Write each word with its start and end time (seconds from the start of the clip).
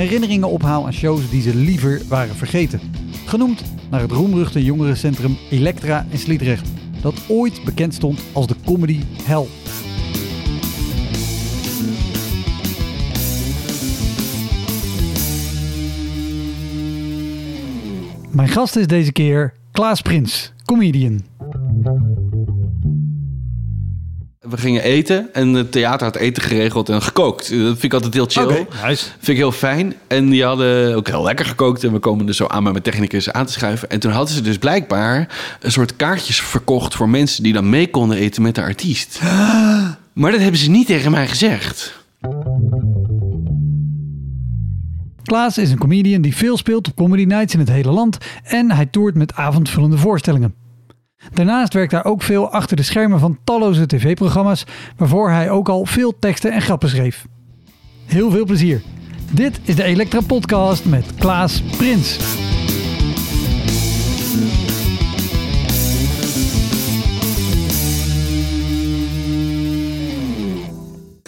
herinneringen 0.00 0.48
ophaal 0.48 0.86
aan 0.86 0.92
shows 0.92 1.30
die 1.30 1.42
ze 1.42 1.54
liever 1.54 2.02
waren 2.08 2.34
vergeten. 2.34 2.80
Genoemd 3.26 3.62
naar 3.90 4.00
het 4.00 4.10
roemruchte 4.10 4.64
jongerencentrum 4.64 5.36
Elektra 5.50 6.06
in 6.10 6.18
Sliedrecht, 6.18 6.68
dat 7.02 7.14
ooit 7.28 7.64
bekend 7.64 7.94
stond 7.94 8.20
als 8.32 8.46
de 8.46 8.54
comedy 8.64 9.00
hell. 9.22 9.46
Mijn 18.30 18.48
gast 18.48 18.76
is 18.76 18.86
deze 18.86 19.12
keer 19.12 19.54
Klaas 19.72 20.00
Prins, 20.02 20.52
comedian. 20.64 21.20
We 24.50 24.56
gingen 24.56 24.82
eten 24.82 25.28
en 25.32 25.48
het 25.48 25.72
theater 25.72 26.06
had 26.06 26.16
eten 26.16 26.42
geregeld 26.42 26.88
en 26.88 27.02
gekookt. 27.02 27.50
Dat 27.50 27.66
vind 27.66 27.82
ik 27.82 27.92
altijd 27.92 28.14
heel 28.14 28.26
chill. 28.26 28.66
Nice. 28.86 29.04
Vind 29.04 29.28
ik 29.28 29.36
heel 29.36 29.52
fijn. 29.52 29.94
En 30.06 30.28
die 30.28 30.44
hadden 30.44 30.94
ook 30.96 31.08
heel 31.08 31.22
lekker 31.22 31.44
gekookt. 31.44 31.84
En 31.84 31.92
we 31.92 31.98
komen 31.98 32.28
er 32.28 32.34
zo 32.34 32.46
aan 32.46 32.62
met 32.62 32.72
mijn 32.72 32.84
technicus 32.84 33.32
aan 33.32 33.46
te 33.46 33.52
schuiven. 33.52 33.90
En 33.90 34.00
toen 34.00 34.12
hadden 34.12 34.34
ze 34.34 34.40
dus 34.40 34.58
blijkbaar 34.58 35.28
een 35.60 35.72
soort 35.72 35.96
kaartjes 35.96 36.40
verkocht... 36.40 36.94
voor 36.94 37.08
mensen 37.08 37.42
die 37.42 37.52
dan 37.52 37.70
mee 37.70 37.90
konden 37.90 38.16
eten 38.16 38.42
met 38.42 38.54
de 38.54 38.62
artiest. 38.62 39.20
Maar 40.12 40.30
dat 40.30 40.40
hebben 40.40 40.60
ze 40.60 40.70
niet 40.70 40.86
tegen 40.86 41.10
mij 41.10 41.28
gezegd. 41.28 41.98
Klaas 45.22 45.58
is 45.58 45.70
een 45.70 45.78
comedian 45.78 46.22
die 46.22 46.36
veel 46.36 46.56
speelt 46.56 46.88
op 46.88 46.96
comedy 46.96 47.24
nights 47.24 47.54
in 47.54 47.60
het 47.60 47.68
hele 47.68 47.90
land 47.90 48.18
en 48.42 48.70
hij 48.70 48.86
toert 48.86 49.14
met 49.14 49.34
avondvullende 49.34 49.98
voorstellingen. 49.98 50.54
Daarnaast 51.32 51.74
werkt 51.74 51.92
hij 51.92 52.04
ook 52.04 52.22
veel 52.22 52.50
achter 52.50 52.76
de 52.76 52.82
schermen 52.82 53.18
van 53.20 53.38
talloze 53.44 53.86
tv-programma's, 53.86 54.64
waarvoor 54.96 55.30
hij 55.30 55.50
ook 55.50 55.68
al 55.68 55.86
veel 55.86 56.18
teksten 56.18 56.52
en 56.52 56.62
grappen 56.62 56.88
schreef. 56.88 57.26
Heel 58.06 58.30
veel 58.30 58.44
plezier. 58.44 58.82
Dit 59.30 59.60
is 59.62 59.76
de 59.76 59.82
Elektra 59.82 60.20
Podcast 60.20 60.84
met 60.84 61.04
Klaas 61.18 61.62
Prins. 61.62 62.18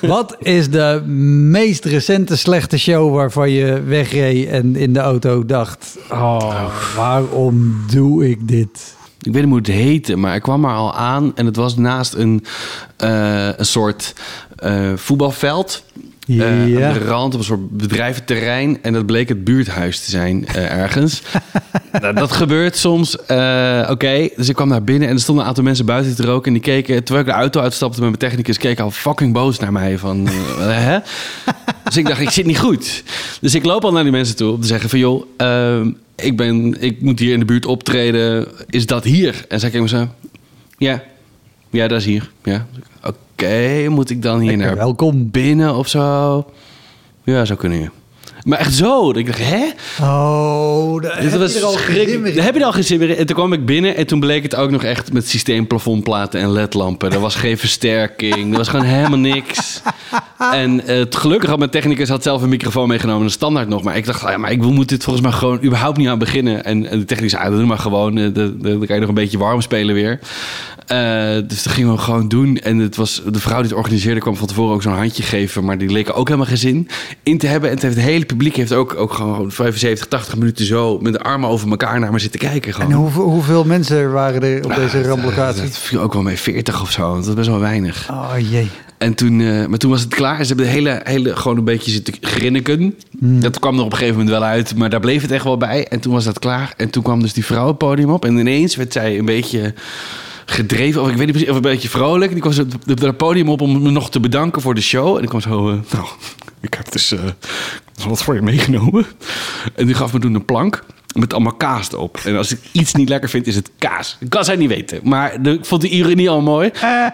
Wat 0.00 0.36
is 0.38 0.70
de 0.70 1.02
meest 1.50 1.84
recente 1.84 2.36
slechte 2.36 2.78
show 2.78 3.14
waarvan 3.14 3.50
je 3.50 3.82
wegreed 3.82 4.48
en 4.48 4.76
in 4.76 4.92
de 4.92 5.00
auto 5.00 5.46
dacht: 5.46 5.98
Oh, 6.10 6.94
waarom 6.96 7.76
doe 7.90 8.30
ik 8.30 8.48
dit? 8.48 9.00
Ik 9.22 9.32
weet 9.32 9.42
niet 9.42 9.50
hoe 9.50 9.56
het 9.58 9.66
heette, 9.66 10.16
maar 10.16 10.34
ik 10.34 10.42
kwam 10.42 10.64
er 10.64 10.70
al 10.74 10.94
aan. 10.94 11.32
En 11.36 11.46
het 11.46 11.56
was 11.56 11.76
naast 11.76 12.14
een, 12.14 12.44
eh, 12.96 13.48
een 13.56 13.66
soort 13.66 14.14
eh, 14.56 14.92
voetbalveld. 14.96 15.82
Eh, 16.26 16.68
Ja. 16.68 16.86
aan 16.88 16.92
de 16.92 17.04
rand 17.04 17.32
op 17.34 17.38
een 17.40 17.46
soort 17.46 17.70
bedrijventerrein. 17.70 18.78
En 18.82 18.92
dat 18.92 19.06
bleek 19.06 19.28
het 19.28 19.44
buurthuis 19.44 20.00
te 20.04 20.10
zijn 20.10 20.46
ergens. 20.54 21.22
nou, 22.00 22.14
dat 22.14 22.32
gebeurt 22.32 22.76
soms. 22.76 23.16
Oké, 23.88 24.28
dus 24.36 24.48
ik 24.48 24.54
kwam 24.54 24.68
naar 24.68 24.84
binnen 24.84 25.08
en 25.08 25.14
er 25.14 25.20
stonden 25.20 25.42
een 25.42 25.48
aantal 25.48 25.64
mensen 25.64 25.86
buiten 25.86 26.16
te 26.16 26.22
roken. 26.24 26.46
En 26.46 26.52
die 26.52 26.62
keken, 26.62 27.04
terwijl 27.04 27.26
ik 27.26 27.32
de 27.32 27.38
auto 27.40 27.60
uitstapte 27.60 28.00
met 28.00 28.08
mijn 28.08 28.20
technicus, 28.20 28.58
keken 28.58 28.84
al 28.84 28.90
fucking 28.90 29.32
boos 29.32 29.58
naar 29.58 29.72
mij. 29.72 29.98
Van, 29.98 30.28
hè? 30.58 30.98
Dus 31.84 31.96
ik 31.96 32.06
dacht, 32.06 32.20
ik 32.20 32.30
zit 32.30 32.46
niet 32.46 32.58
goed. 32.58 33.02
Dus 33.40 33.54
ik 33.54 33.64
loop 33.64 33.84
al 33.84 33.92
naar 33.92 34.02
die 34.02 34.12
mensen 34.12 34.36
toe 34.36 34.52
om 34.52 34.60
te 34.60 34.66
zeggen 34.66 34.90
van... 34.90 34.98
joh, 34.98 35.24
ehm, 35.36 35.90
ik, 36.16 36.36
ben, 36.36 36.82
ik 36.82 37.00
moet 37.00 37.18
hier 37.18 37.32
in 37.32 37.38
de 37.38 37.44
buurt 37.44 37.66
optreden. 37.66 38.48
Is 38.68 38.86
dat 38.86 39.04
hier? 39.04 39.44
En 39.48 39.60
zij 39.60 39.70
keken 39.70 39.82
me 39.82 39.88
zo... 39.88 40.08
Ja, 40.78 41.02
ja, 41.70 41.88
dat 41.88 41.98
is 41.98 42.04
hier. 42.04 42.30
Ja. 42.42 42.66
Oké, 43.04 43.88
moet 43.88 44.10
ik 44.10 44.22
dan 44.22 44.40
hier 44.40 44.56
naar 44.56 44.76
welkom. 44.76 45.30
binnen 45.30 45.74
of 45.74 45.88
zo? 45.88 46.46
Ja, 47.24 47.44
zou 47.44 47.58
kunnen. 47.58 47.90
Maar 48.44 48.58
echt 48.58 48.74
zo. 48.74 49.06
dat 49.06 49.16
Ik 49.16 49.26
dacht, 49.26 49.38
hè? 49.38 49.64
Oh, 50.04 51.02
daar 51.02 51.20
Dit 51.20 51.30
heb 51.30 51.40
was 51.40 51.52
je 51.52 51.58
er 51.58 51.64
al 51.64 51.72
schrik-. 51.72 52.34
Daar 52.34 52.44
heb 52.44 52.54
je 52.54 52.60
er 52.60 52.66
al 52.66 52.72
geen 52.72 52.84
zin 52.84 52.98
meer 52.98 53.10
in. 53.10 53.16
En 53.16 53.26
toen 53.26 53.36
kwam 53.36 53.52
ik 53.52 53.66
binnen 53.66 53.96
en 53.96 54.06
toen 54.06 54.20
bleek 54.20 54.42
het 54.42 54.54
ook 54.54 54.70
nog 54.70 54.82
echt 54.84 55.12
met 55.12 55.28
systeemplafondplaten 55.28 56.40
en 56.40 56.52
ledlampen. 56.52 57.12
Er 57.12 57.20
was 57.20 57.34
geen 57.34 57.58
versterking. 57.58 58.50
Er 58.52 58.56
was 58.58 58.68
gewoon 58.68 58.86
helemaal 58.86 59.18
niks. 59.18 59.80
En 60.52 60.86
eh, 60.86 60.96
het 60.98 61.16
gelukkig 61.16 61.48
had 61.48 61.58
mijn 61.58 61.70
technicus 61.70 62.08
had 62.08 62.22
zelf 62.22 62.42
een 62.42 62.48
microfoon 62.48 62.88
meegenomen, 62.88 63.24
een 63.24 63.30
standaard 63.30 63.68
nog. 63.68 63.82
Maar 63.82 63.96
ik 63.96 64.04
dacht, 64.06 64.20
ja, 64.20 64.36
maar 64.36 64.50
ik 64.50 64.62
moet 64.62 64.88
dit 64.88 65.04
volgens 65.04 65.24
mij 65.24 65.34
gewoon 65.34 65.64
überhaupt 65.64 65.96
niet 65.98 66.08
aan 66.08 66.18
beginnen. 66.18 66.64
En, 66.64 66.86
en 66.86 66.98
de 66.98 67.04
technicus 67.04 67.32
zei, 67.32 67.44
ah, 67.44 67.56
doe 67.56 67.66
maar 67.66 67.78
gewoon. 67.78 68.18
eh, 68.18 68.28
Dan 68.34 68.58
kan 68.60 68.94
je 68.94 68.98
nog 68.98 69.08
een 69.08 69.14
beetje 69.14 69.38
warm 69.38 69.60
spelen 69.60 69.94
weer. 69.94 70.18
Eh, 70.86 70.98
dus 71.48 71.62
dat 71.62 71.72
gingen 71.72 71.92
we 71.92 71.98
gewoon 71.98 72.28
doen. 72.28 72.56
En 72.56 72.78
het 72.78 72.96
was, 72.96 73.22
de 73.32 73.38
vrouw 73.40 73.56
die 73.60 73.68
het 73.68 73.78
organiseerde 73.78 74.20
kwam 74.20 74.36
van 74.36 74.46
tevoren 74.46 74.74
ook 74.74 74.82
zo'n 74.82 74.92
handje 74.92 75.22
geven. 75.22 75.64
Maar 75.64 75.78
die 75.78 75.90
leek 75.92 76.16
ook 76.18 76.26
helemaal 76.26 76.48
geen 76.48 76.58
zin 76.58 76.88
in 77.22 77.38
te 77.38 77.46
hebben. 77.46 77.68
En 77.68 77.74
het, 77.74 77.84
heeft, 77.84 77.96
het 77.96 78.04
hele 78.04 78.26
publiek 78.32 78.56
heeft 78.56 78.72
ook, 78.72 78.94
ook 78.96 79.12
gewoon 79.12 79.50
75, 79.50 80.06
80 80.06 80.36
minuten 80.36 80.66
zo 80.66 80.98
met 80.98 81.12
de 81.12 81.20
armen 81.20 81.48
over 81.48 81.70
elkaar 81.70 82.00
naar 82.00 82.12
me 82.12 82.18
zitten 82.18 82.40
kijken. 82.40 82.74
Gewoon. 82.74 82.90
En 82.90 82.96
hoeveel, 82.96 83.22
hoeveel 83.22 83.64
mensen 83.64 84.12
waren 84.12 84.42
er 84.42 84.64
op 84.64 84.74
deze 84.74 85.02
ramblocatie? 85.02 85.62
Dat 85.62 85.78
viel 85.78 86.00
ook 86.00 86.12
wel 86.12 86.22
mee 86.22 86.38
40 86.38 86.82
of 86.82 86.90
zo. 86.90 87.14
Dat 87.14 87.26
was 87.26 87.34
best 87.34 87.48
wel 87.48 87.60
weinig. 87.60 88.10
Oh 88.10 88.32
jee. 88.50 88.70
En 88.98 89.14
toen, 89.14 89.40
eh, 89.40 89.66
maar 89.66 89.78
toen 89.78 89.90
was 89.90 90.00
het 90.00 90.14
klaar. 90.14 90.40
Ze 90.40 90.46
hebben 90.46 90.66
de 90.66 90.72
hele, 90.72 91.00
hele 91.04 91.36
gewoon 91.36 91.58
een 91.58 91.64
beetje 91.64 91.90
zitten 91.90 92.14
grinniken. 92.20 92.94
Dat 93.18 93.58
kwam 93.58 93.78
er 93.78 93.84
op 93.84 93.92
een 93.92 93.98
gegeven 93.98 94.18
moment 94.18 94.36
wel 94.38 94.48
uit. 94.48 94.76
Maar 94.76 94.90
daar 94.90 95.00
bleef 95.00 95.22
het 95.22 95.30
echt 95.30 95.44
wel 95.44 95.56
bij. 95.56 95.86
En 95.88 96.00
toen 96.00 96.12
was 96.12 96.24
dat 96.24 96.38
klaar. 96.38 96.74
En 96.76 96.90
toen 96.90 97.02
kwam 97.02 97.20
dus 97.20 97.32
die 97.32 97.44
vrouw 97.44 97.66
het 97.66 97.78
podium 97.78 98.10
op. 98.10 98.24
En 98.24 98.36
ineens 98.36 98.76
werd 98.76 98.92
zij 98.92 99.18
een 99.18 99.24
beetje 99.24 99.74
gedreven. 100.52 101.00
Of 101.02 101.08
ik 101.08 101.16
weet 101.16 101.24
niet 101.24 101.30
precies, 101.34 101.50
of 101.50 101.56
een 101.56 101.62
beetje 101.62 101.88
vrolijk. 101.88 102.24
En 102.32 102.40
die 102.40 102.40
kwam 102.40 102.52
zo 102.52 102.64
het- 102.86 103.16
podium 103.16 103.48
op 103.48 103.60
om 103.60 103.82
me 103.82 103.90
nog 103.90 104.10
te 104.10 104.20
bedanken 104.20 104.62
voor 104.62 104.74
de 104.74 104.80
show. 104.80 105.16
En 105.16 105.22
ik 105.22 105.28
kwam 105.28 105.40
zo... 105.40 105.70
eh, 105.70 105.76
nou, 105.92 106.06
ik 106.60 106.74
heb 106.74 106.92
dus 106.92 107.12
eh, 107.12 107.20
wat 108.08 108.22
voor 108.22 108.34
je 108.34 108.42
meegenomen. 108.42 109.06
En 109.74 109.86
die 109.86 109.94
gaf 109.94 110.12
me 110.12 110.18
toen 110.18 110.34
een 110.34 110.44
plank. 110.44 110.84
Met 111.14 111.32
allemaal 111.32 111.52
kaas 111.54 111.92
erop. 111.92 112.20
En 112.24 112.36
als 112.36 112.52
ik 112.52 112.58
iets 112.72 112.94
niet 112.94 113.08
lekker 113.08 113.28
vind, 113.28 113.46
is 113.46 113.54
het 113.54 113.70
kaas. 113.78 114.16
Ik 114.20 114.30
kan 114.30 114.44
zij 114.44 114.56
niet 114.56 114.68
weten. 114.68 115.00
Maar 115.02 115.42
de, 115.42 115.50
ik 115.50 115.64
vond 115.64 115.80
de 115.80 115.88
ironie 115.88 116.30
al 116.30 116.40
mooi. 116.40 116.70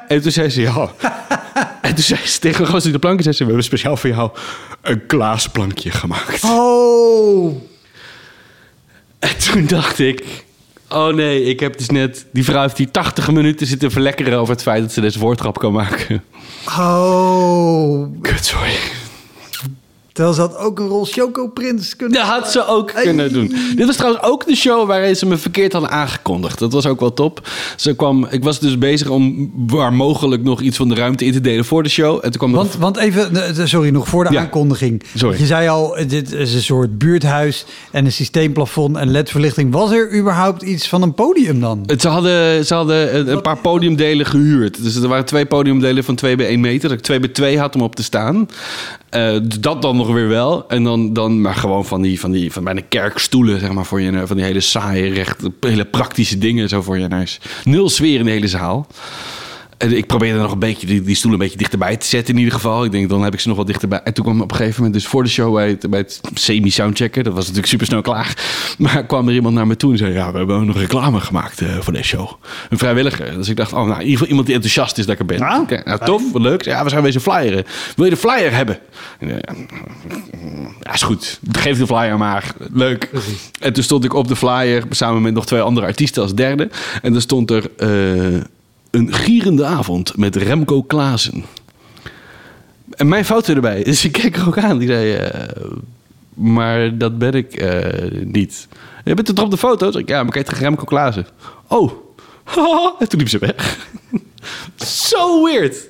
En 0.09 0.23
toen 0.23 0.33
zei 0.33 0.49
ze, 0.49 0.61
ja... 0.61 0.91
En 1.83 1.95
toen 1.95 2.05
zei 2.05 2.21
ze 2.27 2.39
tegen 2.39 2.73
me, 2.73 2.91
de 2.91 2.99
planken, 2.99 3.23
zei 3.23 3.35
ze, 3.35 3.41
we 3.43 3.47
hebben 3.49 3.65
speciaal 3.65 3.97
voor 3.97 4.11
jou 4.11 4.31
een 4.83 5.07
klaasplankje 5.07 5.91
gemaakt. 5.91 6.45
Oh. 6.45 7.63
En 9.19 9.39
toen 9.53 9.67
dacht 9.67 9.99
ik, 9.99 10.25
oh 10.89 11.15
nee, 11.15 11.43
ik 11.43 11.61
heb 11.61 11.79
dus 11.79 11.91
net, 11.91 12.27
die 12.33 12.45
vrouw 12.45 12.63
heeft 12.63 12.79
hier 12.79 12.91
80 12.91 13.31
minuten 13.31 13.67
zitten 13.67 13.91
verlekkeren 13.91 14.39
over 14.39 14.55
het 14.55 14.63
feit 14.63 14.83
dat 14.83 14.93
ze 14.93 15.01
deze 15.01 15.19
woordgrap 15.19 15.59
kan 15.59 15.73
maken. 15.73 16.25
Oh. 16.79 18.07
Kut, 18.23 18.45
sorry. 18.45 18.73
Terwijl 20.19 20.37
ze 20.37 20.43
had 20.43 20.57
ook 20.57 20.79
een 20.79 20.87
rol 20.89 21.05
Choco 21.05 21.49
Prins 21.49 21.97
kunnen 21.97 22.19
Dat 22.19 22.27
had 22.29 22.51
ze 22.51 22.67
ook 22.67 22.93
kunnen 22.95 23.33
doen. 23.33 23.55
Dit 23.77 23.87
was 23.87 23.97
trouwens 23.97 24.25
ook 24.25 24.47
de 24.47 24.57
show 24.57 24.87
waarin 24.87 25.17
ze 25.17 25.27
me 25.27 25.37
verkeerd 25.37 25.73
hadden 25.73 25.91
aangekondigd. 25.91 26.59
Dat 26.59 26.73
was 26.73 26.87
ook 26.87 27.01
wel 27.01 27.13
top. 27.13 27.49
Ze 27.77 27.95
kwam, 27.97 28.27
ik 28.31 28.45
was 28.45 28.61
dus 28.61 28.79
bezig 28.79 29.09
om 29.09 29.53
waar 29.67 29.93
mogelijk 29.93 30.43
nog 30.43 30.61
iets 30.61 30.77
van 30.77 30.89
de 30.89 30.95
ruimte 30.95 31.25
in 31.25 31.33
te 31.33 31.41
delen 31.41 31.65
voor 31.65 31.83
de 31.83 31.89
show. 31.89 32.15
En 32.15 32.21
toen 32.31 32.33
kwam 32.39 32.53
Want, 32.53 32.75
want 32.77 32.97
even, 32.97 33.69
sorry, 33.69 33.91
nog 33.91 34.09
voor 34.09 34.25
de 34.25 34.33
Ja. 34.33 34.41
aankondiging. 34.41 35.03
Sorry. 35.15 35.39
Je 35.39 35.47
zei 35.47 35.69
al, 35.69 35.97
dit 36.09 36.33
is 36.33 36.55
een 36.55 36.63
soort 36.63 36.99
buurthuis 36.99 37.65
en 37.93 38.05
een 38.05 38.13
systeemplafond 38.13 38.97
en 38.97 39.11
ledverlichting. 39.11 39.73
Was 39.73 39.91
er 39.91 40.19
überhaupt 40.19 40.63
iets 40.63 40.89
van 40.89 41.03
een 41.03 41.15
podium 41.15 41.61
dan? 41.61 41.83
Het- 41.87 42.01
Ze 42.01 42.09
hadden, 42.09 42.67
ze 42.67 42.75
hadden 42.75 43.17
een, 43.19 43.33
een 43.33 43.43
paar 43.43 43.59
podiumdelen 43.59 44.27
gehuurd. 44.27 44.83
Dus 44.83 44.97
er 44.97 45.09
waren 45.09 45.25
twee 45.25 45.47
podiumdelen 45.47 46.05
van 46.05 46.15
2 46.15 46.37
bij 46.37 46.47
1 46.47 46.61
meter. 46.61 46.89
Dat 46.89 46.99
ik 46.99 47.05
2 47.05 47.21
bij 47.21 47.29
2 47.29 47.59
had 47.59 47.75
om 47.75 47.83
op 47.83 47.95
te 47.97 48.03
staan. 48.03 48.49
Eh, 49.11 49.37
dat 49.61 49.83
dan 49.83 49.97
nog 49.97 50.13
weer 50.13 50.29
wel. 50.29 50.69
En 50.69 50.85
dan, 50.85 51.13
dan 51.13 51.41
maar 51.41 51.55
gewoon 51.55 51.85
van 51.85 52.03
die, 52.03 52.21
van 52.21 52.31
die 52.31 52.53
van 52.53 52.65
bijna 52.65 52.81
kerkstoelen, 52.89 53.61
zeg 53.61 53.73
maar, 53.73 53.85
voor 53.85 54.01
je. 54.01 54.27
Van 54.27 54.37
die 54.37 54.45
hele 54.45 54.61
saaie, 54.61 55.13
recht, 55.13 55.43
hele 55.61 55.85
praktische 55.85 56.39
dingen 56.39 56.69
zo 56.69 56.83
voor 56.83 56.99
je 56.99 57.09
neus. 57.09 57.41
Nul 57.65 57.89
sfeer 57.89 58.19
in 58.19 58.25
de 58.25 58.31
hele 58.31 58.49
zaal. 58.49 58.87
En 59.79 59.97
ik 59.97 60.07
probeerde 60.07 60.39
nog 60.39 60.53
een 60.53 60.59
beetje 60.59 60.87
die, 60.87 61.03
die 61.03 61.15
stoel 61.15 61.33
een 61.33 61.39
beetje 61.39 61.59
dichterbij 61.59 61.97
te 61.97 62.07
zetten 62.07 62.35
in 62.35 62.39
ieder 62.39 62.55
geval. 62.55 62.85
Ik 62.85 62.93
denk, 62.93 63.09
dan 63.09 63.23
heb 63.23 63.33
ik 63.33 63.41
ze 63.41 63.49
nog 63.49 63.57
wat 63.57 63.67
dichterbij. 63.67 64.01
En 64.05 64.15
toen 64.15 64.25
kwam 64.25 64.41
op 64.41 64.51
een 64.51 64.57
gegeven 64.57 64.77
moment, 64.77 64.95
dus 64.95 65.07
voor 65.07 65.23
de 65.23 65.29
show 65.29 65.55
bij 65.55 65.69
het, 65.69 65.91
bij 65.91 65.99
het 65.99 66.21
semi-soundchecken, 66.35 67.25
dat 67.25 67.33
was 67.33 67.43
natuurlijk 67.43 67.69
super 67.69 67.87
snel 67.87 68.03
klaar. 68.03 68.37
Maar 68.79 69.07
kwam 69.07 69.29
er 69.29 69.35
iemand 69.35 69.55
naar 69.55 69.67
me 69.67 69.77
toe 69.77 69.93
en 69.93 69.99
zei, 69.99 70.13
ja, 70.13 70.31
we 70.33 70.39
hebben 70.39 70.57
ook 70.57 70.65
nog 70.65 70.77
reclame 70.79 71.21
gemaakt 71.21 71.61
eh, 71.61 71.79
voor 71.81 71.93
deze 71.93 72.05
show. 72.05 72.31
Een 72.71 72.79
vrijwilliger. 72.79 73.35
Dus 73.35 73.49
ik 73.49 73.57
dacht, 73.57 73.73
oh, 73.73 73.79
nou, 73.79 73.93
in 73.93 73.99
ieder 73.99 74.13
geval 74.13 74.29
iemand 74.29 74.47
die 74.47 74.55
enthousiast 74.55 74.99
is 74.99 75.07
dat 75.07 75.15
ik 75.15 75.21
er 75.21 75.27
ben. 75.27 75.41
Nou, 75.41 75.63
Oké, 75.63 75.83
nou 75.85 76.05
tof, 76.05 76.33
wat 76.33 76.43
leuk. 76.43 76.63
Ja, 76.63 76.85
we 76.85 76.91
zijn 76.91 77.03
wezen 77.03 77.21
flyeren. 77.21 77.65
Wil 77.97 78.05
je 78.05 78.11
de 78.11 78.17
flyer 78.17 78.55
hebben? 78.55 78.79
En, 79.19 79.43
eh, 79.43 79.57
Ja, 80.81 80.93
is 80.93 81.03
goed. 81.03 81.41
Geef 81.53 81.79
de 81.79 81.87
flyer 81.87 82.19
maar. 82.19 82.55
Leuk. 82.73 83.11
En 83.61 83.73
toen 83.73 83.83
stond 83.83 84.05
ik 84.05 84.15
op 84.15 84.29
de 84.29 84.37
flyer 84.37 84.83
samen 84.91 85.23
met 85.23 85.35
nog 85.35 85.47
twee 85.47 85.61
andere 85.61 85.87
artiesten 85.87 86.23
als 86.23 86.35
derde. 86.35 86.69
En 87.03 87.15
er 87.15 87.21
stond 87.21 87.51
er 87.51 87.71
eh, 87.77 88.41
een 88.91 89.13
gierende 89.13 89.65
avond 89.65 90.17
met 90.17 90.37
Remco 90.37 90.83
Klaassen. 90.83 91.45
En 92.91 93.09
mijn 93.09 93.25
foto 93.25 93.55
erbij. 93.55 93.83
Dus 93.83 94.05
ik 94.05 94.13
keek 94.13 94.37
er 94.37 94.47
ook 94.47 94.59
aan. 94.59 94.79
Die 94.79 94.89
zei, 94.89 95.15
eh, 95.15 95.65
maar 96.35 96.99
dat 96.99 97.19
ben 97.19 97.33
ik 97.33 97.55
eh, 97.55 98.11
niet. 98.25 98.69
Je 99.05 99.15
bent 99.15 99.35
toch 99.35 99.45
op 99.45 99.51
de 99.51 99.57
foto? 99.57 99.91
Zeg 99.91 100.03
ik, 100.03 100.09
ja, 100.09 100.23
maar 100.23 100.33
kijk 100.33 100.47
tegen 100.47 100.63
Remco 100.63 100.85
Klaassen. 100.85 101.27
Oh. 101.67 101.93
en 102.99 103.09
toen 103.09 103.19
liep 103.19 103.29
ze 103.29 103.39
weg. 103.39 103.89
Zo 105.09 105.45
weird. 105.45 105.87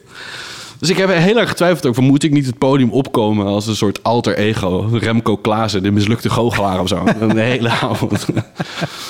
Dus 0.79 0.91
ik 0.91 0.97
heb 0.97 1.09
heel 1.09 1.37
erg 1.39 1.49
getwijfeld 1.49 1.95
van 1.95 2.05
moet 2.05 2.23
ik 2.23 2.31
niet 2.33 2.47
het 2.47 2.59
podium 2.59 2.91
opkomen 2.91 3.47
als 3.47 3.67
een 3.67 3.77
soort 3.77 4.03
alter 4.03 4.37
ego. 4.37 4.89
Remco 4.93 5.37
Klaassen, 5.37 5.83
de 5.83 5.91
mislukte 5.91 6.31
goochelaar 6.31 6.81
of 6.81 6.89
zo. 6.89 7.05
Een 7.21 7.37
hele 7.37 7.69
avond. 7.69 8.27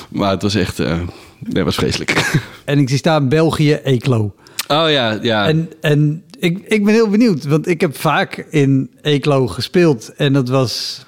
maar 0.08 0.30
het 0.30 0.42
was 0.42 0.54
echt, 0.54 0.78
eh 0.80 1.00
nee, 1.38 1.64
was 1.64 1.74
vreselijk. 1.74 2.40
En 2.64 2.78
ik 2.78 2.88
zie 2.88 2.98
staan 2.98 3.28
België, 3.28 3.72
Eeklo. 3.84 4.34
Oh 4.68 4.90
ja, 4.90 5.18
ja. 5.22 5.46
En, 5.48 5.70
en 5.80 6.22
ik, 6.38 6.58
ik 6.66 6.84
ben 6.84 6.94
heel 6.94 7.08
benieuwd, 7.08 7.44
want 7.44 7.66
ik 7.66 7.80
heb 7.80 7.96
vaak 7.96 8.46
in 8.50 8.90
Eeklo 9.02 9.46
gespeeld. 9.46 10.12
En 10.16 10.32
dat 10.32 10.48
was 10.48 11.04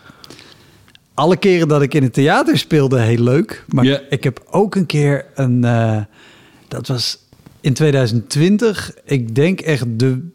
alle 1.15 1.37
keren 1.37 1.69
dat 1.69 1.83
ik 1.83 1.95
in 1.95 2.03
het 2.03 2.13
theater 2.13 2.59
speelde 2.59 3.01
heel 3.01 3.23
leuk. 3.23 3.65
Maar 3.69 4.03
ik 4.09 4.25
heb 4.25 4.43
ook 4.51 4.75
een 4.75 4.87
keer 4.87 5.27
een... 5.35 5.65
eh, 5.65 5.97
dat 6.69 6.87
was 6.87 7.19
in 7.61 7.73
2020. 7.75 8.93
Ik 9.05 9.35
denk 9.35 9.61
echt 9.61 9.85
de 9.89 10.29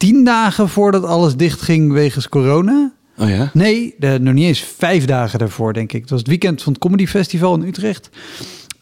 tien 0.00 0.24
dagen 0.24 0.68
voordat 0.68 1.04
alles 1.04 1.36
dichtging 1.36 1.92
wegens 1.92 2.28
corona. 2.28 2.92
oh 3.18 3.28
ja? 3.28 3.50
Nee, 3.52 3.94
de, 3.98 4.18
nog 4.20 4.34
niet 4.34 4.46
eens 4.46 4.60
vijf 4.76 5.04
dagen 5.04 5.38
daarvoor, 5.38 5.72
denk 5.72 5.92
ik. 5.92 6.00
Het 6.00 6.10
was 6.10 6.18
het 6.18 6.28
weekend 6.28 6.62
van 6.62 6.72
het 6.72 6.80
Comedy 6.80 7.06
Festival 7.06 7.54
in 7.54 7.66
Utrecht. 7.66 8.10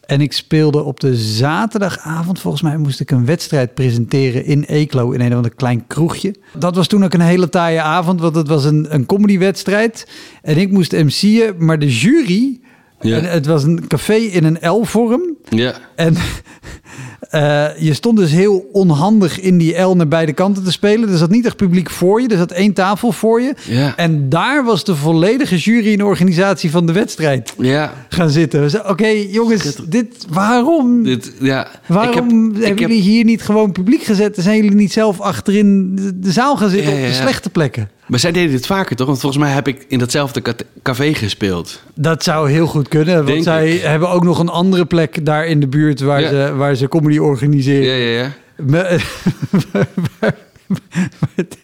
En 0.05 0.21
ik 0.21 0.33
speelde 0.33 0.83
op 0.83 0.99
de 0.99 1.15
zaterdagavond, 1.15 2.39
volgens 2.39 2.63
mij 2.63 2.77
moest 2.77 2.99
ik 2.99 3.11
een 3.11 3.25
wedstrijd 3.25 3.73
presenteren 3.73 4.45
in 4.45 4.63
Eeklo 4.63 5.11
in 5.11 5.21
een 5.21 5.29
of 5.29 5.35
ander 5.35 5.55
klein 5.55 5.87
kroegje. 5.87 6.35
Dat 6.57 6.75
was 6.75 6.87
toen 6.87 7.03
ook 7.03 7.13
een 7.13 7.19
hele 7.19 7.49
taaie 7.49 7.81
avond, 7.81 8.21
want 8.21 8.35
het 8.35 8.47
was 8.47 8.65
een, 8.65 8.93
een 8.93 9.05
comedywedstrijd. 9.05 10.07
En 10.41 10.57
ik 10.57 10.71
moest 10.71 10.91
MC'en, 10.91 11.65
maar 11.65 11.79
de 11.79 11.97
jury, 11.97 12.59
Ja. 13.01 13.17
en 13.17 13.23
het 13.31 13.45
was 13.45 13.63
een 13.63 13.87
café 13.87 14.13
in 14.15 14.43
een 14.43 14.57
L-vorm. 14.69 15.21
Ja. 15.49 15.73
En 15.95 16.15
eh, 17.29 17.67
je 17.77 17.93
stond 17.93 18.17
dus 18.17 18.31
heel 18.31 18.69
onhandig 18.71 19.39
in 19.39 19.57
die 19.57 19.77
L 19.81 19.95
naar 19.95 20.07
beide 20.07 20.33
kanten 20.33 20.63
te 20.63 20.71
spelen. 20.71 21.09
Er 21.09 21.17
zat 21.17 21.29
niet 21.29 21.45
echt 21.45 21.55
publiek 21.57 21.89
voor 21.89 22.21
je. 22.21 22.27
Er 22.27 22.37
zat 22.37 22.51
één 22.51 22.73
tafel 22.73 23.11
voor 23.11 23.41
je. 23.41 23.53
Ja. 23.67 23.93
En 23.95 24.29
daar 24.29 24.63
was 24.65 24.83
de 24.83 24.95
volledige 24.95 25.57
jury 25.57 25.93
en 25.93 26.03
organisatie 26.03 26.71
van 26.71 26.85
de 26.85 26.91
wedstrijd 26.93 27.53
Ja. 27.57 27.93
gaan 28.09 28.29
zitten. 28.29 28.61
We 28.69 28.83
Oké, 28.87 29.07
jongens, 29.07 29.75
dit, 29.87 30.25
waarom? 30.29 31.03
Dit, 31.03 31.33
ja. 31.39 31.67
waarom 31.85 32.09
Ik 32.09 32.15
heb- 32.15 32.29
hebben 32.29 32.67
heb- 32.67 32.79
jullie 32.79 33.01
hier 33.01 33.23
niet 33.23 33.41
gewoon 33.41 33.71
publiek 33.71 34.03
gezet? 34.03 34.35
Zijn 34.39 34.55
jullie 34.55 34.75
niet 34.75 34.91
zelf 34.93 35.19
achterin 35.21 35.95
de, 36.15 36.31
zaal 36.31 36.57
gaan 36.57 36.69
zitten 36.69 36.93
Ja, 36.95 36.99
op 37.01 37.07
de 37.07 37.13
slechte 37.13 37.49
plekken? 37.49 37.89
Maar 38.09 38.19
zij 38.19 38.31
deden 38.31 38.51
dit 38.51 38.65
vaker, 38.65 38.95
toch? 38.95 39.07
Want 39.07 39.19
volgens 39.19 39.41
mij 39.43 39.51
heb 39.53 39.67
ik 39.67 39.85
in 39.87 39.99
datzelfde 39.99 40.41
café 40.83 41.13
gespeeld. 41.13 41.81
Dat 41.95 42.23
zou 42.23 42.49
heel 42.51 42.67
goed 42.67 42.87
kunnen. 42.87 43.15
Want 43.15 43.27
Denk 43.27 43.43
zij 43.43 43.69
ik. 43.75 43.81
hebben 43.81 44.09
ook 44.09 44.23
nog 44.23 44.39
een 44.39 44.49
andere 44.49 44.85
plek 44.85 45.25
daar 45.25 45.45
in 45.47 45.59
de 45.59 45.67
buurt 45.67 45.99
waar, 45.99 46.21
Ja. 46.21 46.29
ze, 46.29 46.53
waar 46.55 46.75
ze 46.75 46.87
comedy 46.87 47.17
organiseren. 47.17 47.97
Ja, 47.97 48.05
ja, 48.05 48.23
ja. 48.23 48.33
Met, 51.35 51.57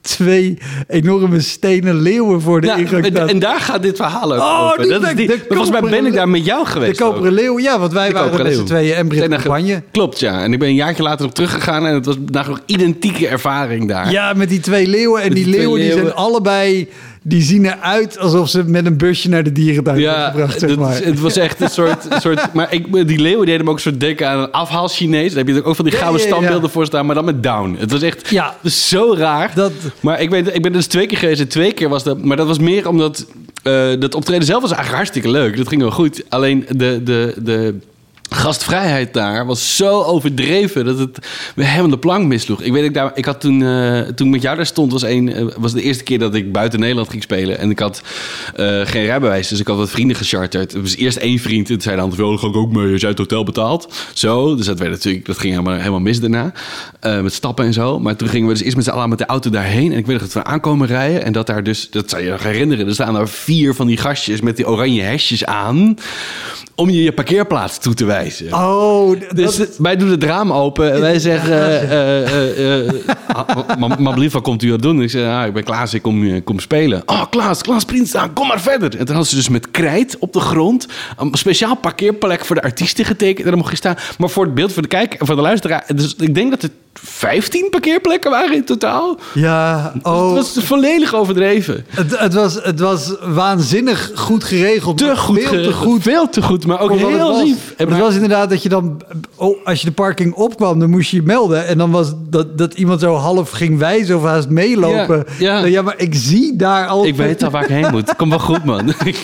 twee 0.00 0.58
enorme 0.88 1.40
stenen 1.40 1.94
leeuwen 2.00 2.40
voor 2.40 2.60
de 2.60 2.66
Ja, 2.66 2.76
ingang. 2.76 3.04
en, 3.06 3.28
en 3.28 3.38
daar 3.38 3.60
gaat 3.60 3.82
dit 3.82 3.96
verhaal 3.96 4.32
Oh, 4.32 4.64
over. 4.66 4.82
die 4.82 4.90
Dat 4.90 5.02
is 5.02 5.14
die, 5.14 5.26
de 5.26 5.38
volgens 5.48 5.70
mij 5.70 5.80
ben 5.80 5.88
koperen- 5.90 6.06
ik 6.06 6.14
daar 6.14 6.28
met 6.28 6.44
jou 6.44 6.64
de 6.64 6.70
geweest. 6.70 7.00
koperen 7.00 7.28
ook. 7.32 7.38
leeuw, 7.38 7.58
ja, 7.58 7.78
want 7.78 7.92
wij 7.92 8.06
De 8.08 8.12
waren 8.14 8.30
koperen 8.30 8.50
met 8.50 8.58
z'n 8.60 8.64
tweeën 8.64 8.94
en 8.94 9.06
Brit 9.06 9.18
Zijn 9.18 9.30
daar 9.30 9.40
ge- 9.40 9.48
campagne. 9.48 9.82
Klopt, 9.92 10.20
ja. 10.20 10.42
En 10.42 10.52
ik 10.52 10.58
ben 10.58 10.68
een 10.68 10.74
jaartje 10.74 11.02
later 11.02 11.26
op 11.26 11.34
teruggegaan 11.34 11.86
en 11.86 11.94
het 11.94 12.06
was 12.06 12.16
nog 12.46 12.60
identieke 12.66 13.28
ervaring 13.28 13.88
daar. 13.88 14.10
Ja, 14.10 14.32
met 14.32 14.48
die 14.48 14.60
twee 14.60 14.86
leeuwen. 14.86 15.22
En 15.22 15.32
die 15.32 15.34
die 15.34 15.52
twee 15.52 15.58
leeuwen, 15.58 15.80
die 15.80 15.90
zijn 15.90 15.98
leeuwen. 16.04 16.16
allebei... 16.16 16.88
Die 17.24 17.42
zien 17.42 17.64
eruit 17.64 18.18
alsof 18.18 18.48
ze 18.48 18.64
met 18.64 18.86
een 18.86 18.96
busje 18.96 19.28
naar 19.28 19.42
de 19.42 19.52
dierentuin 19.52 19.98
Ja, 19.98 20.12
zijn 20.14 20.30
gebracht, 20.30 20.58
zeg 20.58 20.76
maar. 20.76 20.92
is- 20.98 21.04
het 21.04 21.20
was 21.20 21.36
echt 21.36 21.60
een 21.60 21.68
soort... 21.70 22.06
soort 22.18 22.52
maar 22.54 22.72
ik, 22.72 23.06
die 23.08 23.18
leeuwen 23.18 23.46
deden 23.46 23.64
me 23.64 23.70
ook 23.70 23.76
een 23.76 23.82
soort 23.82 24.00
denken 24.00 24.28
aan 24.28 24.38
een 24.38 24.50
afhaal 24.50 24.88
Chinees. 24.88 25.34
Daar 25.34 25.44
heb 25.44 25.54
je 25.54 25.64
ook 25.64 25.76
van 25.76 25.84
die 25.84 25.94
gouden 25.94 26.20
standbeelden 26.20 26.70
voor 26.70 26.86
staan, 26.86 27.06
maar 27.06 27.14
dan 27.14 27.24
met 27.24 27.42
down. 27.42 27.76
Het 27.78 27.90
was 27.90 28.02
echt 28.02 28.30
Ja. 28.30 28.44
het 28.46 28.62
was 28.62 28.88
zo 28.88 29.14
raar. 29.18 29.50
Dat- 29.54 29.72
Maar 30.00 30.20
ik, 30.20 30.30
weet, 30.30 30.54
ik 30.54 30.62
ben 30.62 30.72
dus 30.72 30.86
twee 30.86 31.06
keer 31.06 31.18
geweest 31.18 31.40
en 31.40 31.48
twee 31.48 31.72
keer 31.72 31.88
was 31.88 32.02
dat... 32.04 32.24
Maar 32.24 32.36
dat 32.36 32.46
was 32.46 32.58
meer 32.58 32.88
omdat... 32.88 33.26
eh, 33.62 33.88
dat 33.98 34.14
optreden 34.14 34.46
zelf 34.46 34.60
was 34.60 34.70
eigenlijk 34.72 35.02
hartstikke 35.02 35.30
leuk. 35.30 35.56
Dat 35.56 35.68
ging 35.68 35.80
wel 35.80 35.90
goed. 35.90 36.22
Alleen 36.28 36.64
de... 36.68 37.00
de, 37.04 37.34
de 37.42 37.74
gastvrijheid 38.32 39.14
daar 39.14 39.46
was 39.46 39.76
zo 39.76 40.02
overdreven 40.02 40.84
dat 40.84 40.98
het 40.98 41.18
me 41.54 41.64
helemaal 41.64 41.90
de 41.90 41.98
plank 41.98 42.26
misloeg. 42.26 42.62
Ik 42.62 42.72
weet 42.72 42.84
ik 42.84 42.94
daar, 42.94 43.10
ik 43.14 43.24
had 43.24 43.40
toen, 43.40 43.62
eh, 43.62 44.00
toen 44.00 44.30
met 44.30 44.42
jou 44.42 44.56
daar 44.56 44.66
stond, 44.66 44.92
was, 44.92 45.02
een, 45.02 45.32
eh, 45.32 45.44
was 45.56 45.72
de 45.72 45.82
eerste 45.82 46.04
keer 46.04 46.18
dat 46.18 46.34
ik 46.34 46.52
buiten 46.52 46.80
Nederland 46.80 47.10
ging 47.10 47.22
spelen. 47.22 47.58
En 47.58 47.70
ik 47.70 47.78
had 47.78 48.02
eh, 48.54 48.80
geen 48.84 49.04
rijbewijs, 49.04 49.48
dus 49.48 49.60
ik 49.60 49.66
had 49.66 49.76
wat 49.76 49.90
vrienden 49.90 50.16
gecharterd. 50.16 50.74
Er 50.74 50.80
was 50.82 50.96
eerst 50.96 51.16
één 51.16 51.38
vriend 51.38 51.68
en 51.68 51.72
toen 51.72 51.82
zei 51.82 51.96
de 51.96 52.02
andere, 52.02 52.22
"Oh, 52.22 52.28
dan 52.28 52.38
ga 52.38 52.46
ik 52.46 52.56
ook 52.56 52.72
mee, 52.72 52.92
als 52.92 53.00
jij 53.00 53.10
het 53.10 53.18
hotel 53.18 53.44
betaalt. 53.44 53.94
Zo, 54.12 54.56
dus 54.56 54.66
dat, 54.66 54.78
werd 54.78 54.90
natuurlijk, 54.90 55.26
dat 55.26 55.38
ging 55.38 55.52
helemaal, 55.52 55.76
helemaal 55.76 56.00
mis 56.00 56.20
daarna. 56.20 56.52
Met 57.00 57.32
stappen 57.32 57.64
en 57.64 57.72
zo. 57.72 57.98
Maar 57.98 58.16
toen 58.16 58.28
gingen 58.28 58.48
we 58.48 58.52
dus 58.52 58.62
eerst 58.62 58.76
met 58.76 58.84
z'n 58.84 58.90
allen 58.90 59.08
met 59.08 59.18
de 59.18 59.26
auto 59.26 59.50
daarheen. 59.50 59.92
En 59.92 59.98
ik 59.98 60.06
weet 60.06 60.20
nog 60.20 60.30
dat 60.30 60.42
we 60.42 60.50
aankomen 60.50 60.86
rijden. 60.86 61.24
En 61.24 61.32
dat 61.32 61.46
daar 61.46 61.62
dus, 61.62 61.90
dat 61.90 62.10
zou 62.10 62.22
je 62.22 62.36
herinneren, 62.40 62.86
er 62.86 62.94
staan 62.94 63.14
daar 63.14 63.28
vier 63.28 63.74
van 63.74 63.86
die 63.86 63.96
gastjes 63.96 64.40
met 64.40 64.56
die 64.56 64.68
oranje 64.68 65.02
hesjes 65.02 65.44
aan. 65.44 65.98
Om 66.74 66.90
je 66.90 67.02
je 67.02 67.12
parkeerplaats 67.12 67.78
toe 67.78 67.94
te 67.94 68.04
wijzen. 68.04 68.21
Oh, 68.50 69.20
Dus 69.34 69.56
dat, 69.56 69.68
wij 69.78 69.96
doen 69.96 70.10
het 70.10 70.24
raam 70.24 70.52
open 70.52 70.92
en 70.92 71.00
wij 71.00 71.18
zeggen... 71.18 71.52
eh, 71.52 72.22
eh, 72.22 72.86
eh, 72.88 72.92
ah, 73.36 73.76
maar- 73.78 74.02
maar 74.02 74.18
lief, 74.18 74.32
wat 74.32 74.42
komt 74.42 74.62
u 74.62 74.68
dat 74.70 74.82
doen? 74.82 75.02
Ik 75.02 75.10
zeg, 75.10 75.26
ah, 75.28 75.46
ik 75.46 75.52
ben 75.52 75.64
Klaas, 75.64 75.94
ik 75.94 76.02
kom, 76.02 76.44
kom 76.44 76.58
spelen. 76.60 77.02
Oh, 77.06 77.22
Klaas, 77.30 77.62
Klaas 77.62 77.84
Prinstaan, 77.84 78.32
kom 78.32 78.46
maar 78.46 78.60
verder. 78.60 78.90
En 78.90 78.98
toen 78.98 79.06
hadden 79.14 79.26
ze 79.26 79.34
dus 79.36 79.48
met 79.48 79.70
krijt 79.70 80.16
op 80.18 80.32
de 80.32 80.40
grond... 80.40 80.86
een 81.18 81.30
speciaal 81.34 81.76
parkeerplek 81.76 82.44
voor 82.44 82.56
de 82.56 82.62
artiesten 82.62 83.04
getekend. 83.04 83.44
En 83.44 83.48
daar 83.50 83.56
mocht 83.56 83.70
je 83.70 83.76
staan. 83.76 83.96
Maar 84.18 84.30
voor 84.30 84.44
het 84.44 84.54
beeld, 84.54 84.72
voor 84.72 84.82
de 84.82 84.88
kijk 84.88 85.14
en 85.14 85.26
voor 85.26 85.36
de 85.36 85.42
luisteraar... 85.42 85.84
Dus 85.94 86.14
ik 86.18 86.34
denk 86.34 86.50
dat 86.50 86.62
er 86.62 86.70
15 86.94 87.66
parkeerplekken 87.70 88.30
waren 88.30 88.54
in 88.54 88.64
totaal. 88.64 89.18
ja, 89.34 89.92
Dus 89.94 90.02
oh, 90.02 90.34
het 90.36 90.54
was 90.54 90.64
volledig 90.64 91.14
overdreven. 91.14 91.86
het, 91.88 92.18
het, 92.18 92.34
was, 92.34 92.54
het 92.62 92.80
was 92.80 93.14
waanzinnig 93.20 94.10
goed 94.14 94.44
geregeld. 94.44 94.98
Te 94.98 95.04
maar 95.04 95.16
goed, 95.16 95.38
Veel 95.42 95.62
te 95.62 95.72
goed. 95.72 96.02
Veel 96.02 96.28
te 96.28 96.42
goed, 96.42 96.66
maar 96.66 96.80
ook 96.80 96.96
heel 96.96 97.42
lief. 97.44 97.74
Maar 97.78 97.86
het 97.86 97.98
was 97.98 98.11
inderdaad 98.14 98.50
dat 98.50 98.62
je 98.62 98.68
dan, 98.68 99.02
oh, 99.36 99.66
als 99.66 99.80
je 99.80 99.86
de 99.86 99.92
parking 99.92 100.34
opkwam, 100.34 100.78
dan 100.78 100.90
moest 100.90 101.10
je 101.10 101.16
je 101.16 101.22
melden. 101.22 101.66
En 101.66 101.78
dan 101.78 101.90
was 101.90 102.12
dat, 102.28 102.58
dat 102.58 102.74
iemand 102.74 103.00
zo 103.00 103.14
half 103.14 103.50
ging 103.50 103.78
wijzen 103.78 104.16
of 104.16 104.24
haast 104.24 104.48
meelopen. 104.48 105.24
Ja, 105.38 105.64
ja. 105.64 105.82
maar 105.82 105.94
ik 105.96 106.14
zie 106.14 106.56
daar 106.56 106.86
al. 106.86 107.06
Ik 107.06 107.16
weet 107.16 107.42
al 107.42 107.50
waar 107.50 107.62
ik 107.62 107.68
heen 107.68 107.90
moet. 107.90 108.16
Kom 108.16 108.28
wel 108.28 108.38
goed, 108.38 108.64
man. 108.64 108.88
ik, 109.04 109.22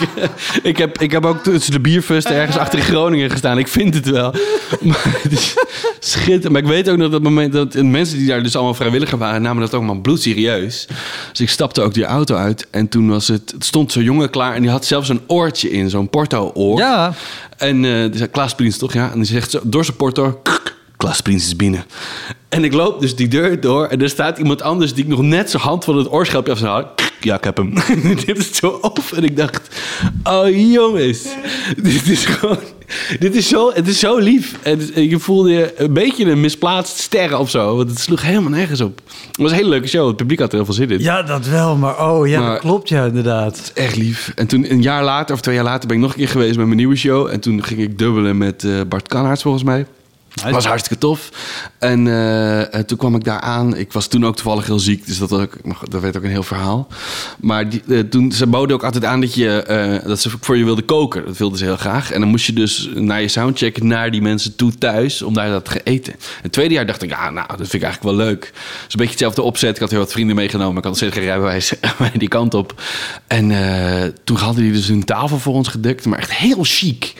ik, 0.63 0.77
heb, 0.77 0.99
ik 0.99 1.11
heb 1.11 1.25
ook 1.25 1.43
tussen 1.43 1.73
de 1.73 1.81
bierfusten 1.81 2.35
ergens 2.35 2.57
achter 2.57 2.79
in 2.79 2.85
Groningen 2.85 3.31
gestaan. 3.31 3.59
Ik 3.59 3.69
vind 3.69 3.95
het 3.95 4.11
wel. 4.11 4.35
Maar 4.81 5.19
het 5.23 5.33
is 5.33 5.55
schitterend. 5.99 6.53
Maar 6.53 6.63
ik 6.63 6.69
weet 6.69 6.89
ook 6.89 6.97
nog 6.97 7.11
dat 7.11 7.23
moment 7.23 7.53
dat 7.53 7.75
en 7.75 7.91
mensen 7.91 8.19
die 8.19 8.27
daar 8.27 8.43
dus 8.43 8.55
allemaal 8.55 8.75
vrijwilliger 8.75 9.19
waren, 9.19 9.43
namen 9.43 9.63
dat 9.63 9.75
ook 9.75 9.83
maar 9.83 10.01
bloedserieus. 10.01 10.87
Dus 11.31 11.41
ik 11.41 11.49
stapte 11.49 11.81
ook 11.81 11.95
die 11.95 12.05
auto 12.05 12.35
uit 12.35 12.67
en 12.71 12.89
toen 12.89 13.09
was 13.09 13.29
het, 13.29 13.51
het 13.55 13.65
stond 13.65 13.93
zo'n 13.93 14.03
jongen 14.03 14.31
klaar 14.31 14.55
en 14.55 14.63
die 14.63 14.71
had 14.71 14.85
zelfs 14.85 15.09
een 15.09 15.21
oortje 15.27 15.71
in, 15.71 15.91
zo'n 15.91 16.09
porto-oor. 16.09 16.79
Ja, 16.79 17.13
En 17.57 17.83
zei 18.15 18.31
Klaas 18.31 18.55
Prins 18.55 18.78
toch, 18.79 18.93
ja? 18.93 19.11
En 19.11 19.17
die 19.17 19.25
zegt 19.25 19.51
zo, 19.51 19.61
door 19.63 19.85
zijn 19.85 19.97
porto, 19.97 20.41
Klas 20.99 21.21
Prins 21.21 21.47
is 21.47 21.57
binnen. 21.57 21.85
En 22.49 22.65
ik 22.65 22.73
loop 22.73 23.01
dus 23.01 23.17
die 23.17 23.29
deur 23.29 23.61
door 23.61 23.87
en 23.87 24.03
er 24.03 24.09
staat 24.09 24.39
iemand 24.39 24.63
anders 24.63 24.95
die 24.95 25.05
ik 25.05 25.11
nog 25.11 25.23
net 25.23 25.51
zijn 25.51 25.63
hand 25.63 25.85
van 25.85 25.97
het 25.97 26.13
oorschelpje 26.13 26.53
af 26.53 26.59
zijn 26.59 26.71
houdt. 26.71 27.03
Ja, 27.21 27.37
ik 27.37 27.45
heb 27.45 27.57
hem. 27.57 27.75
dit 28.27 28.39
is 28.39 28.57
zo 28.57 28.67
op. 28.81 28.99
En 29.15 29.25
ik 29.25 29.37
dacht, 29.37 29.69
oh 30.25 30.71
jongens, 30.73 31.23
dit 31.83 32.09
is 32.09 32.25
gewoon, 32.25 32.59
dit 33.19 33.35
is 33.35 33.49
zo, 33.49 33.73
het 33.73 33.89
is 33.89 33.99
zo 33.99 34.19
lief. 34.19 34.55
En 34.63 35.09
je 35.09 35.19
voelde 35.19 35.51
je 35.51 35.75
een 35.77 35.93
beetje 35.93 36.25
een 36.31 36.41
misplaatst 36.41 36.99
sterren 36.99 37.39
of 37.39 37.51
zo. 37.51 37.77
Want 37.77 37.91
het 37.91 37.99
sloeg 37.99 38.23
helemaal 38.23 38.51
nergens 38.51 38.81
op. 38.81 39.01
Het 39.07 39.37
was 39.37 39.51
een 39.51 39.57
hele 39.57 39.69
leuke 39.69 39.89
show. 39.89 40.07
Het 40.07 40.17
publiek 40.17 40.39
had 40.39 40.49
er 40.49 40.57
heel 40.57 40.65
veel 40.65 40.75
zin 40.75 40.91
in. 40.91 41.01
Ja, 41.01 41.23
dat 41.23 41.47
wel. 41.47 41.77
Maar 41.77 42.11
oh 42.11 42.29
ja, 42.29 42.41
Maar- 42.41 42.51
dat 42.51 42.61
klopt 42.61 42.89
ja, 42.89 43.05
inderdaad. 43.05 43.71
Echt 43.75 43.97
lief. 43.97 44.33
En 44.35 44.47
toen 44.47 44.71
een 44.71 44.83
jaar 44.83 45.05
later, 45.05 45.35
of 45.35 45.41
twee 45.41 45.55
jaar 45.55 45.65
later, 45.65 45.89
ben 45.89 45.97
ik 45.97 46.03
nog 46.03 46.13
een 46.13 46.19
keer 46.19 46.29
geweest 46.29 46.57
met 46.57 46.67
mijn 46.67 46.79
nieuwe 46.79 46.97
show. 46.97 47.27
En 47.27 47.41
toen 47.41 47.65
ging 47.65 47.81
ik 47.81 47.99
dubbelen 47.99 48.39
met 48.39 48.65
eh, 48.65 48.81
Bart 48.89 49.09
Kanhaerts 49.09 49.43
volgens 49.43 49.65
mij. 49.65 49.87
Nice. 50.43 50.55
was 50.55 50.67
hartstikke 50.67 50.99
tof. 50.99 51.31
En 51.79 52.07
eh, 52.07 52.75
eh, 52.75 52.85
toen 52.85 52.99
kwam 52.99 53.15
ik 53.15 53.25
daar 53.25 53.41
aan. 53.41 53.77
Ik 53.77 53.93
was 53.93 54.07
toen 54.07 54.27
ook 54.27 54.35
toevallig 54.37 54.67
heel 54.67 54.79
ziek, 54.79 55.07
dus 55.07 55.19
dat, 55.19 55.33
ook, 55.33 55.53
dat 55.91 56.01
werd 56.01 56.17
ook 56.17 56.23
een 56.23 56.31
heel 56.31 56.43
verhaal. 56.43 56.87
Maar 57.39 57.69
die, 57.69 57.83
eh, 57.89 58.01
toen, 58.01 58.33
ze 58.33 58.47
boden 58.47 58.77
ook 58.77 58.85
altijd 58.85 59.05
aan 59.05 59.21
dat, 59.21 59.35
je, 59.35 60.03
dat 60.07 60.21
ze 60.21 60.31
voor 60.41 60.57
je 60.57 60.65
wilden 60.65 60.85
koken. 60.85 61.25
Dat 61.25 61.37
wilden 61.37 61.59
ze 61.59 61.65
heel 61.65 61.77
graag. 61.77 62.11
En 62.11 62.21
dan 62.21 62.29
moest 62.29 62.47
je 62.47 62.53
dus 62.53 62.89
naar 62.95 63.21
je 63.21 63.29
soundcheck 63.29 63.83
naar 63.83 64.11
die 64.11 64.23
mensen 64.23 64.57
toe 64.57 64.75
thuis 64.75 65.23
om 65.23 65.35
daar 65.35 65.51
dat 65.51 65.65
te 65.65 65.81
eten. 65.83 66.13
En 66.13 66.19
het 66.43 66.53
tweede 66.53 66.75
jaar 66.75 66.87
dacht 66.87 67.03
ik, 67.03 67.11
ja, 67.11 67.31
nou, 67.31 67.49
dat 67.49 67.57
vind 67.57 67.73
ik 67.73 67.83
eigenlijk 67.83 68.17
wel 68.17 68.27
leuk. 68.27 68.53
Is 68.55 68.55
een 68.61 68.87
beetje 68.89 69.11
hetzelfde 69.11 69.43
opzet. 69.43 69.75
Ik 69.75 69.81
had 69.81 69.91
heel 69.91 69.99
wat 69.99 70.13
vrienden 70.13 70.37
meegenomen. 70.37 70.79
Ik 70.79 70.85
had 70.85 70.97
steeds 70.97 71.15
geen 71.15 71.25
rijbewijs 71.25 71.73
die 72.15 72.29
kant 72.29 72.55
op. 72.55 72.83
En 73.27 73.49
toen 74.25 74.37
hadden 74.37 74.63
die 74.63 74.73
dus 74.73 74.89
een 74.89 75.05
tafel 75.05 75.39
voor 75.39 75.55
ons 75.55 75.69
gedekt, 75.69 76.07
maar 76.07 76.19
echt 76.19 76.35
heel 76.35 76.63
chic. 76.63 77.15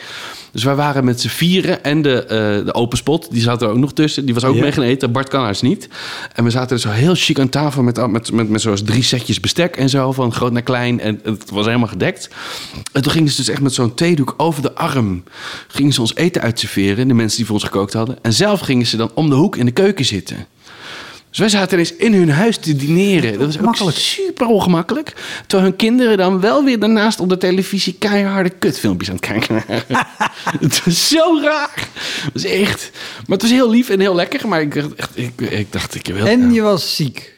Dus 0.51 0.63
wij 0.63 0.75
waren 0.75 1.03
met 1.03 1.21
z'n 1.21 1.27
vieren 1.27 1.83
en 1.83 2.01
de, 2.01 2.23
eh, 2.23 2.65
de 2.65 2.73
open 2.73 2.97
spot, 2.97 3.27
die 3.31 3.41
zat 3.41 3.61
er 3.61 3.69
ook 3.69 3.77
nog 3.77 3.93
tussen. 3.93 4.25
Die 4.25 4.33
was 4.33 4.43
ook 4.43 4.55
mee 4.55 4.71
gaan 4.71 4.83
eten. 4.83 5.11
Bart 5.11 5.29
Kanhaars 5.29 5.61
niet. 5.61 5.89
En 6.33 6.43
we 6.43 6.49
zaten 6.49 6.79
zo 6.79 6.89
heel 6.89 7.15
chic 7.15 7.39
aan 7.39 7.49
tafel 7.49 7.83
met, 7.83 8.07
met, 8.07 8.31
met, 8.31 8.49
met 8.49 8.61
zoals 8.61 8.83
drie 8.83 9.03
setjes 9.03 9.39
bestek 9.39 9.75
en 9.75 9.89
zo, 9.89 10.11
van 10.11 10.33
groot 10.33 10.51
naar 10.51 10.61
klein. 10.61 10.99
En 10.99 11.19
het 11.23 11.49
was 11.49 11.65
helemaal 11.65 11.87
gedekt. 11.87 12.29
En 12.91 13.01
toen 13.01 13.11
gingen 13.11 13.29
ze 13.29 13.35
dus 13.35 13.49
echt 13.49 13.61
met 13.61 13.73
zo'n 13.73 13.93
theedoek 13.93 14.33
over 14.37 14.61
de 14.61 14.73
arm, 14.73 15.23
gingen 15.67 15.93
ze 15.93 16.01
ons 16.01 16.15
eten 16.15 16.41
uitserveren, 16.41 17.07
de 17.07 17.13
mensen 17.13 17.37
die 17.37 17.45
voor 17.45 17.55
ons 17.55 17.63
gekookt 17.63 17.93
hadden. 17.93 18.17
En 18.21 18.33
zelf 18.33 18.59
gingen 18.59 18.85
ze 18.85 18.97
dan 18.97 19.11
om 19.13 19.29
de 19.29 19.35
hoek 19.35 19.55
in 19.55 19.65
de 19.65 19.71
keuken 19.71 20.05
zitten. 20.05 20.47
Dus 21.29 21.39
wij 21.39 21.49
zaten 21.49 21.73
ineens 21.73 21.95
in 21.95 22.13
hun 22.13 22.29
huis 22.29 22.57
te 22.57 22.75
dineren. 22.75 23.31
Dat 23.31 23.45
was 23.45 23.57
ook 23.57 23.65
Makkelijk. 23.65 23.97
super 23.97 24.47
ongemakkelijk. 24.47 25.13
Terwijl 25.47 25.69
hun 25.69 25.77
kinderen 25.77 26.17
dan 26.17 26.39
wel 26.39 26.63
weer 26.63 26.79
daarnaast 26.79 27.19
op 27.19 27.29
de 27.29 27.37
televisie 27.37 27.95
keiharde 27.99 28.49
kutfilmpjes 28.49 29.09
aan 29.09 29.15
het 29.15 29.25
kijken 29.25 29.63
waren. 29.67 30.07
het 30.65 30.85
was 30.85 31.07
zo 31.07 31.39
raar. 31.43 31.87
Het 32.23 32.33
was 32.33 32.43
echt... 32.43 32.91
Maar 32.93 33.37
het 33.37 33.41
was 33.41 33.51
heel 33.51 33.69
lief 33.69 33.89
en 33.89 33.99
heel 33.99 34.15
lekker. 34.15 34.47
Maar 34.47 34.61
ik 34.61 34.73
dacht, 34.73 35.17
ik, 35.17 35.41
ik 35.41 35.71
dacht, 35.71 35.95
ik 35.95 36.07
wil... 36.07 36.25
En 36.25 36.53
je 36.53 36.61
was 36.61 36.95
ziek. 36.95 37.33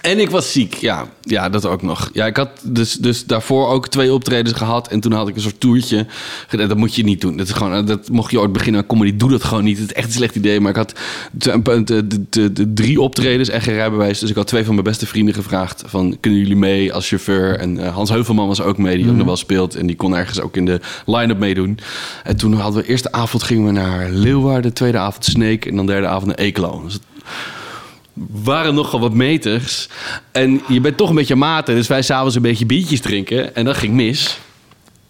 En 0.00 0.18
ik 0.18 0.30
was 0.30 0.52
ziek, 0.52 0.74
ja. 0.74 1.08
Ja, 1.20 1.48
dat 1.48 1.66
ook 1.66 1.82
nog. 1.82 2.10
Ja, 2.12 2.26
ik 2.26 2.36
had 2.36 2.48
dus, 2.62 2.92
dus 2.92 3.24
daarvoor 3.24 3.68
ook 3.68 3.88
twee 3.88 4.12
optredens 4.12 4.56
gehad. 4.56 4.88
En 4.88 5.00
toen 5.00 5.12
had 5.12 5.28
ik 5.28 5.34
een 5.34 5.42
soort 5.42 5.60
toertje. 5.60 6.06
gedaan. 6.48 6.68
Dat 6.68 6.76
moet 6.76 6.94
je 6.94 7.04
niet 7.04 7.20
doen. 7.20 7.36
Dat, 7.36 7.46
is 7.46 7.52
gewoon, 7.52 7.84
dat 7.84 8.08
mocht 8.08 8.30
je 8.30 8.40
ooit 8.40 8.52
beginnen 8.52 8.80
met 8.80 8.90
comedy. 8.90 9.16
Doe 9.16 9.30
dat 9.30 9.44
gewoon 9.44 9.64
niet. 9.64 9.78
Het 9.78 9.90
is 9.90 9.96
echt 9.96 10.06
een 10.06 10.12
slecht 10.12 10.34
idee. 10.34 10.60
Maar 10.60 10.70
ik 10.70 10.76
had 10.76 10.92
de 11.32 12.72
drie 12.74 13.00
optredens 13.00 13.48
en 13.48 13.60
geen 13.60 13.74
rijbewijs. 13.74 14.18
Dus 14.18 14.30
ik 14.30 14.36
had 14.36 14.46
twee 14.46 14.64
van 14.64 14.74
mijn 14.74 14.86
beste 14.86 15.06
vrienden 15.06 15.34
gevraagd. 15.34 15.82
Van, 15.86 16.16
kunnen 16.20 16.40
jullie 16.40 16.56
mee 16.56 16.92
als 16.92 17.08
chauffeur? 17.08 17.58
En 17.58 17.78
eh, 17.78 17.94
Hans 17.94 18.10
Heuvelman 18.10 18.46
was 18.46 18.60
ook 18.60 18.78
mee. 18.78 18.96
Die 18.96 19.08
ook 19.10 19.16
nog 19.16 19.26
wel 19.26 19.36
speelt. 19.36 19.74
En 19.74 19.86
die 19.86 19.96
kon 19.96 20.16
ergens 20.16 20.40
ook 20.40 20.56
in 20.56 20.64
de 20.64 20.80
line-up 21.06 21.38
meedoen. 21.38 21.78
En 22.24 22.36
toen 22.36 22.52
hadden 22.52 22.82
we... 22.82 22.88
Eerste 22.88 23.12
avond 23.12 23.42
gingen 23.42 23.66
we 23.66 23.72
naar 23.72 24.10
Leeuwarden. 24.10 24.72
Tweede 24.72 24.98
avond 24.98 25.24
Sneek. 25.24 25.66
En 25.66 25.76
dan 25.76 25.86
derde 25.86 26.06
avond 26.06 26.26
naar 26.26 26.36
Eeklo. 26.36 26.82
Dus 26.84 26.98
waren 28.14 28.74
nogal 28.74 29.00
wat 29.00 29.12
meters. 29.12 29.88
En 30.32 30.62
je 30.68 30.80
bent 30.80 30.96
toch 30.96 31.08
een 31.08 31.14
beetje 31.14 31.36
maten. 31.36 31.74
Dus 31.74 31.86
wij 31.86 32.02
s'avonds 32.02 32.34
een 32.34 32.42
beetje 32.42 32.66
biertjes 32.66 33.00
drinken. 33.00 33.54
En 33.54 33.64
dat 33.64 33.76
ging 33.76 33.94
mis. 33.94 34.38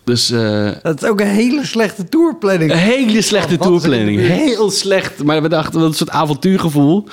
Dus 0.04 0.30
eh, 0.30 0.68
Dat 0.82 1.02
is 1.02 1.08
ook 1.08 1.20
een 1.20 1.26
hele 1.26 1.64
slechte 1.66 2.08
tourplanning. 2.08 2.70
een 2.70 2.76
hele 2.78 3.22
slechte 3.22 3.54
Oh, 3.54 3.60
tourplanning. 3.60 4.20
Heel 4.20 4.70
slecht. 4.70 5.22
Maar 5.24 5.42
we 5.42 5.48
dachten, 5.48 5.80
wat 5.80 5.88
een 5.88 5.94
soort 5.94 6.10
avontuurgevoel. 6.10 7.04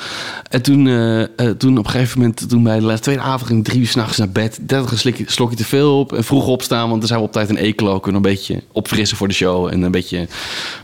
En 0.50 0.62
toen, 0.62 0.88
eh, 0.88 1.22
eh, 1.22 1.28
toen 1.58 1.78
op 1.78 1.86
een 1.86 1.92
gegeven 1.92 2.20
moment, 2.20 2.50
toen 2.50 2.64
bij 2.64 2.76
de 2.80 2.86
laatste- 2.86 3.04
tweede 3.04 3.22
avond 3.22 3.44
ging 3.50 3.64
drie 3.64 3.80
uur 3.80 3.88
s'nachts 3.88 4.18
naar 4.18 4.30
bed. 4.30 4.60
30 4.62 5.00
slokje, 5.00 5.24
slokje 5.28 5.56
te 5.56 5.66
veel 5.66 6.00
op. 6.00 6.14
En 6.14 6.24
vroeg 6.24 6.48
opstaan, 6.48 6.88
want 6.88 7.00
dan 7.00 7.08
zijn 7.08 7.20
we 7.20 7.26
op 7.26 7.32
tijd 7.32 7.50
in 7.50 7.56
Eeklo. 7.56 8.00
Kunnen 8.00 8.24
een 8.24 8.30
beetje 8.32 8.62
opfrissen 8.72 9.18
voor 9.18 9.28
de 9.28 9.34
show. 9.34 9.68
En 9.68 9.82
een 9.82 9.92
beetje 9.92 10.28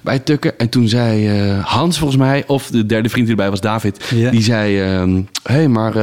bijtukken. 0.01 0.57
En 0.59 0.69
toen 0.69 0.87
zei 0.87 1.29
Hans 1.63 1.97
volgens 1.97 2.19
mij, 2.19 2.43
of 2.47 2.67
de 2.67 2.85
derde 2.85 3.09
vriend 3.09 3.27
die 3.27 3.35
erbij 3.35 3.49
was, 3.51 3.61
David. 3.61 4.09
Die 4.31 4.43
zei, 4.43 4.75
hé, 4.75 5.23
hey, 5.43 5.67
maar 5.67 5.93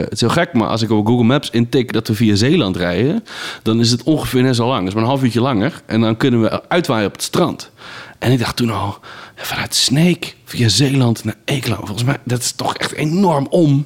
het 0.00 0.12
is 0.12 0.20
heel 0.20 0.28
gek. 0.28 0.52
Maar 0.52 0.68
als 0.68 0.82
ik 0.82 0.90
op 0.90 1.06
Google 1.06 1.24
Maps 1.24 1.50
intik 1.50 1.92
dat 1.92 2.08
we 2.08 2.14
via 2.14 2.34
Zeeland 2.34 2.76
rijden... 2.76 3.24
dan 3.62 3.80
is 3.80 3.90
het 3.90 4.02
ongeveer 4.02 4.42
net 4.42 4.56
zo 4.56 4.66
lang. 4.68 4.92
Maar 4.94 5.02
een 5.02 5.08
half 5.12 5.24
uurtje 5.24 5.40
langer. 5.40 5.82
En 5.86 6.00
dan 6.00 6.16
kunnen 6.16 6.40
we 6.40 6.68
uitwaaien 6.68 7.06
op 7.06 7.12
het 7.12 7.22
strand. 7.22 7.70
En 8.18 8.32
ik 8.32 8.38
dacht 8.38 8.56
toen 8.56 8.70
al, 8.70 8.98
vanuit 9.36 9.74
Sneek 9.74 10.36
via 10.44 10.68
Zeeland 10.68 11.24
naar 11.24 11.36
Eeklo. 11.44 11.76
Volgens 11.76 12.04
mij, 12.04 12.16
dat 12.24 12.40
is 12.40 12.52
toch 12.52 12.76
echt 12.76 12.92
enorm 12.92 13.46
om. 13.50 13.84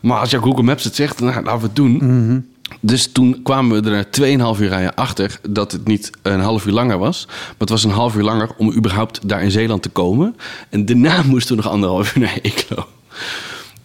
Maar 0.00 0.18
als 0.18 0.30
je 0.30 0.38
Google 0.38 0.62
Maps 0.62 0.84
het 0.84 0.94
zegt, 0.94 1.20
nou, 1.20 1.42
laten 1.42 1.60
we 1.60 1.66
het 1.66 1.76
doen. 1.76 2.46
Dus 2.80 3.12
toen 3.12 3.42
kwamen 3.42 3.82
we 3.82 3.90
er 3.90 4.06
na 4.36 4.54
2,5 4.54 4.60
uur 4.60 4.68
rijden 4.68 4.94
achter 4.94 5.40
dat 5.48 5.72
het 5.72 5.86
niet 5.86 6.10
een 6.22 6.40
half 6.40 6.66
uur 6.66 6.72
langer 6.72 6.98
was. 6.98 7.26
Maar 7.26 7.54
het 7.58 7.68
was 7.68 7.84
een 7.84 7.90
half 7.90 8.16
uur 8.16 8.22
langer 8.22 8.50
om 8.56 8.72
überhaupt 8.72 9.28
daar 9.28 9.42
in 9.42 9.50
Zeeland 9.50 9.82
te 9.82 9.88
komen. 9.88 10.36
En 10.68 10.84
daarna 10.84 11.22
moesten 11.32 11.56
we 11.56 11.62
nog 11.62 11.72
anderhalf 11.72 12.16
uur 12.16 12.22
naar 12.22 12.38
Eeklo. 12.42 12.86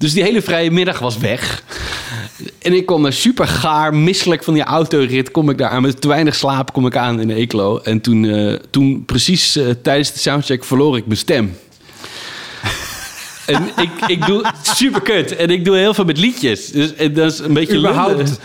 Dus 0.03 0.13
die 0.13 0.23
hele 0.23 0.41
vrije 0.41 0.71
middag 0.71 0.99
was 0.99 1.17
weg. 1.17 1.63
En 2.59 2.73
ik 2.73 2.85
kom 2.85 3.11
super 3.11 3.47
gaar, 3.47 3.95
misselijk 3.95 4.43
van 4.43 4.53
die 4.53 4.63
autorit. 4.63 5.31
Kom 5.31 5.49
ik 5.49 5.57
daar 5.57 5.69
aan 5.69 5.81
met 5.81 6.01
te 6.01 6.07
weinig 6.07 6.35
slaap, 6.35 6.73
kom 6.73 6.85
ik 6.85 6.95
aan 6.95 7.19
in 7.19 7.29
Eeklo. 7.29 7.79
En 7.79 8.01
toen, 8.01 8.25
eh, 8.25 8.53
toen 8.69 9.03
precies 9.05 9.55
eh, 9.55 9.65
tijdens 9.81 10.13
de 10.13 10.19
soundcheck 10.19 10.63
verloor 10.63 10.97
ik 10.97 11.05
mijn 11.05 11.17
stem. 11.17 11.57
En 13.45 13.63
ik, 13.77 13.89
ik 14.07 14.25
doe 14.25 14.45
super 14.63 15.01
kut. 15.01 15.35
En 15.35 15.49
ik 15.49 15.65
doe 15.65 15.77
heel 15.77 15.93
veel 15.93 16.05
met 16.05 16.17
liedjes. 16.17 16.67
Dus 16.67 16.95
en 16.95 17.13
dat 17.13 17.31
is 17.31 17.39
een 17.39 17.53
beetje 17.53 17.77
Überhaupt. 17.77 18.17
lullen. 18.17 18.37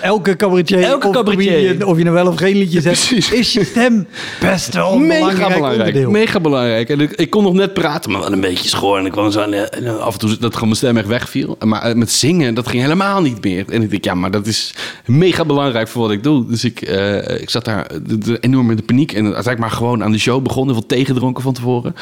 Elke 0.00 0.36
cabaretier, 0.36 0.82
Elke 0.82 1.06
of 1.08 1.14
cabaretier. 1.14 1.86
of 1.86 1.96
je 1.98 2.02
nou 2.04 2.14
wel 2.14 2.26
of 2.26 2.36
geen 2.36 2.56
liedjes 2.56 2.84
hebt, 2.84 3.06
Precies. 3.08 3.32
is 3.32 3.52
je 3.52 3.64
stem 3.64 4.06
best 4.40 4.74
wel 4.74 4.92
een 4.92 5.06
Mega 5.06 5.48
belangrijk. 5.54 6.08
Mega 6.08 6.40
belangrijk. 6.40 6.88
En 6.88 7.00
ik, 7.00 7.10
ik 7.12 7.30
kon 7.30 7.42
nog 7.42 7.52
net 7.54 7.74
praten, 7.74 8.10
maar 8.10 8.20
wel 8.20 8.32
een 8.32 8.40
beetje 8.40 8.68
schoor. 8.68 8.98
En 8.98 9.06
ik 9.06 9.12
kwam 9.12 9.30
zo 9.30 9.40
aan, 9.40 9.52
eh, 9.52 9.78
en 9.78 10.00
af 10.00 10.12
en 10.12 10.18
toe 10.18 10.36
dat 10.38 10.52
gewoon 10.52 10.68
mijn 10.68 10.76
stem 10.80 10.96
echt 10.96 11.06
wegviel. 11.06 11.56
Maar 11.64 11.82
eh, 11.82 11.94
met 11.94 12.10
zingen, 12.12 12.54
dat 12.54 12.68
ging 12.68 12.82
helemaal 12.82 13.20
niet 13.22 13.44
meer. 13.44 13.64
En 13.68 13.82
ik 13.82 13.90
dacht, 13.90 14.04
ja, 14.04 14.14
maar 14.14 14.30
dat 14.30 14.46
is 14.46 14.74
mega 15.06 15.44
belangrijk 15.44 15.88
voor 15.88 16.02
wat 16.02 16.10
ik 16.10 16.22
doe. 16.22 16.46
Dus 16.46 16.64
ik, 16.64 16.80
eh, 16.80 17.40
ik 17.40 17.50
zat 17.50 17.64
daar 17.64 17.86
de, 18.02 18.38
enorm 18.40 18.70
in 18.70 18.76
de 18.76 18.82
paniek. 18.82 19.12
En 19.12 19.22
uiteindelijk 19.24 19.58
maar 19.60 19.70
gewoon 19.70 20.02
aan 20.04 20.12
de 20.12 20.18
show 20.18 20.42
begonnen. 20.42 20.74
Veel 20.74 20.86
tegendronken 20.86 21.42
van 21.42 21.52
tevoren. 21.52 21.94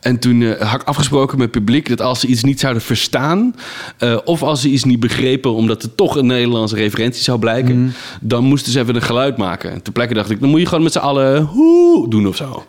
En 0.00 0.18
toen 0.18 0.42
eh, 0.42 0.70
had 0.70 0.80
ik 0.80 0.86
afgesproken 0.86 1.38
met 1.38 1.46
het 1.54 1.64
publiek 1.64 1.88
dat 1.88 2.00
als 2.00 2.20
ze 2.20 2.26
iets 2.26 2.42
niet 2.42 2.60
zouden 2.60 2.82
verstaan. 2.82 3.54
eh, 3.98 4.16
of 4.24 4.42
als 4.42 4.60
ze 4.60 4.68
iets 4.68 4.84
niet 4.84 5.00
begrepen, 5.00 5.52
omdat 5.54 5.82
het 5.82 5.96
toch 5.96 6.16
een 6.16 6.26
Nederlandse 6.26 6.74
referentie 6.76 7.17
zou 7.24 7.38
blijken. 7.38 7.94
Dan 8.20 8.44
moesten 8.44 8.72
ze 8.72 8.80
even 8.80 8.94
een 8.94 9.02
geluid 9.02 9.36
maken. 9.36 9.72
En 9.72 9.82
ter 9.82 9.92
plekke 9.92 10.14
dacht 10.14 10.30
ik, 10.30 10.40
dan 10.40 10.48
moet 10.48 10.60
je 10.60 10.66
gewoon 10.66 10.82
met 10.82 10.92
z'n 10.92 10.98
allen 10.98 11.42
hoe 11.42 12.08
doen 12.08 12.26
of 12.26 12.36
zo. 12.36 12.66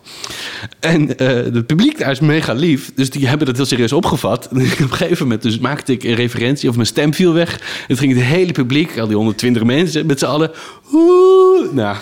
En 0.80 1.18
eh, 1.18 1.26
het 1.28 1.66
publiek 1.66 1.98
daar 1.98 2.10
is 2.10 2.20
mega 2.20 2.52
lief. 2.52 2.92
Dus 2.94 3.10
die 3.10 3.28
hebben 3.28 3.46
dat 3.46 3.56
heel 3.56 3.66
serieus 3.66 3.92
opgevat. 3.92 4.48
En 4.50 4.56
op 4.56 4.80
een 4.80 4.92
gegeven 4.92 5.22
moment 5.22 5.42
dus 5.42 5.58
maakte 5.58 5.92
ik 5.92 6.02
een 6.04 6.14
referentie 6.14 6.68
of 6.68 6.74
mijn 6.74 6.86
stem 6.86 7.14
viel 7.14 7.32
weg. 7.32 7.60
Het 7.86 7.98
ging 7.98 8.14
het 8.14 8.22
hele 8.22 8.52
publiek, 8.52 8.98
al 8.98 9.06
die 9.06 9.16
120 9.16 9.64
mensen, 9.64 10.06
met 10.06 10.18
z'n 10.18 10.24
allen 10.24 10.50
hoe. 10.82 11.68
Nou. 11.72 11.96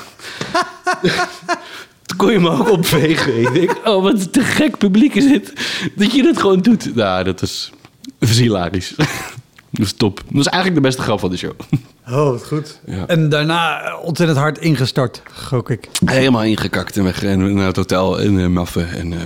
Toen 2.06 2.16
kon 2.16 2.32
je 2.32 2.38
me 2.38 2.50
ook 2.50 2.70
opvegen. 2.70 3.40
Ik 3.40 3.52
denk, 3.52 3.80
oh, 3.84 4.02
wat 4.02 4.12
een 4.12 4.30
te 4.30 4.40
gek 4.40 4.78
publiek 4.78 5.14
is 5.14 5.28
dit. 5.28 5.52
Dat 5.94 6.12
je 6.12 6.22
dat 6.22 6.38
gewoon 6.40 6.60
doet. 6.60 6.94
Nou, 6.94 7.24
dat 7.24 7.40
was, 7.40 7.70
dat 8.18 8.28
hilarisch. 8.28 8.94
Dat 9.70 9.80
was 9.80 9.92
top. 9.92 10.16
Dat 10.16 10.34
was 10.34 10.46
eigenlijk 10.46 10.82
de 10.82 10.88
beste 10.88 11.02
grap 11.02 11.20
van 11.20 11.30
de 11.30 11.36
show. 11.36 11.52
Oh, 12.10 12.30
wat 12.30 12.46
goed. 12.46 12.80
Ja. 12.86 13.06
En 13.06 13.28
daarna 13.28 13.82
eh, 13.82 14.04
ontzettend 14.04 14.38
hard 14.38 14.58
ingestart, 14.58 15.22
gok 15.32 15.70
ik. 15.70 15.88
Helemaal 16.04 16.44
ingekakt 16.44 16.96
en 16.96 17.04
weg 17.04 17.24
en 17.24 17.54
naar 17.54 17.66
het 17.66 17.76
hotel 17.76 18.18
in 18.18 18.34
uh, 18.34 18.46
Maffen. 18.46 18.90
En 18.90 19.12
uh, 19.12 19.18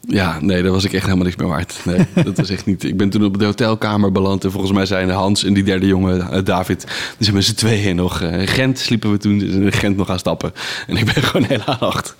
ja, 0.00 0.38
nee, 0.40 0.62
daar 0.62 0.72
was 0.72 0.84
ik 0.84 0.92
echt 0.92 1.04
helemaal 1.04 1.24
niks 1.24 1.36
meer 1.36 1.48
waard. 1.48 1.80
Nee, 1.84 2.06
dat 2.24 2.36
was 2.36 2.50
echt 2.50 2.66
niet. 2.66 2.84
Ik 2.84 2.96
ben 2.96 3.10
toen 3.10 3.24
op 3.24 3.38
de 3.38 3.44
hotelkamer 3.44 4.12
beland. 4.12 4.44
En 4.44 4.50
volgens 4.50 4.72
mij 4.72 4.86
zijn 4.86 5.10
Hans 5.10 5.44
en 5.44 5.52
die 5.52 5.62
derde 5.62 5.86
jongen, 5.86 6.28
uh, 6.32 6.44
David, 6.44 6.80
die 6.80 7.16
zijn 7.18 7.34
met 7.34 7.44
z'n 7.44 7.54
tweeën 7.54 7.96
nog. 7.96 8.20
Uh, 8.20 8.40
in 8.40 8.48
Gent 8.48 8.78
sliepen 8.78 9.10
we 9.10 9.18
toen, 9.18 9.38
dus 9.38 9.52
in 9.52 9.72
Gent 9.72 9.96
nog 9.96 10.06
gaan 10.06 10.18
stappen. 10.18 10.52
En 10.86 10.96
ik 10.96 11.04
ben 11.04 11.22
gewoon 11.28 11.46
heel 11.46 11.64
acht. 11.64 12.14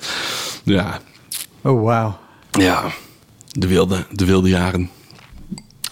Ja. 0.64 1.00
Oh, 1.62 1.82
wauw. 1.82 2.18
Ja, 2.50 2.84
de 3.50 3.66
wilde, 3.66 4.06
de 4.10 4.24
wilde 4.24 4.48
jaren. 4.48 4.90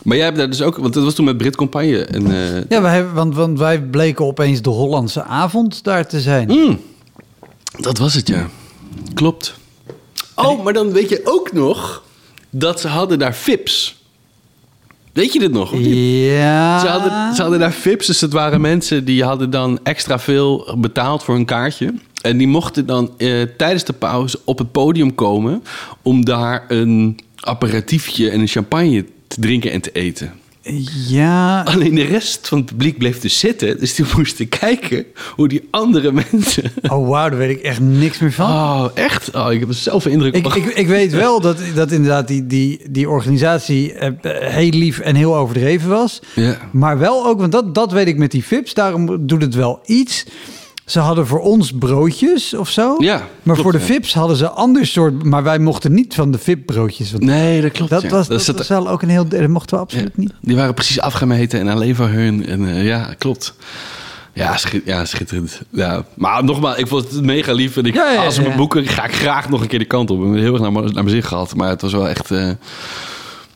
Maar 0.02 0.16
jij 0.16 0.24
hebt 0.24 0.38
daar 0.38 0.50
dus 0.50 0.62
ook, 0.62 0.76
want 0.76 0.94
dat 0.94 1.04
was 1.04 1.14
toen 1.14 1.24
met 1.24 1.36
Brit 1.36 1.56
Campagne. 1.56 2.04
En, 2.04 2.30
uh, 2.30 2.68
ja, 2.68 2.80
wij, 2.82 3.06
want, 3.08 3.34
want 3.34 3.58
wij 3.58 3.80
bleken 3.80 4.24
opeens 4.24 4.62
de 4.62 4.70
Hollandse 4.70 5.22
avond 5.22 5.84
daar 5.84 6.08
te 6.08 6.20
zijn. 6.20 6.48
Mm, 6.48 6.80
dat 7.78 7.98
was 7.98 8.14
het, 8.14 8.28
ja. 8.28 8.48
Klopt. 9.14 9.54
Oh, 10.34 10.64
maar 10.64 10.72
dan 10.72 10.92
weet 10.92 11.08
je 11.08 11.20
ook 11.24 11.52
nog. 11.52 12.02
dat 12.50 12.80
ze 12.80 12.88
hadden 12.88 13.18
daar 13.18 13.34
VIP's. 13.34 13.98
Weet 15.12 15.32
je 15.32 15.38
dit 15.38 15.52
nog? 15.52 15.72
Of 15.72 15.78
niet? 15.78 16.24
Ja. 16.26 16.78
Ze 16.78 16.86
hadden, 16.86 17.34
ze 17.34 17.42
hadden 17.42 17.60
daar 17.60 17.72
VIP's, 17.72 18.06
dus 18.06 18.20
het 18.20 18.32
waren 18.32 18.60
mensen 18.60 19.04
die 19.04 19.24
hadden 19.24 19.50
dan 19.50 19.78
extra 19.82 20.18
veel 20.18 20.74
betaald 20.78 21.22
voor 21.22 21.34
een 21.34 21.44
kaartje. 21.44 21.94
En 22.22 22.38
die 22.38 22.48
mochten 22.48 22.86
dan 22.86 23.10
eh, 23.16 23.42
tijdens 23.56 23.84
de 23.84 23.92
pauze 23.92 24.38
op 24.44 24.58
het 24.58 24.72
podium 24.72 25.14
komen 25.14 25.62
om 26.02 26.24
daar 26.24 26.64
een 26.68 27.20
aperitiefje 27.40 28.30
en 28.30 28.40
een 28.40 28.46
champagne 28.46 29.04
te 29.34 29.40
drinken 29.40 29.70
en 29.70 29.80
te 29.80 29.92
eten. 29.92 30.32
Ja. 31.08 31.62
Alleen 31.62 31.94
de 31.94 32.04
rest 32.04 32.48
van 32.48 32.58
het 32.58 32.66
publiek 32.66 32.98
bleef 32.98 33.20
dus 33.20 33.38
zitten, 33.38 33.78
dus 33.78 33.94
die 33.94 34.06
moesten 34.16 34.48
kijken 34.48 35.06
hoe 35.34 35.48
die 35.48 35.68
andere 35.70 36.12
mensen. 36.12 36.72
Oh, 36.82 37.08
wauw, 37.08 37.28
daar 37.28 37.38
weet 37.38 37.50
ik 37.50 37.62
echt 37.62 37.80
niks 37.80 38.18
meer 38.18 38.32
van. 38.32 38.50
Oh, 38.50 38.86
echt? 38.94 39.34
Oh, 39.34 39.52
ik 39.52 39.60
heb 39.60 39.68
er 39.68 39.74
zelf 39.74 40.04
een 40.04 40.10
indruk 40.10 40.36
Ik, 40.36 40.54
ik, 40.54 40.64
ik 40.64 40.86
weet 40.86 41.12
wel 41.12 41.40
dat, 41.40 41.58
dat 41.74 41.92
inderdaad 41.92 42.28
die, 42.28 42.46
die, 42.46 42.80
die 42.90 43.08
organisatie 43.08 43.92
eh, 43.92 44.10
heel 44.52 44.70
lief 44.70 44.98
en 44.98 45.14
heel 45.14 45.36
overdreven 45.36 45.88
was. 45.88 46.20
Ja. 46.34 46.58
Maar 46.72 46.98
wel 46.98 47.26
ook, 47.26 47.38
want 47.38 47.52
dat, 47.52 47.74
dat 47.74 47.92
weet 47.92 48.06
ik 48.06 48.16
met 48.16 48.30
die 48.30 48.44
VIP's, 48.44 48.74
daarom 48.74 49.26
doet 49.26 49.42
het 49.42 49.54
wel 49.54 49.80
iets. 49.84 50.24
Ze 50.90 50.98
hadden 51.00 51.26
voor 51.26 51.40
ons 51.40 51.72
broodjes 51.78 52.54
of 52.54 52.70
zo. 52.70 52.94
Ja, 52.98 53.16
Maar 53.16 53.28
klopt, 53.42 53.60
voor 53.60 53.72
de 53.72 53.78
ja. 53.78 53.84
VIP's 53.84 54.14
hadden 54.14 54.36
ze 54.36 54.48
ander 54.48 54.86
soort... 54.86 55.22
Maar 55.24 55.42
wij 55.42 55.58
mochten 55.58 55.92
niet 55.92 56.14
van 56.14 56.30
de 56.30 56.38
VIP-broodjes. 56.38 57.12
Nee, 57.18 57.60
dat 57.60 57.72
klopt. 57.72 57.90
dat 57.90 58.02
ja. 58.02 58.08
was, 58.08 58.28
dat 58.28 58.56
was 58.56 58.68
wel 58.68 58.88
ook 58.88 59.02
een 59.02 59.08
heel... 59.08 59.28
Dat 59.28 59.48
mochten 59.48 59.76
we 59.76 59.82
absoluut 59.82 60.16
niet. 60.16 60.32
Die 60.40 60.56
waren 60.56 60.74
precies 60.74 61.00
afgemeten 61.00 61.60
en 61.60 61.68
alleen 61.68 61.94
voor 61.94 62.08
hun. 62.08 62.46
En 62.46 62.68
eh, 62.68 62.84
ja, 62.86 63.14
klopt. 63.18 63.54
Ja, 64.32 64.58
ja, 64.84 65.04
schitterend. 65.04 65.60
Ja. 65.70 66.04
Maar 66.14 66.44
nogmaals, 66.44 66.76
ik 66.76 66.86
vond 66.86 67.10
het 67.10 67.22
mega 67.24 67.52
lief. 67.52 67.76
En 67.76 67.84
ik, 67.84 67.98
als 68.18 68.34
ze 68.34 68.42
me 68.42 68.54
boeken, 68.56 68.86
ga 68.86 69.04
ik 69.04 69.14
graag 69.14 69.48
nog 69.48 69.60
een 69.60 69.66
keer 69.68 69.78
de 69.78 69.84
kant 69.84 70.10
op. 70.10 70.20
Ik 70.24 70.26
heb 70.32 70.34
heel 70.42 70.52
erg 70.52 70.62
naar, 70.62 70.72
mijn- 70.72 70.84
naar 70.84 70.92
mijn 70.94 71.08
zin 71.08 71.22
gehad. 71.22 71.54
Maar 71.54 71.68
het 71.68 71.80
was 71.82 71.92
wel 71.92 72.08
echt... 72.08 72.30
eh, 72.30 72.50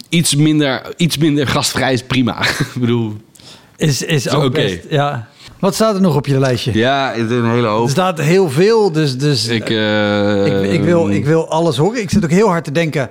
iets, 0.09 0.35
minder, 0.35 0.83
iets 0.97 1.19
minder 1.19 1.47
gastvrij 1.47 1.93
is 1.93 2.03
prima. 2.03 2.43
ik 2.65 2.71
bedoel... 2.75 3.17
Is, 3.77 4.03
is 4.03 4.29
ook 4.29 4.43
oké. 4.45 4.51
best, 4.51 4.79
ja. 4.91 5.29
Wat 5.59 5.75
staat 5.75 5.95
er 5.95 6.01
nog 6.01 6.17
op 6.17 6.27
je 6.27 6.39
lijstje? 6.39 6.75
Ja, 6.75 7.15
een 7.17 7.51
hele 7.51 7.67
hoop. 7.67 7.85
Er 7.85 7.91
staat 7.91 8.21
heel 8.21 8.51
veel, 8.51 8.93
dus... 8.93 9.19
dus 9.19 9.47
Ik, 9.47 9.71
eh, 9.71 10.47
ik, 10.47 10.73
ik, 10.73 10.83
wil, 10.83 11.09
ik 11.09 11.25
wil 11.25 11.49
alles 11.51 11.77
horen. 11.77 12.01
Ik 12.01 12.11
zit 12.11 12.25
ook 12.25 12.31
heel 12.31 12.49
hard 12.49 12.65
te 12.65 12.73
denken... 12.73 13.11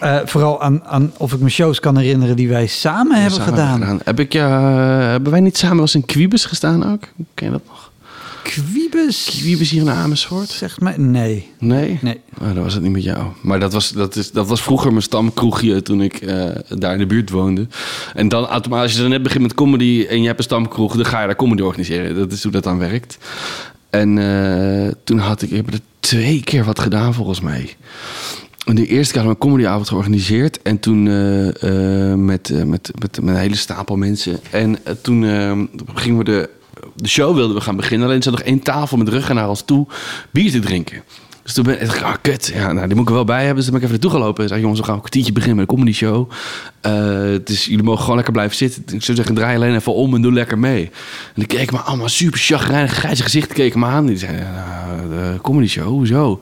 eh, 0.00 0.16
vooral 0.24 0.60
aan, 0.62 0.84
aan 0.84 1.12
of 1.16 1.32
ik 1.32 1.40
me 1.40 1.48
shows 1.48 1.80
kan 1.80 1.96
herinneren 1.96 2.36
die 2.36 2.48
wij 2.48 2.66
samen 2.66 3.20
hebben 3.20 3.40
samen 3.40 3.54
gedaan. 3.54 4.00
Heb 4.04 4.20
ik, 4.20 4.34
eh, 4.34 4.48
hebben 4.98 5.30
wij 5.32 5.40
niet 5.40 5.58
samen 5.58 5.80
eens 5.80 5.94
in 5.94 6.04
Quibus 6.04 6.44
gestaan 6.44 6.92
ook? 6.92 7.00
Ken 7.34 7.46
je 7.46 7.52
dat 7.52 7.62
nog? 7.66 7.87
Quibus? 8.48 9.24
Quibus 9.40 9.70
hier 9.70 9.80
in 9.80 9.90
Amersfoort? 9.90 10.48
Zegt 10.48 10.80
mij... 10.80 10.96
Nee. 10.96 11.48
Nee? 11.58 11.98
Nee. 12.02 12.20
Oh, 12.40 12.54
dat 12.54 12.64
was 12.64 12.74
het 12.74 12.82
niet 12.82 12.92
met 12.92 13.02
jou. 13.02 13.26
Maar 13.42 13.60
dat 13.60 13.72
was, 13.72 13.92
dat 13.92 14.16
is, 14.16 14.30
dat 14.30 14.48
was 14.48 14.62
vroeger 14.62 14.90
mijn 14.90 15.02
stamkroegje 15.02 15.82
toen 15.82 16.02
ik 16.02 16.14
eh, 16.14 16.48
daar 16.68 16.92
in 16.92 16.98
de 16.98 17.06
buurt 17.06 17.30
woonde. 17.30 17.66
En 18.14 18.28
dan 18.28 18.46
automatisch, 18.46 18.84
als 18.84 18.94
je 18.94 19.00
dan 19.00 19.10
net 19.10 19.22
begint 19.22 19.42
met 19.42 19.54
comedy 19.54 20.06
en 20.08 20.20
je 20.20 20.26
hebt 20.26 20.38
een 20.38 20.44
stamkroeg, 20.44 20.96
dan 20.96 21.06
ga 21.06 21.20
je 21.20 21.26
daar 21.26 21.36
comedy 21.36 21.62
organiseren. 21.62 22.16
Dat 22.16 22.32
is 22.32 22.42
hoe 22.42 22.52
dat 22.52 22.64
dan 22.64 22.78
werkt. 22.78 23.18
En 23.90 24.18
eh, 24.18 24.92
toen 25.04 25.18
had 25.18 25.42
ik, 25.42 25.50
ik 25.50 25.56
heb 25.56 25.72
er 25.72 25.80
twee 26.00 26.42
keer 26.42 26.64
wat 26.64 26.78
gedaan 26.78 27.14
volgens 27.14 27.40
mij. 27.40 27.76
En 28.64 28.74
De 28.74 28.86
eerste 28.86 29.12
keer 29.12 29.22
hadden 29.22 29.38
we 29.38 29.44
een 29.44 29.50
comedyavond 29.50 29.88
georganiseerd. 29.88 30.62
En 30.62 30.78
toen 30.78 31.08
eh, 31.08 32.14
met, 32.14 32.64
met, 32.66 32.66
met, 32.66 32.92
met 33.00 33.16
een 33.16 33.36
hele 33.36 33.56
stapel 33.56 33.96
mensen. 33.96 34.38
En 34.50 34.78
toen 35.02 35.22
gingen 35.94 36.18
we 36.18 36.24
de, 36.24 36.56
de 36.94 37.08
show 37.08 37.34
wilden 37.34 37.56
we 37.56 37.62
gaan 37.62 37.76
beginnen. 37.76 38.08
Alleen 38.08 38.22
zat 38.22 38.32
nog 38.32 38.42
één 38.42 38.62
tafel 38.62 38.96
met 38.96 39.08
ruggen 39.08 39.34
naar 39.34 39.48
ons 39.48 39.62
toe 39.62 39.86
bier 40.30 40.50
te 40.50 40.58
drinken. 40.58 41.02
Dus 41.48 41.56
toen 41.56 41.66
ben 41.66 41.82
ik, 41.82 42.02
ah, 42.02 42.14
kut, 42.20 42.50
ja, 42.54 42.72
nou, 42.72 42.86
die 42.86 42.94
moet 42.94 43.04
ik 43.04 43.08
er 43.08 43.14
wel 43.14 43.24
bij 43.24 43.44
hebben. 43.44 43.56
Dus 43.56 43.64
toen 43.64 43.72
ben 43.72 43.82
ik 43.82 43.88
even 43.88 44.00
naartoe 44.00 44.20
gelopen. 44.20 44.42
En 44.42 44.48
zei, 44.48 44.60
jongens, 44.60 44.80
we 44.80 44.84
gaan 44.84 44.94
een 44.94 45.00
kwartiertje 45.00 45.32
beginnen 45.32 45.58
met 45.58 45.68
een 45.68 45.74
comedy 45.74 45.96
show. 45.96 46.30
Eh, 46.80 46.92
dus 47.44 47.64
jullie 47.64 47.82
mogen 47.82 48.00
gewoon 48.00 48.14
lekker 48.14 48.32
blijven 48.32 48.56
zitten. 48.56 48.82
Ik 48.82 49.02
zou 49.02 49.16
zeggen, 49.16 49.34
draai 49.34 49.56
alleen 49.56 49.74
even 49.74 49.94
om 49.94 50.14
en 50.14 50.22
doe 50.22 50.32
lekker 50.32 50.58
mee. 50.58 50.84
En 50.84 51.32
die 51.34 51.46
keken 51.46 51.74
me 51.74 51.80
allemaal 51.80 52.08
super 52.08 52.38
chagrijnig, 52.38 52.92
grijze 52.92 53.22
gezicht 53.22 53.52
keken 53.52 53.78
me 53.78 53.86
aan. 53.86 54.06
Die 54.06 54.18
zeiden, 54.18 54.46
nou, 54.54 55.08
de 55.08 55.40
comedy 55.42 55.68
show, 55.68 55.86
hoezo? 55.86 56.40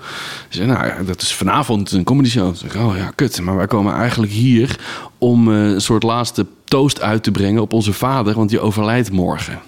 Ze 0.48 0.56
zei, 0.56 0.68
nou 0.68 0.86
ja, 0.86 1.02
dat 1.02 1.22
is 1.22 1.34
vanavond 1.34 1.92
een 1.92 2.04
comedy 2.04 2.28
show. 2.28 2.54
Toen 2.54 2.70
zei 2.70 2.84
oh 2.84 2.96
ja, 2.96 3.12
kut. 3.14 3.40
Maar 3.40 3.56
wij 3.56 3.66
komen 3.66 3.94
eigenlijk 3.94 4.32
hier 4.32 4.78
om 5.18 5.52
eh, 5.52 5.64
een 5.64 5.80
soort 5.80 6.02
laatste 6.02 6.46
toast 6.64 7.00
uit 7.00 7.22
te 7.22 7.30
brengen 7.30 7.62
op 7.62 7.72
onze 7.72 7.92
vader. 7.92 8.34
Want 8.34 8.50
die 8.50 8.60
overlijdt 8.60 9.12
morgen. 9.12 9.60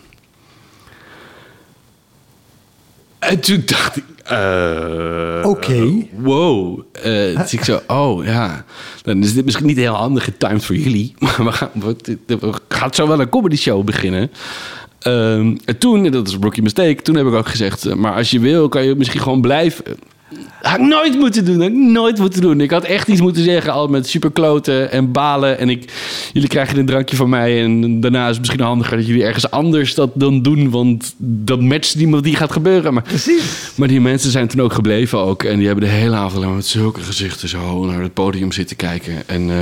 En 3.19 3.41
toen 3.41 3.63
dacht 3.67 3.97
ik... 3.97 4.05
eh, 4.25 5.41
Oké. 5.49 6.07
Wow. 6.17 6.81
Eh 6.93 7.39
dus 7.41 7.53
ik 7.53 7.65
zo, 7.65 7.81
oh 7.87 8.25
ja. 8.25 8.65
Dan 9.03 9.23
is 9.23 9.35
dit 9.35 9.45
misschien 9.45 9.67
niet 9.67 9.77
heel 9.77 9.95
handig 9.95 10.25
getimed 10.25 10.65
voor 10.65 10.77
jullie. 10.77 11.15
Maar 11.19 11.45
we 11.45 11.53
gaan, 11.53 11.71
we, 11.75 11.97
we 12.27 12.53
gaan 12.69 12.95
zo 12.95 13.09
wel 13.09 13.21
een 13.21 13.29
comedy 13.29 13.57
show 13.57 13.85
beginnen. 13.85 14.31
Ehm, 14.99 15.57
en 15.65 15.79
toen, 15.79 16.05
en 16.05 16.13
dat 16.13 16.27
is 16.29 16.33
een 16.35 16.43
rookie 16.43 16.63
mistake, 16.63 17.03
toen 17.03 17.17
heb 17.17 17.27
ik 17.27 17.33
ook 17.33 17.49
gezegd... 17.49 17.87
eh, 17.87 17.95
maar 17.95 18.15
als 18.15 18.31
je 18.31 18.41
wil, 18.41 18.69
kan 18.69 18.85
je 18.85 18.95
misschien 18.95 19.21
gewoon 19.21 19.41
blijven. 19.41 19.85
Had 20.63 20.79
ik 20.79 20.87
nooit 20.87 21.19
moeten 21.19 21.45
doen. 21.45 21.61
Had 21.61 21.71
ik 21.71 21.77
nooit 21.77 22.19
moeten 22.19 22.41
doen. 22.41 22.61
Ik 22.61 22.71
had 22.71 22.85
echt 22.85 23.09
iets 23.09 23.21
moeten 23.21 23.43
zeggen. 23.43 23.73
Al 23.73 23.89
met 23.89 24.09
superkloten 24.09 24.91
en 24.91 25.13
balen. 25.13 25.59
En 25.59 25.69
ik, 25.69 25.93
jullie 26.33 26.49
krijgen 26.49 26.79
een 26.79 26.87
drankje 26.87 27.17
van 27.17 27.29
mij. 27.29 27.63
En 27.63 28.01
daarna 28.01 28.23
is 28.23 28.29
het 28.31 28.39
misschien 28.39 28.61
handiger 28.61 28.97
dat 28.97 29.07
jullie 29.07 29.25
ergens 29.25 29.51
anders 29.51 29.95
dat 29.95 30.11
dan 30.15 30.43
doen. 30.43 30.71
Want 30.71 31.15
dat 31.19 31.61
matcht 31.61 32.11
wat 32.11 32.25
die 32.25 32.37
gaat 32.37 32.53
gebeuren. 32.53 32.95
Maar, 32.95 33.03
Precies. 33.03 33.73
maar 33.77 33.89
die 33.89 34.01
mensen 34.01 34.31
zijn 34.31 34.49
toen 34.49 34.61
ook 34.61 34.73
gebleven 34.73 35.19
ook. 35.19 35.43
En 35.43 35.57
die 35.57 35.67
hebben 35.67 35.85
de 35.85 35.91
hele 35.91 36.17
avond 36.17 36.55
met 36.55 36.67
zulke 36.67 37.01
gezichten 37.01 37.49
zo 37.49 37.85
naar 37.85 38.03
het 38.03 38.15
podium 38.15 38.53
zitten 38.53 38.77
kijken. 38.77 39.15
En... 39.27 39.51
eh, 39.51 39.57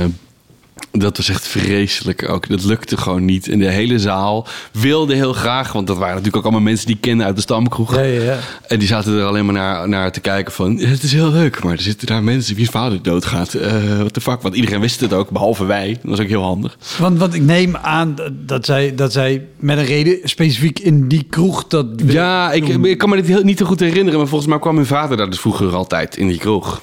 dat 0.91 1.17
was 1.17 1.29
echt 1.29 1.47
vreselijk 1.47 2.29
ook. 2.29 2.49
Dat 2.49 2.63
lukte 2.63 2.97
gewoon 2.97 3.25
niet. 3.25 3.47
En 3.49 3.59
de 3.59 3.69
hele 3.69 3.99
zaal 3.99 4.47
wilde 4.71 5.13
heel 5.15 5.33
graag... 5.33 5.71
want 5.71 5.87
dat 5.87 5.97
waren 5.97 6.09
natuurlijk 6.15 6.37
ook 6.37 6.43
allemaal 6.43 6.61
mensen 6.61 6.87
die 6.87 6.97
kende 6.99 7.23
uit 7.23 7.35
de 7.35 7.41
stamkroeg. 7.41 7.95
Ja, 7.95 8.01
ja, 8.01 8.21
ja. 8.21 8.37
En 8.67 8.79
die 8.79 8.87
zaten 8.87 9.17
er 9.17 9.25
alleen 9.25 9.45
maar 9.45 9.53
naar, 9.53 9.89
naar 9.89 10.11
te 10.11 10.19
kijken 10.19 10.53
van... 10.53 10.77
het 10.77 11.03
is 11.03 11.11
heel 11.13 11.31
leuk, 11.31 11.63
maar 11.63 11.73
er 11.73 11.81
zitten 11.81 12.07
daar 12.07 12.23
mensen 12.23 12.55
wie's 12.55 12.69
vader 12.69 13.01
doodgaat. 13.01 13.53
Eh 13.53 13.97
what 13.97 14.13
the 14.13 14.21
fuck? 14.21 14.41
Want 14.41 14.55
iedereen 14.55 14.79
wist 14.79 14.99
het 14.99 15.13
ook, 15.13 15.29
behalve 15.29 15.65
wij. 15.65 15.87
Dat 16.01 16.09
was 16.09 16.19
ook 16.19 16.27
heel 16.27 16.43
handig. 16.43 16.77
Want, 16.99 17.19
want 17.19 17.33
ik 17.33 17.41
neem 17.41 17.75
aan 17.75 18.15
dat- 18.45 18.65
zij, 18.65 18.95
dat 18.95 19.11
zij 19.11 19.45
met 19.59 19.77
een 19.77 19.85
reden 19.85 20.17
specifiek 20.23 20.79
in 20.79 21.07
die 21.07 21.25
kroeg 21.29 21.67
dat... 21.67 21.85
Ja, 22.05 22.51
ik, 22.51 22.67
ik 22.67 22.97
kan 22.97 23.09
me 23.09 23.15
dit 23.15 23.27
heel, 23.27 23.43
niet 23.43 23.57
te 23.57 23.65
goed 23.65 23.79
herinneren... 23.79 24.19
maar 24.19 24.27
volgens 24.27 24.49
mij 24.49 24.59
kwam 24.59 24.73
mijn 24.75 24.87
vader 24.87 25.17
daar 25.17 25.29
dus 25.29 25.39
vroeger 25.39 25.75
altijd 25.75 26.17
in 26.17 26.27
die 26.27 26.37
kroeg. 26.37 26.81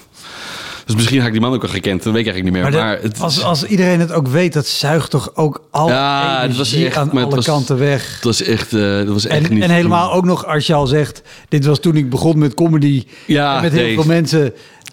Dus 0.87 0.95
misschien 0.95 1.19
had 1.19 1.27
ik 1.27 1.33
die 1.33 1.41
man 1.43 1.53
ook 1.53 1.63
al 1.63 1.69
gekend. 1.69 2.03
Dat 2.03 2.13
weet 2.13 2.27
ik 2.27 2.33
eigenlijk 2.33 2.45
niet 2.45 2.53
meer. 2.73 2.81
Maar 2.81 2.87
Maar, 2.87 2.95
dat- 3.03 3.13
het, 3.13 3.21
als, 3.21 3.43
als 3.43 3.65
iedereen 3.65 4.01
het 4.01 4.13
ook 4.13 4.29
weet, 4.29 4.53
dat 4.53 4.67
zuigt 4.67 5.11
toch 5.11 5.31
ook 5.35 5.63
al 5.71 5.89
Ja, 5.89 6.39
het 6.43 6.57
was 6.57 6.73
echt- 6.75 6.97
aan 6.97 7.11
alle 7.11 7.35
was- 7.35 7.45
kanten 7.45 7.79
weg. 7.79 8.15
het 8.15 8.25
was 8.25 8.43
echt, 8.43 8.71
dat 8.71 9.07
was 9.09 9.27
echt 9.27 9.49
En, 9.49 9.55
niet 9.55 9.63
en 9.63 9.71
helemaal 9.71 10.09
doen. 10.09 10.17
ook 10.17 10.25
nog 10.25 10.47
als 10.47 10.67
je 10.67 10.75
al 10.75 10.87
zegt, 10.87 11.23
dit 11.49 11.65
was 11.65 11.79
toen 11.81 11.97
ik 11.97 12.11
begon 12.11 12.39
met 12.39 12.55
comedy 12.55 13.05
Ja, 13.27 13.57
en 13.57 13.63
met 13.63 13.73
heel 13.73 13.83
nee. 13.83 13.95
veel 13.95 14.05
mensen. 14.05 14.53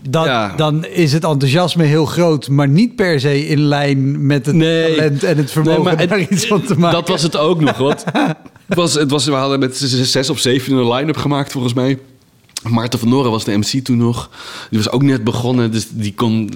Dan, 0.10 0.26
Ja. 0.26 0.54
dan 0.56 0.86
is 0.86 1.14
het 1.14 1.24
enthousiasme 1.24 1.84
heel 1.84 2.06
groot, 2.06 2.48
maar 2.50 2.68
niet 2.68 2.96
per 2.96 3.20
se 3.20 3.48
in 3.48 3.60
lijn 3.60 4.26
met 4.26 4.46
het 4.46 4.56
Nee. 4.56 4.96
talent 4.96 5.24
en 5.24 5.38
het 5.38 5.52
vermogen 5.52 5.84
Nee, 5.84 5.96
maar 5.96 6.08
daar 6.08 6.20
het- 6.20 6.30
iets 6.30 6.48
van 6.48 6.62
te 6.62 6.78
maken. 6.80 7.00
Dat 7.00 7.08
was 7.10 7.22
het 7.24 7.38
ook 7.38 7.60
nog, 7.62 7.78
wat. 7.78 8.04
het 8.68 8.78
was, 8.78 8.94
het 8.94 9.12
was, 9.12 9.26
we 9.26 9.32
hadden 9.32 9.60
met 9.60 9.78
zes 9.78 10.12
zes 10.12 10.30
of 10.30 10.40
zeven 10.40 10.74
een 10.74 10.92
line-up 10.94 11.18
gemaakt, 11.18 11.52
volgens 11.52 11.74
mij. 11.74 11.98
Maarten 12.70 13.00
van 13.00 13.10
Noren 13.10 13.32
was 13.32 13.44
de 13.44 13.58
MC 13.58 13.84
toen 13.84 13.98
nog. 13.98 14.30
Die 14.70 14.80
was 14.80 14.90
ook 14.90 15.04
net 15.04 15.24
begonnen, 15.24 15.72
dus 15.72 15.88
die 15.90 16.14
kon, 16.14 16.50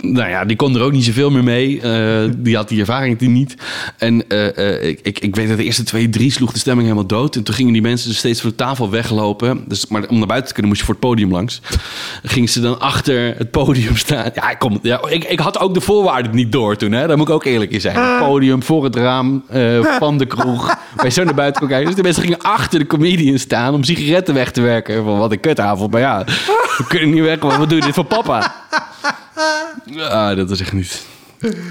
nou 0.00 0.28
ja, 0.28 0.44
die 0.44 0.56
kon 0.56 0.76
er 0.76 0.82
ook 0.82 0.92
niet 0.92 1.04
zoveel 1.04 1.30
meer 1.30 1.44
mee. 1.44 1.80
Eh, 1.80 2.30
die 2.36 2.56
had 2.56 2.68
die 2.68 2.80
ervaring 2.80 3.18
die 3.18 3.28
niet. 3.28 3.54
En 3.98 4.28
eh, 4.28 4.88
ik, 4.88 5.00
ik, 5.02 5.18
ik 5.18 5.36
weet 5.36 5.48
dat 5.48 5.56
de 5.56 5.64
eerste 5.64 5.82
twee, 5.82 6.08
drie 6.08 6.32
sloeg 6.32 6.52
de 6.52 6.58
stemming 6.58 6.88
helemaal 6.88 7.08
dood. 7.08 7.36
En 7.36 7.42
toen 7.42 7.54
gingen 7.54 7.72
die 7.72 7.82
mensen 7.82 8.08
dus 8.08 8.18
steeds 8.18 8.40
van 8.40 8.50
de 8.50 8.56
tafel 8.56 8.90
weglopen. 8.90 9.64
Dus, 9.68 9.86
maar 9.86 10.08
om 10.08 10.18
naar 10.18 10.26
buiten 10.26 10.48
te 10.48 10.52
kunnen 10.52 10.70
moest 10.70 10.80
je 10.80 10.86
voor 10.86 10.96
het 11.00 11.04
podium 11.04 11.30
langs. 11.30 11.60
Gingen 12.22 12.48
ze 12.48 12.60
dan 12.60 12.80
achter 12.80 13.34
het 13.36 13.50
podium 13.50 13.96
staan. 13.96 14.30
Ja, 14.34 14.50
ik, 14.50 14.58
kom, 14.58 14.78
ja, 14.82 15.00
ik, 15.08 15.24
ik 15.24 15.38
had 15.38 15.58
ook 15.58 15.74
de 15.74 15.80
voorwaarden 15.80 16.34
niet 16.34 16.52
door 16.52 16.76
toen, 16.76 16.92
hè. 16.92 17.06
daar 17.06 17.16
moet 17.16 17.28
ik 17.28 17.34
ook 17.34 17.44
eerlijk 17.44 17.70
in 17.70 17.80
zijn. 17.80 17.96
Het 17.96 18.18
podium, 18.18 18.62
voor 18.62 18.84
het 18.84 18.96
raam, 18.96 19.44
eh, 19.48 19.84
van 19.98 20.18
de 20.18 20.26
kroeg. 20.26 20.76
Je 21.02 21.10
zo 21.10 21.24
naar 21.24 21.34
buiten 21.34 21.60
kon 21.60 21.68
kijken. 21.70 21.86
Dus 21.86 21.96
de 21.96 22.02
mensen 22.02 22.22
gingen 22.22 22.38
achter 22.38 22.78
de 22.78 22.86
comedian 22.86 23.38
staan 23.38 23.74
om 23.74 23.84
sigaretten 23.84 24.34
weg 24.34 24.50
te 24.50 24.60
werken. 24.60 25.04
Van 25.04 25.18
wat 25.18 25.32
een 25.32 25.40
kutavond. 25.54 25.90
Maar 25.90 26.00
ja, 26.00 26.24
we 26.76 26.84
kunnen 26.88 27.10
niet 27.10 27.22
weg, 27.22 27.40
want 27.40 27.56
we 27.56 27.66
doen 27.66 27.80
dit 27.80 27.94
voor 27.94 28.04
papa. 28.04 28.54
Ah, 29.96 30.36
dat 30.36 30.48
was 30.48 30.60
echt 30.60 30.72
niet... 30.72 31.08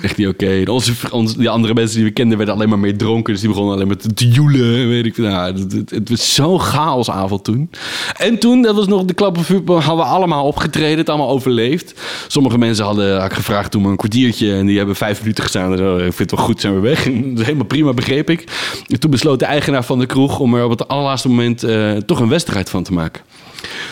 Echt 0.02 0.18
niet 0.18 0.28
oké. 0.28 0.64
Onze, 0.66 1.38
die 1.38 1.50
andere 1.50 1.74
mensen 1.74 1.96
die 1.96 2.06
we 2.06 2.12
kenden 2.12 2.38
werden 2.38 2.56
alleen 2.56 2.70
maar 2.70 2.80
meer 2.80 2.98
dronken. 2.98 3.34
Dus 3.34 3.42
die 3.42 3.50
begonnen 3.50 3.74
alleen 3.74 3.88
maar 3.88 3.98
te, 4.14 4.28
joelen. 4.28 4.90
Weet 4.90 5.06
ik, 5.06 5.18
nou, 5.18 5.54
het, 5.54 5.72
het, 5.72 5.90
het 5.90 6.10
was 6.10 6.34
zo'n 6.34 6.60
chaosavond 6.60 7.44
toen. 7.44 7.70
En 8.18 8.40
toen, 8.40 8.62
dat 8.62 8.76
was 8.76 8.88
nog 8.88 9.06
de 9.06 9.14
klap 9.14 9.38
op 9.38 9.68
hadden 9.68 10.06
we 10.06 10.12
allemaal 10.12 10.46
opgetreden. 10.46 10.98
Het 10.98 11.10
allemaal 11.10 11.30
overleefd. 11.30 11.94
Sommige 12.28 12.58
mensen 12.58 12.86
hadden 12.86 13.16
had 13.16 13.26
ik 13.26 13.34
gevraagd 13.34 13.72
toen 13.72 13.86
een 13.86 13.98
kwartiertje. 13.98 14.54
En 14.54 14.66
die 14.66 14.78
hebben 14.78 14.96
vijf 14.96 15.20
minuten 15.20 15.44
gestaan. 15.44 15.72
En 15.72 15.78
zo, 15.78 15.96
ik 15.96 16.02
vind 16.02 16.18
het 16.18 16.32
wel 16.32 16.48
goed, 16.48 16.62
zijn 16.62 16.76
we 16.76 16.80
weg. 16.80 17.04
Helemaal 17.48 17.66
prima, 17.66 17.94
begreep 17.94 18.30
ik. 18.30 18.44
En 18.88 19.00
toen 19.00 19.12
besloot 19.12 19.40
de 19.40 19.46
eigenaar 19.46 19.84
van 19.84 20.00
de 20.00 20.06
kroeg 20.06 20.40
om 20.40 20.56
er 20.56 20.64
op 20.64 20.70
het 20.70 20.88
allerlaatste 20.88 21.28
moment 21.28 21.64
eh, 21.64 21.92
toch 21.92 22.20
een 22.20 22.30
wedstrijd 22.30 22.70
van 22.70 22.84
te 22.84 22.94
maken. 22.94 23.22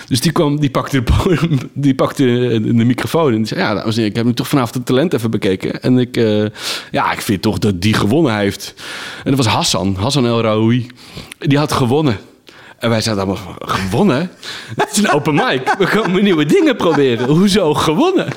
Dus 0.08 0.22
die, 0.22 0.32
kwam, 0.32 0.60
die 0.60 0.70
pakte, 0.70 1.04
de, 1.04 1.38
die 1.74 1.96
pakte 1.96 2.24
de 2.62 2.86
microfoon 2.86 3.32
en 3.32 3.38
die 3.38 3.46
zei... 3.46 3.60
Ja, 3.60 3.74
dames 3.74 3.98
ik 3.98 4.16
heb 4.16 4.26
nu 4.26 4.34
toch 4.34 4.48
vanavond 4.48 4.74
het 4.74 4.86
talent 4.86 5.14
even 5.14 5.32
bekeken. 5.32 5.82
En 5.82 5.98
ik, 5.98 6.18
eh, 6.18 6.46
ja, 6.92 7.12
ik 7.12 7.22
vind 7.22 7.42
toch 7.42 7.58
dat 7.58 7.82
die 7.82 7.94
gewonnen 7.94 8.38
heeft. 8.38 8.74
En 9.24 9.36
dat 9.36 9.46
was 9.46 9.54
Hassan, 9.54 9.96
Hassan 10.00 10.26
El 10.26 10.42
Raoui. 10.42 10.88
Die 11.40 11.58
had 11.58 11.72
gewonnen. 11.72 12.18
En 12.78 12.90
wij 12.90 13.02
zeiden 13.02 13.26
allemaal, 13.26 13.56
gewonnen? 13.60 14.32
Het 14.76 14.90
is 14.92 14.98
een 14.98 15.12
open 15.12 15.34
mic. 15.34 15.76
We 15.78 15.88
komen 15.88 16.24
nieuwe 16.24 16.46
dingen 16.46 16.76
proberen. 16.76 17.28
Hoezo 17.28 17.74
gewonnen? 17.74 18.28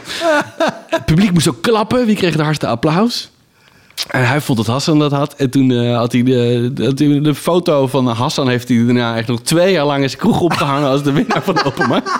Het 0.87 1.05
publiek 1.05 1.33
moest 1.33 1.49
ook 1.49 1.63
klappen. 1.63 2.07
Wie 2.07 2.17
kreeg 2.17 2.37
de 2.37 2.43
hardste 2.43 2.67
applaus? 2.67 3.31
En 4.11 4.29
hij 4.29 4.41
vond 4.41 4.59
dat 4.59 4.67
Hassan 4.67 4.99
dat 4.99 5.13
had. 5.13 5.35
En 5.35 5.51
toen 5.51 5.71
eh, 5.71 5.97
had 5.97 6.13
hij 6.13 6.23
de, 6.23 7.21
de 7.23 7.35
foto 7.35 7.87
van 7.87 8.07
Hassan... 8.07 8.49
heeft 8.49 8.69
hij 8.69 8.85
daarna 8.85 9.17
echt 9.17 9.29
nog 9.29 9.41
twee 9.41 9.73
jaar 9.73 9.85
lang 9.87 10.03
in 10.03 10.09
zijn 10.09 10.21
kroeg 10.21 10.41
opgehangen... 10.41 10.89
als 10.89 11.03
de 11.03 11.13
winnaar 11.13 11.43
van 11.43 11.55
de 11.55 11.65
Open 11.65 11.89
Mic. 11.89 12.03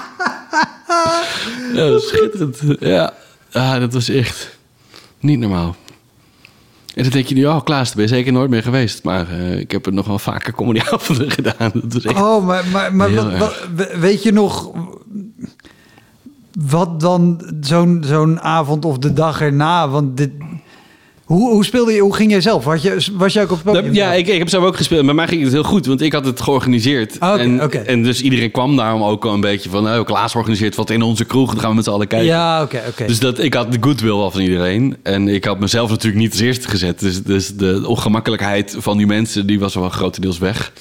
Ja, 1.75 1.81
dat 1.87 1.93
was 1.93 2.09
schitterend. 2.09 2.61
Ja, 2.81 3.13
ah, 3.53 3.81
dat 3.81 3.93
was 3.93 4.09
echt 4.09 4.59
niet 5.21 5.39
normaal. 5.39 5.77
En 6.95 7.03
dan 7.03 7.13
denk 7.13 7.27
je 7.27 7.35
nu, 7.35 7.47
oh 7.47 7.63
Klaas, 7.65 7.87
daar 7.87 7.97
ben 7.97 8.05
je 8.05 8.11
zeker 8.11 8.33
nooit 8.33 8.51
meer 8.51 8.63
geweest. 8.63 9.05
Maar 9.05 9.29
eh, 9.31 9.59
ik 9.59 9.71
heb 9.71 9.87
er 9.87 9.93
nog 9.93 10.07
wel 10.07 10.19
vaker 10.19 10.53
comedyavonden 10.55 11.31
gedaan. 11.41 11.71
Dat 11.85 12.05
echt... 12.05 12.21
Oh, 12.21 12.47
maar, 12.47 12.65
maar, 12.73 12.95
maar 12.95 13.15
wat, 13.15 13.39
wat- 13.39 13.93
weet 13.99 14.23
je 14.23 14.33
nog 14.33 14.71
wat 16.69 17.01
dan 17.01 17.51
zo'n 17.61 18.03
zo'n 18.07 18.41
avond 18.41 18.85
of 18.85 18.99
de 18.99 19.13
dag 19.13 19.41
erna? 19.41 19.89
Want 19.89 20.17
dit, 20.17 20.31
hoe, 21.31 21.51
hoe 21.51 21.65
speelde 21.65 21.93
je, 21.93 22.01
hoe 22.01 22.15
ging 22.15 22.31
jij 22.31 22.41
zelf? 22.41 22.65
Was 22.65 22.83
je, 22.83 23.07
was 23.13 23.33
je 23.33 23.41
ook 23.41 23.51
op 23.51 23.65
het 23.65 23.75
podium? 23.75 23.95
Ja, 23.95 24.13
ik, 24.13 24.27
ik 24.27 24.39
heb 24.39 24.49
zelf 24.49 24.65
ook 24.65 24.77
gespeeld. 24.77 25.05
Bij 25.05 25.15
mij 25.15 25.29
ging 25.29 25.43
het 25.43 25.53
heel 25.53 25.63
goed, 25.63 25.87
want 25.87 26.01
ik 26.01 26.13
had 26.13 26.25
het 26.25 26.41
georganiseerd. 26.41 27.21
Ah, 27.21 27.41
en, 27.41 27.87
en 27.87 28.03
dus 28.03 28.23
iedereen 28.23 28.51
kwam 28.51 28.77
daarom 28.77 29.03
ook 29.03 29.25
al 29.25 29.35
een 29.35 29.41
beetje 29.41 29.71
van... 29.71 29.89
Oh, 29.89 30.05
Klaas 30.05 30.35
organiseert 30.35 30.75
wat 30.75 30.91
in 30.91 31.03
onze 31.03 31.25
kroeg, 31.25 31.51
dan 31.51 31.61
gaan 31.61 31.69
we 31.69 31.75
met 31.75 31.85
z'n 31.85 31.91
allen 31.91 32.07
kijken. 32.07 32.29
Ja, 32.29 32.63
oké, 32.63 32.83
oké. 32.89 33.07
Dus 33.07 33.19
dat, 33.19 33.39
ik 33.39 33.55
had 33.55 33.73
de 33.73 33.79
goodwill 33.81 34.11
al 34.11 34.31
van 34.31 34.41
iedereen. 34.41 34.97
En 35.03 35.29
ik 35.29 35.45
had 35.45 35.61
mezelf 35.61 35.91
natuurlijk 35.91 36.23
niet 36.23 36.31
als 36.31 36.41
eerste 36.41 36.69
gezet. 36.69 37.01
Dus, 37.01 37.23
dus 37.23 37.49
de 37.57 37.83
ongemakkelijkheid 37.87 38.77
van 38.79 38.97
die 38.97 39.07
mensen, 39.07 39.47
die 39.47 39.61
was 39.61 39.75
wel 39.75 39.89
grotendeels 39.89 40.39
weg. 40.39 40.73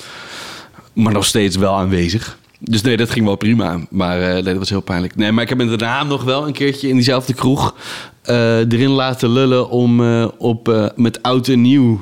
Maar 0.93 1.13
nog 1.13 1.25
steeds 1.25 1.55
wel 1.55 1.73
aanwezig. 1.73 2.37
Dus 2.59 2.81
nee, 2.81 2.97
dat 2.97 3.09
ging 3.09 3.25
wel 3.25 3.35
prima. 3.35 3.79
Maar 3.89 4.21
eh, 4.21 4.33
nee, 4.33 4.43
dat 4.43 4.57
was 4.57 4.69
heel 4.69 4.81
pijnlijk. 4.81 5.15
Nee, 5.15 5.31
maar 5.31 5.43
ik 5.43 5.49
heb 5.49 5.57
me 5.57 5.65
daarna 5.75 6.03
nog 6.03 6.23
wel 6.23 6.47
een 6.47 6.53
keertje 6.53 6.87
in 6.87 6.93
diezelfde 6.93 7.33
kroeg... 7.33 7.75
eh, 8.21 8.57
erin 8.57 8.89
laten 8.89 9.29
lullen 9.29 9.69
om 9.69 10.03
eh, 10.03 10.27
op, 10.37 10.91
met 10.95 11.21
oud 11.23 11.47
en 11.47 11.61
nieuw 11.61 12.01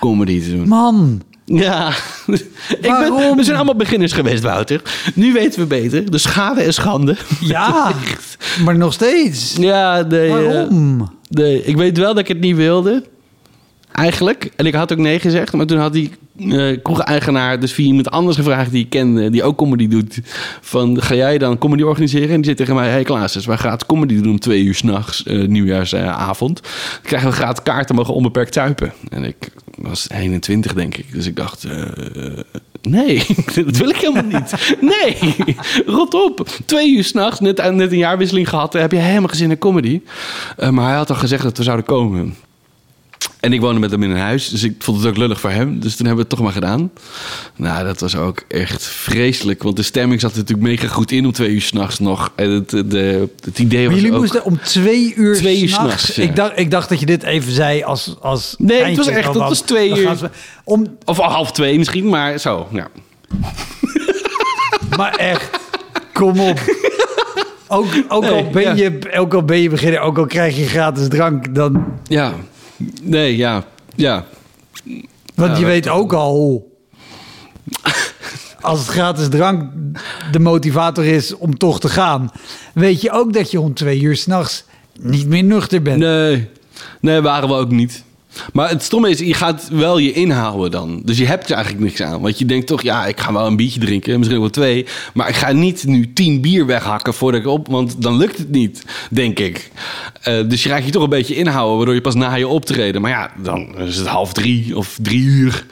comedy 0.00 0.42
te 0.42 0.50
doen. 0.56 0.68
Man, 0.68 1.22
Ja, 1.44 1.88
ik 2.80 2.80
ben, 2.80 3.36
we 3.36 3.44
zijn 3.44 3.56
allemaal 3.56 3.76
beginners 3.76 4.12
geweest, 4.12 4.42
Wouter. 4.42 4.82
Nu 5.14 5.32
weten 5.32 5.60
we 5.60 5.66
beter. 5.66 6.10
De 6.10 6.18
schade 6.18 6.60
en 6.60 6.72
schande. 6.74 7.16
ja, 7.40 7.92
maar 8.64 8.76
nog 8.76 8.92
steeds. 8.92 9.56
Ja, 9.56 10.02
nee, 10.08 10.30
Waarom? 10.30 11.08
nee, 11.28 11.64
ik 11.64 11.76
weet 11.76 11.98
wel 11.98 12.08
dat 12.14 12.18
ik 12.22 12.28
het 12.28 12.40
niet 12.40 12.56
wilde. 12.56 13.04
Eigenlijk. 14.00 14.50
En 14.56 14.66
ik 14.66 14.74
had 14.74 14.92
ook 14.92 14.98
nee 14.98 15.18
gezegd. 15.18 15.52
Maar 15.52 15.66
toen 15.66 15.78
had 15.78 15.92
die 15.92 16.10
eh 16.48 16.82
kroeg-eigenaar 16.82 17.60
dus 17.60 17.72
via 17.72 17.86
iemand 17.86 18.10
anders 18.10 18.36
gevraagd 18.36 18.70
die 18.70 18.84
ik 18.84 18.90
kende, 18.90 19.30
die 19.30 19.42
ook 19.42 19.56
comedy 19.56 19.88
doet. 19.88 20.20
Van, 20.60 21.02
ga 21.02 21.14
jij 21.14 21.38
dan 21.38 21.58
comedy 21.58 21.82
organiseren? 21.82 22.28
En 22.28 22.36
die 22.36 22.44
zit 22.44 22.56
tegen 22.56 22.74
mij, 22.74 22.88
hey 22.88 23.02
Klaas, 23.02 23.32
dus 23.32 23.46
wij 23.46 23.56
gaan 23.56 23.78
comedy 23.86 24.20
doen 24.20 24.38
twee 24.38 24.62
uur 24.62 24.74
s'nachts, 24.74 25.22
eh 25.22 25.46
nieuwjaarsavond. 25.46 26.62
Dan 26.62 27.02
krijgen 27.02 27.28
we 27.28 27.34
gratis 27.34 27.62
kaarten, 27.62 27.94
mogen 27.94 28.14
onbeperkt 28.14 28.54
zuipen. 28.54 28.92
En 29.10 29.24
ik 29.24 29.50
was 29.76 30.08
21, 30.10 30.74
denk 30.74 30.96
ik. 30.96 31.12
Dus 31.12 31.26
ik 31.26 31.36
dacht, 31.36 31.64
eh, 31.64 31.82
nee, 32.82 33.26
dat 33.54 33.76
wil 33.76 33.88
ik 33.88 33.96
helemaal 33.96 34.40
niet. 34.40 34.76
Nee, 34.80 35.34
rot 35.86 36.14
op. 36.14 36.48
Twee 36.64 36.96
uur 36.96 37.04
s'nachts, 37.04 37.40
net, 37.40 37.72
net 37.72 37.92
een 37.92 37.98
jaarwisseling 37.98 38.48
gehad, 38.48 38.72
heb 38.72 38.92
je 38.92 38.98
helemaal 38.98 39.28
geen 39.28 39.36
zin 39.36 39.50
in 39.50 39.58
comedy. 39.58 40.00
Maar 40.70 40.86
hij 40.86 40.96
had 40.96 41.10
al 41.10 41.16
gezegd 41.16 41.42
dat 41.42 41.56
we 41.56 41.62
zouden 41.62 41.86
komen. 41.86 42.34
En 43.40 43.52
ik 43.52 43.60
woonde 43.60 43.80
met 43.80 43.90
hem 43.90 44.02
in 44.02 44.10
een 44.10 44.16
huis, 44.16 44.48
dus 44.48 44.62
ik 44.62 44.74
vond 44.78 44.98
het 44.98 45.06
ook 45.06 45.16
lullig 45.16 45.40
voor 45.40 45.50
hem. 45.50 45.80
Dus 45.80 45.96
toen 45.96 46.06
hebben 46.06 46.14
we 46.14 46.20
het 46.20 46.28
toch 46.28 46.40
maar 46.40 46.52
gedaan. 46.52 46.90
Nou, 47.56 47.84
dat 47.84 48.00
was 48.00 48.16
ook 48.16 48.42
echt 48.48 48.84
vreselijk. 48.86 49.62
Want 49.62 49.76
de 49.76 49.82
stemming 49.82 50.20
zat 50.20 50.32
er 50.32 50.38
natuurlijk 50.38 50.68
mega 50.68 50.86
goed 50.88 51.12
in 51.12 51.26
om 51.26 51.32
twee 51.32 51.50
uur 51.50 51.60
s'nachts 51.62 51.98
nog. 51.98 52.32
En 52.34 52.50
het, 52.50 52.70
de, 52.70 53.28
het 53.44 53.58
idee 53.58 53.80
Maar 53.80 53.90
was 53.90 53.96
jullie 54.00 54.12
ook... 54.14 54.20
moesten 54.20 54.44
om 54.44 54.60
twee 54.62 55.14
uur 55.14 55.34
Twee 55.36 55.62
uur 55.62 55.68
s'nachts. 55.68 56.14
ja. 56.14 56.22
ik, 56.22 56.36
dacht, 56.36 56.52
ik 56.58 56.70
dacht 56.70 56.88
dat 56.88 57.00
je 57.00 57.06
dit 57.06 57.22
even 57.22 57.52
zei 57.52 57.82
als... 57.82 58.16
als 58.20 58.54
Nee, 58.58 58.82
het 58.82 58.96
was 58.96 59.06
echt- 59.06 59.24
dat 59.24 59.34
was 59.48 59.60
twee 59.60 59.98
uur. 59.98 60.30
Om, 60.64 60.86
Of 61.04 61.18
al 61.18 61.30
half 61.30 61.52
twee 61.52 61.78
misschien, 61.78 62.08
maar 62.08 62.38
zo. 62.38 62.68
Ja. 62.72 62.88
maar 64.96 65.14
echt, 65.14 65.50
kom 66.12 66.40
op. 66.40 66.60
Ook, 67.68 67.86
ook, 68.08 68.24
al 68.24 68.50
ben 68.50 68.62
ja. 68.62 68.72
je, 68.72 68.98
ook 69.16 69.34
al 69.34 69.42
ben 69.44 69.58
je 69.58 69.68
beginner, 69.70 70.00
ook 70.00 70.18
al 70.18 70.26
krijg 70.26 70.56
je 70.56 70.66
gratis 70.66 71.08
drank, 71.08 71.54
dan... 71.54 71.84
ja. 72.06 72.32
Nee, 73.02 73.36
ja. 73.36 73.64
Ja. 73.94 74.24
Want 75.34 75.58
je 75.58 75.64
weet 75.64 75.88
ook 75.88 76.12
al... 76.12 76.68
Als 78.60 78.78
het 78.78 78.88
gratis 78.88 79.28
drank 79.28 79.72
de 80.32 80.38
motivator 80.38 81.04
is 81.04 81.36
om 81.36 81.58
toch 81.58 81.80
te 81.80 81.88
gaan... 81.88 82.30
weet 82.74 83.00
je 83.00 83.10
ook 83.10 83.32
dat 83.32 83.50
je 83.50 83.60
om 83.60 83.74
twee 83.74 84.00
uur 84.00 84.16
s'nachts 84.16 84.64
niet 85.00 85.26
meer 85.26 85.42
nuchter 85.42 85.82
bent. 85.82 85.98
Nee. 85.98 86.48
Nee, 87.00 87.20
waren 87.20 87.48
we 87.48 87.54
ook 87.54 87.70
niet. 87.70 88.04
Maar 88.52 88.68
het 88.68 88.82
stomme 88.82 89.10
is, 89.10 89.18
je 89.18 89.34
gaat 89.34 89.68
wel 89.72 89.98
je 89.98 90.12
inhouden 90.12 90.70
dan. 90.70 91.02
Dus 91.04 91.18
je 91.18 91.26
hebt 91.26 91.48
er 91.48 91.54
eigenlijk 91.54 91.84
niks 91.84 92.02
aan. 92.02 92.20
Want 92.20 92.38
je 92.38 92.44
denkt 92.44 92.66
toch, 92.66 92.82
ja, 92.82 93.06
ik 93.06 93.20
ga 93.20 93.32
wel 93.32 93.46
een 93.46 93.56
biertje 93.56 93.80
drinken. 93.80 94.18
Misschien 94.18 94.40
wel 94.40 94.50
twee. 94.50 94.86
Maar 95.14 95.28
ik 95.28 95.34
ga 95.34 95.52
niet 95.52 95.84
nu 95.86 96.12
tien 96.12 96.40
bier 96.40 96.66
weghakken 96.66 97.14
voordat 97.14 97.40
ik 97.40 97.46
op... 97.46 97.68
Want 97.68 98.02
dan 98.02 98.16
lukt 98.16 98.38
het 98.38 98.50
niet, 98.50 98.84
denk 99.10 99.38
ik. 99.38 99.70
Eh, 100.22 100.48
dus 100.48 100.62
je 100.62 100.68
gaat 100.68 100.84
je 100.84 100.90
toch 100.90 101.02
een 101.02 101.08
beetje 101.08 101.34
inhouden. 101.34 101.76
Waardoor 101.76 101.94
je 101.94 102.00
pas 102.00 102.14
na 102.14 102.34
je 102.34 102.48
optreden... 102.48 103.00
Maar 103.00 103.10
ja, 103.10 103.30
dan 103.42 103.78
is 103.78 103.96
het 103.96 104.06
half 104.06 104.32
drie 104.32 104.76
of 104.76 104.98
drie 105.02 105.22
uur. 105.22 105.66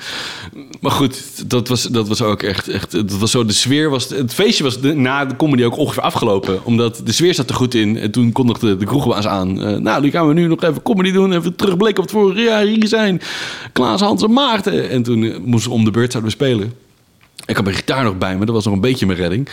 Maar 0.81 0.93
goed, 0.93 1.49
dat 1.51 1.69
was, 1.69 1.83
dat 1.83 2.09
was 2.09 2.23
ook 2.23 2.43
echt... 2.43 2.69
echt 2.69 2.91
dat 2.91 3.19
was 3.19 3.31
zo, 3.31 3.45
de 3.45 3.53
sfeer 3.53 3.91
was... 3.91 4.09
Het 4.09 4.35
feestje 4.35 4.65
was 4.65 4.79
na 4.81 5.25
de 5.25 5.37
comedy 5.37 5.65
ook 5.65 5.77
ongeveer 5.77 6.03
afgelopen. 6.03 6.65
Omdat 6.65 7.01
de 7.05 7.13
sfeer 7.13 7.35
zat 7.35 7.49
er 7.49 7.57
goed 7.57 7.75
in. 7.75 7.99
En 7.99 8.11
toen 8.11 8.33
kondigde 8.33 8.77
de 8.77 8.85
kroegbaas 8.85 9.27
aan... 9.27 9.63
eh, 9.63 9.77
nou, 9.77 10.03
die 10.03 10.11
gaan 10.11 10.29
we 10.29 10.35
nu 10.35 10.47
nog 10.47 10.63
even 10.63 10.83
comedy 10.83 11.13
doen. 11.13 11.33
Even 11.33 11.57
terugblikken 11.57 12.03
op 12.03 12.09
het 12.09 12.19
vorige 12.19 12.41
jaar. 12.49 12.65
Hier 12.65 12.89
zijn 12.89 13.21
Klaas, 13.73 14.01
Hans 14.01 14.23
en 14.23 14.33
Maarten. 14.33 14.91
En 14.91 15.03
toen 15.03 15.23
eh, 15.23 15.39
moesten 15.39 15.73
om 15.73 15.85
de 15.85 15.91
beurt 15.91 16.13
zouden 16.13 16.33
we 16.33 16.45
spelen. 16.45 16.73
Ik 17.49 17.55
had 17.57 17.65
mijn 17.65 17.77
gitaar 17.77 18.05
nog 18.05 18.19
bij 18.19 18.37
me. 18.37 18.45
Dat 18.45 18.55
was 18.55 18.65
nog 18.65 18.75
een 18.75 18.81
beetje 18.81 19.07
mijn 19.07 19.19
redding. 19.19 19.49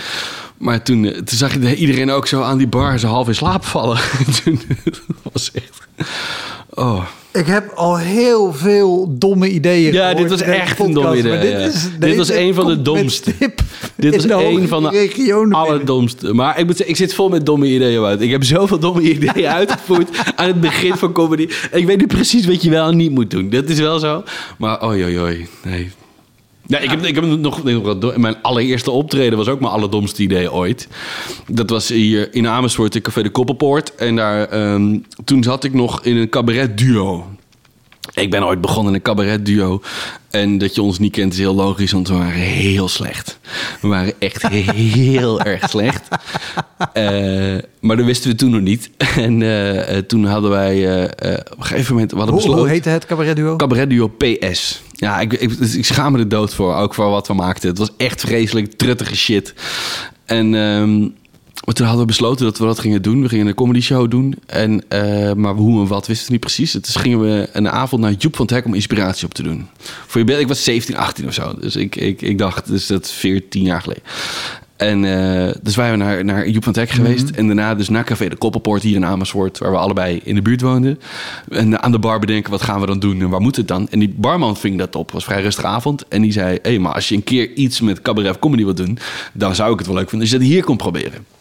Maar 0.57 0.83
toen, 0.83 1.05
eh, 1.05 1.11
toen 1.13 1.37
zag 1.37 1.53
je 1.53 1.59
de- 1.59 1.75
iedereen 1.75 2.09
ook 2.11 2.27
zo 2.27 2.41
aan 2.41 2.57
die 2.57 2.67
bar... 2.67 2.99
zo 2.99 3.07
half 3.07 3.27
in 3.27 3.35
slaap 3.35 3.65
vallen. 3.65 3.97
toen, 4.43 4.59
dat 4.83 4.99
was 5.33 5.51
echt... 5.53 5.87
Oh... 6.69 7.03
Ik 7.31 7.45
heb 7.45 7.71
al 7.75 7.97
heel 7.97 8.53
veel 8.53 9.15
domme 9.17 9.49
ideeën 9.49 9.93
Ja, 9.93 10.13
dit 10.13 10.29
was 10.29 10.41
echt 10.41 10.79
een 10.79 10.93
dom 10.93 11.13
idee, 11.13 11.39
Dit, 11.39 11.51
ja. 11.51 11.57
is, 11.57 11.87
Dit 11.99 12.15
was 12.15 12.29
een 12.29 12.53
van 12.53 12.67
de 12.67 12.81
domste. 12.81 13.33
Dit 13.95 14.15
was 14.15 14.41
een 14.41 14.67
van 14.67 14.83
de 14.83 15.47
allerdomste. 15.51 16.33
Maar 16.33 16.59
ik 16.59 16.65
moet 16.65 16.77
zeggen, 16.77 16.95
ik 16.95 17.01
zit 17.01 17.13
vol 17.13 17.29
met 17.29 17.45
domme 17.45 17.67
ideeën 17.67 18.03
uit. 18.03 18.21
Ik 18.21 18.31
heb 18.31 18.43
zoveel 18.43 18.79
domme 18.79 19.01
ideeën 19.13 19.47
uitgevoerd 19.47 20.09
aan 20.35 20.47
het 20.47 20.61
begin 20.61 20.95
van 20.95 21.11
comedy. 21.11 21.47
Ik 21.71 21.85
weet 21.85 21.97
nu 21.97 22.07
precies 22.07 22.45
wat 22.45 22.63
je 22.63 22.69
wel 22.69 22.87
en 22.87 22.97
niet 22.97 23.11
moet 23.11 23.31
doen. 23.31 23.49
Dat 23.49 23.69
is 23.69 23.79
wel 23.79 23.99
zo. 23.99 24.23
Maar 24.57 24.83
oi, 24.85 25.03
oi, 25.03 25.19
oi. 25.19 25.47
Nee. 25.63 25.91
Ja, 26.67 26.79
ik 26.79 26.89
heb, 26.89 27.05
ik 27.05 27.15
heb 27.15 27.23
nog, 27.25 27.63
mijn 28.17 28.41
allereerste 28.41 28.91
optreden 28.91 29.37
was 29.37 29.47
ook 29.47 29.59
mijn 29.59 29.71
allerdomste 29.71 30.21
idee 30.21 30.53
ooit. 30.53 30.87
Dat 31.47 31.69
was 31.69 31.89
hier 31.89 32.33
in 32.33 32.47
Amersfoort 32.47 32.95
in 32.95 33.01
Café 33.01 33.23
de 33.23 33.29
Koppelpoort. 33.29 33.95
En 33.95 34.15
daar, 34.15 34.47
ehm, 34.47 34.97
toen 35.23 35.43
zat 35.43 35.63
ik 35.63 35.73
nog 35.73 36.03
in 36.03 36.17
een 36.17 36.29
cabaret 36.29 36.77
duo. 36.77 37.34
Ik 38.15 38.29
ben 38.29 38.45
ooit 38.45 38.61
begonnen 38.61 38.87
in 38.87 38.95
een 38.95 39.03
cabaret 39.03 39.45
duo. 39.45 39.81
En 40.29 40.57
dat 40.57 40.75
je 40.75 40.81
ons 40.81 40.99
niet 40.99 41.11
kent 41.11 41.33
is 41.33 41.39
heel 41.39 41.55
logisch, 41.55 41.91
want 41.91 42.07
we 42.07 42.13
waren 42.13 42.33
heel 42.33 42.87
slecht. 42.87 43.39
We 43.81 43.87
waren 43.87 44.13
echt 44.19 44.47
heel 44.47 45.41
erg 45.51 45.69
slecht. 45.69 46.07
Eh, 46.93 47.55
maar 47.79 47.97
dat 47.97 48.05
wisten 48.05 48.29
we 48.29 48.35
toen 48.35 48.49
nog 48.49 48.61
niet. 48.61 48.89
En 49.15 49.41
eh, 49.41 49.97
eh, 49.97 50.05
toen 50.05 50.25
hadden 50.25 50.49
wij 50.49 51.03
op 51.51 51.57
een 51.57 51.63
gegeven 51.65 51.93
moment... 51.93 52.11
We 52.11 52.17
hadden 52.17 52.35
Hoe, 52.35 52.43
besloten, 52.43 52.63
hoe 52.63 52.73
heette 52.73 52.89
het 52.89 53.05
cabaretduo? 53.05 53.55
Cabaret 53.55 53.89
duo 53.89 54.07
PS. 54.07 54.81
Ja, 54.91 55.19
ik, 55.19 55.33
ik, 55.33 55.51
ik 55.51 55.85
schaam 55.85 56.11
me 56.11 56.19
er 56.19 56.29
dood 56.29 56.53
voor, 56.53 56.75
ook 56.75 56.93
voor 56.93 57.09
wat 57.09 57.27
we 57.27 57.33
maakten. 57.33 57.69
Het 57.69 57.77
was 57.77 57.91
echt 57.97 58.21
vreselijk, 58.21 58.73
truttige 58.73 59.15
shit. 59.15 59.53
En 60.25 60.55
ehm, 60.55 61.07
toen 61.55 61.85
hadden 61.85 61.99
we 61.99 62.11
besloten 62.11 62.45
dat 62.45 62.57
we 62.57 62.65
dat 62.65 62.79
gingen 62.79 63.01
doen. 63.01 63.21
We 63.21 63.29
gingen 63.29 63.47
een 63.47 63.53
comedy 63.53 63.81
show 63.81 64.11
doen. 64.11 64.35
En, 64.45 64.83
eh, 64.87 65.33
maar 65.33 65.53
hoe 65.53 65.81
en 65.81 65.87
wat 65.87 66.07
wisten 66.07 66.25
we 66.25 66.31
niet 66.31 66.41
precies. 66.41 66.71
Dus 66.71 66.95
gingen 66.95 67.19
we 67.19 67.49
een 67.53 67.69
avond 67.69 68.01
naar 68.01 68.11
Joep 68.11 68.35
van 68.35 68.45
het 68.45 68.55
Hek 68.55 68.65
om 68.65 68.73
inspiratie 68.73 69.25
op 69.25 69.33
te 69.33 69.43
doen. 69.43 69.67
Voor 70.07 70.19
je 70.19 70.27
beeld, 70.27 70.39
ik 70.39 70.47
was 70.47 70.63
17, 70.63 70.97
18 70.97 71.27
of 71.27 71.33
zo. 71.33 71.53
Dus 71.59 71.75
ik, 71.75 71.95
ik, 71.95 72.21
ik 72.21 72.37
dacht, 72.37 72.67
dus 72.67 72.87
dat 72.87 73.05
is 73.05 73.11
14 73.11 73.61
jaar 73.61 73.81
geleden. 73.81 74.03
En 74.75 75.05
eh, 75.05 75.53
dus 75.61 75.75
wij 75.75 75.85
waren 75.85 75.99
naar, 75.99 76.25
naar 76.25 76.49
Joep 76.49 76.63
van 76.63 76.73
het 76.73 76.81
Hek 76.81 76.89
geweest. 76.89 77.29
En 77.29 77.45
daarna 77.45 77.75
dus 77.75 77.89
naar 77.89 78.03
Café 78.03 78.29
de 78.29 78.35
Koppelpoort 78.35 78.81
hier 78.81 78.95
in 78.95 79.05
Amersfoort. 79.05 79.57
Waar 79.57 79.71
we 79.71 79.77
allebei 79.77 80.21
in 80.23 80.35
de 80.35 80.41
buurt 80.41 80.61
woonden. 80.61 80.99
En 81.49 81.81
aan 81.81 81.91
de 81.91 81.99
bar 81.99 82.19
bedenken, 82.19 82.51
wat 82.51 82.61
gaan 82.61 82.79
we 82.79 82.85
dan 82.85 82.99
doen 82.99 83.21
en 83.21 83.29
waar 83.29 83.41
moet 83.41 83.55
het 83.55 83.67
dan? 83.67 83.87
En 83.89 83.99
die 83.99 84.13
barman 84.17 84.57
ving 84.57 84.77
dat 84.77 84.95
op. 84.95 85.05
Het 85.05 85.13
was 85.13 85.23
vrij 85.23 85.41
rustige 85.41 85.67
avond. 85.67 86.07
En 86.07 86.21
die 86.21 86.31
zei, 86.31 86.53
hé, 86.61 86.69
hey, 86.69 86.79
maar 86.79 86.93
als 86.93 87.09
je 87.09 87.15
een 87.15 87.23
keer 87.23 87.53
iets 87.53 87.81
met 87.81 88.01
cabaret 88.01 88.31
of 88.31 88.39
comedy 88.39 88.63
wilt 88.63 88.77
doen... 88.77 88.97
dan 89.33 89.55
zou 89.55 89.71
ik 89.71 89.77
het 89.77 89.87
wel 89.87 89.95
leuk 89.95 90.09
vinden 90.09 90.27
als 90.27 90.37
je 90.37 90.43
dat 90.43 90.53
hier 90.53 90.63
kon 90.63 90.77
proberen. 90.77 91.34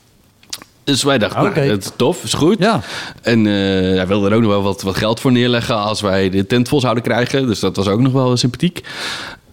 Dus 0.85 1.03
wij 1.03 1.19
dachten, 1.19 1.43
Oké. 1.43 1.59
nou, 1.59 1.71
het 1.71 1.85
is 1.85 1.91
tof, 1.97 2.25
is 2.25 2.33
goed. 2.35 2.59
Ja. 2.59 2.81
En 3.23 3.47
eh 3.47 3.53
hij 3.97 4.07
wilde 4.07 4.29
er 4.29 4.35
ook 4.35 4.41
nog 4.41 4.51
wel 4.51 4.63
wat, 4.63 4.83
wat 4.83 4.97
geld 4.97 5.21
voor 5.21 5.33
neerleggen 5.33 5.77
als 5.77 6.01
wij 6.01 6.31
de 6.31 6.47
tent 6.47 6.69
vol 6.69 6.81
zouden 6.81 7.03
krijgen. 7.03 7.47
Dus 7.47 7.61
dat 7.61 7.77
was 7.77 7.89
ook 7.89 8.01
nog 8.01 8.13
wel 8.13 8.37
sympathiek. 8.37 8.83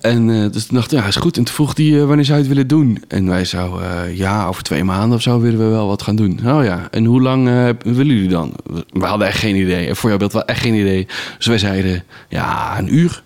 En 0.02 0.30
eh, 0.30 0.52
dus 0.52 0.66
toen 0.66 0.76
dacht 0.78 0.92
ik, 0.92 1.00
ja, 1.00 1.06
is 1.06 1.16
goed. 1.16 1.38
En 1.38 1.44
toen 1.44 1.54
vroeg 1.54 1.78
hij, 1.78 2.00
eh, 2.00 2.06
wanneer 2.06 2.26
zou 2.26 2.38
je 2.38 2.44
het 2.44 2.54
willen 2.54 2.68
doen? 2.68 3.04
En 3.08 3.28
wij 3.28 3.46
zouden, 3.46 4.04
eh, 4.06 4.18
ja, 4.18 4.48
over 4.48 4.64
twee 4.64 4.84
maanden 4.84 5.18
of 5.18 5.22
zo 5.24 5.40
willen 5.40 5.60
we 5.60 5.66
wel 5.66 5.88
wat 5.88 6.02
gaan 6.02 6.16
doen. 6.16 6.40
Oh 6.46 6.64
ja, 6.64 6.88
en 6.92 7.06
hoe 7.06 7.22
lang 7.22 7.48
eh, 7.48 7.70
willen 7.84 8.16
jullie 8.16 8.30
dan? 8.30 8.54
We 8.90 9.06
hadden 9.06 9.28
echt 9.28 9.40
geen 9.40 9.56
idee. 9.56 9.88
En 9.88 9.96
voor 9.96 10.10
jouw 10.10 10.18
beeld 10.20 10.34
wel 10.34 10.46
echt 10.46 10.62
geen 10.62 10.74
idee. 10.74 11.08
Dus 11.38 11.48
wij 11.48 11.58
zeiden, 11.58 12.04
ja, 12.30 12.80
een 12.80 12.96
uur. 12.96 13.24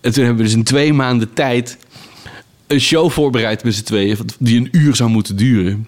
En 0.00 0.12
toen 0.12 0.24
hebben 0.24 0.42
we 0.42 0.48
dus 0.48 0.58
in 0.58 0.64
twee 0.64 0.92
maanden 0.92 1.32
tijd 1.32 1.78
een 2.66 2.80
show 2.80 3.10
voorbereid 3.10 3.64
met 3.64 3.74
z'n 3.74 3.82
tweeën... 3.82 4.18
die 4.38 4.58
een 4.58 4.68
uur 4.72 4.96
zou 4.96 5.10
moeten 5.10 5.36
duren. 5.36 5.86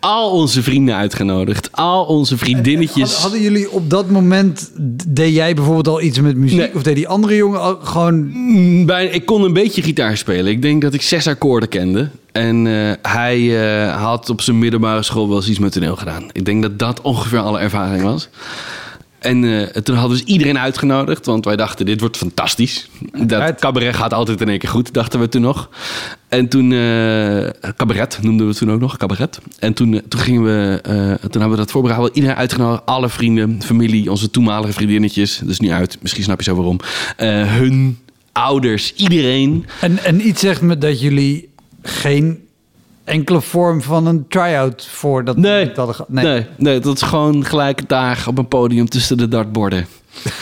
Al 0.00 0.30
onze 0.30 0.62
vrienden 0.62 0.94
uitgenodigd. 0.94 1.68
Al 1.72 2.04
onze 2.04 2.38
vriendinnetjes. 2.38 3.14
Hadden, 3.14 3.40
jullie 3.40 3.70
op 3.70 3.90
dat 3.90 4.10
moment, 4.10 4.70
deed 5.08 5.34
jij 5.34 5.54
bijvoorbeeld 5.54 5.88
al 5.88 6.02
iets 6.02 6.20
met 6.20 6.36
muziek? 6.36 6.58
Nee. 6.58 6.74
Of 6.74 6.82
deed 6.82 6.94
die 6.94 7.08
andere 7.08 7.36
jongen 7.36 7.60
al 7.60 7.78
gewoon... 7.82 8.30
Mm, 8.32 8.86
Bij, 8.86 9.06
ik 9.06 9.26
kon 9.26 9.42
een 9.42 9.52
beetje 9.52 9.82
gitaar 9.82 10.16
spelen. 10.16 10.52
Ik 10.52 10.62
denk 10.62 10.82
dat 10.82 10.94
ik 10.94 11.02
zes 11.02 11.26
akkoorden 11.26 11.68
kende. 11.68 12.08
En 12.32 12.66
eh, 12.66 12.92
hij 13.12 13.64
eh, 13.84 14.02
had 14.02 14.30
op 14.30 14.40
zijn 14.40 14.58
middelbare 14.58 15.02
school 15.02 15.28
wel 15.28 15.36
eens 15.36 15.48
iets 15.48 15.58
met 15.58 15.72
toneel 15.72 15.96
gedaan. 15.96 16.28
Ik 16.32 16.44
denk 16.44 16.62
dat 16.62 16.78
dat 16.78 17.00
ongeveer 17.00 17.38
alle 17.38 17.58
ervaring 17.58 18.02
was. 18.02 18.28
En 19.22 19.44
eh, 19.44 19.82
toen 19.82 19.96
hadden 19.96 20.18
we 20.18 20.24
dus 20.24 20.32
iedereen 20.32 20.58
uitgenodigd, 20.58 21.26
want 21.26 21.44
wij 21.44 21.56
dachten, 21.56 21.86
dit 21.86 22.00
wordt 22.00 22.16
fantastisch. 22.16 22.88
Dat 23.12 23.40
Uit. 23.40 23.60
cabaret 23.60 23.94
gaat 23.94 24.14
altijd 24.14 24.40
in 24.40 24.48
één 24.48 24.58
keer 24.58 24.68
goed, 24.68 24.92
dachten 24.92 25.20
we 25.20 25.28
toen 25.28 25.42
nog. 25.42 25.68
En 26.28 26.48
toen, 26.48 26.72
eh, 26.72 27.70
cabaret 27.76 28.18
noemden 28.22 28.46
we 28.46 28.54
toen 28.54 28.70
ook 28.70 28.80
nog, 28.80 28.96
cabaret. 28.96 29.40
En 29.58 29.72
toen, 29.72 29.94
eh, 29.94 30.00
toen 30.08 30.20
gingen 30.20 30.42
we, 30.42 30.80
toen 31.20 31.40
hebben 31.40 31.50
we 31.50 31.56
dat 31.56 31.70
voorbereid. 31.70 32.14
Iedereen 32.14 32.36
uitgenodigd, 32.36 32.86
alle 32.86 33.08
vrienden, 33.08 33.62
familie, 33.62 34.10
onze 34.10 34.30
toenmalige 34.30 34.72
vriendinnetjes. 34.72 35.40
Dus 35.44 35.60
niet 35.60 35.70
uit, 35.70 35.98
misschien 36.00 36.24
snap 36.24 36.38
je 36.38 36.44
zo 36.44 36.54
waarom. 36.54 36.80
Hun 37.56 37.98
ouders, 38.32 38.94
iedereen. 38.94 39.66
En, 39.80 40.04
en 40.04 40.26
iets 40.26 40.40
zegt 40.40 40.60
me 40.60 40.78
dat 40.78 41.00
jullie 41.00 41.48
geen 41.82 42.38
enkele 43.12 43.40
vorm 43.40 43.82
van 43.82 44.06
een 44.06 44.28
try-out 44.28 44.86
voor 44.86 45.24
dat 45.24 45.36
Nee. 45.36 45.72
dat 45.72 45.94
gehad. 45.94 46.08
Nee. 46.08 46.46
nee, 46.56 46.80
dat 46.80 46.96
is 46.96 47.02
gewoon 47.02 47.44
gelijk 47.44 47.88
daar 47.88 48.24
op 48.26 48.38
een 48.38 48.48
podium 48.48 48.88
tussen 48.88 49.16
de 49.16 49.28
dartborden. 49.28 49.86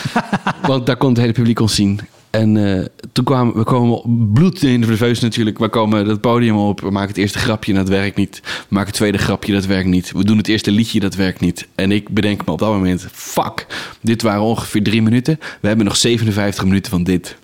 Want 0.67 0.87
daar 0.87 0.97
kon 0.97 1.09
het 1.09 1.19
hele 1.19 1.33
publiek 1.33 1.61
ons 1.61 1.75
zien. 1.75 2.01
En 2.31 2.77
eh, 2.77 2.85
toen 3.13 3.25
kwamen 3.25 3.55
we 3.57 3.65
komen 3.65 4.31
bloed 4.33 4.63
in 4.63 4.81
de 4.81 4.87
nerveus 4.87 5.21
natuurlijk. 5.21 5.59
We 5.59 5.69
komen 5.69 6.07
het 6.09 6.21
podium 6.21 6.57
op. 6.57 6.81
We 6.81 6.91
maken 6.91 7.09
het 7.09 7.17
eerste 7.17 7.39
grapje, 7.39 7.75
dat 7.75 7.89
werkt 7.89 8.17
niet. 8.17 8.41
We 8.43 8.51
maken 8.69 8.89
het 8.89 8.97
tweede 8.97 9.19
grapje, 9.19 9.53
dat 9.53 9.67
werkt 9.67 9.89
niet. 9.89 10.13
We 10.13 10.25
doen 10.25 10.37
het 10.37 10.49
eerste 10.49 10.71
liedje, 10.71 11.01
dat 11.01 11.15
werkt 11.15 11.41
niet. 11.41 11.69
En 11.75 11.93
ik 11.93 12.09
bedenk 12.09 12.47
me 12.47 12.53
op 12.53 12.59
dat 12.59 12.73
moment: 12.73 13.07
fuck, 13.13 13.67
dit 14.01 14.23
waren 14.23 14.43
ongeveer 14.43 14.83
drie 14.83 15.03
minuten. 15.03 15.39
We 15.61 15.69
hebben 15.69 15.87
nog 15.87 15.97
57 15.97 16.65
minuten 16.65 16.91
van 16.91 17.05
dit. 17.05 17.37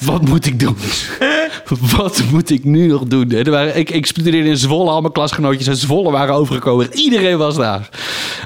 Wat 0.00 0.28
moet 0.28 0.46
ik 0.46 0.60
doen? 0.60 0.76
Wat 1.96 2.22
moet 2.30 2.50
ik 2.50 2.64
nu 2.64 2.86
nog 2.86 3.04
doen? 3.04 3.30
Ik, 3.30 3.90
ik 3.90 4.10
in 4.16 4.56
Zwolle, 4.56 4.90
al 4.90 5.00
mijn 5.00 5.12
klasgenootjes 5.12 5.68
uit 5.68 5.78
Zwolle 5.78 6.10
waren 6.10 6.34
overgekomen. 6.34 6.88
Iedereen 6.92 7.38
was 7.38 7.56
daar. 7.56 7.88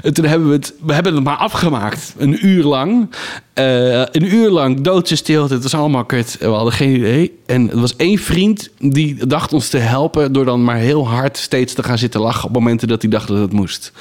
En 0.03 0.13
toen 0.13 0.25
hebben 0.25 0.47
we 0.47 0.53
het, 0.53 0.73
we 0.85 0.93
hebben 0.93 1.15
het 1.15 1.23
maar 1.23 1.37
afgemaakt. 1.37 2.13
Een 2.17 2.45
uur 2.45 2.63
lang. 2.63 3.09
Eh, 3.53 3.99
een 3.99 4.33
uur 4.33 4.49
lang 4.49 4.81
doodse 4.81 5.15
stilte. 5.15 5.53
Het 5.53 5.63
was 5.63 5.73
allemaal 5.75 6.05
kut. 6.05 6.37
We 6.39 6.45
hadden 6.45 6.73
geen 6.73 6.95
idee. 6.95 7.39
En 7.45 7.71
er 7.71 7.79
was 7.79 7.95
één 7.95 8.17
vriend 8.17 8.69
die 8.79 9.27
dacht 9.27 9.53
ons 9.53 9.69
te 9.69 9.77
helpen... 9.77 10.33
door 10.33 10.45
dan 10.45 10.63
maar 10.63 10.77
heel 10.77 11.07
hard 11.07 11.37
steeds 11.37 11.73
te 11.73 11.83
gaan 11.83 11.97
zitten 11.97 12.21
lachen... 12.21 12.47
op 12.47 12.53
momenten 12.53 12.87
dat 12.87 13.01
hij 13.01 13.11
dacht 13.11 13.27
dat 13.27 13.37
het 13.37 13.53
moest. 13.53 13.91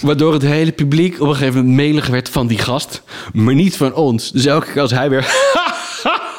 Waardoor 0.00 0.32
het 0.32 0.42
hele 0.42 0.72
publiek 0.72 1.20
op 1.20 1.28
een 1.28 1.34
gegeven 1.34 1.58
moment 1.60 1.76
melig 1.76 2.06
werd 2.06 2.28
van 2.28 2.46
die 2.46 2.58
gast. 2.58 3.02
Maar 3.32 3.54
niet 3.54 3.76
van 3.76 3.94
ons. 3.94 4.32
Dus 4.32 4.46
elke 4.46 4.72
keer 4.72 4.82
als 4.82 4.90
hij 4.90 5.10
weer... 5.10 5.26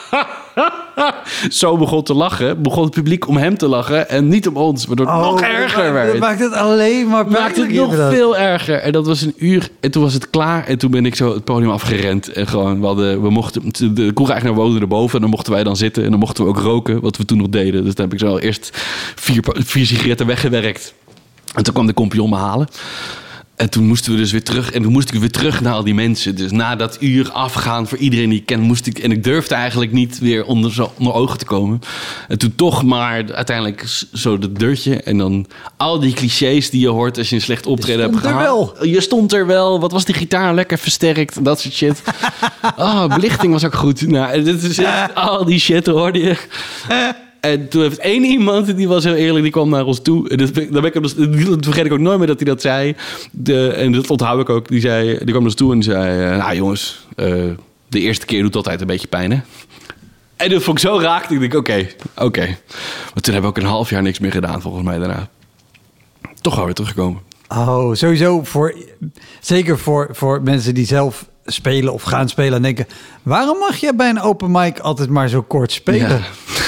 zo 1.50 1.78
begon 1.78 2.04
te 2.04 2.14
lachen, 2.14 2.62
begon 2.62 2.84
het 2.84 2.94
publiek 2.94 3.28
om 3.28 3.38
hem 3.38 3.58
te 3.58 3.68
lachen 3.68 4.10
en 4.10 4.28
niet 4.28 4.48
om 4.48 4.58
ons, 4.58 4.86
waardoor 4.86 5.08
het 5.08 5.16
nog 5.16 5.42
erger 5.42 5.84
dat 5.84 5.92
werd. 5.94 6.20
maakt 6.20 6.40
het 6.40 6.54
alleen 6.54 7.08
maar 7.08 7.28
maakte 7.28 7.62
het 7.62 7.72
nog 7.72 7.96
veel 7.96 8.38
erger. 8.38 8.76
En 8.76 8.92
dat 8.92 9.06
was 9.06 9.22
een 9.22 9.34
uur. 9.38 9.70
En 9.80 9.92
toen 9.92 10.04
was 10.04 10.14
het 10.14 10.30
klaar. 10.30 10.66
En 10.66 10.78
toen 10.78 10.92
ben 10.92 11.06
ik 11.06 11.16
zo 11.16 11.34
het 11.34 11.44
podium 11.44 11.70
afgerend. 11.70 12.32
En 12.32 12.48
gewoon, 12.48 12.80
we, 12.80 12.86
hadden, 12.86 13.22
we 13.22 13.30
mochten... 13.30 13.72
De 13.96 14.14
kroegeigenaar 14.14 14.56
woonde 14.56 14.80
erboven. 14.80 15.16
En 15.16 15.22
dan 15.22 15.30
mochten 15.30 15.54
wij 15.54 15.64
dan 15.64 15.76
zitten. 15.76 16.04
En 16.04 16.10
dan 16.10 16.20
mochten 16.20 16.44
we 16.44 16.50
ook 16.50 16.60
roken. 16.60 17.02
Wat 17.02 17.18
we 17.18 17.26
toen 17.26 17.38
nog 17.38 17.50
deden. 17.50 17.84
Dus 17.84 17.96
dan 17.96 18.06
heb 18.06 18.14
ik 18.14 18.20
zo 18.28 18.38
eerst 18.38 18.70
vier, 19.16 19.44
vier 19.54 19.86
sigaretten 19.86 20.28
weggewerkt. 20.28 20.94
En 21.54 21.64
toen 21.64 21.74
kwam 21.74 21.88
de 21.88 21.94
kompion 21.94 22.30
me 22.30 22.36
halen. 22.36 22.68
En 23.60 23.70
toen 23.70 23.88
moesten 23.88 24.12
we 24.12 24.18
dus 24.18 24.32
weer 24.32 24.44
terug. 24.44 24.72
En 24.72 24.82
toen 24.82 24.92
moest 24.92 25.14
ik 25.14 25.20
weer 25.20 25.32
terug 25.32 25.62
naar 25.62 25.74
al 25.74 25.84
die 25.84 25.94
mensen. 25.94 26.36
Dus 26.36 26.52
na 26.52 26.76
dat 26.76 26.98
uur 27.00 27.32
afgaan 27.32 27.88
voor 27.88 27.98
iedereen 27.98 28.30
die 28.30 28.40
ik 28.40 28.46
ken, 28.46 28.60
moest 28.60 28.86
ik. 28.86 29.00
En 29.00 29.12
ik 29.12 29.24
durfde 29.24 29.56
eigenlijk 29.56 29.92
niet 29.92 30.20
weer 30.20 30.46
onder, 30.46 30.74
zo, 30.74 30.92
onder 30.98 31.14
ogen 31.14 31.38
te 31.38 31.46
komen. 31.46 31.80
En 32.28 32.38
toen 32.38 32.56
toch 32.56 32.84
maar 32.84 33.34
uiteindelijk 33.34 33.86
zo 34.14 34.38
dat 34.38 34.60
deurtje. 34.60 34.96
En 35.02 35.18
dan 35.18 35.46
al 35.78 36.00
die 36.00 36.14
clichés 36.14 36.70
die 36.70 36.82
je 36.82 36.88
hoort 36.88 37.18
als 37.18 37.30
je 37.30 37.36
een 37.36 37.42
slecht 37.42 37.66
optreden 37.66 38.02
hebt 38.02 38.18
stond 38.18 38.36
er 38.36 38.42
gehad. 38.42 38.78
Je 38.82 39.02
stond 39.02 39.34
er 39.34 39.46
wel. 39.48 39.80
Wat 39.80 39.92
was 39.92 40.06
die 40.06 40.16
gitaar 40.16 40.54
lekker 40.54 40.78
versterkt? 40.78 41.46
Dat 41.46 41.60
soort 41.62 41.74
shit. 41.74 42.02
Ah, 42.76 43.08
belichting 43.16 43.54
was 43.54 43.66
ook 43.66 43.76
goed. 43.76 44.08
Nou, 44.08 44.44
dit 44.44 44.64
is 44.64 44.78
echt- 44.78 45.16
al 45.16 45.46
die 45.46 45.60
shit 45.60 45.86
hoorde 45.88 46.20
je. 46.20 46.38
En 47.40 47.68
toen 47.70 47.82
heeft 47.82 47.98
één 47.98 48.24
iemand, 48.24 48.76
die 48.78 48.88
was 48.88 49.04
heel 49.04 49.16
eerlijk, 49.16 49.44
die 49.44 49.52
kwam 49.52 49.70
naar 49.70 49.86
ons 49.86 50.02
toe. 50.02 50.30
En 50.30 50.38
dat, 50.38 50.54
ben 50.54 50.84
ik- 50.84 51.02
dus- 51.02 51.16
dat 51.16 51.66
vergeet 51.66 51.86
ik 51.86 51.92
ook 51.92 52.00
nooit 52.00 52.18
meer 52.18 52.28
dat 52.28 52.40
hij 52.40 52.46
dat 52.50 52.62
zei. 52.62 52.96
De, 53.32 53.68
en 53.70 53.92
dat 53.92 54.10
onthoud 54.10 54.40
ik 54.42 54.50
ook. 54.50 54.68
Die, 54.68 54.82
zei, 54.82 55.08
die 55.08 55.18
kwam 55.18 55.34
naar 55.34 55.42
ons 55.44 55.56
toe 55.56 55.74
en 55.74 55.84
zei... 55.84 56.32
eh, 56.32 56.38
nou 56.38 56.56
jongens, 56.56 57.06
eh, 57.16 57.44
de 57.90 58.00
eerste 58.00 58.26
keer 58.26 58.42
doet 58.42 58.56
altijd 58.56 58.82
een 58.82 58.88
beetje 58.88 59.08
pijn, 59.08 59.32
hè? 59.32 59.40
En 60.36 60.50
dat 60.50 60.64
vond 60.64 60.78
ik 60.78 60.84
zo 60.90 61.00
raak. 61.00 61.30
Ik 61.30 61.40
denk, 61.40 61.54
oké, 61.54 61.88
oké. 62.18 62.46
Maar 63.14 63.22
toen 63.24 63.34
hebben 63.34 63.42
we 63.42 63.58
ook 63.58 63.58
een 63.58 63.70
half 63.70 63.90
jaar 63.90 64.02
niks 64.02 64.20
meer 64.20 64.32
gedaan, 64.32 64.62
volgens 64.62 64.84
mij, 64.84 64.98
daarna. 64.98 65.30
Toch 66.42 66.56
wel 66.56 66.66
weer 66.66 66.74
teruggekomen. 66.74 67.22
Oh, 67.48 67.94
sowieso 67.94 68.44
voor, 68.44 68.76
zeker 69.40 69.80
voor, 69.80 70.08
voor 70.12 70.42
mensen 70.44 70.74
die 70.74 70.86
zelf 70.86 71.28
spelen 71.46 71.94
of 71.94 72.04
gaan 72.04 72.30
spelen 72.30 72.54
en 72.54 72.62
denken, 72.62 72.88
waarom 73.24 73.58
mag 73.58 73.76
je 73.78 73.94
bij 73.96 74.10
een 74.10 74.22
open 74.22 74.52
mic 74.52 74.80
altijd 74.80 75.10
maar 75.10 75.30
zo 75.30 75.42
kort 75.42 75.72
spelen? 75.72 76.10
Ja. 76.10 76.20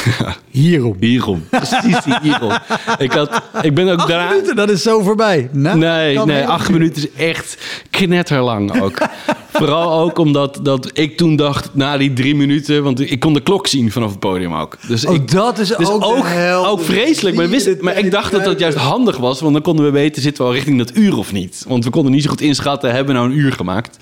Hierom. 0.49 0.95
Hierom. 0.99 1.43
Precies 1.49 1.97
hierom. 2.21 2.51
ik, 2.97 3.11
had, 3.11 3.41
ik 3.61 3.75
ben 3.75 3.89
ook 3.89 3.99
Acht 3.99 4.07
daarna... 4.07 4.29
minuten, 4.29 4.55
dat 4.55 4.69
is 4.69 4.81
zo 4.81 5.01
voorbij. 5.01 5.49
Nou, 5.51 5.77
Nee, 5.77 6.17
nee, 6.17 6.45
acht 6.45 6.69
minuten 6.69 7.01
is 7.03 7.25
echt 7.25 7.57
knetterlang 7.89 8.81
ook. 8.81 8.97
Vooral 9.53 9.99
ook 9.99 10.17
omdat 10.17 10.59
dat 10.61 10.89
ik 10.93 11.17
toen 11.17 11.35
dacht, 11.35 11.69
na 11.73 11.97
die 11.97 12.13
drie 12.13 12.35
minuten... 12.35 12.83
want 12.83 13.11
ik 13.11 13.19
kon 13.19 13.33
de 13.33 13.41
klok 13.41 13.67
zien 13.67 13.91
vanaf 13.91 14.09
het 14.09 14.19
podium 14.19 14.53
ook. 14.53 14.77
Dus 14.87 15.05
Oh, 15.05 15.13
ik, 15.13 15.31
dat 15.31 15.59
is 15.59 15.67
dus 15.67 15.89
ook, 15.89 16.03
ook, 16.03 16.25
ook 16.65 16.81
vreselijk. 16.81 17.35
Maar, 17.35 17.49
wist, 17.49 17.65
het, 17.65 17.81
maar 17.81 17.97
ik 17.97 18.11
dacht 18.11 18.31
dat 18.31 18.43
dat 18.43 18.59
juist 18.59 18.77
handig 18.77 19.17
was... 19.17 19.41
want 19.41 19.53
dan 19.53 19.61
konden 19.61 19.85
we 19.85 19.91
weten, 19.91 20.21
zitten 20.21 20.43
we 20.43 20.49
al 20.49 20.55
richting 20.55 20.77
dat 20.77 20.97
uur 20.97 21.17
of 21.17 21.31
niet. 21.31 21.65
Want 21.67 21.83
we 21.83 21.89
konden 21.89 22.11
niet 22.11 22.23
zo 22.23 22.29
goed 22.29 22.41
inschatten, 22.41 22.91
hebben 22.91 23.13
we 23.13 23.19
nou 23.19 23.31
een 23.31 23.37
uur 23.37 23.51
gemaakt... 23.51 23.97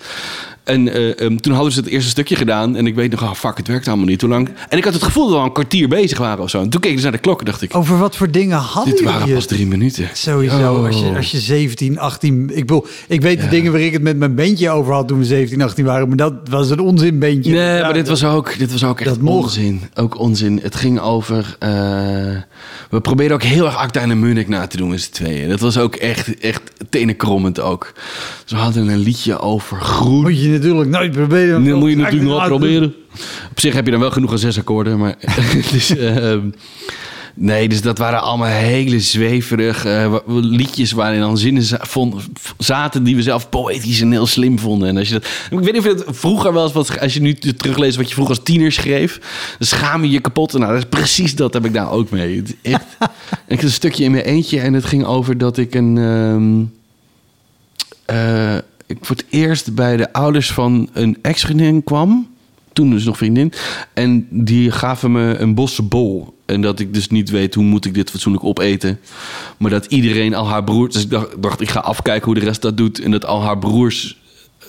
En 0.69 0.93
eh, 0.93 1.19
ehm, 1.25 1.35
toen 1.35 1.53
hadden 1.53 1.71
ze 1.71 1.79
het 1.79 1.89
eerste 1.89 2.09
stukje 2.09 2.35
gedaan. 2.35 2.75
En 2.75 2.87
ik 2.87 2.95
weet 2.95 3.11
nog, 3.11 3.21
oh 3.21 3.33
fuck, 3.33 3.57
het 3.57 3.67
werkt 3.67 3.87
allemaal 3.87 4.05
niet. 4.05 4.21
Hoe 4.21 4.29
lang? 4.29 4.49
En 4.69 4.77
ik 4.77 4.83
had 4.83 4.93
het 4.93 5.03
gevoel 5.03 5.23
dat 5.23 5.33
we 5.33 5.39
al 5.39 5.45
een 5.45 5.51
kwartier 5.51 5.87
bezig 5.87 6.17
waren 6.17 6.43
of 6.43 6.49
zo. 6.49 6.61
En 6.61 6.69
toen 6.69 6.79
keek 6.81 6.89
ik 6.89 6.95
dus 6.95 7.03
naar 7.05 7.13
de 7.13 7.17
klok 7.19 7.39
en 7.39 7.45
dacht 7.45 7.61
ik... 7.61 7.75
Over 7.75 7.97
wat 7.97 8.15
voor 8.15 8.31
dingen 8.31 8.57
hadden 8.57 8.95
dit 8.95 9.03
waren 9.03 9.33
pas 9.33 9.45
drie 9.45 9.67
minuten. 9.67 10.09
Sowieso, 10.13 10.57
Oh. 10.73 10.85
als, 10.85 10.99
je, 10.99 11.15
als 11.15 11.31
je 11.31 11.39
17, 11.39 11.99
18... 11.99 12.49
Ik, 12.49 12.55
bedoel, 12.65 12.85
ik 13.07 13.21
weet 13.21 13.41
de 13.41 13.47
dingen 13.47 13.71
waar 13.71 13.81
ik 13.81 13.93
het 13.93 14.01
met 14.01 14.17
mijn 14.17 14.35
bandje 14.35 14.69
over 14.69 14.93
had 14.93 15.07
toen 15.07 15.17
we 15.19 15.25
17, 15.25 15.61
18 15.61 15.85
waren. 15.85 16.07
Maar 16.07 16.17
dat 16.17 16.33
was 16.49 16.69
een 16.69 16.79
onzinbandje. 16.79 17.51
Nee, 17.51 17.77
Ja, 17.77 17.81
maar 17.81 17.93
dit 17.93 18.07
was 18.07 18.23
ook, 18.23 18.57
dit 18.57 18.71
was 18.71 18.83
ook 18.83 18.99
echt 18.99 19.09
dat 19.09 19.19
mocht. 19.21 19.43
onzin. 19.43 19.81
Ook 19.95 20.19
onzin. 20.19 20.59
Het 20.63 20.75
ging 20.75 20.99
over... 20.99 21.55
eh, 21.59 21.69
we 22.89 23.01
probeerden 23.01 23.35
ook 23.37 23.43
heel 23.43 23.65
erg 23.65 23.75
Acta 23.75 24.01
en 24.01 24.19
Munich 24.19 24.47
na 24.47 24.67
te 24.67 24.77
doen 24.77 24.89
met 24.89 25.01
z'n 25.01 25.11
tweeën. 25.11 25.49
Dat 25.49 25.59
was 25.59 25.77
ook 25.77 25.95
echt, 25.95 26.39
echt 26.39 26.61
tenenkrommend 26.89 27.59
ook. 27.59 27.93
Dus 28.43 28.51
we 28.51 28.57
hadden 28.57 28.87
een 28.87 28.97
liedje 28.99 29.39
over 29.39 29.81
groen. 29.81 30.23
Natuurlijk 30.61 30.89
nooit 30.89 31.11
proberen. 31.11 31.65
Dat 31.65 31.79
moet 31.79 31.89
je 31.89 31.95
natuurlijk 31.95 32.23
nog 32.29 32.39
wel 32.39 32.47
proberen. 32.47 32.93
Op 33.51 33.59
zich 33.59 33.73
heb 33.73 33.85
je 33.85 33.91
dan 33.91 33.99
wel 33.99 34.11
genoeg 34.11 34.31
aan 34.31 34.37
zes 34.37 34.57
akkoorden, 34.57 34.97
maar... 34.97 35.15
dus, 35.71 35.95
ehm, 35.97 36.39
nee, 37.35 37.69
dus 37.69 37.81
dat 37.81 37.97
waren 37.97 38.21
allemaal 38.21 38.47
hele 38.47 38.99
zweverige 38.99 39.89
eh, 39.89 40.15
liedjes 40.35 40.91
waarin 40.91 41.19
dan 41.19 41.37
zinnen 41.37 41.63
vond- 41.81 42.27
zaten 42.57 43.03
die 43.03 43.15
we 43.15 43.21
zelf 43.21 43.49
poëtisch 43.49 44.01
en 44.01 44.11
heel 44.11 44.27
slim 44.27 44.59
vonden. 44.59 44.87
En 44.89 44.97
als 44.97 45.07
je 45.07 45.13
dat, 45.13 45.25
ik 45.51 45.59
weet 45.59 45.73
niet 45.73 45.77
of 45.77 45.83
je 45.87 45.93
dat 45.95 46.17
vroeger 46.17 46.53
wel 46.53 46.63
eens, 46.63 46.73
wat, 46.73 46.99
als 46.99 47.13
je 47.13 47.21
nu 47.21 47.33
terugleest 47.33 47.97
wat 47.97 48.07
je 48.07 48.13
vroeger 48.13 48.35
als 48.35 48.43
tiener 48.43 48.71
schreef, 48.71 49.19
dan 49.57 49.67
schaam 49.67 50.03
je 50.03 50.09
je 50.09 50.19
kapot. 50.19 50.53
Nou, 50.53 50.65
dat 50.73 50.77
is 50.83 50.89
precies 50.89 51.35
dat 51.35 51.53
heb 51.53 51.65
ik 51.65 51.73
daar 51.73 51.91
ook 51.91 52.09
mee. 52.09 52.43
Echt, 52.61 52.83
ik 53.47 53.55
had 53.55 53.63
een 53.63 53.71
stukje 53.71 54.03
in 54.03 54.11
mijn 54.11 54.23
eentje 54.23 54.59
en 54.59 54.73
het 54.73 54.85
ging 54.85 55.05
over 55.05 55.37
dat 55.37 55.57
ik 55.57 55.75
een... 55.75 55.97
ehm, 55.97 56.63
eh, 58.05 58.57
ik 58.89 58.97
voor 59.01 59.15
het 59.15 59.25
eerst 59.29 59.75
bij 59.75 59.97
de 59.97 60.13
ouders 60.13 60.51
van 60.51 60.89
een 60.93 61.17
ex-vriendin 61.21 61.83
kwam. 61.83 62.27
Toen 62.73 62.89
dus 62.89 63.03
nog 63.03 63.17
vriendin. 63.17 63.53
En 63.93 64.27
die 64.29 64.71
gaven 64.71 65.11
me 65.11 65.35
een 65.37 65.55
bosse 65.55 65.81
bol. 65.81 66.37
En 66.45 66.61
dat 66.61 66.79
ik 66.79 66.93
dus 66.93 67.09
niet 67.09 67.29
weet 67.29 67.53
hoe 67.53 67.63
moet 67.63 67.85
ik 67.85 67.93
dit 67.93 68.09
fatsoenlijk 68.09 68.43
opeten. 68.43 68.99
Maar 69.57 69.71
dat 69.71 69.85
iedereen 69.85 70.35
al 70.35 70.47
haar 70.47 70.63
broers... 70.63 70.93
Dus 70.93 71.03
ik 71.03 71.09
dacht, 71.39 71.61
ik 71.61 71.69
ga 71.69 71.79
afkijken 71.79 72.25
hoe 72.25 72.39
de 72.39 72.45
rest 72.45 72.61
dat 72.61 72.77
doet. 72.77 72.99
En 72.99 73.11
dat 73.11 73.25
al 73.25 73.43
haar 73.43 73.57
broers 73.57 74.17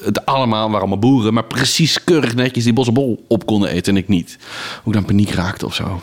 het 0.04 0.26
allemaal 0.26 0.64
waren 0.64 0.80
allemaal 0.80 0.98
boeren. 0.98 1.35
Maar 1.35 1.44
precies 1.44 2.04
keurig 2.04 2.35
netjes 2.35 2.64
die 2.64 2.72
bosse 2.72 2.92
bol 2.92 3.24
op 3.28 3.46
konden 3.46 3.70
eten 3.70 3.94
en 3.94 4.02
ik 4.02 4.09
niet. 4.09 4.38
Hoe 4.83 4.92
ik 4.92 4.98
dan 4.98 5.09
paniek 5.09 5.30
raakte 5.30 5.66
of 5.66 5.74
zo. 5.74 6.02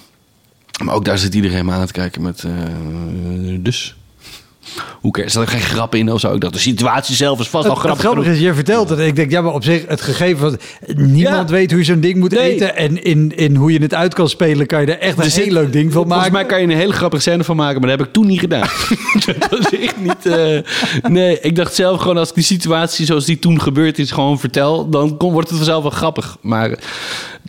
Maar 0.84 0.95
ook 0.95 1.06
daar 1.06 1.17
zit 1.17 1.34
iedereen 1.34 1.65
me 1.65 1.71
aan 1.71 1.86
te 1.86 1.93
kijken 1.93 2.21
met... 2.21 2.43
eh, 2.43 2.51
dus... 3.60 3.97
Hoe 5.01 5.12
er 5.23 5.30
zat 5.30 5.43
er 5.43 5.49
geen 5.49 5.62
grap 5.62 5.95
in 5.95 6.12
of 6.12 6.19
zo? 6.19 6.34
Ik 6.34 6.41
dacht, 6.41 6.53
de 6.53 6.60
situatie 6.60 7.15
zelf 7.15 7.39
is 7.39 7.47
vast 7.47 7.53
al 7.69 7.73
Het, 7.75 7.80
het 7.80 7.80
grappig. 7.80 7.99
grappige 8.03 8.23
genoeg. 8.25 8.39
is, 8.41 8.47
je 8.47 8.53
vertelt 8.53 8.89
het. 8.89 8.99
Ik 8.99 9.15
denk, 9.15 9.32
ja, 9.32 9.41
maar 9.41 9.53
op 9.53 9.63
zich, 9.63 9.84
het 9.88 10.01
gegeven 10.01 10.38
van... 10.39 10.58
Niemand 10.95 11.49
Ja. 11.49 11.56
weet 11.56 11.69
hoe 11.69 11.80
je 11.80 11.86
zo'n 11.86 11.99
ding 11.99 12.15
moet 12.17 12.32
Nee. 12.32 12.53
eten. 12.53 12.75
En 12.75 13.03
in, 13.03 13.32
in 13.38 13.56
hoe 13.56 13.71
je 13.71 13.80
het 13.82 13.93
uit 13.93 14.13
kan 14.13 14.30
spelen, 14.30 14.67
kan 14.67 14.82
je 14.82 14.88
er 14.88 14.99
echt 14.99 15.17
een 15.19 15.32
zit- 15.32 15.43
heel 15.43 15.53
leuk 15.53 15.71
ding 15.71 15.84
van 15.84 16.01
Volgens 16.01 16.15
maken. 16.15 16.32
mij 16.32 16.45
kan 16.45 16.62
je 16.62 16.67
een 16.67 16.80
hele 16.80 16.93
grappige 16.93 17.21
scène 17.21 17.43
van 17.43 17.56
maken, 17.56 17.80
maar 17.82 17.89
dat 17.89 17.97
heb 17.99 18.08
ik 18.08 18.13
toen 18.13 18.25
niet 18.27 18.39
gedaan. 18.39 18.67
dat 19.25 19.49
was 19.49 19.69
echt 19.80 19.97
niet... 20.01 20.25
eh, 20.25 20.60
nee, 21.12 21.39
ik 21.41 21.56
dacht 21.56 21.75
zelf 21.75 22.01
gewoon 22.01 22.17
als 22.17 22.30
ik 22.30 22.36
die 22.36 22.43
situatie 22.43 23.06
zoals 23.06 23.25
die 23.25 23.39
toen 23.39 23.62
gebeurd 23.62 23.99
is 23.99 24.12
gewoon 24.12 24.39
vertel, 24.39 24.89
dan 24.89 25.15
wordt 25.19 25.47
het 25.49 25.58
vanzelf 25.58 25.82
wel 25.82 25.91
grappig. 25.91 26.38
Maar 26.41 26.69
het 26.69 26.80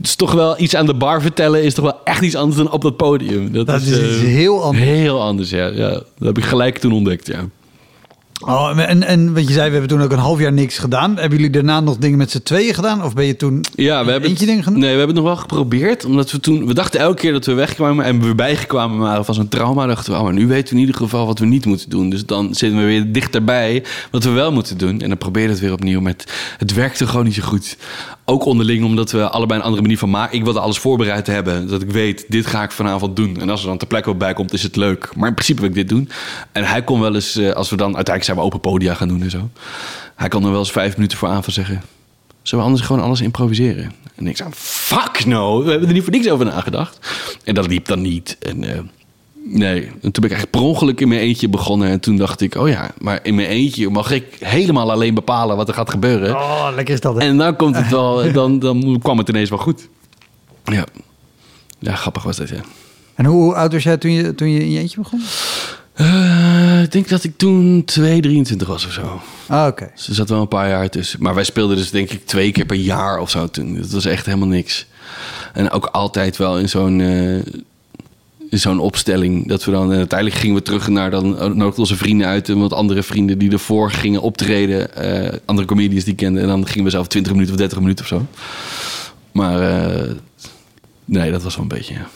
is 0.00 0.14
toch 0.14 0.32
wel 0.32 0.60
iets 0.60 0.74
aan 0.74 0.86
de 0.86 0.94
bar 0.94 1.22
vertellen 1.22 1.62
is 1.62 1.74
toch 1.74 1.84
wel 1.84 2.00
echt 2.04 2.22
iets 2.22 2.34
anders 2.34 2.56
dan 2.56 2.70
op 2.70 2.82
dat 2.82 2.96
podium. 2.96 3.52
Dat, 3.52 3.66
Dat 3.66 3.80
is 3.80 3.98
eh, 3.98 4.08
iets 4.08 4.20
heel 4.20 4.62
anders. 4.62 4.84
Heel 4.84 5.22
anders, 5.22 5.50
ja. 5.50 5.66
ja. 5.66 5.90
Dat 5.90 6.04
heb 6.18 6.38
ik 6.38 6.44
gelijk 6.44 6.78
toen 6.78 6.92
ontdekt, 6.92 7.26
ja. 7.26 7.44
Oh, 8.40 8.78
en, 8.88 9.02
en 9.02 9.34
wat 9.34 9.46
je 9.46 9.52
zei, 9.52 9.66
we 9.66 9.72
hebben 9.72 9.88
toen 9.88 10.02
ook 10.02 10.12
een 10.12 10.18
half 10.18 10.38
jaar 10.40 10.52
niks 10.52 10.78
gedaan. 10.78 11.16
Hebben 11.16 11.38
jullie 11.38 11.52
daarna 11.52 11.80
nog 11.80 11.96
dingen 11.96 12.18
met 12.18 12.30
z'n 12.30 12.42
tweeën 12.42 12.74
gedaan? 12.74 13.04
Of 13.04 13.14
ben 13.14 13.24
je 13.24 13.36
toen 13.36 13.64
Ja, 13.74 14.04
we 14.04 14.10
hebben 14.10 14.28
eentje 14.28 14.44
het, 14.44 14.54
dingen 14.54 14.62
gedaan? 14.62 14.80
Nee, 14.80 14.92
we 14.92 14.98
hebben 14.98 15.16
het 15.16 15.24
nog 15.24 15.34
wel 15.34 15.42
geprobeerd. 15.42 16.04
Omdat 16.04 16.30
we 16.30 16.40
toen... 16.40 16.66
We 16.66 16.74
dachten 16.74 17.00
elke 17.00 17.20
keer 17.20 17.32
dat 17.32 17.46
we 17.46 17.52
wegkwamen 17.52 18.04
en 18.04 18.20
we 18.20 18.34
bijgekomen 18.34 18.98
waren 18.98 19.24
van 19.24 19.34
zo'n 19.34 19.48
trauma. 19.48 19.86
dachten 19.86 20.12
we, 20.12 20.18
oh, 20.18 20.24
maar 20.24 20.32
nu 20.32 20.46
weten 20.46 20.68
we 20.68 20.74
in 20.74 20.86
ieder 20.86 20.94
geval 20.94 21.26
wat 21.26 21.38
we 21.38 21.46
niet 21.46 21.66
moeten 21.66 21.90
doen. 21.90 22.10
Dus 22.10 22.26
dan 22.26 22.54
zitten 22.54 22.78
we 22.78 22.84
weer 22.84 23.12
dichterbij 23.12 23.84
wat 24.10 24.24
we 24.24 24.30
wel 24.30 24.52
moeten 24.52 24.78
doen. 24.78 25.00
En 25.00 25.08
dan 25.08 25.18
probeer 25.18 25.42
je 25.42 25.48
het 25.48 25.60
weer 25.60 25.72
opnieuw. 25.72 26.00
Met, 26.00 26.32
het 26.58 26.74
werkte 26.74 27.06
gewoon 27.06 27.24
niet 27.24 27.34
zo 27.34 27.42
goed. 27.42 27.76
Ook 28.30 28.44
onderling, 28.44 28.84
omdat 28.84 29.10
we 29.10 29.28
allebei 29.28 29.58
een 29.58 29.64
andere 29.64 29.82
manier 29.82 29.98
van 29.98 30.10
maken. 30.10 30.36
Ik 30.36 30.44
wilde 30.44 30.60
alles 30.60 30.78
voorbereid 30.78 31.26
hebben. 31.26 31.68
Dat 31.68 31.82
ik 31.82 31.90
weet, 31.90 32.24
dit 32.28 32.46
ga 32.46 32.62
ik 32.62 32.70
vanavond 32.70 33.16
doen. 33.16 33.40
En 33.40 33.50
als 33.50 33.60
er 33.60 33.66
dan 33.66 33.78
ter 33.78 33.86
plekke 33.86 34.08
wat 34.08 34.18
bij 34.18 34.32
komt, 34.32 34.52
is 34.52 34.62
het 34.62 34.76
leuk. 34.76 35.10
Maar 35.16 35.28
in 35.28 35.34
principe 35.34 35.60
wil 35.60 35.68
ik 35.68 35.74
dit 35.74 35.88
doen. 35.88 36.08
En 36.52 36.64
hij 36.64 36.84
kon 36.84 37.00
wel 37.00 37.14
eens, 37.14 37.36
eh, 37.36 37.50
als 37.50 37.70
we 37.70 37.76
dan... 37.76 37.96
Uiteindelijk 37.96 38.24
zijn 38.24 38.36
we 38.36 38.42
open 38.42 38.60
podia 38.60 38.94
gaan 38.94 39.08
doen 39.08 39.22
en 39.22 39.30
zo. 39.30 39.50
Hij 40.14 40.28
kon 40.28 40.44
er 40.44 40.50
wel 40.50 40.58
eens 40.58 40.70
vijf 40.70 40.96
minuten 40.96 41.18
voor 41.18 41.42
zeggen... 41.46 41.82
Zullen 42.42 42.64
we 42.64 42.70
anders 42.70 42.86
gewoon 42.86 43.02
alles 43.02 43.20
improviseren? 43.20 43.92
En 44.14 44.26
ik 44.26 44.36
zei, 44.36 44.48
fuck 44.52 45.24
no, 45.24 45.62
we 45.62 45.70
hebben 45.70 45.88
er 45.88 45.94
niet 45.94 46.02
voor 46.02 46.12
niks 46.12 46.28
over 46.28 46.46
nagedacht. 46.46 46.98
En 47.44 47.54
dat 47.54 47.66
liep 47.66 47.86
dan 47.86 48.00
niet. 48.00 48.36
En 48.40 48.64
eh, 48.64 48.78
nee, 49.44 49.82
en 49.86 50.00
toen 50.00 50.00
ben 50.00 50.24
ik 50.24 50.30
eigenlijk 50.30 50.50
per 50.50 50.60
ongeluk 50.60 51.00
in 51.00 51.08
mijn 51.08 51.20
eentje 51.20 51.48
begonnen. 51.48 51.88
En 51.88 52.00
toen 52.00 52.16
dacht 52.16 52.40
ik, 52.40 52.54
oh 52.54 52.68
ja, 52.68 52.90
maar 52.98 53.20
in 53.22 53.34
mijn 53.34 53.48
eentje 53.48 53.88
mag 53.90 54.10
ik 54.10 54.24
helemaal 54.40 54.90
alleen 54.90 55.14
bepalen 55.14 55.56
wat 55.56 55.68
er 55.68 55.74
gaat 55.74 55.90
gebeuren. 55.90 56.34
Oh, 56.34 56.68
lekker 56.74 56.94
is 56.94 57.00
dat. 57.00 57.14
hè? 57.14 57.20
En 57.20 57.36
dan 57.36 57.56
komt 57.56 57.76
het 57.76 57.88
wel, 57.90 58.32
dan, 58.32 58.58
dan 58.58 58.98
kwam 59.02 59.18
het 59.18 59.28
ineens 59.28 59.50
wel 59.50 59.58
goed. 59.58 59.88
Ja, 60.64 60.84
ja 61.78 61.94
grappig 61.94 62.22
was 62.22 62.36
dat, 62.36 62.48
ja. 62.48 62.60
En 63.14 63.24
hoe 63.24 63.54
oud 63.54 63.72
was 63.72 63.82
jij 63.82 63.96
toen 63.96 64.10
je, 64.10 64.34
toen 64.34 64.50
je 64.50 64.60
in 64.60 64.70
je 64.70 64.78
eentje 64.78 64.98
begon? 65.00 65.22
Eh, 65.94 66.82
ik 66.82 66.92
denk 66.92 67.08
dat 67.08 67.24
ik 67.24 67.36
toen 67.36 67.82
2, 67.84 68.20
23 68.20 68.68
was 68.68 68.86
of 68.86 68.92
zo. 68.92 69.20
Ah, 69.46 69.66
oké. 69.66 69.90
Dus 69.94 70.08
er 70.08 70.14
zat 70.14 70.28
wel 70.28 70.40
een 70.40 70.48
paar 70.48 70.68
jaar 70.68 70.88
tussen. 70.90 71.22
Maar 71.22 71.34
wij 71.34 71.44
speelden 71.44 71.76
dus 71.76 71.90
denk 71.90 72.10
ik 72.10 72.26
twee 72.26 72.52
keer 72.52 72.66
per 72.66 72.76
jaar 72.76 73.18
of 73.18 73.30
zo 73.30 73.46
toen. 73.46 73.76
Dat 73.76 73.90
was 73.90 74.04
echt 74.04 74.26
helemaal 74.26 74.48
niks. 74.48 74.86
En 75.52 75.70
ook 75.70 75.84
altijd 75.86 76.36
wel 76.36 76.58
in 76.58 76.68
zo'n... 76.68 77.00
eh, 77.00 77.54
zo'n 78.50 78.78
opstelling. 78.78 79.48
Dat 79.48 79.64
we 79.64 79.70
dan 79.70 79.92
en 79.92 79.98
uiteindelijk 79.98 80.40
gingen 80.40 80.56
we 80.56 80.62
terug 80.62 80.88
naar 80.88 81.10
dan 81.10 81.28
nodigden 81.30 81.78
onze 81.78 81.96
vrienden 81.96 82.26
uit 82.26 82.48
en 82.48 82.58
wat 82.58 82.72
andere 82.72 83.02
vrienden 83.02 83.38
die 83.38 83.50
ervoor 83.50 83.90
gingen 83.90 84.20
optreden. 84.22 84.94
eh, 84.94 85.38
andere 85.44 85.66
comedians 85.66 86.04
die 86.04 86.12
ik 86.12 86.18
kende. 86.18 86.40
En 86.40 86.46
dan 86.46 86.66
gingen 86.66 86.84
we 86.84 86.90
zelf 86.90 87.06
20 87.06 87.32
minuten 87.32 87.54
of 87.54 87.60
30 87.60 87.80
minuten 87.80 88.04
of 88.04 88.10
zo. 88.10 88.26
Maar 89.32 89.60
eh, 89.60 90.10
nee, 91.04 91.30
dat 91.30 91.42
was 91.42 91.54
wel 91.54 91.62
een 91.62 91.76
beetje. 91.76 91.94
Ja. 91.94 92.08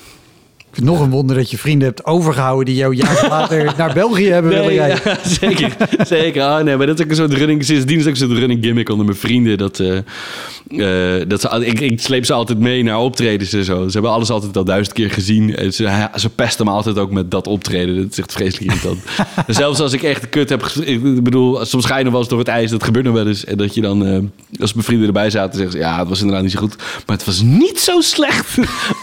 Vind 0.72 0.86
nog 0.86 1.00
een 1.00 1.10
wonder 1.10 1.36
dat 1.36 1.50
je 1.50 1.58
vrienden 1.58 1.88
hebt 1.88 2.04
overgehouden 2.04 2.64
die 2.64 2.74
jou 2.74 2.94
jaren 2.94 3.28
later 3.38 3.74
naar 3.76 3.94
België 3.94 4.28
hebben 4.28 4.50
willen 4.50 4.68
rijden. 4.68 5.00
ja, 5.04 5.18
zeker. 5.40 5.76
zeker. 6.06 6.42
Ah, 6.42 6.64
nee, 6.64 6.76
maar 6.76 6.86
dat 6.86 6.98
is 6.98 7.04
ook 7.04 7.10
een 7.10 7.16
soort 7.16 7.32
running... 7.32 7.64
Sindsdien 7.64 7.98
is 7.98 8.04
ook 8.04 8.10
een 8.10 8.16
soort 8.16 8.32
running 8.32 8.64
gimmick 8.64 8.88
onder 8.88 9.06
mijn 9.06 9.18
vrienden. 9.18 9.58
Dat, 9.58 9.80
eh, 9.80 9.96
eh, 9.98 11.28
dat 11.28 11.40
ze, 11.40 11.66
ik, 11.66 11.80
ik 11.80 12.00
sleep 12.00 12.24
ze 12.24 12.32
altijd 12.32 12.58
mee 12.58 12.82
naar 12.82 12.98
optredens 12.98 13.52
en 13.52 13.64
zo. 13.64 13.86
Ze 13.86 13.92
hebben 13.92 14.10
alles 14.10 14.30
altijd 14.30 14.56
al 14.56 14.64
duizend 14.64 14.94
keer 14.96 15.10
gezien. 15.10 15.56
En 15.56 15.72
ze, 15.72 16.08
ze 16.16 16.28
pesten 16.28 16.64
me 16.64 16.70
altijd 16.70 16.98
ook 16.98 17.10
met 17.10 17.30
dat 17.30 17.46
optreden. 17.46 17.96
Dat 17.96 18.10
is 18.10 18.18
echt 18.18 18.32
vreselijk 18.32 18.70
irritant. 18.70 18.98
Zelfs 19.46 19.80
als 19.80 19.92
ik 19.92 20.02
echt 20.02 20.28
kut 20.28 20.48
heb... 20.48 20.62
Ik 20.64 21.22
bedoel, 21.24 21.64
soms 21.64 21.84
ga 21.84 21.96
je 21.96 22.02
nog 22.02 22.12
wel 22.12 22.20
eens 22.20 22.30
door 22.30 22.38
het 22.38 22.48
ijs. 22.48 22.70
Dat 22.70 22.84
gebeurt 22.84 23.04
nog 23.04 23.14
wel 23.14 23.26
eens. 23.26 23.44
En 23.44 23.56
dat 23.56 23.74
je 23.74 23.80
dan... 23.80 24.06
eh, 24.06 24.60
als 24.60 24.72
mijn 24.72 24.84
vrienden 24.84 25.06
erbij 25.06 25.30
zaten, 25.30 25.54
zeggen 25.54 25.72
ze... 25.72 25.78
Ja, 25.78 25.98
het 25.98 26.08
was 26.08 26.18
inderdaad 26.18 26.42
niet 26.42 26.52
zo 26.52 26.60
goed. 26.60 26.76
Maar 27.06 27.16
het 27.16 27.26
was 27.26 27.40
niet 27.42 27.80
zo 27.80 28.00
slecht 28.00 28.58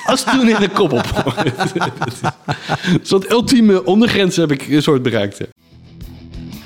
als 0.05 0.23
toen 0.23 0.49
in 0.49 0.59
de 0.59 0.69
kop 0.69 0.91
op. 0.91 1.33
Een 2.93 2.99
soort 3.01 3.31
ultieme 3.31 3.85
ondergrens 3.85 4.35
heb 4.35 4.51
ik 4.51 4.67
een 4.67 4.81
soort 4.81 5.01
bereikt. 5.01 5.39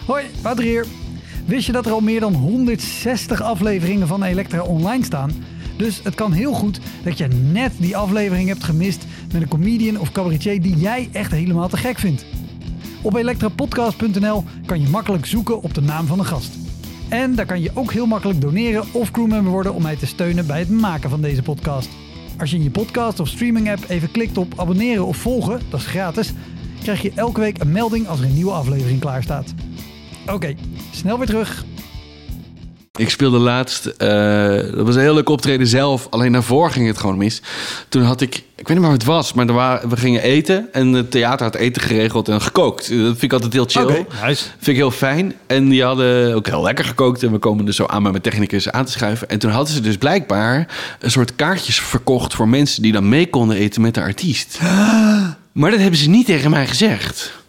Hoi, 0.06 0.26
Wouter 0.42 0.64
hier. 0.64 0.86
Wist 1.46 1.66
je 1.66 1.72
dat 1.72 1.86
er 1.86 1.92
al 1.92 2.00
meer 2.00 2.20
dan 2.20 2.34
160 2.34 3.42
afleveringen 3.42 4.08
van 4.08 4.24
Elektra 4.24 4.62
online 4.62 5.04
staan? 5.04 5.32
Dus 5.78 6.00
het 6.04 6.16
kan 6.16 6.32
heel 6.32 6.54
goed 6.54 6.80
dat 7.04 7.18
je 7.18 7.28
net 7.28 7.72
die 7.78 7.98
aflevering 7.98 8.48
hebt 8.48 8.64
gemist 8.64 9.06
met 9.32 9.42
een 9.42 9.48
comedian 9.48 10.00
of 10.00 10.12
cabaretier 10.12 10.62
die 10.62 10.78
jij 10.78 11.10
echt 11.12 11.32
helemaal 11.32 11.70
te 11.70 11.78
gek 11.78 12.00
vindt. 12.00 12.26
Op 13.02 13.16
elektrapodcast.nl 13.16 14.44
kan 14.66 14.82
je 14.82 14.90
makkelijk 14.90 15.26
zoeken 15.26 15.62
op 15.62 15.74
de 15.74 15.82
naam 15.82 16.06
van 16.06 16.18
de 16.18 16.24
gast. 16.24 16.52
En 17.10 17.36
daar 17.36 17.46
kan 17.46 17.62
je 17.62 17.72
ook 17.74 17.92
heel 17.92 18.06
makkelijk 18.06 18.42
doneren 18.42 18.86
of 18.92 19.12
crewmember 19.12 19.52
worden 19.52 19.74
om 19.74 19.82
mij 19.82 19.96
te 19.96 20.06
steunen 20.06 20.48
bij 20.48 20.60
het 20.60 20.70
maken 20.70 21.10
van 21.10 21.22
deze 21.22 21.42
podcast. 21.42 21.90
Als 22.40 22.50
je 22.52 22.58
in 22.58 22.64
je 22.64 22.72
podcast 22.72 23.20
of 23.20 23.28
streaming 23.28 23.72
app 23.72 23.90
even 23.90 24.12
klikt 24.12 24.38
op 24.38 24.60
abonneren 24.60 25.06
of 25.06 25.18
volgen, 25.18 25.60
dat 25.70 25.80
is 25.80 25.86
gratis, 25.86 26.34
krijg 26.82 27.02
je 27.02 27.12
elke 27.16 27.40
week 27.40 27.60
een 27.60 27.72
melding 27.72 28.08
als 28.08 28.20
er 28.20 28.26
een 28.26 28.34
nieuwe 28.34 28.52
aflevering 28.52 29.00
klaar 29.00 29.24
staat. 29.24 29.54
Oké, 30.28 30.56
snel 30.92 31.18
weer 31.18 31.28
terug. 31.28 31.66
Ik 33.00 33.10
speelde 33.10 33.38
laatst, 33.38 33.86
eh, 33.86 34.08
dat 34.56 34.86
was 34.86 34.96
een 34.96 35.02
heel 35.02 35.14
leuk 35.14 35.30
optreden 35.30 35.68
zelf. 35.68 36.08
Alleen 36.10 36.32
daarvoor 36.32 36.72
ging 36.72 36.88
het 36.88 36.98
gewoon 36.98 37.18
mis. 37.18 37.42
Toen 37.90 38.04
had 38.04 38.22
ik, 38.22 38.36
ik 38.36 38.44
weet 38.56 38.68
niet 38.68 38.80
meer 38.80 38.90
wat 38.90 38.92
het 38.92 39.04
was, 39.04 39.34
maar 39.34 39.48
er 39.48 39.54
waren, 39.54 39.90
we 39.90 39.98
gingen 39.98 40.22
eten. 40.22 40.68
En 40.72 40.94
het 40.94 41.12
theater 41.12 41.46
had 41.46 41.56
eten 41.56 41.82
geregeld 41.82 42.30
en 42.30 42.42
gekookt. 42.42 42.90
Dat 42.90 43.06
vind 43.06 43.24
ik 43.24 43.34
altijd 43.34 43.54
heel 43.54 43.66
chill. 43.66 44.06
Nice. 44.24 44.44
Vind 44.44 44.68
ik 44.68 44.76
heel 44.76 44.92
fijn. 44.92 45.34
En 45.48 45.70
die 45.70 45.84
hadden 45.84 46.36
ook 46.36 46.48
heel 46.48 46.64
lekker 46.64 46.86
gekookt. 46.86 47.24
En 47.24 47.32
we 47.32 47.38
komen 47.38 47.66
dus 47.66 47.76
zo 47.76 47.86
aan 47.86 48.02
met 48.02 48.12
mijn 48.12 48.24
technicus 48.24 48.72
aan 48.72 48.86
te 48.86 48.92
schuiven. 48.92 49.30
En 49.30 49.40
toen 49.40 49.52
hadden 49.52 49.74
ze 49.74 49.82
dus 49.82 49.98
blijkbaar 49.98 50.68
een 51.00 51.12
soort 51.12 51.36
kaartjes 51.36 51.80
verkocht... 51.80 52.34
voor 52.34 52.48
mensen 52.48 52.82
die 52.82 52.92
dan 52.92 53.10
mee 53.10 53.30
konden 53.30 53.58
eten 53.58 53.82
met 53.82 53.94
de 53.94 54.02
artiest. 54.02 54.60
Maar 55.52 55.72
dat 55.72 55.80
hebben 55.80 56.00
ze 56.00 56.10
niet 56.10 56.26
tegen 56.26 56.50
mij 56.50 56.68
gezegd. 56.68 57.43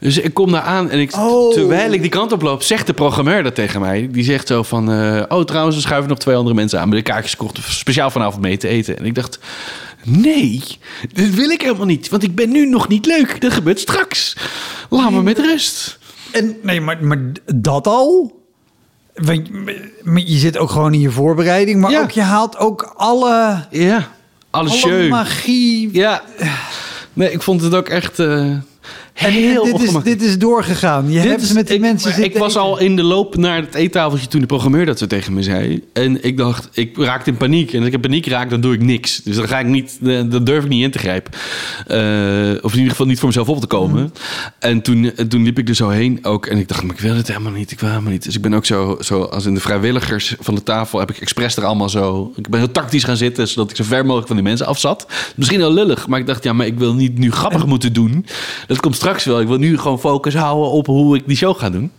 Dus 0.00 0.18
ik 0.18 0.34
kom 0.34 0.50
daar 0.52 0.60
aan 0.62 0.90
en 0.90 0.98
ik, 1.00 1.16
Oh. 1.16 1.52
terwijl 1.52 1.92
ik 1.92 2.00
die 2.00 2.10
kant 2.10 2.32
op 2.32 2.42
loop, 2.42 2.62
zegt 2.62 2.86
de 2.86 2.92
programmeur 2.92 3.42
dat 3.42 3.54
tegen 3.54 3.80
mij. 3.80 4.08
Die 4.12 4.24
zegt 4.24 4.46
zo 4.46 4.62
van, 4.62 4.90
eh, 4.92 5.22
oh 5.28 5.44
trouwens, 5.44 5.76
we 5.76 5.82
schuiven 5.82 6.08
nog 6.10 6.18
twee 6.18 6.36
andere 6.36 6.54
mensen 6.54 6.80
aan. 6.80 6.88
Maar 6.88 6.96
de 6.96 7.02
kaartjes 7.02 7.36
kochten 7.36 7.62
speciaal 7.66 8.10
vanavond 8.10 8.42
mee 8.42 8.56
te 8.56 8.68
eten. 8.68 8.98
En 8.98 9.04
ik 9.04 9.14
dacht, 9.14 9.38
nee, 10.04 10.62
dit 11.12 11.34
wil 11.34 11.50
ik 11.50 11.62
helemaal 11.62 11.86
niet. 11.86 12.08
Want 12.08 12.22
ik 12.22 12.34
ben 12.34 12.50
nu 12.50 12.66
nog 12.68 12.88
niet 12.88 13.06
leuk. 13.06 13.40
Dat 13.40 13.52
gebeurt 13.52 13.80
straks. 13.80 14.36
Laat 14.90 15.10
me 15.10 15.22
met 15.22 15.38
rust. 15.38 15.98
En 16.32 16.56
nee, 16.62 16.80
maar, 16.80 17.04
maar 17.04 17.18
dat 17.54 17.86
al? 17.86 18.42
Want 19.14 19.48
je 20.14 20.38
zit 20.38 20.58
ook 20.58 20.70
gewoon 20.70 20.94
in 20.94 21.00
je 21.00 21.10
voorbereiding, 21.10 21.80
maar 21.80 21.90
Ja. 21.90 22.02
ook 22.02 22.10
je 22.10 22.20
haalt 22.22 22.56
ook 22.56 22.92
alle, 22.96 23.64
Ja, 23.70 24.08
alle 24.50 24.70
jeu. 24.70 25.08
magie. 25.08 25.88
Ja. 25.92 26.22
Nee, 27.12 27.32
ik 27.32 27.42
vond 27.42 27.60
het 27.60 27.74
ook 27.74 27.88
echt... 27.88 28.18
eh, 28.18 28.50
En 29.24 29.32
Heel 29.32 29.64
dit, 29.64 29.80
is, 29.82 29.92
dit 30.02 30.22
is 30.22 30.38
doorgegaan. 30.38 31.10
Je 31.10 31.20
Dit 31.20 31.30
hebt 31.30 31.42
is- 31.42 31.52
met 31.52 31.66
die 31.66 31.76
ik, 31.76 31.80
mensen 31.82 32.12
zitten 32.12 32.32
Ik 32.32 32.38
was 32.38 32.56
al 32.56 32.78
in 32.78 32.96
de 32.96 33.02
loop 33.02 33.36
naar 33.36 33.56
het 33.56 33.74
eettafeltje 33.74 34.28
toen 34.28 34.40
de 34.40 34.46
programmeur 34.46 34.86
dat 34.86 34.98
zo 34.98 35.06
tegen 35.06 35.32
me 35.34 35.42
zei. 35.42 35.82
En 35.92 36.24
ik 36.24 36.36
dacht, 36.36 36.68
ik 36.72 36.96
raakte 36.96 37.30
in 37.30 37.36
paniek. 37.36 37.72
En 37.72 37.78
als 37.78 37.86
ik 37.86 37.92
in 37.94 38.00
paniek 38.00 38.26
raak, 38.26 38.50
dan 38.50 38.60
doe 38.60 38.74
ik 38.74 38.82
niks. 38.82 39.20
Dus 39.24 39.36
dan 39.36 39.48
ga 39.48 39.58
ik 39.58 39.66
niet, 39.66 39.98
eh, 40.04 40.20
dan 40.26 40.44
durf 40.44 40.64
ik 40.64 40.70
niet 40.70 40.82
in 40.82 40.90
te 40.90 40.98
grijpen. 40.98 41.32
Eh, 41.86 42.64
of 42.64 42.70
in 42.72 42.76
ieder 42.78 42.90
geval 42.90 43.06
niet 43.06 43.18
voor 43.18 43.28
mezelf 43.28 43.48
op 43.48 43.60
te 43.60 43.66
komen. 43.66 44.02
Mm. 44.02 44.12
En 44.58 44.82
toen, 44.82 45.12
eh, 45.16 45.24
toen 45.26 45.42
liep 45.42 45.58
ik 45.58 45.68
er 45.68 45.74
zo 45.74 45.88
heen 45.88 46.18
ook. 46.22 46.46
En 46.46 46.58
ik 46.58 46.68
dacht, 46.68 46.82
maar 46.82 46.94
ik 46.94 47.00
wil 47.00 47.16
het 47.16 47.26
helemaal 47.28 47.52
niet. 47.52 47.70
Ik 47.70 47.80
wil 47.80 47.88
helemaal 47.88 48.12
niet. 48.12 48.24
Dus 48.24 48.34
ik 48.36 48.42
ben 48.42 48.54
ook 48.54 48.66
zo, 48.66 48.96
zo 49.00 49.22
als 49.22 49.44
in 49.46 49.54
de 49.54 49.60
vrijwilligers 49.60 50.34
van 50.40 50.54
de 50.54 50.62
tafel 50.62 50.98
heb 50.98 51.10
ik 51.10 51.16
expres 51.20 51.56
er 51.56 51.64
allemaal 51.64 51.88
zo. 51.88 52.32
Ik 52.36 52.48
ben 52.48 52.58
heel 52.60 52.70
tactisch 52.70 53.04
gaan 53.04 53.16
zitten, 53.16 53.48
zodat 53.48 53.70
ik 53.70 53.76
zo 53.76 53.84
ver 53.84 54.02
mogelijk 54.02 54.26
van 54.26 54.36
die 54.36 54.44
mensen 54.44 54.66
afzat. 54.66 55.06
Misschien 55.36 55.58
heel 55.58 55.72
lullig, 55.72 56.06
maar 56.08 56.18
ik 56.20 56.26
dacht, 56.26 56.44
ja, 56.44 56.52
maar 56.52 56.66
ik 56.66 56.78
wil 56.78 56.94
niet 56.94 57.18
nu 57.18 57.30
grappig 57.32 57.66
moeten 57.66 57.92
doen. 57.92 58.26
Dat 58.66 58.80
komt 58.80 58.94
straks 58.94 59.13
wel. 59.22 59.40
Ik 59.40 59.46
wil 59.46 59.58
nu 59.58 59.78
gewoon 59.78 60.00
focus 60.00 60.34
houden 60.34 60.70
op 60.70 60.86
hoe 60.86 61.16
ik 61.16 61.22
die 61.26 61.36
show 61.36 61.58
ga 61.58 61.70
doen. 61.70 61.90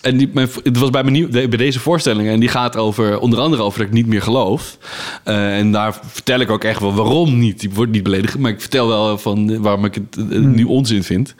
En 0.00 0.16
die, 0.16 0.30
mijn, 0.32 0.48
het 0.62 0.78
was 0.78 0.90
bij, 0.90 1.02
mijn 1.02 1.14
nieuw, 1.14 1.28
bij 1.28 1.46
deze 1.48 1.80
voorstelling. 1.80 2.28
En 2.28 2.40
die 2.40 2.48
gaat 2.48 2.76
over, 2.76 3.18
onder 3.18 3.40
andere 3.40 3.62
over 3.62 3.78
dat 3.78 3.88
ik 3.88 3.94
niet 3.94 4.06
meer 4.06 4.22
geloof. 4.22 4.78
Eh, 5.24 5.58
en 5.58 5.72
daar 5.72 6.00
vertel 6.06 6.40
ik 6.40 6.50
ook 6.50 6.64
echt 6.64 6.80
wel 6.80 6.94
waarom 6.94 7.38
niet. 7.38 7.62
Ik 7.62 7.74
word 7.74 7.90
niet 7.90 8.02
beledigd. 8.02 8.38
Maar 8.38 8.50
ik 8.50 8.60
vertel 8.60 8.88
wel 8.88 9.18
van 9.18 9.62
waarom 9.62 9.84
ik 9.84 9.94
het 9.94 10.16
eh, 10.16 10.38
nu 10.38 10.64
onzin 10.64 11.02
vind. 11.02 11.34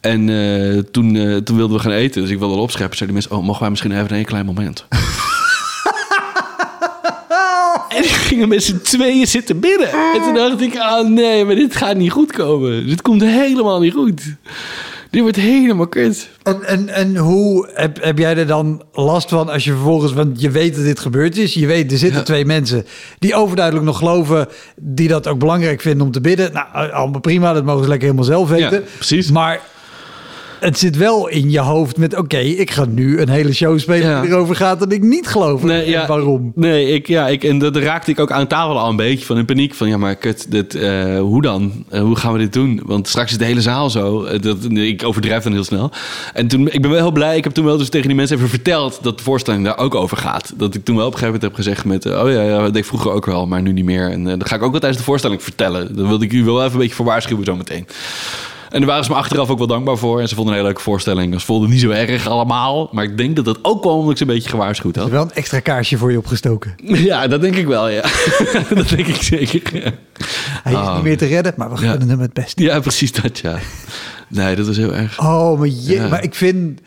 En 0.00 0.28
eh, 0.28 0.78
toen, 0.78 1.40
toen 1.44 1.56
wilden 1.56 1.76
we 1.76 1.82
gaan 1.82 1.92
eten. 1.92 2.22
Dus 2.22 2.30
ik 2.30 2.38
wilde 2.38 2.54
al 2.54 2.62
opscheppen. 2.62 2.96
Zeiden 2.96 3.18
die 3.18 3.28
mensen, 3.28 3.42
oh, 3.42 3.46
mogen 3.46 3.60
wij 3.60 3.70
misschien 3.70 4.00
even 4.00 4.16
een 4.16 4.24
klein 4.24 4.46
moment? 4.46 4.84
En 7.96 8.02
die 8.02 8.10
gingen 8.32 8.48
met 8.48 8.62
z'n 8.62 8.80
tweeën 8.82 9.26
zitten 9.26 9.60
bidden. 9.60 9.88
En 9.90 10.22
toen 10.22 10.34
dacht 10.34 10.60
ik, 10.60 10.76
ah 10.78 11.08
nee, 11.08 11.44
maar 11.44 11.54
dit 11.54 11.76
gaat 11.76 11.96
niet 11.96 12.10
goed 12.10 12.32
komen. 12.32 12.86
Dit 12.86 13.02
komt 13.02 13.22
helemaal 13.22 13.80
niet 13.80 13.92
goed. 13.92 14.22
Dit 15.10 15.20
wordt 15.22 15.36
helemaal 15.36 15.86
kut. 15.86 16.28
En, 16.42 16.64
en, 16.64 16.88
en 16.88 17.16
hoe 17.16 17.68
heb, 17.74 18.02
heb 18.02 18.18
jij 18.18 18.36
er 18.36 18.46
dan 18.46 18.82
last 18.92 19.28
van 19.28 19.48
als 19.48 19.64
je 19.64 19.70
vervolgens, 19.70 20.12
want 20.12 20.40
je 20.40 20.50
weet 20.50 20.74
dat 20.74 20.84
dit 20.84 20.98
gebeurd 21.00 21.36
is, 21.36 21.54
je 21.54 21.66
weet 21.66 21.92
er 21.92 21.98
zitten 21.98 22.18
Ja. 22.18 22.24
twee 22.24 22.44
mensen 22.44 22.86
die 23.18 23.34
overduidelijk 23.34 23.86
nog 23.86 23.98
geloven, 23.98 24.48
die 24.76 25.08
dat 25.08 25.26
ook 25.26 25.38
belangrijk 25.38 25.80
vinden 25.80 26.06
om 26.06 26.12
te 26.12 26.20
bidden. 26.20 26.52
Nou, 26.52 26.90
allemaal 26.90 27.20
prima, 27.20 27.52
dat 27.52 27.64
mogen 27.64 27.82
ze 27.82 27.88
lekker 27.88 28.08
helemaal 28.08 28.30
zelf 28.30 28.48
weten. 28.48 28.80
Ja, 28.80 28.86
precies. 28.96 29.30
Maar 29.30 29.60
het 30.62 30.78
zit 30.78 30.96
wel 30.96 31.28
in 31.28 31.50
je 31.50 31.60
hoofd 31.60 31.96
met, 31.96 32.16
oké, 32.16 32.38
ik 32.38 32.70
ga 32.70 32.84
nu 32.84 33.20
een 33.20 33.28
hele 33.28 33.52
show 33.52 33.78
spelen 33.78 34.08
Ja. 34.08 34.20
die 34.20 34.30
erover 34.30 34.56
gaat 34.56 34.78
dat 34.78 34.92
ik 34.92 35.02
niet 35.02 35.26
geloof. 35.26 35.62
Nee, 35.62 35.88
ja, 35.88 36.06
waarom? 36.06 36.52
Nee, 36.54 36.86
ik, 36.86 37.06
ja, 37.06 37.28
ik, 37.28 37.44
en 37.44 37.58
dat 37.58 37.76
raakte 37.76 38.10
ik 38.10 38.20
ook 38.20 38.30
aan 38.30 38.46
tafel 38.46 38.78
al 38.78 38.88
een 38.90 38.96
beetje 38.96 39.26
van 39.26 39.38
in 39.38 39.44
paniek. 39.44 39.74
Van 39.74 39.88
ja, 39.88 39.96
maar 39.96 40.16
kut, 40.16 40.50
dit, 40.50 40.74
eh, 40.74 41.18
hoe 41.18 41.42
dan? 41.42 41.84
Eh, 41.88 42.00
hoe 42.00 42.16
gaan 42.16 42.32
we 42.32 42.38
dit 42.38 42.52
doen? 42.52 42.80
Want 42.84 43.08
straks 43.08 43.30
is 43.30 43.38
de 43.38 43.44
hele 43.44 43.60
zaal 43.60 43.90
zo. 43.90 44.24
Eh, 44.24 44.40
dat, 44.40 44.56
ik 44.70 45.04
overdrijf 45.04 45.42
dan 45.42 45.52
heel 45.52 45.64
snel. 45.64 45.90
En 46.34 46.48
toen, 46.48 46.68
ik 46.68 46.82
ben 46.82 46.90
wel 46.90 47.00
heel 47.00 47.12
blij. 47.12 47.36
Ik 47.36 47.44
heb 47.44 47.52
toen 47.52 47.64
wel 47.64 47.78
dus 47.78 47.88
tegen 47.88 48.06
die 48.06 48.16
mensen 48.16 48.36
even 48.36 48.48
verteld 48.48 48.98
dat 49.02 49.18
de 49.18 49.24
voorstelling 49.24 49.64
daar 49.64 49.78
ook 49.78 49.94
over 49.94 50.16
gaat. 50.16 50.52
Dat 50.56 50.74
ik 50.74 50.84
toen 50.84 50.96
wel 50.96 51.06
op 51.06 51.12
een 51.12 51.18
gegeven 51.18 51.40
moment 51.40 51.56
heb 51.56 51.64
gezegd 51.64 51.84
met... 51.84 52.06
oh 52.06 52.30
ja, 52.30 52.42
ja, 52.42 52.56
dat 52.58 52.72
deed 52.72 52.82
ik 52.82 52.88
vroeger 52.88 53.10
ook 53.10 53.26
wel, 53.26 53.46
maar 53.46 53.62
nu 53.62 53.72
niet 53.72 53.84
meer. 53.84 54.10
En 54.10 54.24
dat 54.24 54.48
ga 54.48 54.56
ik 54.56 54.62
ook 54.62 54.70
wel 54.70 54.80
tijdens 54.80 55.00
de 55.00 55.08
voorstelling 55.08 55.42
vertellen. 55.42 55.96
Dan 55.96 56.08
wilde 56.08 56.24
ik 56.24 56.32
u 56.32 56.44
wel 56.44 56.60
even 56.60 56.72
een 56.72 56.78
beetje 56.78 56.94
voor 56.94 57.04
waarschuwen 57.04 57.44
zo 57.44 57.56
meteen. 57.56 57.86
En 58.72 58.78
daar 58.78 58.88
waren 58.88 59.04
ze 59.04 59.10
me 59.10 59.16
achteraf 59.16 59.50
ook 59.50 59.58
wel 59.58 59.66
dankbaar 59.66 59.96
voor. 59.96 60.20
En 60.20 60.28
ze 60.28 60.34
vonden 60.34 60.52
een 60.54 60.58
hele 60.58 60.72
leuke 60.72 60.84
voorstelling. 60.84 61.40
Ze 61.40 61.46
vonden 61.46 61.64
het 61.64 61.72
niet 61.72 61.82
zo 61.82 61.90
erg 61.90 62.26
allemaal. 62.28 62.88
Maar 62.92 63.04
ik 63.04 63.16
denk 63.18 63.36
dat 63.36 63.44
dat 63.44 63.58
ook 63.62 63.80
kwam 63.82 63.94
omdat 63.94 64.10
ik 64.10 64.16
ze 64.16 64.22
een 64.22 64.28
beetje 64.28 64.48
gewaarschuwd 64.48 64.94
Er 64.96 65.00
had. 65.00 65.10
is 65.10 65.16
wel 65.16 65.24
een 65.24 65.32
extra 65.34 65.60
kaarsje 65.60 65.96
voor 65.98 66.10
je 66.10 66.18
opgestoken. 66.18 66.74
Ja, 67.10 67.26
dat 67.28 67.40
denk 67.40 67.56
ik 67.56 67.66
wel, 67.66 67.88
ja. 67.88 68.02
dat 68.74 68.88
denk 68.88 69.06
ik 69.06 69.22
zeker. 69.22 69.94
Hij 70.62 70.72
is 70.72 70.78
Oh. 70.78 70.94
niet 70.94 71.02
meer 71.04 71.16
te 71.18 71.26
redden, 71.26 71.52
maar 71.56 71.70
we 71.74 71.84
Ja. 71.84 71.90
gunnen 71.90 72.08
hem 72.08 72.20
het 72.20 72.32
beste. 72.32 72.62
ja, 72.62 72.80
precies 72.80 73.12
dat, 73.12 73.38
ja. 73.38 73.58
Nee, 74.28 74.56
dat 74.56 74.66
was 74.66 74.76
heel 74.76 74.94
erg. 74.94 75.20
Oh, 75.20 75.58
maar, 75.58 75.68
je, 75.68 75.92
Ja. 75.92 76.08
maar 76.08 76.22
ik 76.22 76.34
vind 76.34 76.80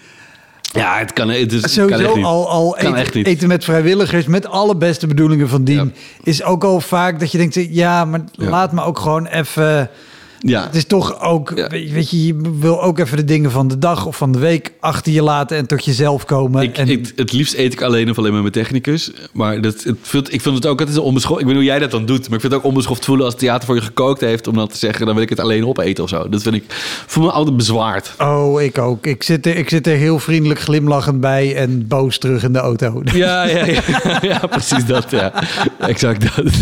Ja, 0.74 0.98
het 0.98 1.14
kan, 1.14 1.30
het 1.30 1.52
is, 1.54 1.62
het 1.62 1.62
kan 1.62 1.70
Sowieso 1.70 2.04
echt 2.06 2.16
niet. 2.16 2.26
al, 2.26 2.50
al 2.50 2.76
Kan 2.80 2.96
echt 2.96 3.08
eten, 3.08 3.18
niet. 3.18 3.28
eten 3.28 3.48
met 3.48 3.64
vrijwilligers, 3.64 4.26
met 4.26 4.48
alle 4.48 4.76
beste 4.76 5.08
bedoelingen 5.08 5.50
van 5.50 5.64
dien, 5.64 5.94
is 6.24 6.44
ook 6.44 6.64
al 6.64 6.80
vaak 6.82 7.20
dat 7.20 7.32
je 7.32 7.38
denkt, 7.38 7.56
ja, 7.70 8.06
maar 8.06 8.22
Ja. 8.32 8.50
laat 8.50 8.72
me 8.72 8.82
ook 8.84 9.00
gewoon 9.00 9.26
even... 9.26 9.90
Ja, 10.40 10.64
Het 10.64 10.76
is 10.76 10.86
toch 10.86 11.22
ook, 11.22 11.52
Ja. 11.56 11.68
weet 11.68 12.10
je, 12.10 12.26
je 12.26 12.36
wil 12.60 12.82
ook 12.82 13.00
even 13.00 13.18
de 13.18 13.26
dingen 13.26 13.52
van 13.52 13.68
de 13.68 13.78
dag 13.80 14.06
of 14.06 14.18
van 14.18 14.32
de 14.32 14.40
week 14.40 14.72
achter 14.80 15.12
je 15.14 15.22
laten 15.22 15.58
en 15.58 15.66
tot 15.68 15.86
jezelf 15.86 16.26
komen. 16.26 16.62
ik, 16.64 16.78
en, 16.78 16.90
ik, 16.90 17.12
het 17.16 17.32
liefst 17.32 17.54
eet 17.54 17.74
ik 17.74 17.82
alleen 17.82 18.10
of 18.10 18.18
alleen 18.18 18.32
met 18.32 18.42
mijn 18.42 18.54
technicus. 18.54 19.12
Maar 19.34 19.62
dat, 19.62 19.84
het 19.84 19.96
voelt, 20.02 20.34
ik 20.34 20.42
vind 20.42 20.56
het 20.56 20.66
ook 20.66 20.80
altijd 20.80 20.98
onbeschoft. 20.98 21.40
Ik 21.40 21.46
weet 21.46 21.56
niet 21.56 21.64
hoe 21.64 21.72
jij 21.74 21.80
dat 21.80 21.92
dan 21.92 22.06
doet. 22.06 22.24
Maar 22.26 22.34
ik 22.34 22.40
vind 22.42 22.54
het 22.54 22.62
ook 22.62 22.68
onbeschoft 22.68 23.06
voelen 23.06 23.26
als 23.26 23.34
het 23.34 23.44
theater 23.44 23.66
voor 23.66 23.76
je 23.76 23.82
gekookt 23.82 24.22
heeft. 24.22 24.48
Om 24.48 24.56
dan 24.56 24.68
te 24.68 24.78
zeggen, 24.78 25.06
dan 25.06 25.14
wil 25.16 25.24
ik 25.24 25.30
het 25.30 25.40
alleen 25.40 25.66
opeten 25.66 26.04
of 26.04 26.10
zo. 26.10 26.30
Dat 26.30 26.42
vind 26.42 26.56
ik, 26.56 26.64
voel 27.06 27.24
me 27.24 27.32
altijd 27.32 27.58
bezwaard. 27.58 28.14
Oh, 28.20 28.62
ik 28.62 28.78
ook. 28.78 29.06
Ik 29.06 29.24
zit, 29.24 29.46
er, 29.46 29.56
ik 29.56 29.70
zit 29.70 29.88
er 29.88 29.96
heel 29.96 30.20
vriendelijk 30.20 30.60
glimlachend 30.60 31.22
bij 31.22 31.56
en 31.56 31.88
boos 31.88 32.18
terug 32.18 32.44
in 32.44 32.54
de 32.54 32.60
auto. 32.60 33.02
Ja, 33.14 33.44
ja, 33.44 33.66
ja, 33.66 33.82
ja, 34.22 34.40
precies 34.50 34.86
dat. 34.86 35.12
Ja. 35.12 35.34
Exact 35.80 36.36
dat. 36.36 36.54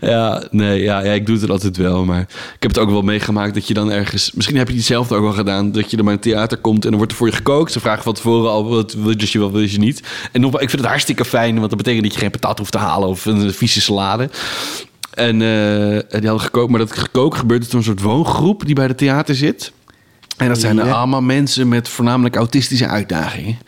Ja, 0.00 0.42
nee, 0.50 0.82
ja, 0.82 1.00
ja, 1.04 1.12
ik 1.12 1.26
doe 1.26 1.38
het 1.38 1.50
altijd 1.50 1.76
wel. 1.76 2.04
Maar 2.04 2.20
ik 2.20 2.56
heb 2.62 2.70
het 2.70 2.78
ook 2.78 2.90
wel 2.90 3.02
meegemaakt 3.12 3.54
dat 3.54 3.68
je 3.68 3.74
dan 3.74 3.90
ergens... 3.90 4.32
Misschien 4.32 4.56
heb 4.56 4.68
je 4.68 4.74
het 4.74 4.84
zelf 4.84 5.12
ook 5.12 5.22
wel 5.22 5.32
gedaan. 5.32 5.72
Dat 5.72 5.90
je 5.90 5.96
dan 5.96 6.04
bij 6.04 6.14
een 6.14 6.20
theater 6.20 6.58
komt 6.58 6.84
en 6.84 6.88
dan 6.88 6.96
wordt 6.96 7.12
er 7.12 7.18
voor 7.18 7.26
je 7.26 7.32
gekookt. 7.32 7.72
Ze 7.72 7.80
vragen 7.80 8.02
van 8.02 8.14
tevoren 8.14 8.50
al, 8.50 8.68
wat 8.68 8.92
wil 8.92 9.14
je, 9.16 9.38
wat 9.38 9.50
wil 9.50 9.60
je 9.60 9.78
niet? 9.78 10.02
En 10.32 10.40
nog, 10.40 10.52
ik 10.52 10.70
vind 10.70 10.82
het 10.82 10.90
hartstikke 10.90 11.24
fijn, 11.24 11.54
want 11.56 11.68
dat 11.68 11.78
betekent 11.78 12.02
dat 12.02 12.12
je 12.12 12.18
geen 12.18 12.30
patat 12.30 12.58
hoeft 12.58 12.72
te 12.72 12.78
halen 12.78 13.08
of 13.08 13.24
een 13.24 13.52
vieze 13.52 13.80
salade. 13.80 14.30
En 15.14 15.42
eh, 15.42 16.20
die 16.20 16.28
hadden 16.28 16.40
gekookt, 16.40 16.70
maar 16.70 16.78
dat 16.78 16.98
gekookt 16.98 17.38
gebeurt 17.38 17.60
dus 17.60 17.70
door 17.70 17.80
een 17.80 17.86
soort 17.86 18.00
woongroep 18.00 18.66
die 18.66 18.74
bij 18.74 18.86
het 18.86 18.98
theater 18.98 19.34
zit. 19.34 19.72
En 20.36 20.48
dat 20.48 20.60
zijn 20.60 20.80
allemaal 20.80 21.22
mensen 21.22 21.68
met 21.68 21.88
voornamelijk 21.88 22.36
autistische 22.36 22.86
uitdagingen. 22.86 23.58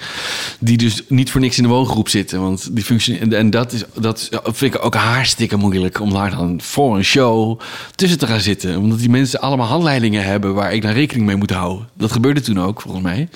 Die 0.59 0.77
dus 0.77 1.03
niet 1.09 1.31
voor 1.31 1.41
niks 1.41 1.57
in 1.57 1.63
de 1.63 1.69
woongroep 1.69 2.09
zitten. 2.09 2.41
Want 2.41 2.69
die 2.73 2.85
functie. 2.85 3.19
En, 3.19 3.51
dat, 3.51 3.73
is, 3.73 3.85
dat 3.95 4.31
vind 4.45 4.75
ik 4.75 4.85
ook 4.85 4.95
hartstikke 4.95 5.57
moeilijk. 5.57 6.01
Om 6.01 6.13
daar 6.13 6.31
dan 6.31 6.61
voor 6.61 6.97
een 6.97 7.05
show 7.05 7.61
tussen 7.95 8.19
te 8.19 8.27
gaan 8.27 8.41
zitten. 8.41 8.79
Omdat 8.79 8.99
die 8.99 9.11
mensen 9.11 9.41
allemaal 9.41 9.67
handleidingen 9.67 10.25
hebben 10.25 10.55
waar 10.55 10.75
ik 10.75 10.83
dan 10.83 10.93
rekening 10.93 11.27
mee 11.27 11.37
moet 11.37 11.51
houden. 11.51 11.89
Dat 11.97 12.13
gebeurde 12.13 12.41
toen 12.41 12.61
ook, 12.61 12.81
volgens 12.81 13.03
mij. 13.03 13.29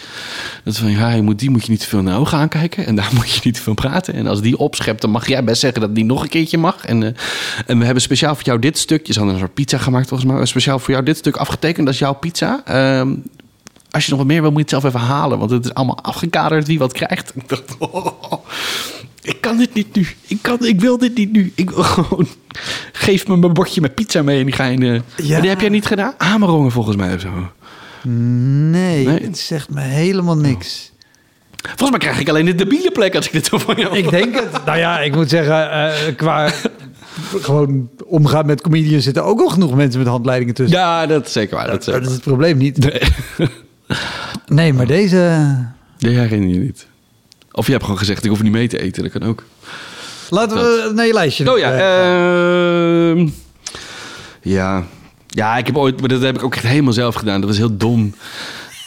Dat 0.65 0.77
van 0.77 0.91
ja, 0.91 1.11
je 1.11 1.23
moet, 1.23 1.39
die 1.39 1.51
moet 1.51 1.65
je 1.65 1.71
niet 1.71 1.81
te 1.81 1.87
veel 1.87 2.03
naar 2.03 2.19
ogen 2.19 2.39
aankijken. 2.39 2.87
En 2.87 2.95
daar 2.95 3.11
moet 3.17 3.31
je 3.31 3.41
niet 3.45 3.55
te 3.55 3.63
veel 3.63 3.75
praten. 3.75 4.15
En 4.15 4.27
als 4.27 4.41
die 4.41 4.59
opschept, 4.59 5.01
dan 5.01 5.11
mag 5.11 5.29
jij 5.29 5.45
best 5.45 5.61
zeggen 5.61 5.81
dat 5.81 5.95
die 5.95 6.05
nog 6.05 6.23
een 6.23 6.29
keertje 6.29 6.59
mag. 6.59 6.85
En, 6.85 7.03
eh, 7.03 7.11
en 7.67 7.79
we 7.79 7.85
hebben 7.85 8.03
speciaal 8.03 8.35
voor 8.35 8.45
jou 8.45 8.59
dit 8.59 8.79
stuk. 8.79 9.07
Je 9.07 9.15
hadden 9.15 9.33
een 9.33 9.41
soort 9.41 9.55
pizza 9.55 9.79
gemaakt, 9.79 10.09
volgens 10.09 10.31
mij. 10.31 10.47
Speciaal 10.47 10.79
voor 10.79 10.91
jou 10.91 11.05
dit 11.05 11.17
stuk 11.17 11.37
afgetekend. 11.37 11.85
Dat 11.87 11.95
is 11.95 12.01
jouw 12.01 12.13
pizza. 12.13 12.63
Ehm, 12.65 13.15
als 13.91 14.05
je 14.05 14.11
nog 14.11 14.19
wat 14.19 14.29
meer 14.29 14.41
wil, 14.41 14.51
moet 14.51 14.71
je 14.71 14.75
het 14.75 14.83
zelf 14.83 14.95
even 14.95 15.07
halen. 15.07 15.39
Want 15.39 15.51
het 15.51 15.65
is 15.65 15.75
allemaal 15.75 15.99
afgekaderd 16.03 16.67
wie 16.67 16.79
wat 16.79 16.93
krijgt. 16.93 17.33
Ik 17.35 17.49
dacht, 17.49 17.77
oh, 17.79 18.33
ik 19.23 19.41
kan 19.41 19.57
dit 19.57 19.75
niet 19.75 19.95
nu. 19.97 20.07
Ik, 20.27 20.39
kan, 20.41 20.65
ik 20.65 20.81
wil 20.81 20.99
dit 20.99 21.17
niet 21.17 21.33
nu. 21.33 21.53
Ik 21.55 21.71
wil 21.71 21.83
gewoon... 21.95 22.27
Geef 22.93 23.27
me 23.27 23.37
mijn 23.37 23.53
bordje 23.53 23.81
met 23.81 23.95
pizza 23.95 24.23
mee 24.23 24.39
en 24.39 24.45
die 24.45 24.55
ga 24.55 24.65
je... 24.65 24.73
in, 24.73 24.83
eh, 24.83 25.27
Ja. 25.27 25.41
Die 25.41 25.51
heb 25.51 25.61
jij 25.61 25.69
niet 25.69 25.87
gedaan? 25.87 26.15
Amerongen 26.19 26.71
volgens 26.71 26.97
mij 26.97 27.15
of 27.15 27.21
zo. 27.21 27.29
Nee, 28.03 29.07
Nee? 29.07 29.23
het 29.23 29.39
zegt 29.39 29.71
me 29.71 29.81
helemaal 29.81 30.37
niks. 30.37 30.93
Volgens 31.63 31.91
mij 31.91 31.99
krijg 31.99 32.21
ik 32.21 32.29
alleen 32.29 32.45
de 32.45 32.55
debiele 32.55 32.91
plek 32.91 33.15
als 33.17 33.27
ik 33.27 33.33
dit 33.33 33.47
zo 33.47 33.59
van 33.59 33.75
jou... 33.77 33.97
Ik 33.97 34.11
denk 34.11 34.35
het. 34.35 34.65
Nou 34.65 34.79
ja, 34.79 35.01
ik 35.01 35.15
moet 35.15 35.29
zeggen, 35.29 35.71
eh, 35.71 36.17
qua 36.17 36.51
gewoon 37.47 37.89
omgaan 38.07 38.47
met 38.47 38.61
comedians 38.61 39.05
zitten 39.05 39.25
ook 39.25 39.41
al 39.41 39.49
genoeg 39.49 39.75
mensen 39.75 39.99
met 39.99 40.09
handleidingen 40.09 40.55
tussen. 40.55 40.79
Ja, 40.79 41.07
dat 41.07 41.27
is 41.27 41.33
zeker 41.33 41.57
waar. 41.57 41.67
Dat 41.67 41.81
is 41.81 41.87
dat 41.87 42.07
is 42.07 42.13
het 42.13 42.23
probleem 42.23 42.57
niet. 42.57 42.85
waar. 42.85 43.49
Nee, 44.49 44.73
maar 44.73 44.87
deze... 44.87 45.17
Nee, 45.99 46.13
jij 46.13 46.23
herinner 46.23 46.49
je 46.49 46.59
niet. 46.59 46.87
Of 47.53 47.65
je 47.67 47.73
hebt 47.73 47.85
gewoon 47.85 47.99
gezegd, 47.99 48.25
ik 48.25 48.31
hoef 48.31 48.43
niet 48.43 48.53
mee 48.53 48.69
te 48.69 48.81
eten. 48.81 49.03
Dat 49.03 49.13
kan 49.13 49.23
ook. 49.23 49.45
Laten 50.31 50.57
we 50.57 50.91
naar 50.95 51.07
je 51.07 51.13
lijstje. 51.13 51.53
Oh 51.53 51.59
ja, 51.59 51.73
eh, 51.73 53.11
ehm, 53.11 53.29
ja. 54.43 54.85
Ja, 55.27 55.57
ik 55.57 55.67
heb 55.67 55.77
ooit, 55.77 56.01
maar 56.01 56.09
dat 56.09 56.21
heb 56.23 56.37
ik 56.37 56.43
ook 56.43 56.55
echt 56.55 56.67
helemaal 56.67 56.93
zelf 56.93 57.15
gedaan. 57.15 57.41
Dat 57.41 57.49
was 57.49 57.59
heel 57.59 57.77
dom. 57.77 58.15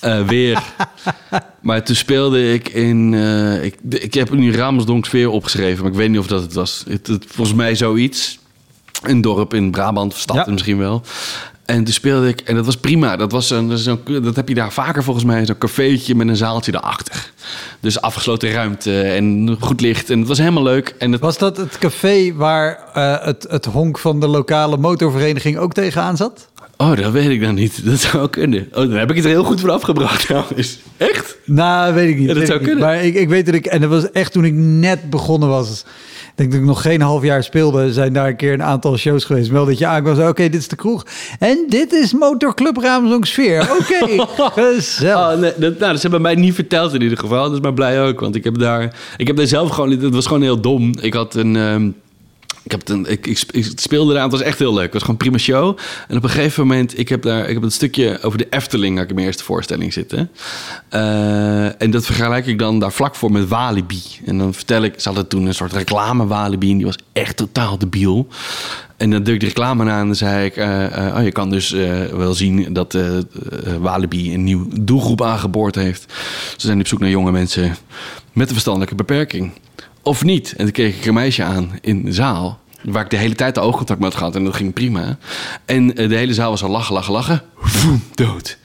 Eh, 0.02 0.28
weer. 0.28 0.64
maar 1.62 1.84
toen 1.84 1.96
speelde 1.96 2.54
ik 2.54 2.70
in. 2.70 3.14
eh, 3.14 3.64
ik, 3.64 3.76
ik 3.90 4.14
heb 4.14 4.32
nu 4.32 4.56
Ramsdonk 4.56 5.06
sfeer 5.06 5.30
opgeschreven, 5.30 5.84
maar 5.84 5.92
ik 5.92 5.98
weet 5.98 6.10
niet 6.10 6.20
of 6.20 6.28
dat 6.28 6.42
het 6.42 6.54
was. 6.54 6.84
Het, 6.90 7.08
het- 7.08 7.26
volgens 7.28 7.58
mij 7.58 7.76
zoiets. 7.76 8.40
Een 9.04 9.22
dorp 9.22 9.54
in 9.54 9.72
Brabant, 9.72 10.14
of 10.14 10.20
stad 10.20 10.36
Ja. 10.46 10.52
misschien 10.52 10.78
wel. 10.78 11.02
En 11.72 11.84
toen 11.84 11.94
speelde 11.94 12.28
ik, 12.28 12.40
en 12.42 12.56
dat 12.56 12.66
was 12.66 12.78
prima. 12.78 13.16
Dat, 13.16 13.32
was 13.32 13.50
een, 13.50 13.68
dat, 13.70 13.78
is 13.78 13.84
zo'n- 13.84 14.00
dat 14.24 14.36
heb 14.36 14.48
je 14.48 14.54
daar 14.56 14.72
vaker 14.74 15.04
volgens 15.04 15.26
mij, 15.26 15.46
zo'n 15.46 15.58
cafeetje 15.58 16.16
met 16.16 16.28
een 16.28 16.36
zaaltje 16.36 16.74
erachter. 16.76 17.32
Dus 17.80 18.02
afgesloten 18.02 18.52
ruimte 18.52 19.02
en 19.02 19.58
goed 19.60 19.82
licht. 19.82 20.10
En 20.10 20.20
het 20.20 20.28
was 20.28 20.38
helemaal 20.38 20.64
leuk. 20.64 20.96
En 20.98 21.12
het 21.12 21.22
Was 21.22 21.38
dat 21.38 21.58
het 21.58 21.78
café 21.78 22.34
waar 22.34 22.80
eh, 22.94 23.26
het, 23.26 23.46
het 23.50 23.66
honk 23.66 24.00
van 24.00 24.20
de 24.20 24.28
lokale 24.28 24.78
motorvereniging 24.78 25.58
ook 25.58 25.74
tegenaan 25.74 26.18
zat? 26.18 26.50
Oh, 26.78 26.96
dat 26.96 27.12
weet 27.12 27.30
ik 27.30 27.42
dan 27.42 27.56
niet. 27.56 27.86
Dat 27.90 28.00
zou 28.00 28.30
kunnen. 28.30 28.68
Oh, 28.70 28.76
dan 28.76 28.92
heb 28.92 29.10
ik 29.10 29.16
het 29.16 29.26
er 29.26 29.32
heel 29.32 29.44
goed 29.44 29.60
van 29.62 29.70
afgebracht 29.70 30.22
trouwens. 30.28 30.78
Echt? 30.98 31.38
Nou, 31.46 31.94
weet 31.94 32.10
ik 32.10 32.18
niet. 32.18 32.28
Ja, 32.28 32.34
dat 32.34 32.38
weet 32.38 32.48
zou 32.48 32.60
ik 32.60 32.66
niet. 32.66 32.74
kunnen. 32.76 32.94
Maar 32.96 33.04
ik, 33.06 33.14
ik 33.16 33.30
weet 33.30 33.46
dat 33.46 33.56
ik... 33.56 33.66
En 33.66 33.82
dat 33.82 33.90
was 33.90 34.12
echt 34.12 34.32
toen 34.32 34.46
ik 34.46 34.54
net 34.54 35.10
begonnen 35.10 35.50
was. 35.50 35.84
Ik 36.32 36.38
denk 36.38 36.52
dat 36.52 36.60
ik 36.60 36.68
nog 36.68 36.82
geen 36.82 37.02
half 37.02 37.24
jaar 37.24 37.44
speelde, 37.44 37.94
zijn 37.94 38.14
daar 38.14 38.28
een 38.28 38.36
keer 38.36 38.54
een 38.54 38.64
aantal 38.64 38.98
shows 38.98 39.24
geweest. 39.24 39.50
Wel 39.50 39.66
dat 39.66 39.78
je 39.78 39.86
aankwam, 39.86 40.16
zei, 40.16 40.30
oké, 40.30 40.42
dit 40.50 40.60
is 40.62 40.68
de 40.68 40.76
kroeg. 40.76 41.06
En 41.40 41.66
dit 41.68 41.94
is 41.94 42.14
Motorclub 42.14 42.78
Ramsdonksfeer. 42.78 43.62
Oké, 43.80 44.26
gezellig. 44.62 45.34
Oh, 45.34 45.40
nee, 45.40 45.54
dat, 45.58 45.80
nou, 45.80 45.94
dat 45.94 46.02
hebben 46.02 46.22
mij 46.22 46.36
niet 46.36 46.54
verteld 46.54 46.94
in 46.94 47.02
ieder 47.02 47.18
geval. 47.18 47.44
Dat 47.44 47.54
is 47.54 47.60
maar 47.60 47.74
blij 47.74 48.02
ook, 48.02 48.20
want 48.20 48.36
ik 48.36 48.44
heb 48.44 48.58
daar... 48.58 48.96
Ik 49.18 49.28
heb 49.28 49.36
daar 49.36 49.48
zelf 49.48 49.70
gewoon... 49.70 49.90
Het 49.90 50.14
was 50.14 50.26
gewoon 50.26 50.42
heel 50.42 50.62
dom. 50.62 50.94
Ik 51.00 51.14
had 51.14 51.36
een... 51.36 51.56
ehm, 51.56 51.90
ik, 52.64 52.72
heb 52.72 52.90
een, 52.90 53.06
ik, 53.10 53.44
speelde 53.76 54.14
eraan, 54.14 54.24
het 54.24 54.32
was 54.32 54.42
echt 54.42 54.60
heel 54.60 54.74
leuk. 54.74 54.84
Het 54.84 54.94
was 54.94 55.02
gewoon 55.02 55.18
prima 55.18 55.38
show. 55.38 55.78
En 56.08 56.18
op 56.18 56.24
een 56.24 56.30
gegeven 56.30 56.68
moment, 56.68 57.00
ik 57.00 57.10
heb 57.10 57.22
daar 57.22 57.48
ik 57.48 57.54
heb 57.54 57.64
een 57.64 57.72
stukje 57.72 58.22
over 58.22 58.38
de 58.38 58.48
Efteling, 58.50 58.94
had 58.94 59.04
ik 59.04 59.10
in 59.10 59.16
mijn 59.16 59.28
eerste 59.28 59.44
voorstelling 59.44 59.94
zitten. 59.94 60.32
Eh, 60.90 61.82
en 61.82 61.92
dat 61.92 62.06
vergelijk 62.06 62.46
ik 62.46 62.60
dan 62.60 62.80
daar 62.80 62.92
vlak 62.92 63.16
voor 63.16 63.32
met 63.32 63.48
Walibi. 63.48 64.02
En 64.26 64.38
dan 64.38 64.54
vertel 64.54 64.84
ik, 64.84 64.94
ze 64.98 65.08
hadden 65.08 65.28
toen 65.28 65.46
een 65.46 65.54
soort 65.54 65.74
reclame 65.74 66.28
Walibi 66.28 66.72
en 66.72 66.78
die 66.78 66.86
was 66.86 66.98
echt 67.14 67.38
totaal 67.38 67.78
debiel. 67.78 68.28
En 68.98 69.10
dan 69.10 69.24
deed 69.24 69.34
ik 69.34 69.40
de 69.40 69.46
reclame 69.46 69.92
aan 69.92 70.08
en 70.08 70.16
zei 70.16 70.46
ik, 70.46 70.56
eh, 70.56 71.08
eh, 71.08 71.16
oh, 71.16 71.24
je 71.24 71.32
kan 71.32 71.50
dus 71.50 71.70
wel 72.12 72.34
zien 72.34 72.74
dat 72.74 72.98
Walibi 73.80 74.34
een 74.34 74.44
nieuw 74.44 74.68
doelgroep 74.82 75.22
aangeboord 75.22 75.76
heeft. 75.76 76.14
Ze 76.58 76.68
zijn 76.68 76.80
op 76.80 76.88
zoek 76.88 77.00
naar 77.00 77.10
jonge 77.10 77.32
mensen 77.32 77.76
met 78.34 78.48
een 78.48 78.54
verstandelijke 78.54 78.96
beperking. 78.96 79.52
Of 80.04 80.24
niet. 80.24 80.52
En 80.52 80.64
toen 80.64 80.72
keek 80.72 80.96
ik 80.96 81.06
een 81.06 81.14
meisje 81.14 81.44
aan 81.44 81.72
in 81.82 82.06
de 82.06 82.14
zaal. 82.14 82.60
Waar 82.84 83.04
ik 83.04 83.10
de 83.10 83.18
hele 83.18 83.36
tijd 83.36 83.56
de 83.56 83.62
oogcontact 83.62 84.00
met 84.00 84.10
had 84.10 84.18
gehad. 84.18 84.36
En 84.36 84.44
dat 84.44 84.56
ging 84.56 84.74
prima. 84.74 85.18
En 85.66 85.96
eh, 85.96 86.10
de 86.10 86.16
hele 86.16 86.34
zaal 86.34 86.50
was 86.50 86.64
al 86.64 86.70
lachen, 86.70 86.94
lachen, 86.94 87.14
lachen. 87.14 87.42
Voem, 87.58 88.04
dood. 88.14 88.58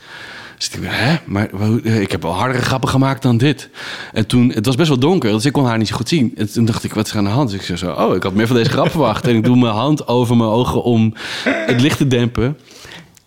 Dus 0.59 0.68
ik 0.68 0.78
hè? 0.82 1.16
Maar 1.26 1.51
eh, 1.84 2.01
ik 2.01 2.11
heb 2.11 2.22
wel 2.22 2.34
hardere 2.34 2.62
grappen 2.64 2.89
gemaakt 2.89 3.22
dan 3.22 3.37
dit. 3.37 3.68
En 4.12 4.26
toen, 4.26 4.53
het 4.55 4.66
was 4.66 4.74
best 4.74 4.89
wel 4.89 4.99
donker, 4.99 5.32
dus 5.32 5.45
ik 5.45 5.53
kon 5.53 5.66
haar 5.66 5.78
niet 5.78 5.89
zo 5.89 5.97
goed 5.97 6.09
zien. 6.09 6.32
En 6.37 6.53
toen 6.53 6.64
dacht 6.64 6.84
ik, 6.84 6.95
wat 6.95 7.07
is 7.07 7.12
er 7.12 7.18
aan 7.18 7.24
de 7.24 7.30
hand? 7.30 7.51
Dus 7.51 7.59
ik 7.59 7.66
zei 7.66 7.78
zo, 7.78 7.93
oh, 7.93 8.14
ik 8.14 8.22
had 8.22 8.34
meer 8.34 8.47
van 8.47 8.57
deze 8.57 8.70
grap 8.70 8.91
verwacht. 8.91 9.26
En 9.26 9.37
ik 9.37 9.45
doe 9.45 9.57
mijn 9.57 9.74
hand 9.74 10.09
over 10.09 10.37
mijn 10.37 10.51
ogen 10.51 10.82
om 10.82 11.14
het 11.45 11.80
licht 11.80 11.99
te 11.99 12.07
dempen. 12.07 12.59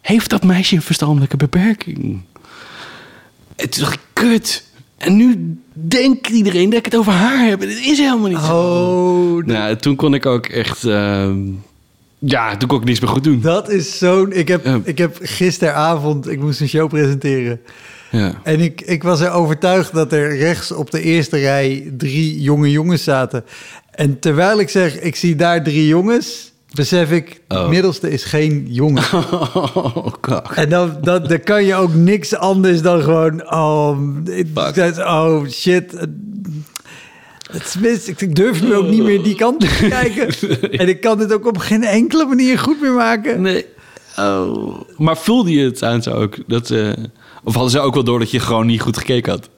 Heeft 0.02 0.30
dat 0.30 0.44
meisje 0.44 0.76
een 0.76 0.82
verstandelijke 0.82 1.38
beperking? 1.38 2.22
En 3.56 3.70
toen 3.70 3.84
dacht 3.84 4.00
kut. 4.14 4.68
En 5.00 5.16
nu 5.16 5.58
denkt 5.74 6.28
iedereen 6.28 6.70
dat 6.70 6.80
ik 6.80 6.86
het 6.86 6.96
over 6.96 7.12
haar 7.12 7.48
heb. 7.48 7.62
En 7.62 7.70
het 7.70 7.80
is 7.80 7.98
helemaal 7.98 8.30
niet 8.30 8.40
zo. 8.40 8.56
Oh, 8.56 9.46
Nou, 9.46 9.76
toen 9.76 9.96
kon 9.96 10.14
ik 10.14 10.26
ook 10.26 10.46
echt... 10.46 10.84
ehm, 10.84 11.38
ja, 12.20 12.58
toen 12.58 12.68
kon 12.68 12.80
ik 12.80 12.86
niks 12.86 13.00
meer 13.00 13.10
goed 13.10 13.24
doen. 13.24 13.42
dat 13.42 13.70
is 13.70 13.98
zo'n... 13.98 14.32
Ik 14.32 14.48
heb, 14.48 14.66
ik 14.84 14.98
heb 14.98 15.18
gisteravond, 15.22 16.30
ik 16.30 16.40
moest 16.40 16.62
een 16.62 16.68
show 16.68 16.90
presenteren. 16.90 17.62
Ja. 18.12 18.34
En 18.44 18.60
ik, 18.60 18.82
ik 18.82 19.04
was 19.04 19.20
er 19.20 19.32
overtuigd 19.32 19.94
dat 19.94 20.14
er 20.14 20.38
rechts 20.38 20.72
op 20.72 20.92
de 20.92 21.02
eerste 21.02 21.38
rij 21.38 21.94
drie 21.98 22.42
jonge 22.42 22.72
jongens 22.72 23.04
zaten. 23.04 23.44
En 23.92 24.20
terwijl 24.20 24.60
ik 24.60 24.70
zeg, 24.70 25.00
ik 25.00 25.16
zie 25.16 25.36
daar 25.36 25.64
drie 25.64 25.88
jongens, 25.88 26.49
besef 26.74 27.12
ik, 27.12 27.42
de 27.48 27.56
Oh. 27.58 27.70
middelste 27.70 28.10
is 28.12 28.24
geen 28.24 28.66
jongen. 28.70 29.04
Oh, 29.74 30.08
God. 30.22 30.42
En 30.56 30.70
dan, 30.70 30.98
dan, 31.02 31.24
dan 31.24 31.44
kan 31.44 31.64
je 31.64 31.76
ook 31.76 31.94
niks 31.94 32.36
anders 32.36 32.82
dan 32.82 33.02
gewoon, 33.02 33.52
oh, 33.54 33.98
Fuck. 34.56 34.98
oh 34.98 35.48
shit. 35.48 35.92
Het 37.52 37.66
is 37.66 37.78
mis. 37.78 38.08
Ik 38.08 38.36
durf 38.36 38.62
nu 38.62 38.76
ook 38.76 38.88
niet 38.88 39.04
meer 39.04 39.24
die 39.24 39.36
kant 39.36 39.60
te 39.60 39.88
kijken. 39.90 40.28
En 40.80 40.88
ik 40.88 41.02
kan 41.02 41.18
dit 41.18 41.34
ook 41.34 41.48
op 41.48 41.58
geen 41.58 41.84
enkele 41.84 42.26
manier 42.26 42.60
goed 42.60 42.82
meer 42.82 42.94
maken. 42.94 43.42
Nee. 43.42 43.66
Oh. 44.18 44.82
Maar 44.98 45.18
voelde 45.18 45.52
je 45.52 45.64
het 45.66 45.84
aan 45.84 46.02
ze 46.04 46.14
ook? 46.14 46.36
Dat 46.48 46.74
of 47.44 47.54
hadden 47.54 47.72
ze 47.72 47.80
ook 47.80 47.94
wel 47.94 48.04
door 48.04 48.20
dat 48.20 48.32
je 48.32 48.40
gewoon 48.40 48.66
niet 48.66 48.82
goed 48.82 48.98
gekeken 48.98 49.32
had? 49.32 49.50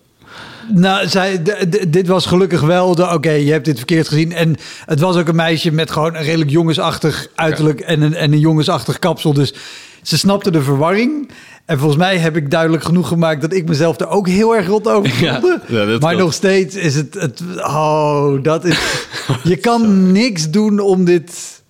Nou, 0.74 1.08
zij, 1.08 1.42
dit 1.88 2.08
was 2.08 2.26
gelukkig 2.26 2.62
wel 2.62 2.96
de... 2.96 3.14
Oké, 3.14 3.32
je 3.32 3.52
hebt 3.52 3.66
dit 3.66 3.78
verkeerd 3.78 4.08
gezien. 4.08 4.32
En 4.32 4.56
het 4.86 5.00
was 5.00 5.18
ook 5.18 5.28
een 5.28 5.36
meisje 5.36 5.72
met 5.72 5.92
gewoon 5.92 6.16
een 6.16 6.24
redelijk 6.24 6.50
jongensachtig 6.50 7.28
uiterlijk... 7.36 7.80
En, 7.80 8.02
een, 8.02 8.16
en 8.16 8.32
een 8.34 8.40
jongensachtig 8.40 9.00
kapsel. 9.00 9.34
Dus 9.34 9.54
ze 10.02 10.18
snapte 10.18 10.52
de 10.52 10.62
verwarring. 10.62 11.32
En 11.66 11.78
volgens 11.78 12.00
mij 12.00 12.18
heb 12.18 12.36
ik 12.36 12.52
duidelijk 12.52 12.84
genoeg 12.84 13.08
gemaakt... 13.08 13.42
dat 13.42 13.54
ik 13.54 13.68
mezelf 13.68 14.00
er 14.00 14.08
ook 14.08 14.28
heel 14.28 14.56
erg 14.56 14.68
rot 14.68 14.88
over 14.88 15.12
voelde. 15.12 15.62
ja, 15.68 15.86
maar 15.86 16.00
klopt. 16.00 16.18
nog 16.18 16.34
steeds 16.34 16.76
is 16.76 16.96
het... 16.96 17.14
het 17.14 17.42
oh, 17.58 18.44
dat 18.44 18.66
is... 18.66 19.06
Je 19.44 19.56
kan 19.56 20.02
niks 20.12 20.50
doen 20.50 20.80
om 20.80 21.06
dit, 21.06 21.62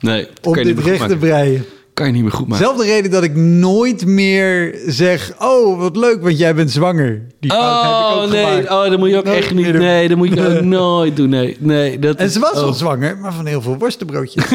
Nee, 0.00 0.28
om 0.42 0.54
dit 0.54 0.78
recht 0.78 1.08
te 1.08 1.16
breien. 1.16 1.64
Kan 1.96 2.06
je 2.06 2.12
niet 2.12 2.22
meer 2.22 2.32
goed 2.32 2.48
maken. 2.48 2.64
Zelfde 2.64 2.84
reden 2.84 3.10
dat 3.10 3.22
ik 3.22 3.36
nooit 3.36 4.06
meer 4.06 4.78
zeg... 4.86 5.32
Oh, 5.38 5.78
wat 5.78 5.96
leuk, 5.96 6.22
want 6.22 6.38
jij 6.38 6.54
bent 6.54 6.70
zwanger. 6.70 7.22
Die 7.40 7.50
fout 7.50 7.82
heb 7.82 7.90
ik 7.90 7.96
Oh, 7.96 8.22
ook 8.22 8.30
nee. 8.30 8.44
gemaakt. 8.44 8.70
Oh, 8.70 8.90
dat 8.90 8.98
moet 8.98 9.08
je 9.08 9.16
ook 9.16 9.24
Nooit 9.24 9.38
echt 9.38 9.54
niet. 9.54 9.64
doen. 9.66 9.78
Nee, 9.78 10.08
dat 10.08 10.16
moet 10.16 10.28
je 10.34 10.56
ook 10.56 10.62
nooit 10.64 11.16
doen. 11.16 11.28
Nee, 11.28 11.56
nee. 11.60 11.98
Dat 11.98 12.16
En 12.16 12.26
is- 12.26 12.32
ze 12.32 12.38
was 12.40 12.52
wel 12.52 12.68
oh. 12.68 12.72
zwanger, 12.74 13.18
maar 13.18 13.32
van 13.32 13.46
heel 13.46 13.62
veel 13.62 13.76
worstenbroodjes. 13.78 14.44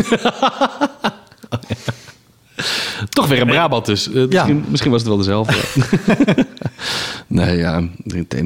Toch 3.09 3.27
weer 3.27 3.41
een 3.41 3.47
Brabant 3.47 3.85
dus. 3.85 4.11
Eh, 4.13 4.25
misschien, 4.27 4.65
misschien 4.69 4.91
was 4.91 4.99
het 4.99 5.09
wel 5.09 5.17
dezelfde. 5.17 5.53
nee, 7.27 7.57
ja. 7.57 7.83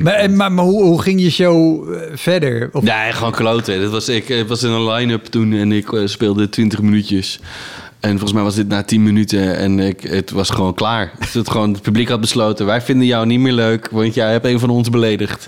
maar, 0.01 0.31
maar, 0.31 0.51
maar 0.51 0.65
hoe, 0.65 0.83
hoe 0.83 1.01
ging 1.01 1.21
je 1.21 1.29
show 1.31 1.93
eh, 1.93 2.01
verder? 2.13 2.69
Of, 2.73 2.83
Nee, 2.83 3.11
gewoon 3.11 3.31
kloten. 3.31 3.81
Dat 3.81 3.91
was, 3.91 4.09
ik 4.09 4.29
eh, 4.29 4.41
was 4.47 4.63
in 4.63 4.69
een 4.71 4.87
line-up 4.91 5.25
toen 5.25 5.53
en 5.53 5.71
ik 5.71 5.87
speelde 6.05 6.49
20 6.49 6.81
minuutjes. 6.81 7.39
En 8.05 8.11
volgens 8.11 8.33
mij 8.33 8.43
was 8.43 8.55
dit 8.55 8.67
na 8.67 8.83
10 8.83 9.03
minuten 9.03 9.57
en 9.57 9.79
ik, 9.79 10.01
het 10.01 10.31
was 10.31 10.49
gewoon 10.49 10.73
klaar. 10.73 11.11
Dus 11.19 11.33
het, 11.33 11.49
gewoon, 11.49 11.73
het 11.73 11.81
publiek 11.81 12.09
had 12.09 12.21
besloten, 12.21 12.65
wij 12.65 12.81
vinden 12.81 13.07
jou 13.07 13.25
niet 13.25 13.39
meer 13.39 13.53
leuk, 13.53 13.89
want 13.91 14.13
jij 14.13 14.31
hebt 14.31 14.45
een 14.45 14.59
van 14.59 14.69
ons 14.69 14.89
beledigd. 14.89 15.47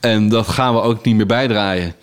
En 0.00 0.28
dat 0.28 0.48
gaan 0.48 0.74
we 0.74 0.80
ook 0.80 1.04
niet 1.04 1.16
meer 1.16 1.26
bijdraaien. 1.26 1.94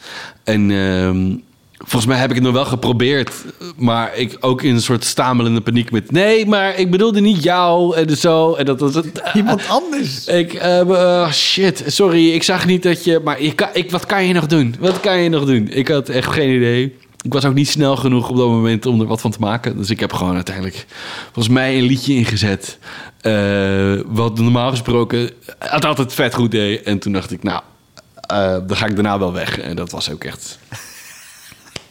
En 0.43 0.72
ehm, 0.72 1.36
volgens 1.78 2.06
mij 2.06 2.18
heb 2.18 2.30
ik 2.30 2.36
het 2.36 2.43
nog 2.43 2.53
wel 2.53 2.66
geprobeerd, 2.66 3.32
maar 3.78 4.18
ik 4.18 4.38
ook 4.39 4.62
in 4.62 4.74
een 4.74 4.82
soort 4.82 5.03
stamelende 5.03 5.62
paniek 5.62 5.91
met... 5.91 6.12
Nee, 6.12 6.45
maar 6.45 6.80
ik 6.80 6.91
bedoelde 6.91 7.22
niet 7.22 7.43
jou 7.43 7.95
en 7.95 8.18
zo. 8.18 8.53
En 8.53 8.66
dat 8.66 8.80
was 8.80 8.95
het. 8.95 9.22
Iemand 9.34 9.68
anders. 9.68 10.28
Ik, 10.28 10.53
eh, 10.53 10.80
eh, 10.80 11.32
shit, 11.32 11.84
sorry, 11.88 12.32
ik 12.32 12.43
zag 12.43 12.66
niet 12.66 12.84
dat 12.84 13.03
je... 13.03 13.22
Maar 13.24 13.41
je 13.41 13.53
kan, 13.53 13.68
ik, 13.74 13.91
wat 13.91 14.06
kan 14.06 14.26
je 14.26 14.34
nog 14.34 14.45
doen? 14.45 14.76
Wat 14.80 14.99
kan 14.99 15.20
je 15.20 15.30
nog 15.30 15.45
doen? 15.45 15.68
Ik 15.70 15.88
had 15.88 16.10
echt 16.10 16.32
geen 16.32 16.56
idee. 16.56 16.95
Ik 17.26 17.34
was 17.34 17.45
ook 17.45 17.53
niet 17.53 17.67
snel 17.69 17.95
genoeg 17.95 18.30
op 18.30 18.38
dat 18.38 18.47
moment 18.47 18.86
om 18.86 19.01
er 19.01 19.07
wat 19.07 19.21
van 19.21 19.32
te 19.32 19.39
maken. 19.39 19.78
Dus 19.78 19.89
ik 19.89 19.99
heb 19.99 20.13
gewoon 20.13 20.36
uiteindelijk 20.36 20.86
volgens 21.23 21.47
mij 21.55 21.78
een 21.78 21.84
liedje 21.84 22.13
ingezet. 22.13 22.78
eh, 23.21 23.93
wat 24.05 24.39
normaal 24.39 24.69
gesproken 24.69 25.30
het 25.59 25.86
altijd 25.86 26.13
vet 26.13 26.34
goed 26.34 26.51
deed. 26.51 26.84
En 26.84 26.99
toen 26.99 27.13
dacht 27.13 27.32
ik, 27.32 27.43
nou, 27.43 27.61
eh, 28.28 28.57
dan 28.67 28.78
ga 28.78 28.86
ik 28.86 28.95
daarna 28.95 29.19
wel 29.19 29.34
weg. 29.34 29.59
En 29.59 29.76
dat 29.76 29.91
was 29.91 30.11
ook 30.11 30.23
echt... 30.23 30.59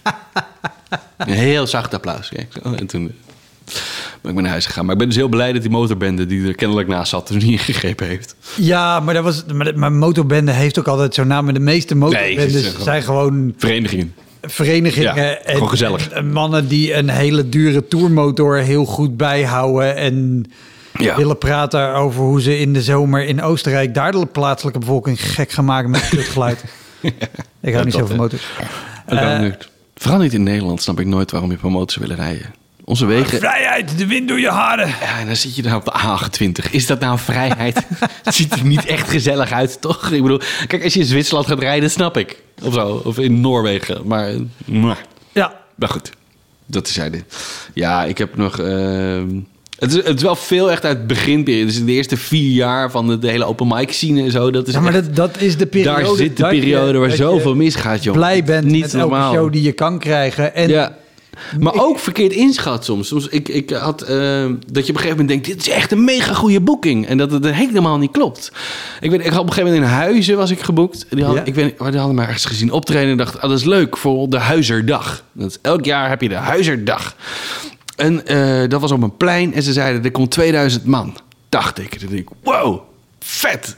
een 1.19 1.33
heel 1.33 1.67
zacht 1.67 1.95
applaus. 1.95 2.33
En 2.77 2.87
toen 2.87 3.09
eh, 3.09 3.75
ben 4.23 4.33
ik 4.37 4.41
naar 4.41 4.51
huis 4.51 4.67
gegaan. 4.67 4.85
Maar 4.85 4.93
ik 4.93 4.99
ben 4.99 5.09
dus 5.09 5.17
heel 5.17 5.29
blij 5.29 5.53
dat 5.53 5.63
die 5.63 5.71
motorbende 5.71 6.27
die 6.27 6.47
er 6.49 6.55
kennelijk 6.55 6.89
naast 6.89 7.11
zat... 7.11 7.29
er 7.29 7.35
niet 7.35 7.43
ingegrepen 7.45 8.07
heeft. 8.07 8.35
Ja, 8.57 9.01
maar, 9.01 9.15
dat 9.15 9.25
was, 9.25 9.45
maar, 9.53 9.65
de- 9.67 9.79
maar 9.79 9.93
motorbende 9.93 10.53
heeft 10.53 10.79
ook 10.79 10.89
altijd 10.89 11.15
zo'n 11.15 11.27
naam. 11.27 11.53
De 11.53 11.61
meeste 11.61 11.95
motorbendes 11.95 12.53
Nee, 12.53 12.73
zijn 12.83 13.03
gewoon 13.03 13.55
Verenigingen. 13.57 14.15
Verenigingen. 14.47 15.15
Ja, 15.15 15.35
en, 15.37 15.55
gewoon 15.55 15.69
gezellig. 15.69 16.09
en 16.09 16.33
mannen 16.33 16.69
die 16.69 16.95
een 16.95 17.09
hele 17.09 17.49
dure 17.49 17.89
tourmotor 17.89 18.57
heel 18.57 18.85
goed 18.85 19.17
bijhouden. 19.17 19.97
En 19.97 20.45
Ja. 20.99 21.17
willen 21.17 21.39
praten 21.39 21.95
over 21.95 22.21
hoe 22.23 22.41
ze 22.43 22.59
in 22.59 22.73
de 22.73 22.83
zomer 22.83 23.25
in 23.25 23.43
Oostenrijk... 23.43 23.95
daar 23.95 24.13
de 24.13 24.27
plaatselijke 24.27 24.79
bevolking 24.79 25.21
gek 25.21 25.51
gaan 25.51 25.65
maken 25.65 25.91
met 25.91 26.11
het 26.11 26.21
geluid. 26.21 26.65
Ik 27.61 27.73
hou 27.73 27.85
niet 27.85 27.95
zo 27.95 28.07
van 28.07 28.17
motors. 28.17 28.43
Eh, 29.07 29.33
ook 29.35 29.41
niet. 29.41 29.69
Vooral 29.95 30.21
niet 30.21 30.33
in 30.33 30.43
Nederland 30.43 30.83
snap 30.83 31.01
ik 31.01 31.07
nooit 31.07 31.31
waarom 31.31 31.51
je 31.51 31.57
op 31.57 31.63
een 31.63 31.71
motor 31.73 31.91
zou 31.91 32.07
willen 32.09 32.25
rijden. 32.25 32.55
Onze 32.85 33.07
wegen... 33.07 33.39
Vrijheid, 33.39 33.99
de 33.99 34.07
wind 34.07 34.29
door 34.29 34.41
je 34.41 34.51
haren. 34.51 34.87
Ja, 34.89 35.19
en 35.21 35.27
dan 35.27 35.37
zit 35.37 35.57
je 35.57 35.63
daar 35.63 35.77
op 35.77 35.85
de 35.85 35.93
A28. 35.93 36.71
Is 36.71 36.87
dat 36.87 37.01
nou 37.01 37.19
vrijheid? 37.19 37.77
Het 38.25 38.35
ziet 38.35 38.53
er 38.53 38.65
niet 38.65 38.85
echt 38.87 39.09
gezellig 39.11 39.53
uit, 39.53 39.81
toch? 39.81 40.11
Ik 40.11 40.23
bedoel, 40.23 40.41
kijk, 40.67 40.85
als 40.85 40.95
je 40.95 41.01
in 41.01 41.07
Zwitserland 41.07 41.47
gaat 41.47 41.59
rijden, 41.61 41.91
snap 41.91 42.17
ik. 42.17 42.43
Of 42.63 42.75
zo. 42.75 43.01
Of 43.05 43.19
in 43.19 43.41
Noorwegen. 43.41 44.07
Maar, 44.07 44.31
mwah. 44.65 44.97
Ja, 45.33 45.61
maar 45.75 45.89
goed. 45.89 46.11
Dat 46.67 46.87
is 46.87 46.93
zijde. 46.93 47.23
Ja, 47.75 48.05
ik 48.05 48.19
heb 48.19 48.37
nog... 48.37 48.59
ehm, 48.61 49.27
het, 49.79 49.91
is, 49.95 50.05
het 50.05 50.17
is 50.17 50.23
wel 50.23 50.37
veel 50.37 50.71
echt 50.71 50.85
uit 50.85 50.97
het 50.99 51.07
beginperiode. 51.07 51.67
Dus 51.67 51.85
de 51.85 51.93
eerste 51.93 52.17
vier 52.17 52.51
jaar 52.53 52.91
van 52.91 53.07
de, 53.07 53.19
de 53.19 53.31
hele 53.31 53.45
open 53.45 53.67
mic 53.69 53.93
scene 53.93 54.23
en 54.23 54.31
zo. 54.31 54.51
Dat 54.51 54.69
is 54.69 54.75
ja 54.75 54.81
maar 54.81 54.95
echt- 54.95 55.05
dat, 55.05 55.33
dat 55.33 55.41
is 55.43 55.57
de 55.57 55.67
periode... 55.67 56.03
daar 56.07 56.17
zit 56.17 56.37
de 56.37 56.43
je- 56.45 56.49
periode 56.49 56.99
waar 56.99 57.11
zoveel 57.11 57.55
misgaat, 57.55 58.03
joh. 58.05 58.15
blij 58.15 58.45
bent 58.45 58.65
Niet 58.65 58.81
met 58.83 58.95
elke 58.95 59.07
normaal. 59.09 59.33
show 59.35 59.53
die 59.53 59.63
je 59.63 59.73
kan 59.73 59.99
krijgen. 59.99 60.55
En 60.55 60.69
Ja. 60.69 60.97
Maar 61.59 61.75
ook 61.75 61.99
verkeerd 61.99 62.33
inschat 62.33 62.85
soms. 62.85 63.09
soms 63.09 63.29
ik, 63.29 63.49
ik 63.49 63.71
had 63.71 64.03
eh, 64.03 64.09
dat 64.09 64.17
je 64.17 64.53
op 64.71 64.75
een 64.75 64.85
gegeven 64.85 65.09
moment 65.09 65.29
denkt: 65.29 65.47
dit 65.47 65.57
is 65.57 65.69
echt 65.69 65.93
een 65.93 66.05
mega 66.05 66.33
goede 66.35 66.61
boeking. 66.61 67.07
En 67.07 67.19
dat 67.19 67.31
het 67.31 67.51
helemaal 67.51 67.99
niet 67.99 68.11
klopt. 68.11 68.53
Ik, 69.01 69.11
weet, 69.11 69.21
ik 69.25 69.31
had 69.31 69.41
op 69.41 69.47
een 69.47 69.53
gegeven 69.53 69.73
moment 69.75 69.91
in 69.93 69.97
Huizen 69.99 70.37
was 70.37 70.51
ik 70.51 70.61
geboekt. 70.61 71.07
Die 71.11 71.25
hadden, 71.25 71.43
Ja. 71.43 71.49
ik 71.49 71.55
weet, 71.55 71.79
die 71.79 71.99
hadden 71.99 72.15
mij 72.15 72.25
ergens 72.27 72.45
gezien 72.45 72.71
optreden 72.73 73.11
en 73.11 73.17
dacht: 73.17 73.37
ah, 73.41 73.43
dat 73.51 73.59
is 73.59 73.65
leuk 73.65 73.97
voor 73.97 74.29
de 74.29 74.39
Huizerdag. 74.39 75.25
Dat 75.33 75.59
elk 75.63 75.85
jaar 75.85 76.09
heb 76.09 76.21
je 76.23 76.29
de 76.29 76.35
Huizerdag. 76.35 77.17
En 77.97 78.27
eh, 78.27 78.69
dat 78.69 78.81
was 78.81 78.93
op 78.93 79.03
een 79.03 79.17
plein 79.17 79.55
en 79.55 79.63
ze 79.63 79.73
zeiden: 79.73 80.05
er 80.05 80.11
komt 80.11 80.31
2000 80.31 80.85
man. 80.85 81.17
Dacht 81.49 81.79
ik. 81.79 81.93
En 81.93 81.99
toen 81.99 82.09
dacht 82.09 82.21
ik: 82.21 82.29
wow, 82.43 82.81
vet. 83.49 83.77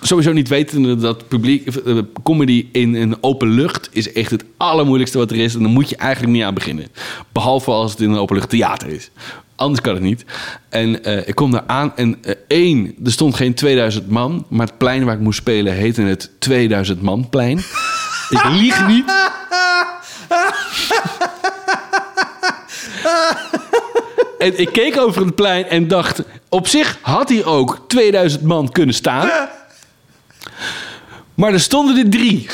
sowieso 0.00 0.32
niet 0.32 0.48
wetende 0.48 0.96
dat 0.96 1.28
publiek, 1.28 1.66
eh, 1.66 1.98
comedy 2.22 2.66
in 2.72 2.94
een 2.94 3.16
open 3.20 3.48
lucht 3.48 3.88
is 3.92 4.12
echt 4.12 4.30
het 4.30 4.44
allermoeilijkste 4.56 5.18
wat 5.18 5.30
er 5.30 5.36
is. 5.36 5.54
En 5.54 5.62
dan 5.62 5.72
moet 5.72 5.88
je 5.88 5.96
eigenlijk 5.96 6.32
niet 6.32 6.42
aan 6.42 6.54
beginnen. 6.54 6.86
Behalve 7.32 7.70
als 7.70 7.90
het 7.90 8.00
in 8.00 8.10
een 8.10 8.18
openlucht 8.18 8.50
theater 8.50 8.88
is. 8.88 9.10
Anders 9.56 9.80
kan 9.80 9.94
het 9.94 10.02
niet. 10.02 10.24
En 10.68 11.04
eh, 11.04 11.28
ik 11.28 11.34
kom 11.34 11.50
daar 11.50 11.64
aan 11.66 11.96
en 11.96 12.18
eh, 12.22 12.34
één, 12.48 12.94
er 13.04 13.12
stond 13.12 13.34
geen 13.34 13.54
2000 13.54 14.08
man, 14.08 14.46
maar 14.48 14.66
het 14.66 14.78
plein 14.78 15.04
waar 15.04 15.14
ik 15.14 15.20
moest 15.20 15.38
spelen 15.38 15.72
heette 15.72 16.02
het 16.02 16.30
2000 16.38 17.02
man 17.02 17.28
plein. 17.28 17.58
ik 18.30 18.44
lieg 18.44 18.86
niet. 18.86 19.04
En 24.40 24.58
ik 24.58 24.72
keek 24.72 24.98
over 24.98 25.24
het 25.24 25.34
plein 25.34 25.66
en 25.68 25.88
dacht... 25.88 26.22
op 26.48 26.68
zich 26.68 26.98
had 27.00 27.28
hij 27.28 27.44
ook 27.44 27.84
2000 27.86 28.42
man 28.42 28.72
kunnen 28.72 28.94
staan. 28.94 29.30
Maar 31.34 31.52
er 31.52 31.60
stonden 31.60 31.96
er 31.96 32.10
drie. 32.10 32.46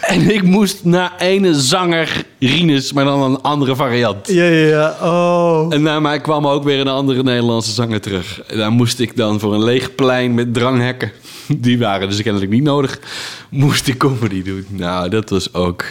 En 0.00 0.30
ik 0.30 0.42
moest 0.42 0.84
naar 0.84 1.12
ene 1.18 1.54
zanger 1.54 2.24
Rinus, 2.38 2.92
maar 2.92 3.04
dan 3.04 3.22
een 3.22 3.42
andere 3.42 3.76
variant. 3.76 4.28
Ja, 4.28 4.44
ja, 4.44 4.66
ja. 4.66 4.96
Oh. 5.02 5.74
En 5.74 5.82
na 5.82 6.00
mij 6.00 6.20
kwam 6.20 6.46
ook 6.46 6.64
weer 6.64 6.80
een 6.80 6.88
andere 6.88 7.22
Nederlandse 7.22 7.72
zanger 7.72 8.00
terug. 8.00 8.42
En 8.42 8.56
daar 8.56 8.70
moest 8.70 8.98
ik 8.98 9.16
dan 9.16 9.40
voor 9.40 9.54
een 9.54 9.64
leeg 9.64 9.94
plein 9.94 10.34
met 10.34 10.54
dranghekken... 10.54 11.12
die 11.56 11.78
waren 11.78 12.08
dus 12.08 12.22
kennelijk 12.22 12.52
niet 12.52 12.62
nodig... 12.62 12.98
moest 13.48 13.86
ik 13.88 13.98
comedy 13.98 14.42
doen. 14.42 14.66
Nou, 14.68 15.08
dat 15.08 15.30
was 15.30 15.54
ook 15.54 15.84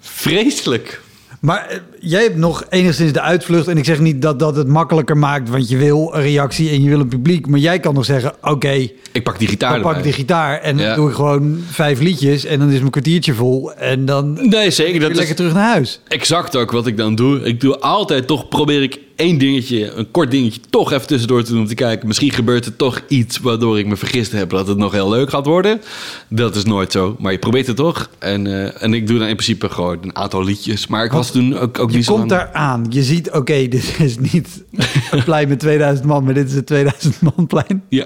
vreselijk. 0.00 1.02
Maar 1.44 1.66
eh, 1.68 1.76
jij 2.00 2.22
hebt 2.22 2.36
nog 2.36 2.64
enigszins 2.68 3.12
de 3.12 3.20
uitvlucht. 3.20 3.68
En 3.68 3.76
ik 3.78 3.84
zeg 3.84 4.00
niet 4.00 4.22
dat 4.22 4.38
dat 4.38 4.56
het 4.56 4.68
makkelijker 4.68 5.16
maakt, 5.16 5.48
want 5.48 5.68
je 5.68 5.76
wil 5.76 6.10
een 6.14 6.22
reactie 6.22 6.70
en 6.70 6.82
je 6.82 6.88
wil 6.88 7.00
een 7.00 7.08
publiek. 7.08 7.46
Maar 7.46 7.58
jij 7.58 7.80
kan 7.80 7.94
nog 7.94 8.04
zeggen: 8.04 8.32
Oké, 8.42 8.88
Ik 9.12 9.22
pak 9.22 9.38
die 9.38 9.48
gitaar 9.48 9.72
dan 9.72 9.80
pak 9.80 9.90
ik 9.90 9.96
erbij. 9.96 10.10
die 10.10 10.20
gitaar 10.20 10.60
en 10.60 10.76
dan 10.76 10.94
doe 10.94 11.08
ik 11.08 11.14
gewoon 11.14 11.62
vijf 11.70 12.00
liedjes. 12.00 12.44
En 12.44 12.58
dan 12.58 12.70
is 12.70 12.78
mijn 12.78 12.90
kwartiertje 12.90 13.34
vol. 13.34 13.72
En 13.74 14.04
dan 14.04 14.48
Nee, 14.48 14.70
zeker. 14.70 15.00
Dat 15.00 15.10
is 15.10 15.16
lekker 15.16 15.36
terug 15.36 15.54
naar 15.54 15.72
huis. 15.72 16.00
exact 16.08 16.56
ook 16.56 16.70
wat 16.70 16.86
ik 16.86 16.96
dan 16.96 17.14
doe. 17.14 17.40
Ik 17.42 17.60
doe 17.60 17.78
altijd 17.78 18.26
toch, 18.26 18.48
probeer 18.48 18.82
ik 18.82 19.00
één 19.16 19.38
dingetje, 19.38 19.90
een 19.92 20.10
kort 20.10 20.30
dingetje, 20.30 20.60
toch 20.70 20.92
even 20.92 21.06
tussendoor 21.06 21.42
te 21.42 21.50
doen 21.50 21.60
om 21.60 21.66
te 21.66 21.74
kijken. 21.74 22.06
Misschien 22.06 22.30
gebeurt 22.32 22.66
er 22.66 22.76
toch 22.76 23.00
iets 23.08 23.38
waardoor 23.38 23.78
ik 23.78 23.86
me 23.86 23.96
vergist 23.96 24.32
heb 24.32 24.50
dat 24.50 24.66
het 24.66 24.76
nog 24.78 24.92
heel 24.92 25.08
leuk 25.10 25.30
gaat 25.30 25.46
worden. 25.46 25.80
Dat 26.28 26.56
is 26.56 26.64
nooit 26.64 26.92
zo, 26.92 27.16
maar 27.18 27.32
je 27.32 27.38
probeert 27.38 27.66
het 27.66 27.76
toch. 27.76 28.10
En, 28.18 28.46
eh, 28.46 28.82
en 28.82 28.94
ik 28.94 29.06
doe 29.06 29.18
dan 29.18 29.28
in 29.28 29.34
principe 29.36 29.68
gewoon 29.68 29.98
een 30.02 30.16
aantal 30.16 30.44
liedjes. 30.44 30.86
Maar 30.86 31.04
ik 31.04 31.12
was 31.12 31.30
toen 31.30 31.58
ook, 31.58 31.78
ook 31.78 31.90
Je 31.90 31.96
niet 31.96 32.04
zo 32.04 32.14
komt 32.16 32.30
lang- 32.30 32.42
daar 32.42 32.52
aan. 32.52 32.86
Je 32.88 33.02
ziet, 33.02 33.30
oké, 33.30 33.66
dit 33.68 33.96
is 33.98 34.18
niet 34.18 34.62
een 35.10 35.24
plein 35.24 35.48
met 35.48 35.58
2000 35.58 36.06
man, 36.06 36.24
maar 36.24 36.34
dit 36.34 36.48
is 36.48 36.54
het 36.54 36.66
2000 36.66 37.20
man 37.20 37.46
plein. 37.46 37.82
Ja, 37.88 38.04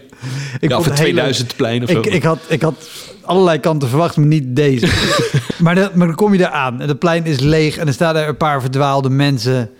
Ik 0.61 0.71
ja 0.71 0.77
of 0.79 0.85
vond 0.85 0.85
het 0.85 0.99
hele- 0.99 1.11
2000 1.11 1.57
plein 1.57 1.83
of 1.83 1.91
zo. 1.91 1.99
Ik, 1.99 2.07
ik, 2.07 2.23
had, 2.23 2.39
ik 2.49 2.63
had 2.63 2.89
allerlei 3.23 3.59
kanten 3.59 3.89
verwacht, 3.89 4.17
maar 4.17 4.27
niet 4.27 4.57
deze. 4.57 4.87
maar, 5.63 5.75
dan, 5.75 5.89
maar 5.95 6.07
dan 6.07 6.17
kom 6.17 6.33
je 6.33 6.39
daar 6.39 6.51
aan 6.51 6.81
en 6.81 6.89
het 6.89 6.99
plein 6.99 7.25
is 7.25 7.39
leeg 7.41 7.77
en 7.77 7.87
er 7.87 7.93
staan 7.93 8.17
er 8.17 8.29
een 8.29 8.37
paar 8.37 8.61
verdwaalde 8.61 9.11
mensen. 9.11 9.71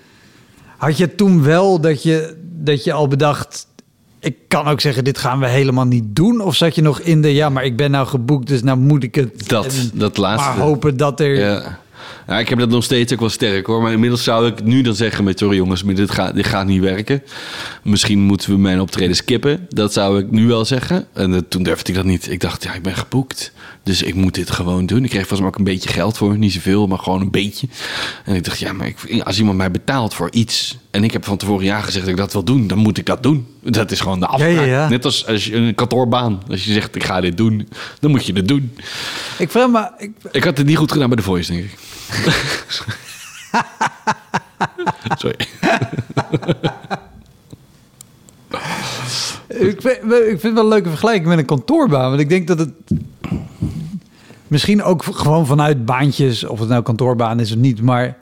Had 0.79 0.97
je 0.97 1.15
toen 1.15 1.43
wel 1.43 1.81
dat 1.81 2.03
je, 2.03 2.37
dat 2.43 2.85
je 2.85 2.93
al 2.93 3.09
bedacht... 3.09 3.67
Ik 4.21 4.37
kan 4.49 4.69
ook 4.69 4.81
zeggen, 4.81 5.05
dit 5.05 5.19
gaan 5.19 5.39
we 5.39 5.49
helemaal 5.49 5.87
niet 5.87 6.05
doen. 6.17 6.41
Of 6.41 6.55
zat 6.55 6.75
je 6.75 6.83
nog 6.83 7.01
in 7.01 7.23
de, 7.23 7.35
ja, 7.35 7.49
maar 7.49 7.65
ik 7.65 7.77
ben 7.77 7.91
nou 7.91 8.07
geboekt, 8.07 8.47
dus 8.47 8.63
nou 8.63 8.79
moet 8.79 9.03
ik 9.03 9.15
het. 9.15 9.49
Dat, 9.49 9.67
En 9.67 9.91
dat 9.95 10.17
laatste. 10.17 10.49
Maar 10.49 10.59
hopen 10.59 10.97
dat 10.97 11.21
er... 11.21 11.39
Ja. 11.39 11.79
Ja, 12.29 12.39
ik 12.39 12.49
heb 12.49 12.59
dat 12.59 12.69
nog 12.69 12.85
steeds 12.85 13.13
ook 13.13 13.21
wel 13.21 13.29
sterk 13.29 13.67
hoor. 13.67 13.83
Maar 13.83 13.93
inmiddels 13.93 14.25
zou 14.25 14.47
ik 14.47 14.65
nu 14.65 14.83
dan 14.83 14.95
zeggen 14.95 15.25
met... 15.25 15.39
Sorry 15.39 15.57
jongens, 15.57 15.83
maar 15.83 15.95
dit 15.95 16.11
gaat, 16.11 16.35
dit 16.35 16.47
gaat 16.47 16.67
niet 16.67 16.81
werken. 16.81 17.23
Misschien 17.83 18.21
moeten 18.21 18.51
we 18.51 18.59
mijn 18.59 18.81
optreden 18.81 19.17
skippen. 19.17 19.67
Dat 19.69 19.93
zou 19.93 20.19
ik 20.19 20.31
nu 20.31 20.47
wel 20.47 20.65
zeggen. 20.65 21.07
En 21.13 21.35
eh, 21.35 21.41
toen 21.49 21.63
durfde 21.63 21.91
ik 21.91 21.97
dat 21.97 22.05
niet. 22.05 22.31
Ik 22.31 22.41
dacht, 22.41 22.63
ja, 22.63 22.75
ik 22.75 22.83
ben 22.83 22.95
geboekt. 22.95 23.53
Dus 23.83 24.03
ik 24.03 24.15
moet 24.15 24.35
dit 24.35 24.51
gewoon 24.51 24.87
doen. 24.87 25.05
Ik 25.05 25.11
kreeg 25.11 25.21
volgens 25.21 25.41
mij 25.41 25.49
ook 25.49 25.59
een 25.59 25.65
beetje 25.65 25.89
geld 25.89 26.17
voor. 26.17 26.39
Niet 26.39 26.53
zoveel, 26.53 26.87
maar 26.87 26.99
gewoon 26.99 27.21
een 27.21 27.31
beetje. 27.31 27.69
En 28.25 28.35
ik 28.35 28.45
dacht, 28.45 28.59
ja, 28.59 28.73
maar 28.73 28.87
ik, 28.87 29.23
als 29.23 29.39
iemand 29.39 29.57
mij 29.57 29.71
betaalt 29.71 30.15
voor 30.15 30.29
iets... 30.33 30.79
en 30.91 31.05
ik 31.05 31.13
heb 31.13 31.25
van 31.25 31.37
tevoren 31.37 31.65
ja 31.65 31.81
gezegd 31.81 32.05
dat 32.05 32.15
ik 32.15 32.21
dat 32.21 32.33
wil 32.33 32.45
doen... 32.45 32.67
dan 32.67 32.79
moet 32.79 32.99
ik 32.99 33.07
dat 33.07 33.23
doen. 33.23 33.47
Dat 33.63 33.91
is 33.91 34.01
gewoon 34.01 34.21
de 34.21 34.27
afspraak. 34.27 34.55
Ja, 34.55 34.61
ja, 34.61 34.67
ja. 34.67 34.89
Net 34.89 35.05
als, 35.05 35.27
als 35.27 35.45
je 35.45 35.55
een 35.57 35.75
kantoorbaan. 35.75 36.43
Als 36.51 36.65
je 36.65 36.73
zegt, 36.73 36.95
ik 36.95 37.05
ga 37.05 37.21
dit 37.21 37.37
doen, 37.37 37.69
dan 38.01 38.11
moet 38.11 38.27
je 38.27 38.33
het 38.33 38.49
doen. 38.49 38.73
Ik 39.39 39.51
vraag 39.51 39.69
me... 39.69 39.91
Ik, 39.99 40.11
Ik 40.33 40.45
had 40.45 40.59
het 40.59 40.67
niet 40.67 40.77
goed 40.77 40.93
gedaan 40.93 41.09
bij 41.09 41.17
de 41.17 41.23
Voice, 41.23 41.53
denk 41.53 41.65
ik. 41.65 41.79
Sorry. 45.17 45.37
Ik 49.49 49.81
vind, 49.83 49.97
ik 50.13 50.41
vind 50.41 50.43
het 50.43 50.53
wel 50.53 50.63
een 50.63 50.69
leuke 50.69 50.89
vergelijking 50.89 51.27
met 51.29 51.39
een 51.39 51.45
kantoorbaan. 51.45 52.09
Want 52.09 52.21
ik 52.21 52.29
denk 52.29 52.47
dat 52.47 52.59
het 52.59 52.71
misschien 54.47 54.83
ook 54.83 55.05
gewoon 55.05 55.47
vanuit 55.47 55.85
baantjes, 55.85 56.45
of 56.45 56.59
het 56.59 56.69
nou 56.69 56.83
kantoorbaan 56.83 57.41
is 57.41 57.51
of 57.53 57.59
niet, 57.59 57.83
maar 57.83 58.17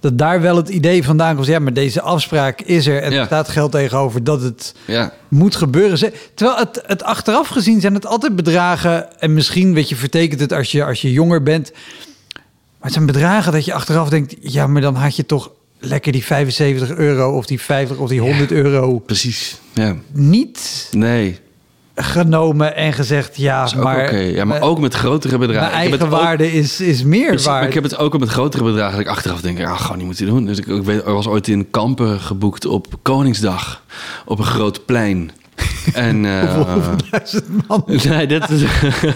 dat 0.00 0.18
daar 0.18 0.40
wel 0.40 0.56
het 0.56 0.68
idee 0.68 1.04
vandaan 1.04 1.34
komt. 1.34 1.46
Ja, 1.46 1.58
maar 1.58 1.72
deze 1.72 2.00
afspraak 2.00 2.60
is 2.60 2.86
er 2.86 3.02
en 3.02 3.12
Ja. 3.12 3.20
er 3.20 3.26
staat 3.26 3.48
geld 3.48 3.72
tegenover 3.72 4.24
dat 4.24 4.42
het 4.42 4.74
Ja, 4.86 5.12
moet 5.28 5.56
gebeuren. 5.56 6.12
Terwijl 6.34 6.58
het, 6.58 6.82
het 6.86 7.02
achteraf 7.02 7.48
gezien 7.48 7.80
zijn 7.80 7.94
het 7.94 8.06
altijd 8.06 8.36
bedragen. 8.36 9.20
En 9.20 9.34
misschien, 9.34 9.74
weet 9.74 9.88
je, 9.88 9.96
vertekent 9.96 10.40
het 10.40 10.52
als 10.52 10.72
je, 10.72 10.84
als 10.84 11.02
je 11.02 11.12
jonger 11.12 11.42
bent. 11.42 11.72
Maar 12.78 12.86
het 12.86 12.92
zijn 12.92 13.06
bedragen 13.06 13.52
dat 13.52 13.64
je 13.64 13.72
achteraf 13.74 14.08
denkt... 14.08 14.34
ja, 14.40 14.66
maar 14.66 14.80
dan 14.82 14.94
had 14.94 15.16
je 15.16 15.26
toch 15.26 15.50
lekker 15.78 16.12
die 16.12 16.24
75 16.24 16.90
euro... 16.96 17.36
of 17.36 17.46
die 17.46 17.60
50 17.60 17.96
of 17.96 18.08
die 18.08 18.20
100 18.20 18.52
euro 18.52 18.98
precies. 18.98 19.58
Ja. 19.74 19.96
niet 20.12 20.88
Nee, 20.90 21.38
genomen 21.94 22.76
en 22.76 22.92
gezegd... 22.92 23.36
ja, 23.36 23.68
maar, 23.76 24.04
oké. 24.04 24.16
Ja, 24.16 24.44
maar 24.44 24.56
eh, 24.60 24.66
ook 24.68 24.78
met 24.80 24.94
grotere 24.94 25.38
bedragen. 25.38 25.70
mijn 25.72 25.84
Ik 25.84 25.90
eigen 25.90 26.06
ook- 26.06 26.20
waarde 26.22 26.52
is, 26.52 26.80
is 26.80 27.02
meer 27.02 27.26
Precies, 27.26 27.46
waard. 27.46 27.58
maar 27.58 27.68
ik 27.68 27.74
heb 27.74 27.82
het 27.82 27.96
ook 27.96 28.12
al 28.12 28.18
met 28.18 28.28
grotere 28.28 28.64
bedragen 28.64 28.92
dat 28.92 29.00
ik 29.00 29.08
achteraf 29.08 29.40
denk, 29.40 29.60
ah, 29.64 29.80
gewoon 29.80 29.96
niet 29.96 30.06
moeten 30.06 30.26
doen. 30.26 30.44
Dus 30.44 30.58
ik, 30.58 30.66
ik 30.66 30.82
weet, 30.82 31.04
er 31.04 31.12
was 31.12 31.26
ooit 31.26 31.48
in 31.48 31.70
Kampen 31.70 32.20
geboekt 32.20 32.66
op 32.66 32.86
Koningsdag 33.02 33.82
op 34.24 34.38
een 34.38 34.44
groot 34.44 34.86
plein. 34.86 35.30
En, 35.92 36.24
eh, 36.40 36.54
Hoeveel- 36.54 36.94
duizend 37.10 37.44
man. 37.68 37.84
Nee, 38.08 38.26
dat, 38.26 38.50
is, 38.50 38.62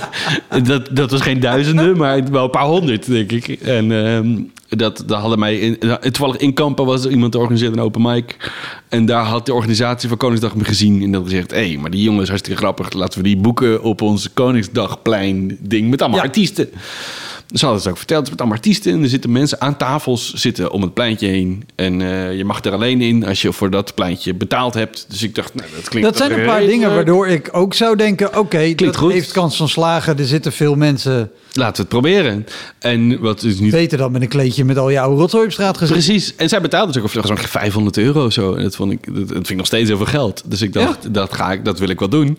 dat, 0.68 0.88
dat 0.97 1.11
was 1.11 1.20
geen 1.20 1.40
duizenden, 1.40 1.97
maar 1.97 2.30
wel 2.30 2.45
een 2.45 2.51
paar 2.51 2.64
honderd, 2.66 3.07
denk 3.07 3.32
ik. 3.32 3.49
En 3.49 4.07
ehm, 4.07 4.38
dat, 4.78 5.03
dat 5.07 5.20
hadden 5.20 5.38
mij... 5.38 5.59
In, 5.59 5.78
toevallig 6.01 6.36
in 6.36 6.53
Kampen 6.55 6.84
was 6.84 7.05
er 7.05 7.11
iemand 7.11 7.32
die 7.32 7.40
organiseerde 7.40 7.76
een 7.76 7.82
open 7.82 8.03
mic. 8.03 8.36
En 8.88 9.07
daar 9.07 9.24
had 9.24 9.47
de 9.47 9.55
organisatie 9.55 10.09
van 10.09 10.18
Koningsdag 10.18 10.55
me 10.55 10.64
gezien. 10.64 11.03
En 11.03 11.12
dat 11.12 11.22
gezegd, 11.24 11.51
hé, 11.51 11.68
hey, 11.68 11.76
maar 11.80 11.90
die 11.90 12.03
jongen 12.03 12.22
is 12.22 12.28
hartstikke 12.28 12.59
grappig. 12.59 12.93
Laten 12.93 13.18
we 13.18 13.24
die 13.24 13.36
boeken 13.36 13.82
op 13.82 14.01
ons 14.01 14.32
Koningsdagplein 14.34 15.57
ding 15.61 15.90
met 15.90 16.01
allemaal 16.01 16.18
Ja. 16.20 16.24
artiesten. 16.26 16.68
Ze 17.53 17.64
hadden 17.64 17.82
het 17.82 17.90
ook 17.90 17.98
verteld, 17.98 18.30
met 18.30 18.38
allemaal 18.38 18.57
artiesten. 18.57 18.92
En 18.92 19.03
er 19.03 19.09
zitten 19.09 19.32
mensen 19.32 19.61
aan 19.61 19.76
tafels 19.76 20.32
zitten 20.32 20.70
om 20.70 20.82
het 20.82 20.94
pleintje 20.94 21.26
heen. 21.26 21.64
En 21.74 22.00
eh, 22.00 22.36
je 22.36 22.44
mag 22.44 22.64
er 22.64 22.72
alleen 22.72 23.00
in 23.00 23.26
als 23.26 23.42
je 23.42 23.53
voor 23.53 23.70
dat 23.70 23.94
pleintje 23.94 24.34
betaald 24.34 24.74
hebt. 24.74 25.07
Dus 25.09 25.22
ik 25.22 25.34
dacht, 25.34 25.55
nou, 25.55 25.68
dat 25.76 25.88
klinkt 25.88 26.09
Dat 26.09 26.16
zijn 26.16 26.40
een 26.40 26.46
paar 26.46 26.66
dingen 26.66 26.94
waardoor 26.94 27.28
ik 27.28 27.48
ook 27.53 27.74
zou 27.74 27.96
denken... 27.96 28.38
oké, 28.38 28.74
dat 28.74 28.96
goed. 28.96 29.12
heeft 29.12 29.32
kans 29.32 29.57
van 29.57 29.68
slagen. 29.68 30.18
Er 30.18 30.26
zitten 30.26 30.53
veel 30.53 30.74
mensen 30.74 31.30
Laten 31.55 31.74
we 31.74 31.80
het 31.80 31.88
proberen. 31.88 32.46
En 32.78 33.20
wat 33.20 33.42
is 33.42 33.59
niet 33.59 33.70
beter 33.70 33.98
dan 33.98 34.12
met 34.12 34.22
een 34.22 34.28
kleedje... 34.28 34.64
met 34.64 34.78
al 34.78 34.90
je 34.90 35.00
oude 35.00 35.20
rotzooi 35.20 35.44
op 35.44 35.53
straat 35.53 35.76
gezet. 35.76 35.92
Precies. 35.92 36.36
En 36.36 36.48
zij 36.48 36.61
betaalde 36.61 36.92
dus 36.92 37.03
ook 37.03 37.28
mij 37.28 37.36
500 37.36 37.96
euro 37.96 38.30
zo. 38.30 38.55
En 38.55 38.62
dat 38.62 38.76
vond 38.76 38.92
ik, 38.92 39.05
dat, 39.05 39.14
dat 39.14 39.28
vind 39.28 39.50
ik 39.50 39.57
nog 39.57 39.66
steeds 39.66 39.88
heel 39.88 39.96
veel 39.96 40.07
geld. 40.07 40.42
Dus 40.46 40.62
ik 40.62 40.72
dacht, 40.72 41.14
dat, 41.14 41.32
ga 41.32 41.53
ik, 41.53 41.64
dat 41.64 41.78
wil 41.78 41.88
ik 41.88 41.98
wel 41.98 42.09
doen. 42.09 42.38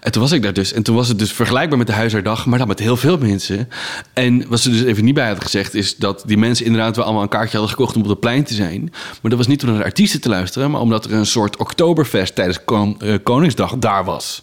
En 0.00 0.12
toen 0.12 0.22
was 0.22 0.32
ik 0.32 0.42
daar 0.42 0.52
dus. 0.52 0.72
En 0.72 0.82
toen 0.82 0.94
was 0.94 1.08
het 1.08 1.18
dus 1.18 1.32
vergelijkbaar 1.32 1.78
met 1.78 1.86
de 1.86 1.92
huisardag, 1.92 2.46
maar 2.46 2.58
dan 2.58 2.68
met 2.68 2.78
heel 2.78 2.96
veel 2.96 3.18
mensen. 3.18 3.68
En 4.12 4.44
wat 4.52 4.60
ze 4.60 4.70
dus 4.70 4.82
even 4.82 5.04
niet 5.04 5.14
bij 5.14 5.28
had 5.28 5.42
gezegd, 5.42 5.74
is 5.74 5.96
dat 5.96 6.22
die 6.26 6.38
mensen 6.38 6.66
inderdaad 6.66 6.96
wel 6.96 7.04
allemaal 7.04 7.22
een 7.22 7.28
kaartje 7.28 7.56
hadden 7.56 7.76
gekocht 7.76 7.96
om 7.96 8.02
op 8.02 8.08
het 8.08 8.20
plein 8.20 8.44
te 8.44 8.54
zijn. 8.54 8.80
Maar 8.90 9.30
dat 9.30 9.38
was 9.38 9.46
niet 9.46 9.62
om 9.62 9.68
naar 9.68 9.78
de 9.78 9.84
artiesten 9.84 10.20
te 10.20 10.28
luisteren, 10.28 10.70
maar 10.70 10.80
omdat 10.80 11.04
er 11.04 11.12
een 11.12 11.26
soort 11.26 11.56
Oktoberfest 11.56 12.34
tijdens 12.34 12.58
eh, 12.64 13.14
Koningsdag 13.22 13.76
daar 13.78 14.04
was. 14.04 14.42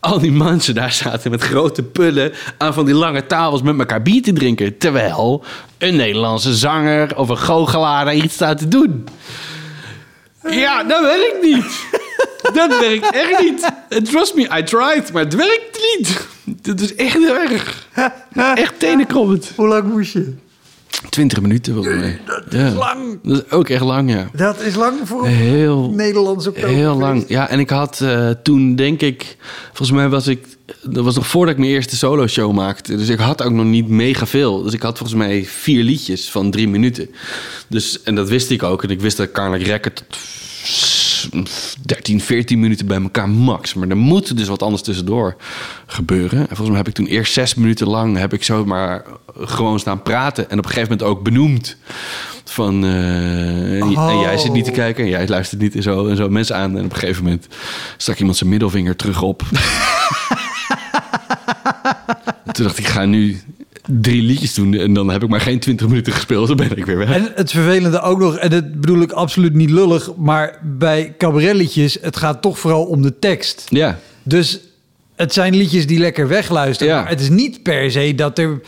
Al 0.00 0.18
die 0.18 0.32
mensen 0.32 0.74
daar 0.74 0.92
zaten 0.92 1.30
met 1.30 1.42
grote 1.42 1.82
pullen 1.82 2.32
aan 2.58 2.74
van 2.74 2.84
die 2.84 2.94
lange 2.94 3.26
tafels 3.26 3.62
met 3.62 3.78
elkaar 3.78 4.02
bier 4.02 4.22
te 4.22 4.32
drinken. 4.32 4.78
Terwijl 4.78 5.44
een 5.78 5.96
Nederlandse 5.96 6.54
zanger 6.54 7.16
of 7.16 7.28
een 7.28 7.38
goochelaar 7.38 8.04
daar 8.04 8.14
iets 8.14 8.34
staat 8.34 8.58
te 8.58 8.68
doen. 8.68 9.08
Ja, 10.50 10.84
dat 10.84 11.00
werkt 11.00 11.42
niet. 11.42 12.00
Dat 12.54 12.80
werkt 12.80 13.10
echt 13.14 13.40
niet. 13.40 13.72
Trust 14.10 14.34
me, 14.34 14.42
I 14.58 14.62
tried, 14.62 15.12
maar 15.12 15.24
het 15.24 15.34
werkt 15.34 15.96
niet. 15.96 16.26
Dat 16.62 16.80
is 16.80 16.94
echt 16.94 17.12
heel 17.12 17.36
erg. 17.36 17.88
Echt 18.54 18.78
tenenkrommend. 18.78 19.52
Hoe 19.56 19.66
lang 19.66 19.92
moest 19.92 20.12
je? 20.12 20.34
20 21.08 21.40
minuten 21.40 21.74
volgens 21.74 21.94
mij. 21.94 22.20
Dat 22.26 22.52
is 22.52 22.74
lang. 22.74 23.18
Dat 23.22 23.44
is 23.44 23.50
ook 23.50 23.68
echt 23.68 23.82
lang, 23.82 24.10
ja. 24.10 24.28
Dat 24.32 24.60
is 24.60 24.74
lang 24.74 24.98
voor 25.04 25.24
een 25.26 25.30
Heel, 25.30 25.90
Nederlands. 25.90 26.48
Heel 26.54 26.98
lang. 26.98 27.24
Ja, 27.28 27.48
en 27.48 27.58
ik 27.58 27.70
had 27.70 28.00
eh, 28.00 28.30
toen 28.30 28.76
denk 28.76 29.00
ik... 29.00 29.36
Volgens 29.66 29.90
mij 29.90 30.08
was 30.08 30.26
ik... 30.26 30.46
Dat 30.82 31.04
was 31.04 31.14
nog 31.14 31.26
voordat 31.26 31.54
ik 31.54 31.60
mijn 31.60 31.72
eerste 31.72 31.96
solo 31.96 32.26
show 32.26 32.52
maakte. 32.52 32.96
Dus 32.96 33.08
ik 33.08 33.18
had 33.18 33.42
ook 33.42 33.52
nog 33.52 33.64
niet 33.64 33.88
mega 33.88 34.26
veel. 34.26 34.62
Dus 34.62 34.72
ik 34.72 34.82
had 34.82 34.98
volgens 34.98 35.18
mij 35.18 35.44
vier 35.44 35.82
liedjes 35.82 36.30
van 36.30 36.50
drie 36.50 36.68
minuten. 36.68 37.10
Dus, 37.68 38.02
en 38.02 38.14
dat 38.14 38.28
wist 38.28 38.50
ik 38.50 38.62
ook. 38.62 38.82
En 38.82 38.90
ik 38.90 39.00
wist 39.00 39.16
dat 39.16 39.32
Carla 39.32 39.56
Rekker 39.56 39.92
tot 39.92 40.16
is 41.32 41.76
13, 41.82 42.20
14 42.20 42.60
minuten 42.60 42.86
bij 42.86 43.02
elkaar 43.02 43.28
max. 43.28 43.74
Maar 43.74 43.88
er 43.88 43.96
moet 43.96 44.36
dus 44.36 44.48
wat 44.48 44.62
anders 44.62 44.82
tussendoor 44.82 45.36
gebeuren. 45.86 46.38
En 46.38 46.46
volgens 46.46 46.68
mij 46.68 46.76
heb 46.76 46.88
ik 46.88 46.94
toen 46.94 47.06
eerst 47.06 47.32
zes 47.32 47.54
minuten 47.54 47.88
lang... 47.88 48.18
heb 48.18 48.32
ik 48.32 48.44
zomaar 48.44 49.04
gewoon 49.38 49.78
staan 49.78 50.02
praten. 50.02 50.50
En 50.50 50.58
op 50.58 50.64
een 50.64 50.70
gegeven 50.70 50.90
moment 50.90 51.08
ook 51.08 51.22
benoemd 51.22 51.76
van... 52.44 52.84
eh, 52.84 53.80
en, 53.80 53.96
en 53.96 54.18
jij 54.18 54.38
zit 54.38 54.52
niet 54.52 54.64
te 54.64 54.70
kijken 54.70 55.04
en 55.04 55.10
jij 55.10 55.28
luistert 55.28 55.60
niet 55.60 55.74
en 55.74 55.82
zo. 55.82 56.06
En 56.06 56.16
zo 56.16 56.28
mensen 56.28 56.56
aan. 56.56 56.76
En 56.76 56.84
op 56.84 56.92
een 56.92 56.98
gegeven 56.98 57.22
moment 57.24 57.46
stak 57.96 58.18
iemand 58.18 58.36
zijn 58.36 58.50
middelvinger 58.50 58.96
terug 58.96 59.22
op. 59.22 59.42
toen 62.52 62.64
dacht 62.64 62.78
ik 62.78 62.86
ga 62.86 63.04
nu 63.04 63.40
drie 63.86 64.22
liedjes 64.22 64.54
doen. 64.54 64.74
En 64.74 64.92
dan 64.92 65.10
heb 65.10 65.22
ik 65.22 65.28
maar 65.28 65.40
geen 65.40 65.58
20 65.58 65.88
minuten 65.88 66.12
gespeeld. 66.12 66.48
Dan 66.48 66.56
ben 66.56 66.76
ik 66.76 66.84
weer 66.84 66.98
weg. 66.98 67.10
En 67.10 67.32
het 67.34 67.50
vervelende 67.50 68.00
ook 68.00 68.18
nog, 68.18 68.36
en 68.36 68.50
dat 68.50 68.80
bedoel 68.80 69.00
ik 69.00 69.12
absoluut 69.12 69.54
niet 69.54 69.70
lullig, 69.70 70.16
maar 70.16 70.58
bij 70.62 71.14
cabaretliedjes, 71.18 71.98
het 72.00 72.16
gaat 72.16 72.42
toch 72.42 72.58
vooral 72.58 72.84
om 72.84 73.02
de 73.02 73.18
tekst. 73.18 73.66
Ja. 73.68 73.98
Dus 74.22 74.60
het 75.16 75.32
zijn 75.32 75.56
liedjes 75.56 75.86
die 75.86 75.98
lekker 75.98 76.28
wegluisteren. 76.28 76.94
Ja. 76.94 77.00
Maar 77.00 77.10
het 77.10 77.20
is 77.20 77.28
niet 77.28 77.62
per 77.62 77.90
se 77.90 78.14
dat 78.14 78.38
er 78.38 78.60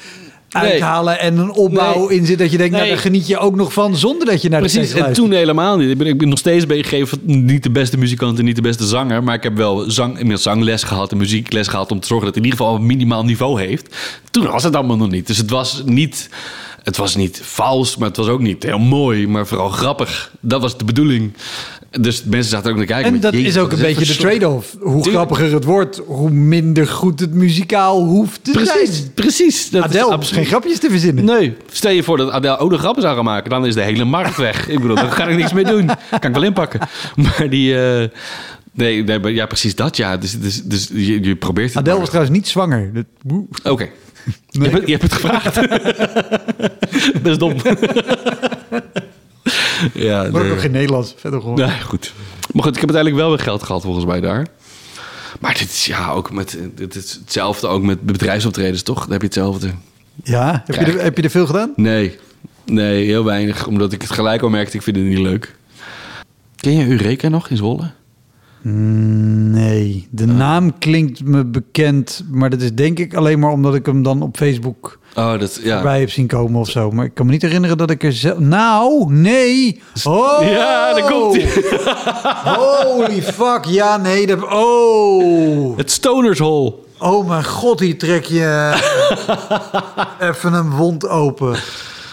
uithalen 0.54 1.20
en 1.20 1.38
een 1.38 1.52
opbouw 1.52 2.08
Nee. 2.08 2.18
in 2.18 2.26
zit 2.26 2.38
dat 2.38 2.50
je 2.50 2.56
denkt, 2.56 2.72
nou 2.72 2.84
Nee. 2.84 2.92
daar 2.94 3.02
geniet 3.02 3.26
je 3.26 3.38
ook 3.38 3.56
nog 3.56 3.72
van 3.72 3.96
zonder 3.96 4.26
dat 4.26 4.42
je 4.42 4.48
naar 4.48 4.62
de 4.62 4.68
Precies, 4.68 4.92
en 4.92 5.12
toen 5.12 5.32
helemaal 5.32 5.76
niet. 5.76 5.90
Ik 5.90 5.98
ben, 5.98 6.06
ik 6.06 6.18
ben 6.18 6.28
nog 6.28 6.38
steeds 6.38 6.64
niet 7.22 7.62
de 7.62 7.70
beste 7.70 7.98
muzikant 7.98 8.38
en 8.38 8.44
niet 8.44 8.56
de 8.56 8.62
beste 8.62 8.86
zanger. 8.86 9.22
Maar 9.22 9.34
ik 9.34 9.42
heb 9.42 9.56
wel 9.56 9.90
zang, 9.90 10.12
inmiddels 10.12 10.42
zangles 10.42 10.82
gehad 10.82 11.10
en 11.10 11.16
muziekles 11.16 11.68
gehad 11.68 11.90
om 11.90 12.00
te 12.00 12.06
zorgen 12.06 12.26
dat 12.26 12.34
hij 12.34 12.44
in 12.44 12.50
ieder 12.50 12.64
geval 12.66 12.80
een 12.80 12.86
minimaal 12.86 13.24
niveau 13.24 13.60
heeft. 13.60 13.96
Toen 14.30 14.46
was 14.46 14.62
het 14.62 14.76
allemaal 14.76 14.96
nog 14.96 15.10
niet. 15.10 15.26
Dus 15.26 15.36
het 15.38 15.50
was 15.50 15.82
niet, 15.84 16.28
het 16.82 16.96
was 16.96 17.16
niet 17.16 17.40
vals, 17.44 17.96
maar 17.96 18.08
het 18.08 18.16
was 18.16 18.26
ook 18.26 18.40
niet 18.40 18.62
heel 18.62 18.78
mooi, 18.78 19.28
maar 19.28 19.46
vooral 19.46 19.68
grappig. 19.68 20.30
Dat 20.40 20.60
was 20.60 20.78
de 20.78 20.84
bedoeling. 20.84 21.32
Dus 22.00 22.24
mensen 22.24 22.50
zaten 22.50 22.70
ook 22.70 22.76
naar 22.76 22.86
kijken. 22.86 23.06
En 23.06 23.12
met, 23.12 23.22
dat 23.22 23.32
is 23.34 23.58
ook 23.58 23.72
een 23.72 23.78
beetje 23.78 24.04
de 24.06 24.16
trade-off. 24.16 24.76
Hoe 24.80 24.90
Tuurlijk. 25.02 25.14
grappiger 25.14 25.52
het 25.52 25.64
wordt, 25.64 26.00
hoe 26.06 26.30
minder 26.30 26.86
goed 26.86 27.20
het 27.20 27.34
muzikaal 27.34 28.04
hoeft 28.04 28.44
te 28.44 28.50
Precies, 28.50 28.96
zijn. 28.96 29.12
precies. 29.14 29.70
Dat 29.70 29.82
Adele 29.84 30.04
absoluut- 30.04 30.34
geen 30.40 30.44
grapjes 30.46 30.78
te 30.78 30.90
verzinnen. 30.90 31.24
Nee, 31.24 31.56
stel 31.72 31.90
je 31.90 32.02
voor 32.02 32.16
dat 32.16 32.30
Adele 32.30 32.56
ook 32.58 32.70
nog 32.70 32.80
grappen 32.80 33.02
zou 33.02 33.14
gaan 33.14 33.24
maken. 33.24 33.50
Dan 33.50 33.66
is 33.66 33.74
de 33.74 33.80
hele 33.82 34.04
markt 34.04 34.36
weg. 34.36 34.68
Ik 34.68 34.80
bedoel, 34.80 34.96
daar 34.96 35.10
ga 35.10 35.26
ik 35.26 35.36
niks 35.36 35.52
mee 35.52 35.64
doen. 35.64 35.86
Kan 36.20 36.28
ik 36.30 36.34
wel 36.34 36.42
inpakken. 36.42 36.80
Maar 37.16 37.46
die... 37.50 37.78
eh, 37.86 38.08
nee, 38.72 39.04
nee, 39.04 39.18
maar 39.18 39.30
ja, 39.32 39.46
precies 39.46 39.74
dat, 39.74 39.96
ja. 39.96 40.16
Dus, 40.16 40.38
dus, 40.40 40.62
dus 40.62 40.88
je, 40.92 41.22
je 41.22 41.36
probeert 41.36 41.68
het 41.68 41.76
Adele 41.76 41.90
maar. 41.92 42.00
was 42.00 42.08
trouwens 42.10 42.36
niet 42.36 42.48
zwanger. 42.48 42.90
Dat. 42.92 43.04
Oké. 43.72 43.88
Je, 44.50 44.60
hebt, 44.60 44.72
het- 44.72 44.86
je 44.86 44.90
hebt 44.96 45.02
het 45.02 45.12
gevraagd. 45.12 45.54
dat 47.22 47.32
is 47.32 47.38
dom. 47.38 47.54
Ja, 49.94 50.28
maar 50.32 50.50
ook 50.50 50.60
geen 50.60 50.70
Nederlands. 50.70 51.14
Verder 51.16 51.40
gewoon. 51.40 51.56
Nee, 51.56 51.80
goed. 51.80 52.12
Maar 52.52 52.62
goed, 52.62 52.74
ik 52.74 52.80
heb 52.80 52.90
uiteindelijk 52.94 53.16
wel 53.16 53.28
weer 53.28 53.38
geld 53.38 53.62
gehad 53.62 53.82
volgens 53.82 54.04
mij 54.04 54.20
daar. 54.20 54.46
Maar 55.40 55.52
dit 55.52 55.70
is 55.70 55.86
ja 55.86 56.10
ook 56.10 56.32
met... 56.32 56.58
Dit 56.74 56.94
is 56.94 57.12
hetzelfde 57.12 57.66
ook 57.66 57.82
met 57.82 58.00
bedrijfsoptredens, 58.00 58.82
toch? 58.82 59.00
Dan 59.00 59.12
heb 59.12 59.20
je 59.20 59.26
hetzelfde. 59.26 59.70
Ja, 60.24 60.62
heb 60.66 60.86
je, 60.86 60.92
er, 60.92 61.02
heb 61.02 61.16
je 61.16 61.22
er 61.22 61.30
veel 61.30 61.46
gedaan? 61.46 61.72
Nee, 61.76 62.18
nee, 62.64 63.04
heel 63.04 63.24
weinig. 63.24 63.66
Omdat 63.66 63.92
ik 63.92 64.02
het 64.02 64.10
gelijk 64.10 64.42
al 64.42 64.48
merkte, 64.48 64.76
ik 64.76 64.82
vind 64.82 64.96
het 64.96 65.04
niet 65.04 65.18
leuk. 65.18 65.56
Ken 66.56 66.76
je 66.76 66.88
Eureka 66.88 67.28
nog 67.28 67.48
in 67.48 67.56
Zwolle? 67.56 67.90
Nee, 68.66 70.08
de 70.10 70.26
naam 70.26 70.78
klinkt 70.78 71.24
me 71.24 71.44
bekend, 71.44 72.24
maar 72.30 72.50
dat 72.50 72.60
is 72.60 72.74
denk 72.74 72.98
ik 72.98 73.14
alleen 73.14 73.38
maar 73.38 73.50
omdat 73.50 73.74
ik 73.74 73.86
hem 73.86 74.02
dan 74.02 74.22
op 74.22 74.36
Facebook 74.36 74.98
Oh, 75.14 75.38
dat, 75.38 75.60
ja. 75.62 75.82
bij 75.82 76.00
heb 76.00 76.10
zien 76.10 76.26
komen 76.26 76.60
of 76.60 76.70
zo. 76.70 76.90
Maar 76.90 77.04
ik 77.04 77.14
kan 77.14 77.26
me 77.26 77.32
niet 77.32 77.42
herinneren 77.42 77.76
dat 77.76 77.90
ik 77.90 78.04
er 78.04 78.12
zelf... 78.12 78.38
Nou, 78.38 79.12
nee! 79.12 79.82
Oh! 80.04 80.38
Ja, 80.40 80.94
daar 80.94 81.10
komt 81.10 81.36
hij. 81.36 81.52
Holy 82.54 83.22
fuck, 83.22 83.64
ja, 83.64 83.96
nee. 83.96 84.26
Dat... 84.26 84.42
Oh! 84.52 85.76
Het 85.76 85.90
Stonershol. 85.90 86.86
Oh 86.98 87.28
mijn 87.28 87.44
god, 87.44 87.80
hier 87.80 87.98
trek 87.98 88.24
je 88.24 88.74
even 90.30 90.52
een 90.52 90.70
wond 90.70 91.08
open. 91.08 91.56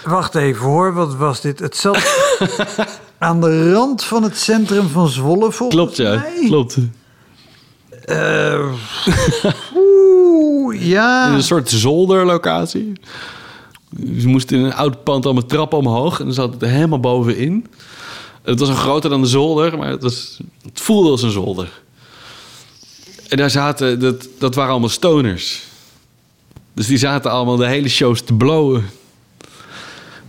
Wacht 0.03 0.35
even 0.35 0.65
hoor, 0.65 0.93
wat 0.93 1.15
was 1.15 1.41
dit? 1.41 1.59
Het 1.59 1.75
zat 1.75 1.97
aan 3.21 3.41
de 3.41 3.71
rand 3.73 4.03
van 4.03 4.23
het 4.23 4.37
centrum 4.37 4.87
van 4.87 5.07
Zwolle 5.07 5.51
volgens 5.51 5.79
Klopt, 5.79 5.97
ja. 5.97 6.15
mij. 6.15 6.45
Klopt. 6.45 6.77
Eh, 8.05 8.73
Oeh, 9.75 10.87
ja. 10.87 11.33
Een 11.33 11.43
soort 11.43 11.69
zolderlocatie. 11.69 12.93
Ze 14.19 14.27
moesten 14.27 14.57
in 14.57 14.63
een 14.63 14.73
oud 14.73 15.03
pand 15.03 15.25
al 15.25 15.33
met 15.33 15.49
trappen 15.49 15.77
omhoog. 15.77 16.19
En 16.19 16.25
dan 16.25 16.33
zat 16.33 16.53
het 16.53 16.61
helemaal 16.61 16.99
bovenin. 16.99 17.67
Het 18.41 18.59
was 18.59 18.69
een 18.69 18.75
groter 18.75 19.09
dan 19.09 19.21
de 19.21 19.27
zolder, 19.27 19.77
maar 19.77 19.89
het, 19.89 20.03
was, 20.03 20.39
het 20.63 20.81
voelde 20.81 21.09
als 21.09 21.21
een 21.23 21.31
zolder. 21.31 21.81
En 23.27 23.37
daar 23.37 23.49
zaten, 23.49 23.99
dat, 23.99 24.27
dat 24.39 24.55
waren 24.55 24.71
allemaal 24.71 24.89
stoners. 24.89 25.63
Dus 26.73 26.87
die 26.87 26.97
zaten 26.97 27.31
allemaal 27.31 27.57
de 27.57 27.67
hele 27.67 27.89
shows 27.89 28.21
te 28.21 28.33
blowen. 28.33 28.89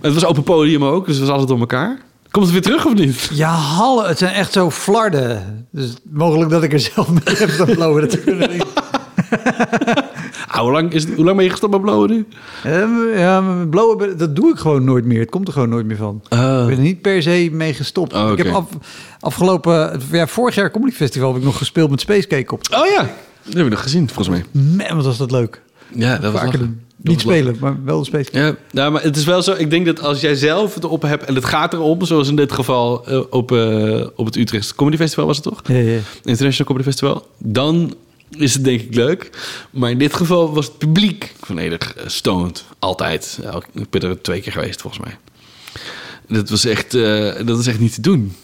Maar 0.01 0.11
het 0.11 0.15
was 0.15 0.25
open 0.25 0.43
podium 0.43 0.85
ook, 0.85 1.07
dus 1.07 1.17
het 1.17 1.25
was 1.25 1.33
altijd 1.33 1.49
door 1.49 1.61
elkaar. 1.61 2.11
Komt 2.33 2.45
het 2.45 2.53
weer 2.55 2.63
terug 2.63 2.87
of 2.87 2.95
niet? 2.95 3.29
Ja, 3.33 3.51
hallo, 3.55 4.05
het 4.05 4.19
zijn 4.19 4.35
echt 4.35 4.53
zo 4.53 4.71
flarden. 4.71 5.67
Dus 5.71 5.95
mogelijk 6.11 6.51
dat 6.51 6.63
ik 6.63 6.73
er 6.73 6.81
zelf 6.81 7.09
mee 7.09 7.37
heb. 7.37 7.57
Dat 7.57 8.21
kunnen 8.21 8.51
niet. 8.51 8.65
Ah, 10.47 10.61
hoe, 10.61 10.73
lang 10.73 10.93
is 10.93 11.05
het, 11.05 11.15
hoe 11.15 11.25
lang 11.25 11.37
ben 11.37 11.45
je 11.45 11.51
gestopt 11.51 11.73
met 11.73 11.83
blowen 11.83 12.11
nu? 12.11 12.27
Eh, 12.65 13.19
Ja, 13.19 13.41
blowen, 13.71 14.19
dat 14.19 14.37
doe 14.37 14.51
ik 14.51 14.59
gewoon 14.59 14.85
nooit 14.85 15.05
meer. 15.05 15.21
Het 15.21 15.31
komt 15.31 15.47
er 15.47 15.53
gewoon 15.53 15.69
nooit 15.69 15.87
meer 15.87 15.97
van. 15.97 16.23
Oh. 16.29 16.39
Ik 16.39 16.67
ben 16.67 16.77
er 16.77 16.83
niet 16.83 17.01
per 17.01 17.23
se 17.23 17.49
mee 17.53 17.75
gestopt. 17.75 18.13
Oh, 18.13 18.31
Ik 18.33 18.39
heb 18.39 18.55
af, 18.55 18.65
afgelopen, 19.21 20.01
ja, 20.11 20.27
vorig 20.27 20.55
jaar 20.55 20.71
Comedy 20.71 20.93
Festival 20.95 21.29
heb 21.29 21.39
ik 21.39 21.45
nog 21.45 21.57
gespeeld 21.59 21.91
met 21.91 22.01
Space 22.01 22.27
Cake 22.27 22.53
op. 22.55 22.61
Oh 22.75 22.87
ja, 22.87 23.11
dat 23.43 23.55
heb 23.55 23.65
ik 23.65 23.71
nog 23.71 23.83
gezien, 23.83 24.09
volgens 24.11 24.29
mij. 24.29 24.63
Man, 24.87 24.97
wat 24.97 25.05
was 25.05 25.19
dat 25.19 25.31
leuk. 25.31 25.63
Ja, 25.95 26.19
dat 26.19 26.33
was 26.33 26.51
doen. 26.51 26.81
Dat 27.03 27.13
Niet 27.13 27.25
was 27.25 27.35
spelen, 27.35 27.57
maar 27.61 27.85
wel 27.85 27.99
de 27.99 28.05
Space. 28.05 28.29
Ja, 28.33 28.57
nou, 28.71 28.93
maar 28.93 29.03
het 29.03 29.17
is 29.17 29.25
wel 29.25 29.43
zo. 29.43 29.53
Ik 29.53 29.71
denk 29.71 29.87
dat 29.87 30.01
als 30.01 30.21
jij 30.21 30.35
zelf 30.35 30.75
het 30.75 30.85
op 30.85 31.03
hebt 31.03 31.25
en 31.25 31.35
het 31.35 31.45
gaat 31.45 31.73
erom, 31.73 32.05
zoals 32.05 32.29
in 32.29 32.37
dit 32.37 32.53
geval 32.53 33.07
eh, 33.07 33.21
op, 33.31 33.53
eh, 33.53 34.07
op 34.17 34.27
het 34.27 34.37
Utrecht 34.37 34.75
Comedy 34.75 34.97
Festival 34.97 35.27
was 35.27 35.37
het 35.37 35.45
toch? 35.45 35.61
Ja, 35.65 35.75
ja. 35.75 35.99
International 36.25 36.67
Comedy 36.67 36.85
Festival. 36.85 37.27
Dan 37.39 37.95
is 38.31 38.55
het 38.55 38.65
denk 38.65 38.81
ik 38.81 38.95
leuk. 38.95 39.31
Maar 39.71 39.91
in 39.91 39.99
dit 39.99 40.15
geval 40.15 40.55
was 40.55 40.67
het 40.67 40.79
publiek 40.79 41.35
volledig 41.41 41.95
eh, 41.95 42.07
stoned. 42.07 42.65
Altijd. 42.79 43.39
Ik 43.75 43.91
ben 43.91 44.03
er 44.03 44.23
twee 44.23 44.41
keer 44.41 44.53
geweest 44.53 44.81
volgens 44.81 45.05
mij. 45.05 45.17
Dat 46.29 46.51
was 46.51 46.65
echt, 46.65 46.91
dat 47.47 47.59
is 47.59 47.67
echt 47.67 47.81
niet 47.81 47.95
te 47.95 48.01
doen. 48.01 48.35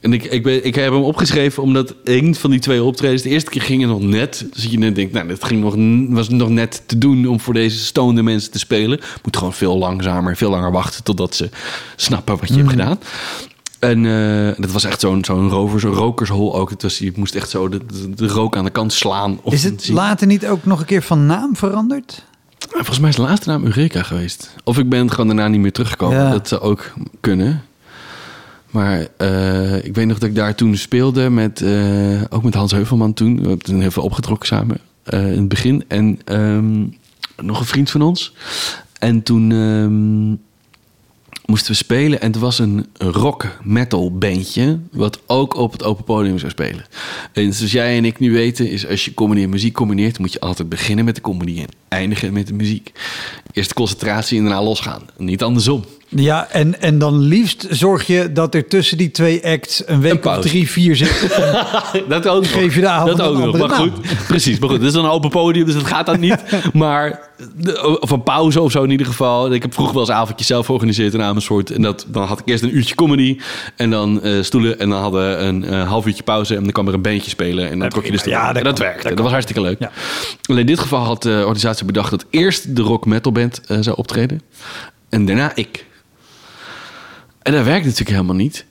En 0.00 0.12
ik, 0.12 0.24
ik, 0.24 0.42
ben, 0.42 0.64
ik 0.64 0.74
heb 0.74 0.92
hem 0.92 1.02
opgeschreven 1.02 1.62
omdat 1.62 1.94
een 2.04 2.34
van 2.34 2.50
die 2.50 2.60
twee 2.60 2.82
optredens... 2.82 3.22
de 3.22 3.28
eerste 3.28 3.50
keer 3.50 3.62
ging 3.62 3.80
het 3.80 3.90
nog 3.90 4.02
net. 4.02 4.46
Dus 4.52 4.64
je 4.64 4.78
net 4.78 4.94
denkt, 4.94 5.12
nou, 5.12 5.28
dat 5.28 5.44
ging 5.44 5.60
nog, 5.60 5.74
was 6.16 6.28
nog 6.28 6.48
net 6.48 6.82
te 6.86 6.98
doen... 6.98 7.26
om 7.26 7.40
voor 7.40 7.54
deze 7.54 7.78
stonende 7.78 8.22
mensen 8.22 8.50
te 8.50 8.58
spelen. 8.58 9.00
Moet 9.24 9.36
gewoon 9.36 9.52
veel 9.52 9.78
langzamer, 9.78 10.36
veel 10.36 10.50
langer 10.50 10.72
wachten... 10.72 11.04
totdat 11.04 11.34
ze 11.34 11.48
snappen 11.96 12.38
wat 12.38 12.48
je 12.48 12.56
hebt 12.56 12.68
gedaan. 12.68 12.98
En 13.78 14.06
eh, 14.06 14.56
dat 14.56 14.70
was 14.70 14.84
echt 14.84 15.00
zo'n 15.00 15.24
zo'n 15.24 15.48
rovers, 15.48 15.82
rokershol 15.84 16.54
ook. 16.54 16.70
Het 16.70 16.82
was, 16.82 16.98
je 16.98 17.12
moest 17.16 17.34
echt 17.34 17.50
zo 17.50 17.68
de, 17.68 17.80
de, 17.86 18.14
de 18.14 18.26
rook 18.26 18.56
aan 18.56 18.64
de 18.64 18.70
kant 18.70 18.92
slaan. 18.92 19.38
Of 19.42 19.52
Is 19.52 19.62
het 19.62 19.88
later 19.88 20.26
niet 20.26 20.46
ook 20.46 20.64
nog 20.64 20.80
een 20.80 20.86
keer 20.86 21.02
van 21.02 21.26
naam 21.26 21.56
veranderd? 21.56 22.24
Volgens 22.70 22.98
mij 22.98 23.08
is 23.08 23.16
de 23.16 23.22
laatste 23.22 23.48
naam 23.48 23.64
Eureka 23.64 24.02
geweest. 24.02 24.54
Of 24.64 24.78
ik 24.78 24.88
ben 24.88 25.10
gewoon 25.10 25.26
daarna 25.26 25.48
niet 25.48 25.60
meer 25.60 25.72
teruggekomen. 25.72 26.18
Ja. 26.18 26.30
Dat 26.30 26.48
zou 26.48 26.60
ook 26.60 26.92
kunnen. 27.20 27.62
Maar 28.72 29.06
eh, 29.16 29.84
ik 29.84 29.94
weet 29.94 30.06
nog 30.06 30.18
dat 30.18 30.28
ik 30.28 30.34
daar 30.34 30.54
toen 30.54 30.76
speelde 30.76 31.30
met, 31.30 31.62
eh, 31.62 32.22
ook 32.28 32.42
met 32.42 32.54
Hans 32.54 32.72
Heuvelman 32.72 33.14
toen. 33.14 33.34
We 33.34 33.48
hebben 33.48 33.66
toen 33.66 33.80
heel 33.80 33.90
veel 33.90 34.02
opgetrokken 34.02 34.48
samen 34.48 34.78
eh, 35.02 35.32
in 35.32 35.38
het 35.38 35.48
begin. 35.48 35.84
En 35.88 36.20
ehm, 36.24 36.86
nog 37.36 37.60
een 37.60 37.66
vriend 37.66 37.90
van 37.90 38.02
ons. 38.02 38.34
En 38.98 39.22
toen 39.22 39.52
ehm, 39.52 40.28
moesten 41.50 41.70
we 41.70 41.76
spelen. 41.76 42.20
En 42.20 42.30
het 42.30 42.40
was 42.40 42.58
een 42.58 42.86
rock 42.98 43.58
metal 43.62 44.18
bandje. 44.18 44.78
Wat 44.92 45.20
ook 45.26 45.56
op 45.56 45.72
het 45.72 45.84
open 45.84 46.04
podium 46.04 46.38
zou 46.38 46.50
spelen. 46.50 46.84
En 47.32 47.54
zoals 47.54 47.72
jij 47.72 47.96
en 47.96 48.04
ik 48.04 48.18
nu 48.18 48.32
weten, 48.32 48.70
is 48.70 48.88
als 48.88 49.04
je 49.04 49.12
en 49.14 49.48
muziek 49.48 49.74
combineert, 49.74 50.18
moet 50.18 50.32
je 50.32 50.40
altijd 50.40 50.68
beginnen 50.68 51.04
met 51.04 51.14
de 51.14 51.20
comedy 51.20 51.60
en 51.60 51.68
eindigen 51.88 52.32
met 52.32 52.46
de 52.46 52.54
muziek. 52.54 52.92
Eerst 53.52 53.68
de 53.68 53.74
concentratie 53.74 54.38
en 54.38 54.44
daarna 54.44 54.62
losgaan. 54.62 55.02
Niet 55.16 55.42
andersom. 55.42 55.84
Ja, 56.14 56.48
en, 56.50 56.80
en 56.80 56.98
dan 56.98 57.18
liefst 57.18 57.66
zorg 57.70 58.06
je 58.06 58.32
dat 58.32 58.54
er 58.54 58.68
tussen 58.68 58.96
die 58.96 59.10
twee 59.10 59.46
acts 59.46 59.82
een 59.86 60.00
week 60.00 60.12
of 60.12 60.20
pauze. 60.20 60.48
drie, 60.48 60.70
vier 60.70 60.96
zit. 60.96 61.38
Dat 62.08 62.28
ook 62.28 62.42
nog. 62.42 62.52
Geef 62.52 62.74
je 62.74 62.80
de 62.80 62.88
avond 62.88 63.16
dat 63.16 63.26
ook 63.26 63.34
een 63.34 63.40
nog. 63.46 63.58
Maar 63.58 63.68
naam. 63.68 63.78
goed, 63.78 64.26
precies. 64.26 64.58
Maar 64.58 64.68
goed, 64.68 64.78
dit 64.78 64.88
is 64.88 64.94
dan 64.94 65.04
een 65.04 65.10
open 65.10 65.30
podium, 65.30 65.64
dus 65.64 65.74
dat 65.74 65.86
gaat 65.86 66.06
dan 66.06 66.20
niet. 66.20 66.42
Maar, 66.72 67.20
of 68.00 68.10
een 68.10 68.22
pauze 68.22 68.60
of 68.60 68.70
zo 68.72 68.82
in 68.82 68.90
ieder 68.90 69.06
geval. 69.06 69.52
Ik 69.52 69.62
heb 69.62 69.74
vroeger 69.74 69.94
wel 69.94 70.04
eens 70.04 70.12
avondjes 70.12 70.46
zelf 70.46 70.66
georganiseerd 70.66 71.14
in 71.14 71.22
Amersfoort. 71.22 71.70
En 71.70 71.82
dat, 71.82 72.06
dan 72.08 72.22
had 72.24 72.38
ik 72.38 72.48
eerst 72.48 72.62
een 72.62 72.76
uurtje 72.76 72.94
comedy 72.94 73.38
en 73.76 73.90
dan 73.90 74.22
eh, 74.22 74.42
stoelen. 74.42 74.78
En 74.78 74.88
dan 74.88 75.00
hadden 75.00 75.28
we 75.28 75.36
een 75.36 75.64
eh, 75.64 75.88
half 75.88 76.06
uurtje 76.06 76.22
pauze 76.22 76.54
en 76.56 76.62
dan 76.62 76.72
kwam 76.72 76.88
er 76.88 76.94
een 76.94 77.02
bandje 77.02 77.30
spelen. 77.30 77.70
En 77.70 77.78
dan 77.78 77.88
trok 77.88 78.04
je 78.04 78.12
de 78.12 78.18
Ja, 78.24 78.30
ja, 78.46 78.52
dat 78.52 78.64
dat, 78.64 78.74
kan. 78.74 78.84
werkte. 78.86 79.02
Dat 79.02 79.12
Dat, 79.12 79.20
was 79.22 79.30
hartstikke 79.32 79.60
leuk. 79.62 79.78
Ja. 79.78 79.90
Alleen 80.46 80.60
in 80.60 80.66
dit 80.66 80.78
geval 80.78 81.04
had 81.04 81.22
de 81.22 81.38
organisatie 81.40 81.84
bedacht 81.86 82.10
dat 82.10 82.24
eerst 82.30 82.76
de 82.76 82.82
rock 82.82 83.06
metal 83.06 83.32
band 83.32 83.60
eh, 83.66 83.76
zou 83.80 83.96
optreden. 83.96 84.40
En 85.08 85.26
daarna 85.26 85.52
ik. 85.54 85.84
En 87.42 87.52
dat 87.52 87.64
werkt 87.64 87.84
natuurlijk 87.84 88.10
helemaal 88.10 88.34
niet. 88.36 88.64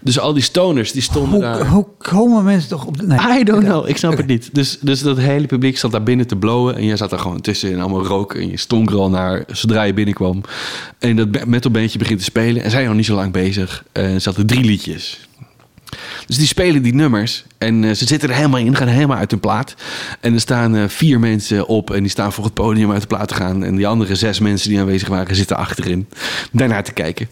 Dus 0.00 0.18
al 0.18 0.32
die 0.32 0.42
stoners, 0.42 0.92
die 0.92 1.02
stonden 1.02 1.30
Hoe, 1.30 1.40
daar... 1.40 1.66
hoe 1.66 1.86
komen 1.98 2.44
mensen 2.44 2.68
toch 2.68 2.84
op... 2.84 2.98
de- 2.98 3.06
Nee. 3.06 3.40
I 3.40 3.44
don't 3.44 3.64
know, 3.64 3.88
ik 3.88 3.96
snap 3.96 4.16
het 4.16 4.26
niet. 4.26 4.48
Dus, 4.52 4.78
dus 4.80 5.00
dat 5.02 5.18
hele 5.18 5.46
publiek 5.46 5.78
zat 5.78 5.90
daar 5.92 6.02
binnen 6.02 6.26
te 6.26 6.36
blowen. 6.36 6.76
En 6.76 6.84
jij 6.84 6.96
zat 6.96 7.12
er 7.12 7.18
gewoon 7.18 7.40
tussen 7.40 7.70
in 7.70 7.80
allemaal 7.80 8.04
rook. 8.06 8.34
En 8.34 8.50
je 8.50 8.56
stonk 8.56 8.90
er 8.90 8.96
al 8.96 9.10
naar 9.10 9.44
zodra 9.46 9.82
je 9.82 9.94
binnenkwam. 9.94 10.40
En 10.98 11.16
dat 11.16 11.44
metalbandje 11.46 11.98
begint 11.98 12.18
te 12.18 12.24
spelen. 12.24 12.56
En 12.56 12.70
zij 12.70 12.70
zijn 12.70 12.86
nog 12.86 12.96
niet 12.96 13.06
zo 13.06 13.14
lang 13.14 13.32
bezig. 13.32 13.84
En 13.92 14.04
er 14.04 14.20
zaten 14.20 14.46
drie 14.46 14.64
liedjes. 14.64 15.20
Dus 16.26 16.36
die 16.36 16.46
spelen 16.46 16.82
die 16.82 16.94
nummers. 16.94 17.44
En 17.58 17.84
eh, 17.84 17.94
ze 17.94 18.06
zitten 18.06 18.28
er 18.28 18.34
helemaal 18.34 18.60
in, 18.60 18.76
gaan 18.76 18.88
helemaal 18.88 19.16
uit 19.16 19.30
hun 19.30 19.40
plaat. 19.40 19.74
En 20.20 20.34
er 20.34 20.40
staan 20.40 20.76
eh, 20.76 20.82
vier 20.86 21.20
mensen 21.20 21.66
op. 21.66 21.90
En 21.90 22.00
die 22.00 22.10
staan 22.10 22.32
voor 22.32 22.44
het 22.44 22.54
podium 22.54 22.92
uit 22.92 23.00
de 23.00 23.06
plaat 23.06 23.28
te 23.28 23.34
gaan. 23.34 23.64
En 23.64 23.76
die 23.76 23.86
andere 23.86 24.14
zes 24.14 24.38
mensen 24.38 24.68
die 24.70 24.78
aanwezig 24.80 25.08
waren, 25.08 25.36
zitten 25.36 25.56
achterin. 25.56 26.08
Daarnaar 26.52 26.84
te 26.84 26.92
kijken. 26.92 27.28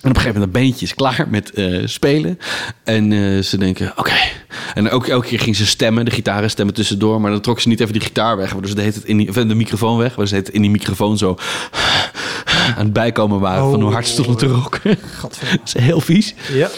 En 0.00 0.10
op 0.10 0.16
een 0.16 0.20
gegeven 0.20 0.40
moment 0.40 0.52
dat 0.52 0.62
beentje 0.62 0.86
is 0.86 0.94
klaar 0.94 1.26
met 1.30 1.50
eh, 1.50 1.86
spelen. 1.86 2.38
En 2.84 3.12
eh, 3.12 3.42
ze 3.42 3.58
denken, 3.58 3.92
oké. 3.96 4.16
En 4.74 4.90
ook 4.90 5.06
elke 5.06 5.26
keer 5.26 5.40
ging 5.40 5.56
ze 5.56 5.66
stemmen, 5.66 6.04
de 6.04 6.10
gitaren 6.10 6.50
stemmen 6.50 6.74
tussendoor. 6.74 7.20
Maar 7.20 7.30
dan 7.30 7.40
trok 7.40 7.60
ze 7.60 7.68
niet 7.68 7.80
even 7.80 7.92
die 7.92 8.02
gitaar 8.02 8.36
weg. 8.36 8.52
Waardoor 8.52 8.68
ze 8.70 8.74
de, 8.74 8.82
tijd 8.82 9.04
in 9.04 9.16
die, 9.16 9.28
of 9.28 9.34
de 9.34 9.54
microfoon 9.54 9.98
weg. 9.98 10.08
Waardoor 10.08 10.26
ze 10.26 10.34
het 10.34 10.48
in 10.48 10.60
die 10.60 10.70
microfoon 10.70 11.18
zo 11.18 11.38
aan 12.76 12.84
het 12.84 12.92
bijkomen 12.92 13.40
waren 13.40 13.70
van 13.70 13.80
hoe 13.80 13.92
hard 13.92 14.06
ze 14.06 14.12
stonden 14.12 14.36
te 14.36 14.46
roken. 14.46 14.98
Gadverdamme. 15.18 15.58
Dat 15.64 15.74
is 15.74 15.82
heel 15.82 16.00
vies. 16.00 16.34
Ja. 16.52 16.68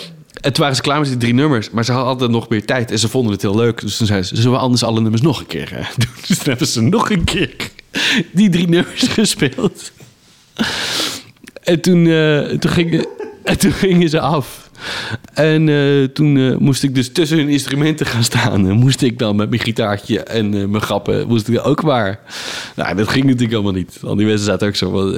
En 0.40 0.52
toen 0.52 0.62
waren 0.62 0.76
ze 0.76 0.82
klaar 0.82 1.00
met 1.00 1.08
die 1.08 1.16
drie 1.16 1.34
nummers. 1.34 1.70
Maar 1.70 1.84
ze 1.84 1.92
hadden 1.92 2.10
altijd 2.10 2.30
nog 2.30 2.48
meer 2.48 2.64
tijd. 2.64 2.90
En 2.90 2.98
ze 2.98 3.08
vonden 3.08 3.32
het 3.32 3.42
heel 3.42 3.56
leuk. 3.56 3.80
Dus 3.80 3.96
toen 3.96 4.06
zeiden 4.06 4.28
ze, 4.28 4.36
zullen 4.36 4.52
we 4.52 4.58
anders 4.58 4.82
alle 4.84 5.00
nummers 5.00 5.22
nog 5.22 5.40
een 5.40 5.46
keer 5.46 5.72
eh? 5.72 5.86
Dus 6.26 6.38
toen 6.38 6.48
hebben 6.48 6.66
ze 6.66 6.80
nog 6.80 7.10
een 7.10 7.24
keer 7.24 7.56
die 8.32 8.48
drie 8.48 8.68
nummers 8.68 9.02
gespeeld. 9.08 9.92
En 11.62 11.80
toen, 11.80 12.06
eh, 12.06 12.40
toen, 12.40 12.70
gingen, 12.70 13.06
en 13.44 13.58
toen 13.58 13.72
gingen 13.72 14.08
ze 14.08 14.20
af. 14.20 14.70
En 15.34 15.68
eh, 15.68 16.04
toen 16.04 16.36
eh, 16.36 16.56
moest 16.56 16.82
ik 16.82 16.94
dus 16.94 17.12
tussen 17.12 17.38
hun 17.38 17.48
instrumenten 17.48 18.06
gaan 18.06 18.24
staan. 18.24 18.68
En 18.68 18.76
moest 18.76 19.02
ik 19.02 19.18
dan 19.18 19.36
met 19.36 19.48
mijn 19.48 19.62
gitaartje 19.62 20.20
en 20.20 20.70
mijn 20.70 20.82
grappen, 20.82 21.28
moest 21.28 21.48
ik 21.48 21.66
ook 21.66 21.80
waar. 21.80 22.20
Nou, 22.76 22.96
dat 22.96 23.08
ging 23.08 23.24
natuurlijk 23.24 23.50
helemaal 23.50 23.72
niet. 23.72 23.98
Al 24.02 24.16
die 24.16 24.26
mensen 24.26 24.46
zaten 24.46 24.68
ook 24.68 24.76
zo 24.76 24.90
van, 24.90 25.16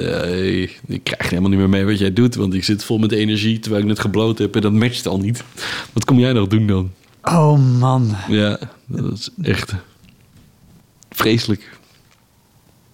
ik 0.87 1.03
krijg 1.03 1.29
helemaal 1.29 1.49
niet 1.49 1.59
meer 1.59 1.69
mee 1.69 1.85
wat 1.85 1.99
jij 1.99 2.13
doet. 2.13 2.35
Want 2.35 2.53
ik 2.53 2.63
zit 2.63 2.83
vol 2.83 2.97
met 2.97 3.11
energie 3.11 3.59
terwijl 3.59 3.81
ik 3.81 3.87
net 3.87 3.99
gebloot 3.99 4.37
heb. 4.37 4.55
En 4.55 4.61
dat 4.61 4.71
matcht 4.71 5.07
al 5.07 5.19
niet. 5.19 5.43
Wat 5.93 6.05
kom 6.05 6.19
jij 6.19 6.33
nog 6.33 6.47
doen 6.47 6.67
dan? 6.67 6.91
Oh 7.23 7.79
man. 7.79 8.15
Ja, 8.27 8.59
dat 8.85 9.11
is 9.11 9.29
echt 9.41 9.73
vreselijk. 11.09 11.69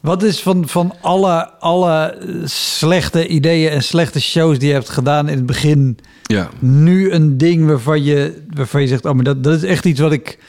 Wat 0.01 0.23
is 0.23 0.41
van, 0.41 0.67
van 0.67 0.93
alle, 1.01 1.49
alle 1.59 2.17
slechte 2.45 3.27
ideeën 3.27 3.69
en 3.69 3.83
slechte 3.83 4.21
shows 4.21 4.59
die 4.59 4.67
je 4.67 4.73
hebt 4.73 4.89
gedaan 4.89 5.29
in 5.29 5.37
het 5.37 5.45
begin... 5.45 5.97
Ja. 6.23 6.49
nu 6.59 7.11
een 7.11 7.37
ding 7.37 7.65
waarvan 7.65 8.03
je, 8.03 8.41
waarvan 8.53 8.81
je 8.81 8.87
zegt... 8.87 9.05
oh, 9.05 9.13
maar 9.13 9.23
dat, 9.23 9.43
dat 9.43 9.55
is 9.55 9.63
echt 9.63 9.85
iets 9.85 9.99
wat 9.99 10.11
ik, 10.11 10.39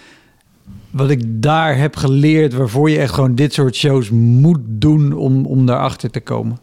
wat 0.91 1.11
ik 1.11 1.23
daar 1.43 1.77
heb 1.77 1.97
geleerd... 1.97 2.55
waarvoor 2.55 2.91
je 2.91 2.99
echt 2.99 3.15
gewoon 3.15 3.35
dit 3.35 3.53
soort 3.53 3.75
shows 3.75 4.11
moet 4.11 4.61
doen 4.65 5.13
om, 5.13 5.47
om 5.47 5.67
daarachter 5.67 6.11
te 6.11 6.21
komen? 6.21 6.59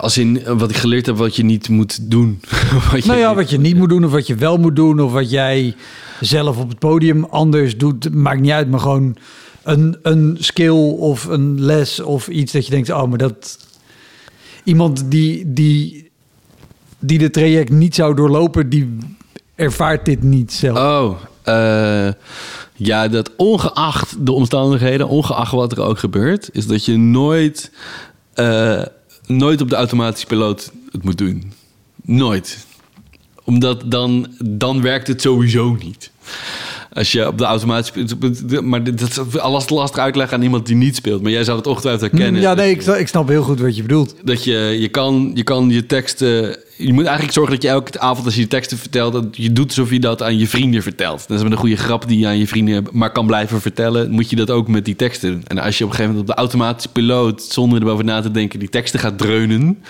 Als 0.00 0.18
in 0.18 0.56
wat 0.58 0.70
ik 0.70 0.76
geleerd 0.76 1.06
heb 1.06 1.16
wat 1.16 1.36
je 1.36 1.44
niet 1.44 1.68
moet 1.68 2.10
doen. 2.10 2.40
wat 2.90 3.02
je 3.02 3.08
Nou 3.08 3.18
ja, 3.18 3.34
wat 3.34 3.50
je 3.50 3.58
niet 3.58 3.76
moet 3.76 3.88
doen 3.88 4.04
of 4.04 4.10
wat 4.10 4.26
je 4.26 4.34
wel 4.34 4.56
moet 4.56 4.76
doen... 4.76 5.00
of 5.00 5.12
wat 5.12 5.30
jij 5.30 5.74
zelf 6.20 6.58
op 6.58 6.68
het 6.68 6.78
podium 6.78 7.24
anders 7.24 7.76
doet, 7.76 8.14
maakt 8.14 8.40
niet 8.40 8.50
uit. 8.50 8.70
Maar 8.70 8.80
gewoon 8.80 9.16
een, 9.64 9.98
een 10.02 10.36
skill 10.40 10.94
of 10.98 11.24
een 11.24 11.60
les 11.60 12.00
of 12.00 12.28
iets 12.28 12.52
dat 12.52 12.64
je 12.64 12.70
denkt... 12.70 12.90
oh, 12.90 13.08
maar 13.08 13.18
dat... 13.18 13.58
Iemand 14.64 15.10
die, 15.10 15.52
die, 15.52 16.10
die 16.98 17.18
dit 17.18 17.32
traject 17.32 17.70
niet 17.70 17.94
zou 17.94 18.14
doorlopen... 18.14 18.68
die 18.68 18.98
ervaart 19.54 20.04
dit 20.04 20.22
niet 20.22 20.52
zelf. 20.52 20.78
Oh, 20.78 21.20
eh, 21.42 22.12
ja, 22.76 23.08
dat 23.08 23.30
ongeacht 23.36 24.26
de 24.26 24.32
omstandigheden, 24.32 25.08
ongeacht 25.08 25.52
wat 25.52 25.72
er 25.72 25.80
ook 25.80 25.98
gebeurt, 25.98 26.48
is 26.52 26.66
dat 26.66 26.84
je 26.84 26.96
nooit, 26.96 27.70
eh, 28.34 28.82
nooit 29.26 29.60
op 29.60 29.70
de 29.70 29.76
automatische 29.76 30.26
piloot 30.26 30.72
het 30.90 31.04
moet 31.04 31.18
doen. 31.18 31.52
Nooit. 32.02 32.66
Omdat 33.44 33.82
dan, 33.86 34.34
dan 34.44 34.82
werkt 34.82 35.06
het 35.06 35.20
sowieso 35.20 35.76
niet. 35.80 36.10
Als 36.94 37.12
je 37.12 37.26
op 37.26 37.38
de 37.38 37.44
automatische... 37.44 38.06
Maar 38.62 38.84
dat 38.84 39.00
is 39.00 39.38
alles 39.38 39.68
lastig 39.68 39.98
uitleggen 40.02 40.36
aan 40.36 40.42
iemand 40.42 40.66
die 40.66 40.76
niet 40.76 40.96
speelt. 40.96 41.22
Maar 41.22 41.30
jij 41.30 41.44
zou 41.44 41.58
het 41.58 41.66
ongetwijfeld 41.66 42.10
herkennen. 42.10 42.40
ja, 42.40 42.54
nee, 42.54 42.70
ik, 42.70 42.82
snap- 42.82 42.96
ik 42.96 43.08
snap 43.08 43.28
heel 43.28 43.42
goed 43.42 43.60
wat 43.60 43.76
je 43.76 43.82
bedoelt. 43.82 44.14
Dat 44.22 44.44
je, 44.44 44.76
je, 44.80 44.88
kan, 44.88 45.30
je 45.34 45.42
kan 45.42 45.68
je 45.70 45.86
teksten... 45.86 46.56
Je 46.76 46.92
moet 46.92 47.04
eigenlijk 47.04 47.34
zorgen 47.34 47.54
dat 47.54 47.62
je 47.62 47.68
elke 47.68 48.00
avond 48.00 48.24
als 48.24 48.34
je 48.34 48.40
je 48.40 48.46
teksten 48.46 48.78
vertelt... 48.78 49.12
dat 49.12 49.24
je 49.30 49.52
doet 49.52 49.66
alsof 49.66 49.90
je 49.90 50.00
dat 50.00 50.22
aan 50.22 50.38
je 50.38 50.48
vrienden 50.48 50.82
vertelt. 50.82 51.28
Dat 51.28 51.36
is 51.36 51.42
met 51.42 51.52
een 51.52 51.58
goede 51.58 51.76
grap 51.76 52.08
die 52.08 52.18
je 52.18 52.26
aan 52.26 52.38
je 52.38 52.46
vrienden 52.46 52.86
maar 52.92 53.12
kan 53.12 53.26
blijven 53.26 53.60
vertellen. 53.60 54.10
Moet 54.10 54.30
je 54.30 54.36
dat 54.36 54.50
ook 54.50 54.68
met 54.68 54.84
die 54.84 54.96
teksten 54.96 55.30
doen. 55.30 55.42
En 55.46 55.58
als 55.58 55.78
je 55.78 55.84
op 55.84 55.90
een 55.90 55.96
gegeven 55.96 56.14
moment 56.16 56.30
op 56.30 56.36
de 56.36 56.42
automatische 56.42 56.88
piloot... 56.92 57.42
zonder 57.42 57.82
erover 57.82 58.04
na 58.04 58.20
te 58.20 58.30
denken 58.30 58.58
die 58.58 58.68
teksten 58.68 59.00
gaat 59.00 59.18
dreunen... 59.18 59.82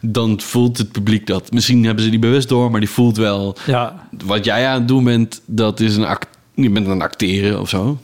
dan 0.00 0.40
voelt 0.40 0.78
het 0.78 0.92
publiek 0.92 1.26
dat. 1.26 1.52
Misschien 1.52 1.84
hebben 1.84 2.04
ze 2.04 2.10
die 2.10 2.18
bewust 2.18 2.48
door, 2.48 2.70
maar 2.70 2.80
die 2.80 2.90
voelt 2.90 3.16
wel... 3.16 3.56
Ja, 3.66 4.08
Wat 4.24 4.44
jij 4.44 4.66
aan 4.66 4.78
het 4.78 4.88
doen 4.88 5.04
bent, 5.04 5.40
dat 5.46 5.80
is 5.80 5.96
een 5.96 6.04
act 6.04 6.26
je 6.54 6.70
bent 6.70 6.86
aan 6.86 6.92
het 6.92 7.02
acteren 7.02 7.60
of 7.60 7.68
zo. 7.68 7.98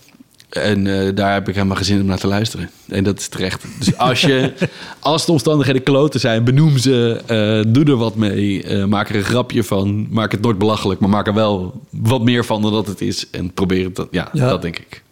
En 0.51 0.86
eh, 1.07 1.14
daar 1.14 1.32
heb 1.32 1.48
ik 1.48 1.55
helemaal 1.55 1.76
geen 1.76 1.84
zin 1.84 2.01
om 2.01 2.07
naar 2.07 2.18
te 2.18 2.26
luisteren. 2.26 2.70
En 2.88 3.05
dat 3.05 3.18
is 3.18 3.28
terecht. 3.28 3.64
Dus 3.78 3.96
als, 3.96 4.20
je, 4.20 4.53
als 5.01 5.26
de 5.26 5.32
omstandigheden 5.32 5.82
kloten 5.82 6.20
zijn, 6.20 6.44
benoem 6.44 6.78
ze. 6.78 7.20
eh, 7.26 7.72
doe 7.72 7.84
er 7.84 7.96
wat 7.96 8.14
mee. 8.16 8.62
eh, 8.62 8.84
maak 8.84 9.09
er 9.09 9.16
een 9.16 9.22
grapje 9.24 9.64
van. 9.64 10.07
Maak 10.11 10.32
het 10.32 10.40
nooit 10.40 10.59
belachelijk, 10.59 11.01
maar 11.01 11.09
maak 11.11 11.26
er 11.26 11.34
wel 11.34 11.80
wat 11.90 12.22
meer 12.22 12.44
van 12.44 12.62
dan 12.62 12.72
dat 12.72 12.86
het 12.86 13.01
is. 13.01 13.30
En 13.30 13.53
probeer 13.55 13.84
het. 13.84 13.96
Dat, 13.96 14.09
ja, 14.11 14.28
Ja. 14.32 14.48
dat 14.48 14.62
denk 14.62 14.78
ik. 14.78 15.03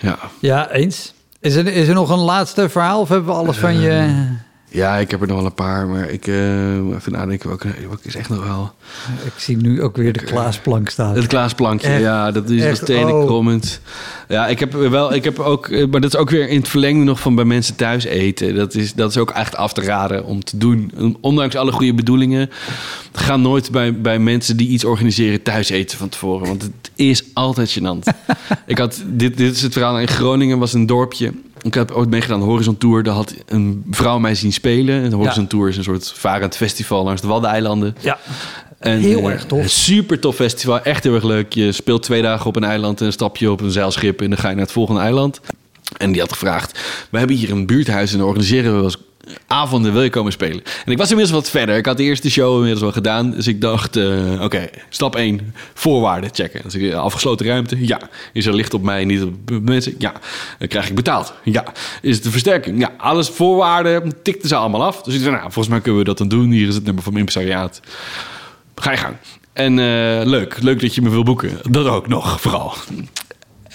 Ja. 0.00 0.18
ja 0.40 0.70
eens. 0.70 1.12
Is 1.40 1.54
er, 1.54 1.66
is 1.66 1.88
er 1.88 1.94
nog 1.94 2.10
een 2.10 2.18
laatste 2.18 2.68
verhaal 2.68 3.00
of 3.00 3.08
hebben 3.08 3.26
we 3.28 3.34
alles 3.40 3.56
van 3.56 3.80
je... 3.80 4.26
ja, 4.68 4.96
ik 4.96 5.10
heb 5.10 5.20
er 5.20 5.26
nog 5.26 5.36
wel 5.36 5.46
een 5.46 5.54
paar, 5.54 5.86
maar 5.86 6.10
ik 6.10 6.26
eh, 6.26 6.80
moet 6.80 6.94
even 6.94 7.12
nadenken. 7.12 7.48
Welke, 7.48 7.68
welke 7.88 8.08
is 8.08 8.16
echt 8.16 8.28
nog 8.28 8.44
wel. 8.44 8.72
Ik 9.24 9.32
zie 9.36 9.56
nu 9.56 9.82
ook 9.82 9.96
weer 9.96 10.12
de 10.12 10.24
Klaasplank 10.24 10.88
staan. 10.88 11.14
Het 11.14 11.26
Klaasplankje, 11.26 11.88
Echt, 11.88 12.00
ja, 12.00 12.30
dat 12.30 12.50
is 12.50 12.62
echt, 12.62 12.78
dat 12.78 12.86
tenenkrommend. 12.86 13.80
Ja, 14.28 14.46
ik 14.46 14.60
heb 14.60 14.72
wel, 14.72 15.14
ik 15.14 15.24
heb 15.24 15.38
ook, 15.38 15.68
eh, 15.68 15.86
maar 15.86 16.00
dat 16.00 16.14
is 16.14 16.18
ook 16.18 16.30
weer 16.30 16.48
in 16.48 16.58
het 16.58 16.68
verlengde 16.68 17.04
nog 17.04 17.20
van 17.20 17.34
bij 17.34 17.44
mensen 17.44 17.76
thuis 17.76 18.04
eten. 18.04 18.54
Dat 18.54 18.74
is, 18.74 18.94
dat 18.94 19.10
is 19.10 19.16
ook 19.16 19.30
echt 19.30 19.56
af 19.56 19.72
te 19.72 19.80
raden 19.80 20.24
om 20.24 20.44
te 20.44 20.58
doen. 20.58 21.16
Ondanks 21.20 21.56
alle 21.56 21.72
goede 21.72 21.94
bedoelingen, 21.94 22.50
ga 23.12 23.36
nooit 23.36 23.70
bij, 23.70 24.00
bij 24.00 24.18
mensen 24.18 24.56
die 24.56 24.68
iets 24.68 24.84
organiseren 24.84 25.42
thuis 25.42 25.68
eten 25.68 25.98
van 25.98 26.08
tevoren. 26.08 26.46
Want 26.46 26.62
het 26.62 26.90
is 26.94 27.24
altijd 27.32 27.78
gênant. 27.78 28.14
ik 28.66 28.78
had, 28.78 29.02
dit, 29.06 29.36
dit 29.36 29.54
is 29.54 29.62
het 29.62 29.72
verhaal, 29.72 30.00
in 30.00 30.08
Groningen 30.08 30.58
was 30.58 30.72
een 30.72 30.86
dorpje. 30.86 31.32
Ik 31.66 31.74
heb 31.74 31.90
ooit 31.90 32.10
meegedaan 32.10 32.36
aan 32.36 32.42
de 32.44 32.50
Horizon 32.50 32.78
Tour. 32.78 33.02
Daar 33.02 33.14
had 33.14 33.34
een 33.46 33.84
vrouw 33.90 34.18
mij 34.18 34.34
zien 34.34 34.52
spelen. 34.52 35.10
De 35.10 35.16
Horizon 35.16 35.42
Ja. 35.42 35.48
Tour 35.48 35.68
is 35.68 35.76
een 35.76 35.84
soort 35.84 36.12
varend 36.16 36.56
festival 36.56 37.04
langs 37.04 37.20
de 37.20 37.26
Waddeneilanden. 37.26 37.96
Ja, 38.00 38.18
En, 38.78 38.98
Heel 38.98 39.18
eh, 39.18 39.24
erg 39.32 39.44
tof. 39.44 39.62
een 39.62 39.70
Super 39.70 40.20
tof 40.20 40.34
festival, 40.34 40.80
echt 40.82 41.04
heel 41.04 41.14
erg 41.14 41.24
leuk. 41.24 41.52
Je 41.52 41.72
speelt 41.72 42.02
twee 42.02 42.22
dagen 42.22 42.46
op 42.46 42.56
een 42.56 42.64
eiland 42.64 43.00
en 43.00 43.12
stap 43.12 43.36
je 43.36 43.50
op 43.50 43.60
een 43.60 43.70
zeilschip 43.70 44.20
en 44.22 44.28
dan 44.30 44.38
ga 44.38 44.48
je 44.48 44.54
naar 44.54 44.64
het 44.64 44.72
volgende 44.72 45.00
eiland. 45.00 45.40
En 45.96 46.12
die 46.12 46.20
had 46.20 46.32
gevraagd: 46.32 46.80
We 47.10 47.18
hebben 47.18 47.36
hier 47.36 47.50
een 47.50 47.66
buurthuis 47.66 48.12
en 48.14 48.22
organiseren 48.22 48.82
we 48.84 48.96
avonden. 49.46 49.92
Wil 49.92 50.02
je 50.02 50.10
komen 50.10 50.32
spelen? 50.32 50.62
En 50.84 50.92
ik 50.92 50.98
was 50.98 51.10
inmiddels 51.10 51.40
wat 51.40 51.50
verder. 51.50 51.76
Ik 51.76 51.86
had 51.86 51.96
de 51.96 52.02
eerste 52.02 52.30
show 52.30 52.54
inmiddels 52.54 52.80
wel 52.80 52.92
gedaan. 52.92 53.30
Dus 53.30 53.46
ik 53.46 53.60
dacht: 53.60 53.96
eh, 53.96 54.42
Oké, 54.42 54.68
stap 54.88 55.16
1, 55.16 55.54
voorwaarden 55.74 56.30
checken. 56.32 56.60
Dus 56.62 56.74
ik, 56.74 56.92
afgesloten 56.92 57.46
ruimte? 57.46 57.86
Ja. 57.86 58.00
Is 58.32 58.46
er 58.46 58.54
licht 58.54 58.74
op 58.74 58.82
mij, 58.82 59.04
niet 59.04 59.22
op 59.22 59.60
mensen? 59.62 59.94
Ja. 59.98 60.12
Dan 60.58 60.68
krijg 60.68 60.88
ik 60.88 60.94
betaald? 60.94 61.32
Ja. 61.44 61.64
Is 62.02 62.14
het 62.14 62.24
de 62.24 62.30
versterking? 62.30 62.80
Ja. 62.80 62.92
Alles 62.96 63.28
voorwaarden 63.28 64.12
tikten 64.22 64.48
ze 64.48 64.56
allemaal 64.56 64.84
af. 64.84 65.02
Dus 65.02 65.14
ik 65.14 65.20
zei: 65.20 65.32
Nou, 65.32 65.42
volgens 65.42 65.68
mij 65.68 65.80
kunnen 65.80 66.00
we 66.00 66.06
dat 66.06 66.18
dan 66.18 66.28
doen. 66.28 66.50
Hier 66.50 66.68
is 66.68 66.74
het 66.74 66.84
nummer 66.84 67.02
van 67.02 67.12
mijn 67.12 67.26
impresariaat. 67.26 67.80
Ga 68.74 68.90
je 68.90 68.96
gang. 68.96 69.16
En 69.52 69.78
eh, 69.78 70.26
leuk, 70.26 70.62
leuk 70.62 70.80
dat 70.80 70.94
je 70.94 71.02
me 71.02 71.10
wil 71.10 71.22
boeken. 71.22 71.58
Dat 71.70 71.86
ook 71.86 72.08
nog, 72.08 72.40
vooral. 72.40 72.74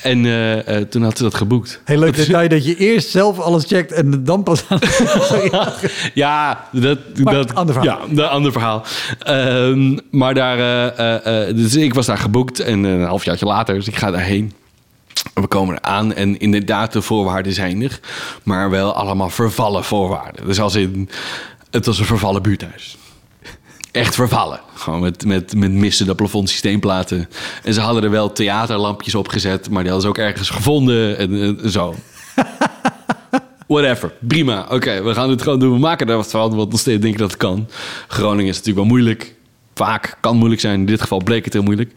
En 0.01 0.25
eh, 0.25 0.77
eh, 0.77 0.87
toen 0.87 1.03
had 1.03 1.17
ze 1.17 1.23
dat 1.23 1.35
geboekt. 1.35 1.81
heel 1.83 1.99
leuk 1.99 2.15
detail 2.15 2.49
dat 2.49 2.65
je 2.65 2.75
eerst 2.75 3.09
zelf 3.09 3.39
alles 3.39 3.65
checkt 3.65 3.91
en 3.91 4.23
dan 4.23 4.43
pas 4.43 4.63
aan... 4.67 4.79
Ja, 6.13 6.67
dat... 6.71 6.99
Maar 7.23 7.33
dat 7.33 7.55
ander 7.55 7.75
verhaal. 7.75 8.07
Ja, 8.07 8.15
dat 8.15 8.29
ander 8.29 8.51
verhaal. 8.51 8.83
Ehm, 9.19 9.97
maar 10.11 10.33
daar... 10.33 10.89
eh, 10.89 11.55
dus 11.55 11.75
ik 11.75 11.93
was 11.93 12.05
daar 12.05 12.17
geboekt 12.17 12.59
en 12.59 12.83
een 12.83 13.03
halfjaartje 13.03 13.45
later, 13.45 13.75
dus 13.75 13.87
ik 13.87 13.95
ga 13.95 14.11
daarheen. 14.11 14.53
We 15.33 15.47
komen 15.47 15.75
eraan 15.75 16.13
en 16.13 16.39
inderdaad, 16.39 16.93
de 16.93 17.01
voorwaarden 17.01 17.53
zijn 17.53 17.81
er. 17.81 17.99
Maar 18.43 18.69
wel 18.69 18.93
allemaal 18.93 19.29
vervallen 19.29 19.83
voorwaarden. 19.83 20.45
Dus 20.45 20.59
als 20.59 20.75
in... 20.75 21.09
Het 21.69 21.85
was 21.85 21.99
een 21.99 22.05
vervallen 22.05 22.41
buurthuis. 22.41 22.97
Echt 23.91 24.15
vervallen. 24.15 24.59
Gewoon 24.73 24.99
met, 24.99 25.25
met, 25.25 25.55
met 25.55 25.71
missende 25.71 26.15
plafondsysteemplaten. 26.15 27.29
En 27.63 27.73
ze 27.73 27.81
hadden 27.81 28.03
er 28.03 28.11
wel 28.11 28.31
theaterlampjes 28.33 29.15
op 29.15 29.27
gezet, 29.27 29.69
maar 29.69 29.83
die 29.83 29.91
hadden 29.91 30.01
ze 30.01 30.19
ook 30.19 30.25
ergens 30.27 30.49
gevonden 30.49 31.17
en, 31.17 31.59
en 31.63 31.69
zo. 31.69 31.95
whatever. 33.67 34.13
Prima. 34.19 34.65
Oké, 34.69 35.03
we 35.03 35.13
gaan 35.13 35.29
het 35.29 35.41
gewoon 35.41 35.59
doen. 35.59 35.73
We 35.73 35.79
maken 35.79 36.07
daar 36.07 36.17
wat 36.17 36.31
van, 36.31 36.55
want 36.55 36.71
nog 36.71 36.79
steeds 36.79 37.01
denk 37.01 37.13
ik 37.13 37.19
dat 37.19 37.31
het 37.31 37.39
kan. 37.39 37.67
Groningen 38.07 38.51
is 38.51 38.57
natuurlijk 38.57 38.87
wel 38.87 38.97
moeilijk. 38.97 39.35
Vaak 39.73 40.17
kan 40.19 40.37
moeilijk 40.37 40.61
zijn. 40.61 40.79
In 40.79 40.85
dit 40.85 41.01
geval 41.01 41.23
bleek 41.23 41.43
het 41.45 41.53
heel 41.53 41.63
moeilijk. 41.63 41.91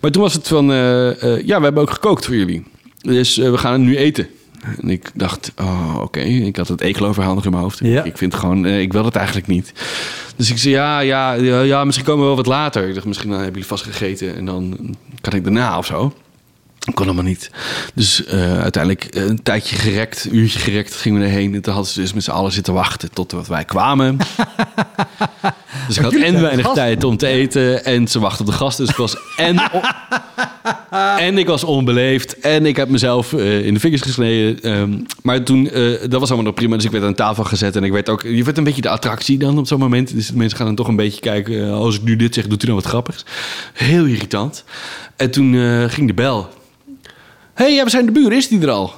Maar 0.00 0.10
toen 0.10 0.22
was 0.22 0.32
het 0.34 0.48
van, 0.48 0.70
eh, 0.70 1.22
eh, 1.22 1.46
ja, 1.46 1.58
we 1.58 1.64
hebben 1.64 1.82
ook 1.82 1.90
gekookt 1.90 2.26
voor 2.26 2.36
jullie. 2.36 2.66
Dus 2.98 3.38
eh, 3.38 3.50
we 3.50 3.58
gaan 3.58 3.72
het 3.72 3.80
nu 3.80 3.96
eten. 3.96 4.28
En 4.60 4.90
ik 4.90 5.10
dacht, 5.14 5.52
oh, 5.56 5.98
oké. 6.00 6.20
Ik 6.20 6.56
had 6.56 6.68
het 6.68 6.80
eekelo-verhaal 6.80 7.34
nog 7.34 7.44
in 7.44 7.50
mijn 7.50 7.62
hoofd. 7.62 7.78
Ja. 7.82 8.04
Ik 8.04 8.16
vind 8.16 8.34
gewoon, 8.34 8.66
eh, 8.66 8.80
ik 8.80 8.92
wil 8.92 9.04
het 9.04 9.16
eigenlijk 9.16 9.46
niet. 9.46 9.72
Dus 10.36 10.50
ik 10.50 10.58
zei, 10.58 10.74
ja, 10.74 11.00
ja, 11.00 11.32
ja, 11.32 11.60
ja, 11.60 11.84
misschien 11.84 12.06
komen 12.06 12.20
we 12.20 12.26
wel 12.26 12.36
wat 12.36 12.46
later. 12.46 12.88
Ik 12.88 12.94
dacht, 12.94 13.06
misschien 13.06 13.30
dan 13.30 13.38
hebben 13.40 13.54
jullie 13.60 13.68
vast 13.68 13.84
gegeten 13.84 14.36
en 14.36 14.44
dan 14.44 14.94
kan 15.20 15.32
ik 15.32 15.44
daarna 15.44 15.78
of 15.78 15.86
zo. 15.86 16.12
Kon 16.94 17.04
allemaal 17.04 17.24
niet. 17.24 17.50
Dus 17.94 18.24
eh, 18.24 18.60
uiteindelijk 18.60 19.04
eh, 19.04 19.24
een 19.24 19.42
tijdje 19.42 19.76
gerekt, 19.76 20.24
een 20.24 20.36
uurtje 20.36 20.58
gerekt, 20.58 20.94
gingen 20.94 21.20
we 21.20 21.26
erheen. 21.26 21.54
En 21.54 21.62
toen 21.62 21.74
hadden 21.74 21.92
ze 21.92 22.00
dus 22.00 22.12
met 22.12 22.24
z'n 22.24 22.30
allen 22.30 22.52
zitten 22.52 22.74
wachten 22.74 23.12
tot 23.12 23.32
wat 23.32 23.46
wij 23.46 23.64
kwamen. 23.64 24.18
dus 25.86 25.96
ik 25.96 26.02
had 26.02 26.12
en 26.12 26.40
weinig 26.40 26.64
gasten. 26.64 26.74
tijd 26.74 27.04
om 27.04 27.16
te 27.16 27.26
eten 27.26 27.84
en 27.84 28.08
ze 28.08 28.20
wachten 28.20 28.44
op 28.44 28.50
de 28.50 28.56
gasten. 28.56 28.84
Dus 28.84 28.94
ik 28.94 29.00
was 29.00 29.16
en, 29.36 29.62
en 31.26 31.38
ik 31.38 31.46
was 31.46 31.64
onbeleefd 31.64 32.38
en 32.38 32.66
ik 32.66 32.76
heb 32.76 32.88
mezelf 32.88 33.32
eh, 33.32 33.66
in 33.66 33.74
de 33.74 33.80
vingers 33.80 34.02
gesneden. 34.02 34.62
Ehm, 34.62 34.98
maar 35.22 35.42
toen, 35.42 35.70
eh, 35.70 36.00
dat 36.00 36.20
was 36.20 36.28
allemaal 36.28 36.44
nog 36.44 36.54
prima. 36.54 36.76
Dus 36.76 36.84
ik 36.84 36.90
werd 36.90 37.04
aan 37.04 37.14
tafel 37.14 37.44
gezet 37.44 37.76
en 37.76 37.84
ik 37.84 37.92
werd 37.92 38.08
ook, 38.08 38.22
je 38.22 38.44
werd 38.44 38.58
een 38.58 38.64
beetje 38.64 38.82
de 38.82 38.88
attractie 38.88 39.38
dan 39.38 39.58
op 39.58 39.66
zo'n 39.66 39.78
moment. 39.78 40.14
Dus 40.14 40.32
mensen 40.32 40.56
gaan 40.56 40.66
dan 40.66 40.74
toch 40.76 40.88
een 40.88 40.96
beetje 40.96 41.20
kijken. 41.20 41.66
eh, 41.66 41.72
als 41.72 41.94
ik 41.96 42.02
nu 42.02 42.16
dit 42.16 42.34
zeg, 42.34 42.46
doet 42.46 42.62
u 42.62 42.66
dan 42.66 42.74
wat 42.74 42.84
grappigs. 42.84 43.24
Heel 43.72 44.04
irritant. 44.04 44.64
En 45.16 45.30
toen 45.30 45.54
ging 45.90 46.06
de 46.06 46.14
bel. 46.14 46.48
Hé, 47.54 47.64
hey, 47.64 47.74
ja, 47.74 47.84
we 47.84 47.90
zijn 47.90 48.06
de 48.06 48.12
buren. 48.12 48.36
Is 48.36 48.48
die 48.48 48.60
er 48.60 48.70
al? 48.70 48.94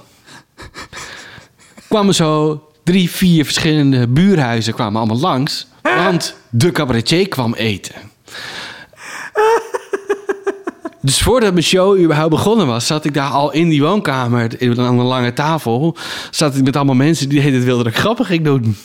kwamen 1.89 2.15
zo 2.15 2.63
drie, 2.85 3.11
vier 3.11 3.45
verschillende 3.45 4.09
buurhuizen 4.09 4.75
kwamen 4.75 5.01
allemaal 5.01 5.21
langs. 5.21 5.67
Want 5.83 6.35
de 6.55 6.71
cabaretier 6.73 7.29
kwam 7.29 7.55
eten. 7.55 7.95
Dus 11.05 11.21
voordat 11.23 11.53
mijn 11.53 11.65
show 11.65 11.99
überhaupt 11.99 12.31
begonnen 12.31 12.67
was, 12.67 12.87
zat 12.87 13.05
ik 13.05 13.15
daar 13.15 13.31
al 13.31 13.53
in 13.53 13.69
die 13.69 13.83
woonkamer 13.83 14.51
aan 14.61 14.99
een 14.99 15.05
lange 15.05 15.33
tafel. 15.33 15.97
Zat 16.31 16.57
ik 16.57 16.65
met 16.65 16.77
allemaal 16.77 16.95
mensen 16.95 17.29
die 17.29 17.41
het 17.41 17.65
wilden 17.65 17.85
dat 17.85 17.93
ik 17.93 17.99
grappig 17.99 18.27
ging 18.27 18.45
doen. 18.45 18.77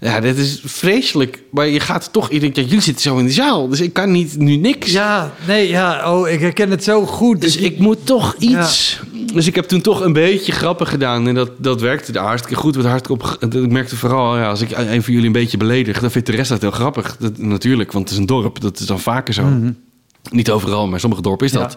Ja, 0.00 0.20
dit 0.20 0.38
is 0.38 0.60
vreselijk. 0.64 1.42
Maar 1.50 1.68
je 1.68 1.80
gaat 1.80 2.08
toch, 2.12 2.30
ik 2.30 2.40
denk, 2.40 2.56
ja, 2.56 2.62
jullie 2.62 2.80
zitten 2.80 3.02
zo 3.02 3.18
in 3.18 3.24
de 3.24 3.32
zaal. 3.32 3.68
Dus 3.68 3.80
ik 3.80 3.92
kan 3.92 4.10
niet 4.10 4.38
nu 4.38 4.56
niks. 4.56 4.92
Ja, 4.92 5.32
nee, 5.46 5.68
ja. 5.68 6.12
Oh, 6.12 6.28
ik 6.28 6.40
herken 6.40 6.70
het 6.70 6.84
zo 6.84 7.06
goed. 7.06 7.40
Dus 7.40 7.56
ik 7.56 7.78
moet 7.78 8.06
toch 8.06 8.34
iets. 8.38 9.00
Dus 9.34 9.46
ik 9.46 9.54
heb 9.54 9.64
toen 9.64 9.80
toch 9.80 10.00
een 10.00 10.12
beetje 10.12 10.52
grappig 10.52 10.88
gedaan. 10.88 11.28
En 11.28 11.34
dat, 11.34 11.50
dat 11.58 11.80
werkte 11.80 12.18
hartstikke 12.18 12.60
goed. 12.60 12.76
Wat 12.76 12.84
hartstikke 12.84 13.24
op, 13.24 13.52
ik 13.54 13.70
merkte 13.70 13.96
vooral, 13.96 14.38
ja, 14.38 14.48
als 14.48 14.60
ik 14.60 14.70
een 14.70 15.02
van 15.02 15.12
jullie 15.12 15.26
een 15.26 15.32
beetje 15.32 15.56
beledig, 15.56 16.00
dan 16.00 16.10
vindt 16.10 16.26
de 16.26 16.36
rest 16.36 16.48
dat 16.48 16.60
heel 16.60 16.70
grappig. 16.70 17.16
Dat, 17.16 17.38
natuurlijk, 17.38 17.92
want 17.92 18.04
het 18.04 18.12
is 18.12 18.18
een 18.18 18.26
dorp. 18.26 18.60
Dat 18.60 18.78
is 18.78 18.86
dan 18.86 19.00
vaker 19.00 19.34
zo. 19.34 19.44
Niet 20.30 20.50
overal, 20.50 20.86
maar 20.86 21.00
sommige 21.00 21.22
dorpen 21.22 21.46
is 21.46 21.52
dat. 21.52 21.76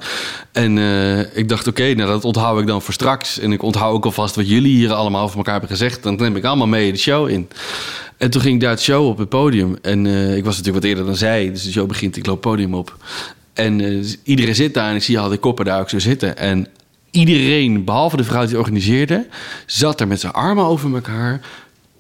En 0.52 0.78
eh, 0.78 1.38
ik 1.38 1.50
dacht, 1.50 1.68
oké, 1.68 1.94
nou, 1.94 2.10
dat 2.10 2.26
onthoud 2.26 2.60
ik 2.60 2.68
dan 2.68 2.82
voor 2.82 2.94
straks. 2.94 3.40
En 3.40 3.52
ik 3.52 3.62
onthoud 3.62 3.94
ook 3.94 4.06
alvast 4.06 4.36
wat 4.36 4.50
jullie 4.50 4.76
hier 4.76 4.94
allemaal 4.94 5.24
over 5.24 5.38
elkaar 5.38 5.52
hebben 5.52 5.70
gezegd. 5.70 6.04
Dan 6.04 6.16
neem 6.16 6.36
ik 6.36 6.44
allemaal 6.44 6.68
mee 6.68 6.92
de 6.92 6.98
show 6.98 7.30
in. 7.30 7.48
En 8.18 8.30
toen 8.30 8.42
ging 8.42 8.54
ik 8.54 8.62
daar 8.62 8.70
het 8.70 8.82
show 8.82 9.08
op 9.08 9.18
het 9.18 9.30
podium. 9.30 9.78
En 9.82 10.06
eh, 10.06 10.38
ik 10.38 10.46
was 10.46 10.58
natuurlijk 10.58 10.84
wat 10.84 10.92
eerder 10.92 11.06
dan 11.06 11.16
zij. 11.16 11.52
Dus 11.52 11.64
de 11.64 11.72
show 11.72 11.88
begint, 11.88 12.18
ik 12.18 12.26
loop 12.26 12.44
het 12.44 12.52
podium 12.52 12.74
op. 12.74 12.98
En 13.54 13.82
eh, 13.82 13.90
dus 13.90 14.18
iedereen 14.24 14.56
zit 14.56 14.74
daar 14.74 14.90
en 14.90 14.96
ik 14.96 15.04
zie 15.04 15.20
al 15.20 15.30
die 15.30 15.38
koppen 15.38 15.66
daar 15.66 15.80
ook 15.80 15.90
zo 15.90 16.00
zitten. 16.00 16.38
En 16.38 16.68
iedereen, 17.16 17.84
behalve 17.84 18.18
de 18.18 18.24
vrouw 18.24 18.46
die 18.46 18.58
organiseerde... 18.58 19.28
zat 19.66 20.00
er 20.00 20.08
met 20.08 20.20
zijn 20.20 20.34
armen 20.34 20.66
over 20.66 20.96
elkaar... 20.96 21.42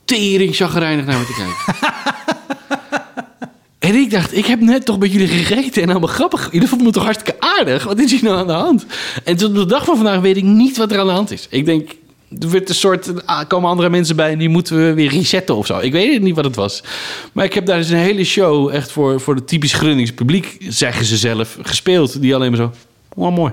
tering 0.06 0.56
chagrijnig 0.56 1.06
naar 1.06 1.20
me 1.20 1.26
te 1.26 1.34
kijken. 1.34 1.94
En 3.86 3.96
ik 3.96 4.12
dacht, 4.12 4.38
ik 4.38 4.46
heb 4.46 4.60
net 4.60 4.86
toch 4.86 5.00
met 5.00 5.12
jullie 5.12 5.28
gegeten 5.28 5.82
en 5.82 5.90
allemaal 5.90 6.10
grappig. 6.10 6.50
Jullie 6.52 6.68
vonden 6.68 6.88
me 6.88 6.94
toch 6.94 7.04
hartstikke 7.04 7.40
aardig? 7.40 7.84
Wat 7.84 8.00
is 8.00 8.12
hier 8.12 8.24
nou 8.24 8.38
aan 8.38 8.48
de 8.48 8.54
hand? 8.54 8.86
En 9.24 9.38
tot 9.38 9.56
de 9.56 9.66
dag 9.66 9.86
van 9.86 9.96
vandaag 9.96 10.20
weet 10.20 10.38
ik 10.38 10.44
niet 10.44 10.78
wat 10.78 10.92
er 10.92 11.00
aan 11.00 11.06
de 11.06 11.12
hand 11.12 11.32
is. 11.32 11.48
Ik 11.50 11.66
denk, 11.66 11.92
er 12.40 12.50
wordt 12.50 12.70
een 12.70 12.76
soort, 12.76 13.26
ah, 13.26 13.48
komen 13.48 13.70
andere 13.70 13.90
mensen 13.90 14.16
bij 14.16 14.32
en 14.32 14.38
die 14.38 14.50
moeten 14.50 14.78
we 14.78 14.94
weer 14.94 15.10
resetten 15.10 15.56
of 15.56 15.66
zo. 15.66 15.80
Ik 15.80 15.92
weet 15.92 16.22
niet 16.22 16.36
wat 16.36 16.46
het 16.46 16.56
was. 16.56 16.84
Maar 17.32 17.46
ik 17.46 17.54
heb 17.54 17.66
daar 17.66 17.78
dus 17.78 17.90
een 17.90 17.98
hele 17.98 18.24
show 18.24 18.70
echt 18.70 18.92
voor, 18.92 19.22
voor 19.22 19.36
het 19.36 19.48
typisch 19.48 19.74
Grunnings 19.74 20.14
publiek, 20.14 20.58
zeggen 20.60 21.06
ze 21.06 21.18
zelf, 21.18 21.58
gespeeld. 21.62 22.22
Die 22.22 22.36
alleen 22.36 22.52
maar 22.52 22.60
zo, 22.60 22.72
oh 23.16 23.36
mooi. 23.36 23.52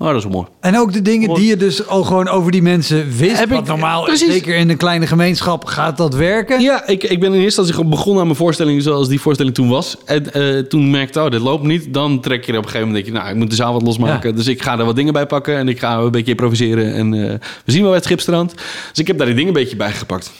Oh, 0.00 0.06
dat 0.06 0.16
is 0.16 0.22
wel 0.22 0.32
mooi. 0.32 0.46
En 0.60 0.78
ook 0.78 0.92
de 0.92 1.02
dingen 1.02 1.34
die 1.34 1.46
je 1.46 1.56
dus 1.56 1.86
al 1.86 2.02
gewoon 2.04 2.28
over 2.28 2.50
die 2.52 2.62
mensen 2.62 3.16
wist. 3.16 3.38
Heb 3.38 3.48
wat 3.48 3.58
ik- 3.58 3.66
normaal, 3.66 4.04
precies. 4.04 4.32
zeker 4.32 4.56
in 4.56 4.70
een 4.70 4.76
kleine 4.76 5.06
gemeenschap, 5.06 5.64
gaat 5.64 5.96
dat 5.96 6.14
werken. 6.14 6.60
Ja, 6.60 6.86
ik, 6.86 7.02
ik 7.04 7.20
ben 7.20 7.28
in 7.28 7.32
eerste 7.34 7.44
instantie 7.44 7.74
gewoon 7.74 7.90
begonnen 7.90 8.18
aan 8.20 8.26
mijn 8.26 8.38
voorstelling 8.38 8.82
zoals 8.82 9.08
die 9.08 9.20
voorstelling 9.20 9.54
toen 9.54 9.68
was. 9.68 9.96
En 10.04 10.32
eh, 10.32 10.58
toen 10.58 10.90
merkte 10.90 11.18
ik, 11.18 11.24
oh, 11.24 11.30
dit 11.30 11.40
loopt 11.40 11.64
niet. 11.64 11.94
Dan 11.94 12.20
trek 12.20 12.44
je 12.44 12.52
er 12.52 12.58
op 12.58 12.64
een 12.64 12.70
gegeven 12.70 12.86
moment, 12.88 13.04
denk 13.06 13.16
je, 13.16 13.22
nou, 13.22 13.34
ik 13.34 13.40
moet 13.40 13.50
de 13.50 13.56
zaal 13.56 13.72
wat 13.72 13.82
losmaken. 13.82 14.30
Ja. 14.30 14.36
Dus 14.36 14.46
ik 14.46 14.62
ga 14.62 14.78
er 14.78 14.84
wat 14.84 14.96
dingen 14.96 15.12
bij 15.12 15.26
pakken 15.26 15.56
en 15.56 15.68
ik 15.68 15.78
ga 15.78 15.96
een 15.98 16.10
beetje 16.10 16.30
improviseren. 16.30 16.94
En 16.94 17.14
eh, 17.14 17.20
we 17.64 17.72
zien 17.72 17.80
wel 17.80 17.88
bij 17.88 17.96
het 17.98 18.04
Schipstrand. 18.04 18.54
Dus 18.90 18.98
ik 18.98 19.06
heb 19.06 19.16
daar 19.18 19.26
die 19.26 19.34
dingen 19.36 19.54
een 19.54 19.60
beetje 19.60 19.76
bij 19.76 19.92
gepakt. 19.92 20.32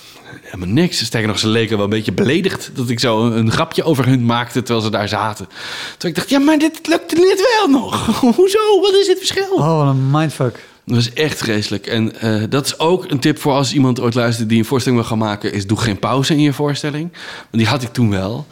Helemaal 0.50 0.74
niks. 0.74 1.04
Sterker 1.04 1.28
nog, 1.28 1.38
ze 1.38 1.48
leken 1.48 1.76
wel 1.76 1.84
een 1.84 1.90
beetje 1.90 2.12
beledigd 2.12 2.70
dat 2.74 2.88
ik 2.88 3.00
zo 3.00 3.26
een, 3.26 3.50
grapje 3.50 3.84
over 3.84 4.06
hun 4.06 4.24
maakte 4.24 4.62
terwijl 4.62 4.86
ze 4.86 4.90
daar 4.90 5.08
zaten. 5.08 5.48
Toen 5.96 6.10
ik 6.10 6.16
dacht, 6.16 6.30
ja, 6.30 6.38
maar 6.38 6.58
dit 6.58 6.86
lukt 6.86 7.16
net 7.16 7.56
wel 7.56 7.68
nog. 7.68 8.06
Hoezo? 8.36 8.80
Wat 8.80 8.94
is 8.94 9.06
dit 9.06 9.18
verschil? 9.18 9.54
Oh, 9.54 9.76
wat 9.76 9.94
een 9.94 10.10
mindfuck. 10.10 10.58
Dat 10.84 10.96
was 10.96 11.12
echt 11.12 11.38
vreselijk. 11.38 11.86
En 11.86 12.20
eh, 12.20 12.42
dat 12.48 12.66
is 12.66 12.78
ook 12.78 13.10
een 13.10 13.18
tip 13.18 13.38
voor 13.38 13.52
als 13.52 13.72
iemand 13.72 14.00
ooit 14.00 14.14
luistert 14.14 14.48
die 14.48 14.58
een 14.58 14.64
voorstelling 14.64 15.00
wil 15.00 15.10
gaan 15.10 15.18
maken, 15.18 15.52
is 15.52 15.66
doe 15.66 15.78
geen 15.78 15.98
pauze 15.98 16.32
in 16.32 16.40
je 16.40 16.52
voorstelling. 16.52 17.12
Want 17.38 17.62
die 17.62 17.66
had 17.66 17.82
ik 17.82 17.92
toen 17.92 18.10
wel. 18.10 18.46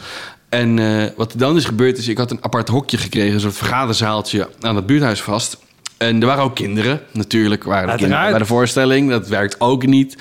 En 0.49 0.79
eh, 0.79 1.11
wat 1.17 1.33
er 1.33 1.39
dan 1.39 1.57
is 1.57 1.65
gebeurd 1.65 1.99
is, 1.99 2.09
ik 2.09 2.19
had 2.19 2.31
een 2.31 2.45
apart 2.45 2.69
hokje 2.69 2.99
gekregen, 2.99 3.35
een 3.35 3.41
soort 3.41 3.57
vergaderzaaltje 3.57 4.49
aan 4.61 4.77
het 4.77 4.87
buurthuis 4.87 5.23
vast. 5.23 5.59
En 5.97 6.21
er 6.21 6.27
waren 6.27 6.45
ook 6.45 6.55
kinderen, 6.55 7.01
natuurlijk 7.13 7.65
waren 7.65 7.89
er 7.89 7.97
kinderen 7.97 8.31
bij 8.31 8.39
de 8.39 8.47
voorstelling. 8.47 9.11
Dat 9.11 9.29
werkt 9.29 9.61
ook 9.61 9.87
niet. 9.87 10.17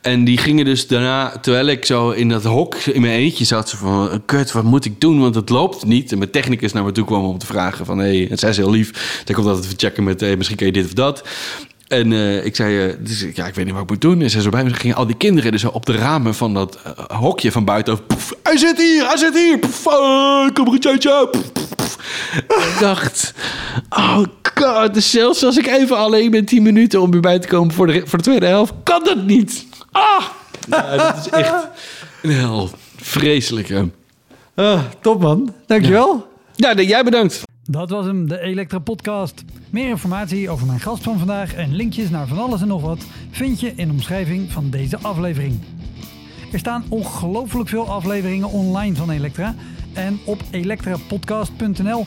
En 0.00 0.24
die 0.24 0.38
gingen 0.38 0.64
dus 0.64 0.86
daarna, 0.86 1.38
terwijl 1.40 1.66
ik 1.66 1.84
zo 1.84 2.10
in 2.10 2.28
dat 2.28 2.44
hok 2.44 2.74
in 2.74 3.00
mijn 3.00 3.12
eentje 3.12 3.44
zat, 3.44 3.68
ze 3.68 3.76
van, 3.76 4.22
kut, 4.26 4.52
wat 4.52 4.64
moet 4.64 4.84
ik 4.84 5.00
doen? 5.00 5.20
Want 5.20 5.34
het 5.34 5.48
loopt 5.48 5.84
niet. 5.84 6.12
En 6.12 6.18
mijn 6.18 6.30
technicus 6.30 6.72
naar 6.72 6.84
me 6.84 6.92
toe 6.92 7.04
kwam 7.04 7.24
om 7.24 7.38
te 7.38 7.46
vragen 7.46 7.86
van, 7.86 7.98
hé, 7.98 8.26
hey, 8.26 8.36
zij 8.36 8.48
is 8.48 8.56
heel 8.56 8.70
lief. 8.70 9.22
Ik 9.26 9.34
komt 9.34 9.46
altijd 9.46 9.64
even 9.64 9.78
checken 9.78 10.04
met, 10.04 10.20
hey, 10.20 10.36
misschien 10.36 10.56
kan 10.56 10.66
je 10.66 10.72
dit 10.72 10.84
of 10.84 10.92
dat. 10.92 11.22
En 11.88 12.12
eh, 12.12 12.44
ik 12.44 12.56
zei, 12.56 12.88
eh, 12.88 12.94
dus, 13.00 13.26
ja, 13.34 13.46
ik 13.46 13.54
weet 13.54 13.64
niet 13.64 13.74
wat 13.74 13.82
ik 13.82 13.90
moet 13.90 14.00
doen. 14.00 14.20
En 14.20 14.30
zij 14.30 14.40
zo 14.40 14.50
bij 14.50 14.64
me, 14.64 14.74
gingen 14.74 14.96
al 14.96 15.06
die 15.06 15.16
kinderen 15.16 15.52
dus 15.52 15.60
zo 15.60 15.68
op 15.68 15.86
de 15.86 15.96
ramen 15.96 16.34
van 16.34 16.54
dat 16.54 16.78
eh, 16.84 17.18
hokje 17.18 17.52
van 17.52 17.64
buiten. 17.64 18.06
Poef, 18.06 18.34
hij 18.42 18.56
zit 18.56 18.78
hier, 18.78 19.06
hij 19.06 19.16
zit 19.16 19.34
hier. 19.34 19.58
Poef, 19.58 19.82
kom 20.52 20.76
er 20.76 20.90
een 20.90 21.46
ik 22.48 22.76
dacht, 22.80 23.34
oh 23.88 24.22
god, 24.58 24.94
dus 24.94 25.10
zelfs 25.10 25.44
als 25.44 25.58
ik 25.58 25.66
even 25.66 25.96
alleen 25.96 26.30
ben 26.30 26.44
10 26.44 26.62
minuten 26.62 27.00
om 27.00 27.10
weer 27.10 27.20
bij 27.20 27.38
te 27.38 27.48
komen 27.48 27.74
voor 27.74 27.86
de, 27.86 28.02
voor 28.06 28.18
de 28.18 28.24
tweede 28.24 28.46
helft, 28.46 28.72
kan 28.82 29.04
dat 29.04 29.24
niet. 29.24 29.66
Ah, 29.92 30.24
ja, 30.68 30.96
dat 30.96 31.16
is 31.16 31.28
echt 31.28 31.68
een 32.22 32.30
hel. 32.30 32.70
Vreselijke. 32.96 33.90
Ah, 34.54 34.80
top 35.00 35.20
man. 35.20 35.54
Dankjewel. 35.66 36.26
Ja, 36.54 36.72
nee, 36.72 36.86
jij 36.86 37.04
bedankt. 37.04 37.42
Dat 37.70 37.90
was 37.90 38.06
hem, 38.06 38.28
de 38.28 38.40
Elektra 38.40 38.78
Podcast. 38.78 39.44
Meer 39.70 39.88
informatie 39.88 40.50
over 40.50 40.66
mijn 40.66 40.80
gast 40.80 41.02
van 41.02 41.18
vandaag 41.18 41.54
en 41.54 41.74
linkjes 41.74 42.10
naar 42.10 42.26
van 42.26 42.38
alles 42.38 42.60
en 42.60 42.68
nog 42.68 42.82
wat 42.82 43.04
vind 43.30 43.60
je 43.60 43.72
in 43.76 43.86
de 43.86 43.92
omschrijving 43.92 44.52
van 44.52 44.70
deze 44.70 44.98
aflevering. 45.02 45.58
Er 46.52 46.58
staan 46.58 46.84
ongelooflijk 46.88 47.68
veel 47.68 47.88
afleveringen 47.88 48.50
online 48.50 48.96
van 48.96 49.10
Elektra. 49.10 49.54
En 49.92 50.18
op 50.24 50.42
elektrapodcast.nl 50.50 52.06